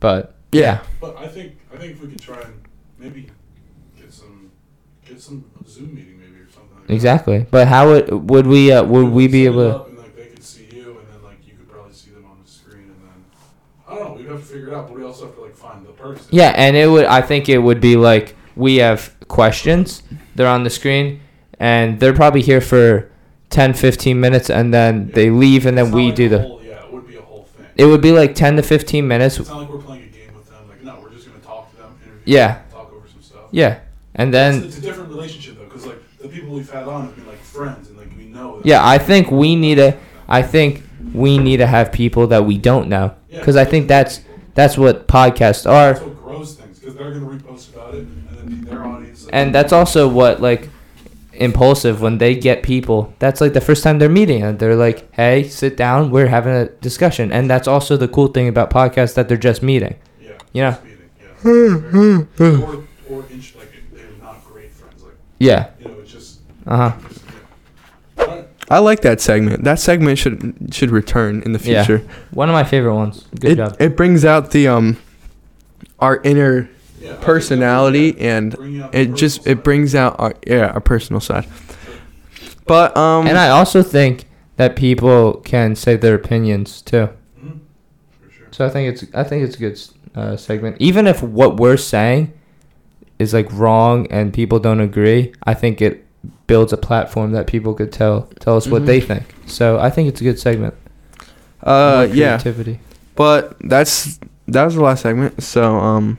But 0.00 0.34
yeah. 0.50 0.80
But 1.00 1.16
I 1.18 1.28
think 1.28 1.52
I 1.72 1.76
think 1.78 1.92
if 1.92 2.00
we 2.02 2.08
could 2.08 2.20
try 2.20 2.40
and 2.40 2.54
maybe 2.98 3.30
get 3.98 4.12
some 4.12 4.50
get 5.08 5.20
some 5.20 5.44
Zoom 5.66 5.94
meeting 5.94 6.18
maybe 6.20 6.40
or 6.42 6.48
something. 6.52 6.70
Like 6.70 6.70
that. 6.70 6.71
Exactly. 6.88 7.46
But 7.50 7.68
how 7.68 7.88
would 7.88 8.30
would 8.30 8.46
we 8.46 8.72
uh, 8.72 8.84
would 8.84 9.08
we 9.08 9.28
be 9.28 9.46
able 9.46 9.70
to? 9.70 9.84
And 9.84 9.98
like 9.98 10.16
they 10.16 10.26
could 10.26 10.42
see 10.42 10.66
you, 10.72 10.98
and 10.98 11.08
then 11.08 11.22
like 11.24 11.38
you 11.46 11.54
could 11.54 11.68
probably 11.68 11.92
see 11.94 12.10
them 12.10 12.24
on 12.26 12.38
the 12.44 12.50
screen, 12.50 12.84
and 12.84 12.96
then 13.02 13.24
I 13.88 13.94
don't 13.94 14.04
know. 14.04 14.12
We'd 14.14 14.26
have 14.28 14.40
to 14.40 14.44
figure 14.46 14.68
it 14.68 14.74
out, 14.74 14.88
but 14.88 14.96
we 14.96 15.04
also 15.04 15.26
have 15.26 15.34
to 15.36 15.40
like 15.42 15.56
find 15.56 15.84
the 15.86 15.92
person. 15.92 16.26
Yeah, 16.30 16.52
and 16.56 16.76
it 16.76 16.88
would. 16.88 17.04
I 17.06 17.20
think 17.22 17.48
it 17.48 17.58
would 17.58 17.80
be 17.80 17.96
like 17.96 18.34
we 18.56 18.76
have 18.76 19.14
questions. 19.28 20.02
They're 20.34 20.46
on 20.48 20.64
the 20.64 20.70
screen, 20.70 21.20
and 21.58 22.00
they're 22.00 22.14
probably 22.14 22.42
here 22.42 22.60
for 22.60 23.10
10, 23.50 23.74
15 23.74 24.18
minutes, 24.20 24.48
and 24.50 24.72
then 24.72 25.10
they 25.12 25.28
leave, 25.30 25.66
and 25.66 25.76
then 25.76 25.86
not 25.86 25.94
we 25.94 26.06
like 26.06 26.14
do 26.14 26.28
the. 26.28 26.38
Whole, 26.42 26.62
yeah, 26.62 26.84
it 26.84 26.92
would 26.92 27.06
be 27.06 27.16
a 27.16 27.20
whole 27.22 27.44
thing. 27.44 27.66
It 27.76 27.84
would 27.86 28.00
be 28.00 28.12
like 28.12 28.34
ten 28.34 28.56
to 28.56 28.62
fifteen 28.62 29.06
minutes. 29.08 29.38
It's 29.38 29.48
not 29.48 29.58
like 29.60 29.68
we're 29.70 29.78
playing 29.78 30.04
a 30.04 30.06
game 30.06 30.34
with 30.34 30.48
them. 30.48 30.68
Like 30.68 30.82
no, 30.82 31.00
we're 31.02 31.10
just 31.10 31.26
gonna 31.26 31.38
talk 31.40 31.70
to 31.72 31.76
them, 31.76 31.94
Yeah. 32.24 32.54
them, 32.54 32.62
talk 32.72 32.92
over 32.92 33.06
some 33.08 33.22
stuff. 33.22 33.40
Yeah, 33.50 33.80
and 34.14 34.28
it's, 34.28 34.32
then 34.32 34.64
it's 34.64 34.78
a 34.78 34.80
different 34.80 35.10
relationship 35.10 35.58
though, 35.58 35.64
because 35.64 35.86
like 35.86 35.96
the 35.96 36.16
people 36.32 36.54
we've 36.54 36.70
had 36.70 36.88
on 36.88 37.06
have 37.06 37.16
been 37.16 37.26
like 37.26 37.38
friends, 37.38 37.88
and 37.88 37.98
like 37.98 38.08
we 38.16 38.24
know. 38.24 38.54
them. 38.54 38.62
yeah, 38.64 38.86
I 38.86 38.98
think 38.98 39.30
we 39.30 39.56
need 39.56 39.76
to. 39.76 39.96
I 40.28 40.42
think 40.42 40.82
we 41.12 41.38
need 41.38 41.58
to 41.58 41.66
have 41.66 41.92
people 41.92 42.26
that 42.28 42.44
we 42.44 42.58
don't 42.58 42.88
know, 42.88 43.14
because 43.30 43.56
I 43.56 43.64
think 43.64 43.88
that's 43.88 44.20
that's 44.54 44.78
what 44.78 45.06
podcasts 45.08 45.68
are. 45.68 45.94
That's 45.94 46.04
what 46.04 46.22
grows 46.22 46.54
things, 46.54 46.78
because 46.78 46.94
they're 46.96 47.12
gonna 47.12 47.26
repost 47.26 47.74
about 47.74 47.94
it, 47.94 48.00
and 48.00 48.28
then 48.30 48.60
their 48.64 48.84
audience. 48.84 49.24
Like, 49.24 49.34
and 49.34 49.54
that's 49.54 49.72
also 49.72 50.08
what 50.08 50.40
like 50.40 50.68
impulsive 51.34 52.00
when 52.02 52.18
they 52.18 52.34
get 52.34 52.62
people 52.62 53.12
that's 53.18 53.40
like 53.40 53.54
the 53.54 53.60
first 53.60 53.82
time 53.82 53.98
they're 53.98 54.08
meeting 54.08 54.42
and 54.42 54.58
they're 54.58 54.76
like 54.76 55.10
hey 55.14 55.42
sit 55.48 55.78
down 55.78 56.10
we're 56.10 56.26
having 56.26 56.52
a 56.52 56.66
discussion 56.82 57.32
and 57.32 57.48
that's 57.48 57.66
also 57.66 57.96
the 57.96 58.06
cool 58.06 58.28
thing 58.28 58.48
about 58.48 58.68
podcasts 58.68 59.14
that 59.14 59.28
they're 59.28 59.36
just 59.36 59.62
meeting 59.62 59.96
yeah, 60.20 60.38
you 60.52 60.62
know. 60.62 60.78
meeting, 60.84 62.28
yeah. 62.38 62.66
Or 62.66 62.84
or 63.08 63.24
inch, 63.30 63.54
like 63.56 63.72
they're 63.92 64.04
not 64.20 64.44
great 64.46 64.70
friends, 64.72 65.02
like 65.02 65.14
yeah 65.38 65.70
you 66.66 66.72
know, 66.72 66.86
it's 66.86 66.96
just. 66.96 66.98
uh-huh 67.00 67.08
just 67.08 67.20
yeah. 68.18 68.24
Alright. 68.24 68.48
I 68.70 68.78
like 68.78 69.00
that 69.02 69.20
segment. 69.20 69.64
That 69.64 69.78
segment 69.80 70.18
should 70.18 70.68
should 70.72 70.90
return 70.90 71.42
in 71.44 71.52
the 71.52 71.58
Yeah. 71.58 71.84
future. 71.84 72.06
one 72.32 72.48
of 72.48 72.52
my 72.52 72.64
favorite 72.64 72.94
ones 72.94 73.26
good 73.40 73.52
it 73.52 73.56
job 73.56 73.76
it 73.80 73.96
brings 73.96 74.24
out 74.24 74.50
the 74.52 74.68
um 74.68 74.96
our 75.98 76.20
inner 76.22 76.68
Yeah, 77.00 77.16
personality 77.20 78.12
definitely, 78.12 78.28
and 78.28 78.56
bringing 78.56 78.82
out 78.82 78.92
the 78.92 78.98
it 79.00 79.14
just 79.14 79.38
personal 79.38 79.58
it 79.58 79.64
brings 79.64 79.94
out 79.94 80.16
our 80.18 80.34
yeah 80.46 80.66
our 80.68 80.80
personal 80.80 81.20
side. 81.20 81.46
But 82.66 82.96
um 82.96 83.26
and 83.26 83.36
i 83.38 83.48
also 83.48 83.82
think 83.82 84.24
that 84.56 84.76
people 84.76 85.34
can 85.44 85.74
say 85.74 85.96
their 85.96 86.14
opinions 86.14 86.80
too 86.82 87.08
side. 87.08 87.16
Mhm. 87.44 87.58
For 88.20 88.30
sure. 88.32 88.46
so 88.52 88.66
i 88.66 88.68
think 88.68 88.88
it's 88.92 89.04
i 89.14 89.24
think 89.24 89.42
it's 89.44 89.56
a 89.56 89.58
good 89.58 89.80
uh, 90.14 90.36
segment 90.36 90.76
even 90.78 91.06
if 91.06 91.22
what 91.22 91.56
we're 91.58 91.76
saying 91.78 92.32
is 93.18 93.32
like 93.34 93.48
wrong 93.52 94.06
and 94.10 94.32
people 94.32 94.58
don't 94.60 94.80
agree 94.80 95.32
i 95.44 95.54
think 95.54 95.80
it 95.82 96.04
builds 96.52 96.72
a 96.72 96.76
platform 96.88 97.28
that 97.36 97.44
people 97.54 97.72
could 97.78 97.92
tell 98.00 98.16
tell 98.44 98.56
us 98.60 98.66
what 98.72 98.82
Mhm. 98.82 98.86
they 98.90 99.00
think 99.00 99.24
so 99.46 99.78
i 99.86 99.88
think 99.94 100.04
it's 100.10 100.20
a 100.20 100.24
good 100.28 100.38
segment 100.38 100.74
uh 101.62 102.06
yeah. 102.12 102.38
But 103.14 103.56
that's 103.72 104.18
that 104.48 104.64
was 104.64 104.74
the 104.74 104.82
last 104.82 105.02
segment. 105.02 105.42
So 105.42 105.62
um 105.90 106.18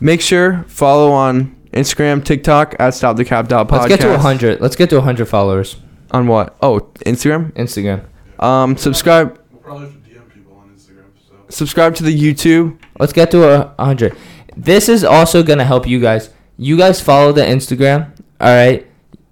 make 0.00 0.20
sure 0.20 0.64
follow 0.68 1.10
on 1.12 1.54
Instagram, 1.72 2.22
TikTok 2.24 2.74
at 2.78 2.92
stop 2.94 3.16
the 3.16 3.24
cap 3.24 3.50
Let's 3.50 3.86
get 3.88 4.00
to 4.00 4.08
100. 4.08 4.60
Let's 4.60 4.76
get 4.76 4.90
to 4.90 4.96
100 4.96 5.26
followers. 5.26 5.76
on 6.10 6.26
what? 6.26 6.54
Oh, 6.60 6.80
Instagram. 7.06 7.52
Instagram. 7.64 8.00
Um 8.38 8.76
subscribe 8.76 9.38
We'll 9.50 9.60
probably 9.62 9.86
have 9.86 9.94
to 9.94 10.10
DM 10.10 10.28
people 10.34 10.56
on 10.60 10.68
Instagram. 10.76 11.08
So 11.28 11.34
subscribe 11.48 11.94
to 11.96 12.02
the 12.02 12.14
YouTube. 12.24 12.76
Let's 13.00 13.12
get 13.12 13.30
to 13.30 13.38
a 13.48 13.56
100. 13.78 14.12
this 14.56 14.88
is 14.88 15.02
also 15.04 15.42
gonna 15.42 15.64
help 15.72 15.86
you 15.88 15.98
guys. 16.00 16.30
You 16.58 16.76
guys 16.76 17.00
follow 17.00 17.32
the 17.32 17.42
Instagram, 17.56 18.00
all 18.40 18.54
right? 18.62 18.86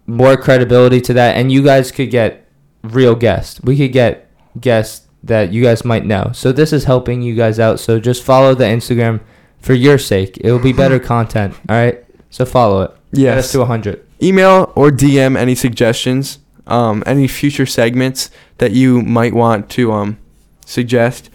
More 0.07 0.37
credibility 0.37 1.01
to 1.03 1.13
that, 1.15 1.37
and 1.37 1.51
you 1.51 1.63
guys 1.63 1.91
could 1.91 2.11
get 2.11 2.47
real 2.83 3.15
guests. 3.15 3.61
We 3.63 3.77
could 3.77 3.93
get 3.93 4.29
guests 4.61 5.07
that 5.23 5.53
you 5.53 5.63
guys 5.63 5.85
might 5.85 6.05
know. 6.05 6.31
So 6.35 6.53
this 6.53 6.73
is 6.73 6.85
helping 6.85 7.23
you 7.23 7.35
guys 7.35 7.59
out. 7.59 7.81
So 7.81 7.99
just 7.99 8.23
follow 8.23 8.55
the 8.55 8.65
Instagram 8.65 9.21
for 9.61 9.73
your 9.73 9.97
sake. 9.97 10.37
It 10.43 10.53
will 10.53 10.59
be 10.59 10.75
better 10.75 10.99
content, 11.15 11.55
all 11.69 11.77
right? 11.77 12.05
So 12.29 12.45
follow 12.45 12.83
it. 12.83 12.91
Get 13.15 13.39
us 13.39 13.45
Yes. 13.47 13.53
to 13.53 13.59
100. 13.61 14.05
Email 14.23 14.71
or 14.77 14.91
DM 14.91 15.37
any 15.39 15.55
suggestions, 15.55 16.39
um, 16.67 17.03
any 17.07 17.27
future 17.27 17.65
segments 17.65 18.31
that 18.59 18.73
you 18.73 19.01
might 19.01 19.33
want 19.33 19.71
to 19.71 19.93
um, 19.93 20.19
suggest, 20.67 21.31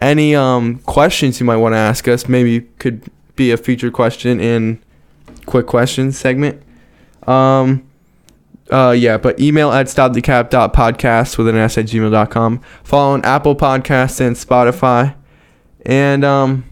any 0.00 0.34
um, 0.34 0.78
questions 0.80 1.40
you 1.40 1.44
might 1.46 1.56
want 1.56 1.74
to 1.74 1.78
ask 1.78 2.08
us. 2.08 2.26
Maybe 2.28 2.62
could 2.78 3.02
be 3.36 3.50
a 3.50 3.56
featured 3.58 3.92
question 3.92 4.40
in 4.40 4.82
quick 5.44 5.66
questions 5.66 6.16
segment. 6.18 6.62
Um, 7.26 7.86
uh, 8.74 8.90
yeah, 8.90 9.16
but 9.18 9.38
email 9.38 9.70
at 9.70 9.86
stopthecap.podcast 9.86 11.38
with 11.38 11.48
an 11.48 11.56
s 11.56 11.78
at 11.78 11.86
gmail.com. 11.86 12.60
Follow 12.82 13.14
on 13.14 13.24
Apple 13.24 13.54
Podcasts 13.54 14.20
and 14.20 14.34
Spotify. 14.34 15.14
And 15.86 16.24
um, 16.24 16.64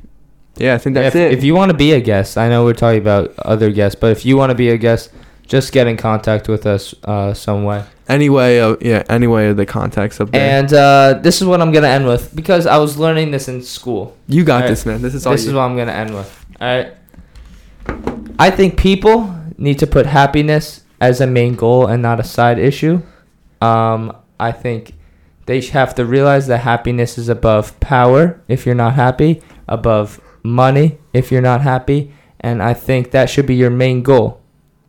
yeah, 0.56 0.74
I 0.74 0.78
think 0.78 0.94
that's 0.94 1.14
if, 1.14 1.32
it. 1.32 1.38
if 1.38 1.44
you 1.44 1.54
want 1.54 1.70
to 1.70 1.76
be 1.76 1.92
a 1.92 2.00
guest, 2.00 2.36
I 2.36 2.48
know 2.48 2.64
we're 2.64 2.74
talking 2.74 3.00
about 3.00 3.32
other 3.38 3.70
guests, 3.70 3.98
but 3.98 4.10
if 4.10 4.24
you 4.24 4.36
want 4.36 4.50
to 4.50 4.54
be 4.56 4.70
a 4.70 4.76
guest, 4.76 5.10
just 5.46 5.72
get 5.72 5.86
in 5.86 5.96
contact 5.96 6.48
with 6.48 6.66
us 6.66 6.94
uh, 7.04 7.34
some 7.34 7.64
way. 7.64 7.84
Anyway, 8.08 8.58
uh, 8.58 8.76
yeah, 8.80 9.04
anyway, 9.08 9.48
of 9.48 9.56
the 9.56 9.64
contacts 9.64 10.20
up 10.20 10.30
there. 10.32 10.58
And 10.58 10.72
uh, 10.72 11.20
this 11.22 11.40
is 11.40 11.46
what 11.46 11.60
I'm 11.60 11.70
gonna 11.70 11.88
end 11.88 12.06
with 12.06 12.34
because 12.34 12.66
I 12.66 12.78
was 12.78 12.98
learning 12.98 13.30
this 13.30 13.48
in 13.48 13.62
school. 13.62 14.16
you 14.26 14.44
got 14.44 14.56
Alright. 14.56 14.70
this, 14.70 14.84
man. 14.84 15.02
This 15.02 15.14
is 15.14 15.24
all 15.24 15.32
This 15.32 15.44
you. 15.44 15.50
is 15.50 15.54
what 15.54 15.62
I'm 15.62 15.76
gonna 15.76 15.92
end 15.92 16.14
with. 16.14 16.46
All 16.60 16.66
right. 16.66 16.94
I 18.38 18.50
think 18.50 18.76
people 18.76 19.34
need 19.56 19.78
to 19.78 19.86
put 19.86 20.06
happiness 20.06 20.81
as 21.02 21.20
a 21.20 21.26
main 21.26 21.56
goal 21.56 21.88
and 21.88 22.00
not 22.00 22.20
a 22.20 22.24
side 22.24 22.60
issue. 22.60 23.02
Um, 23.60 24.16
I 24.38 24.52
think 24.52 24.94
they 25.46 25.60
have 25.60 25.96
to 25.96 26.06
realize 26.06 26.46
that 26.46 26.58
happiness 26.58 27.18
is 27.18 27.28
above 27.28 27.78
power 27.80 28.40
if 28.46 28.64
you're 28.64 28.76
not 28.76 28.94
happy, 28.94 29.42
above 29.68 30.20
money 30.44 30.98
if 31.12 31.32
you're 31.32 31.42
not 31.42 31.60
happy, 31.60 32.14
and 32.38 32.62
I 32.62 32.72
think 32.72 33.10
that 33.10 33.28
should 33.28 33.46
be 33.46 33.56
your 33.56 33.70
main 33.70 34.02
goal. 34.02 34.40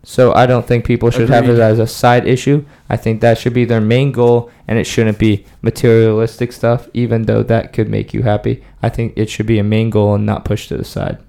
So 0.03 0.33
I 0.33 0.45
don't 0.45 0.67
think 0.67 0.85
people 0.85 1.09
should 1.09 1.29
have 1.29 1.49
it 1.49 1.59
as 1.59 1.79
a 1.79 1.87
side 1.87 2.27
issue. 2.27 2.65
I 2.89 2.97
think 2.97 3.21
that 3.21 3.37
should 3.37 3.53
be 3.53 3.65
their 3.65 3.81
main 3.81 4.11
goal, 4.11 4.51
and 4.67 4.77
it 4.77 4.83
shouldn't 4.83 5.17
be 5.17 5.45
materialistic 5.61 6.51
stuff, 6.51 6.89
even 6.93 7.23
though 7.23 7.41
that 7.43 7.73
could 7.73 7.89
make 7.89 8.13
you 8.13 8.21
happy. 8.21 8.63
I 8.83 8.89
think 8.89 9.13
it 9.15 9.29
should 9.29 9.47
be 9.47 9.59
a 9.59 9.63
main 9.63 9.89
goal 9.89 10.13
and 10.13 10.25
not 10.25 10.45
pushed 10.45 10.69
to 10.69 10.77
the 10.77 10.83
side. 10.83 11.19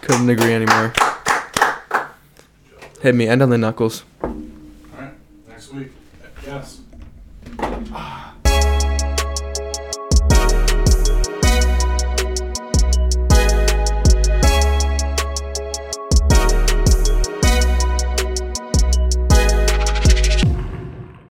Couldn't 0.00 0.30
agree 0.30 0.54
anymore. 0.54 0.94
Hit 3.04 3.14
me. 3.14 3.28
End 3.28 3.42
on 3.42 3.50
the 3.50 3.58
knuckles. 3.58 4.02
All 4.22 4.30
right, 4.96 5.12
next 5.46 5.74
week. 5.74 5.88
Yes. 6.46 6.80
Ah. 7.58 8.13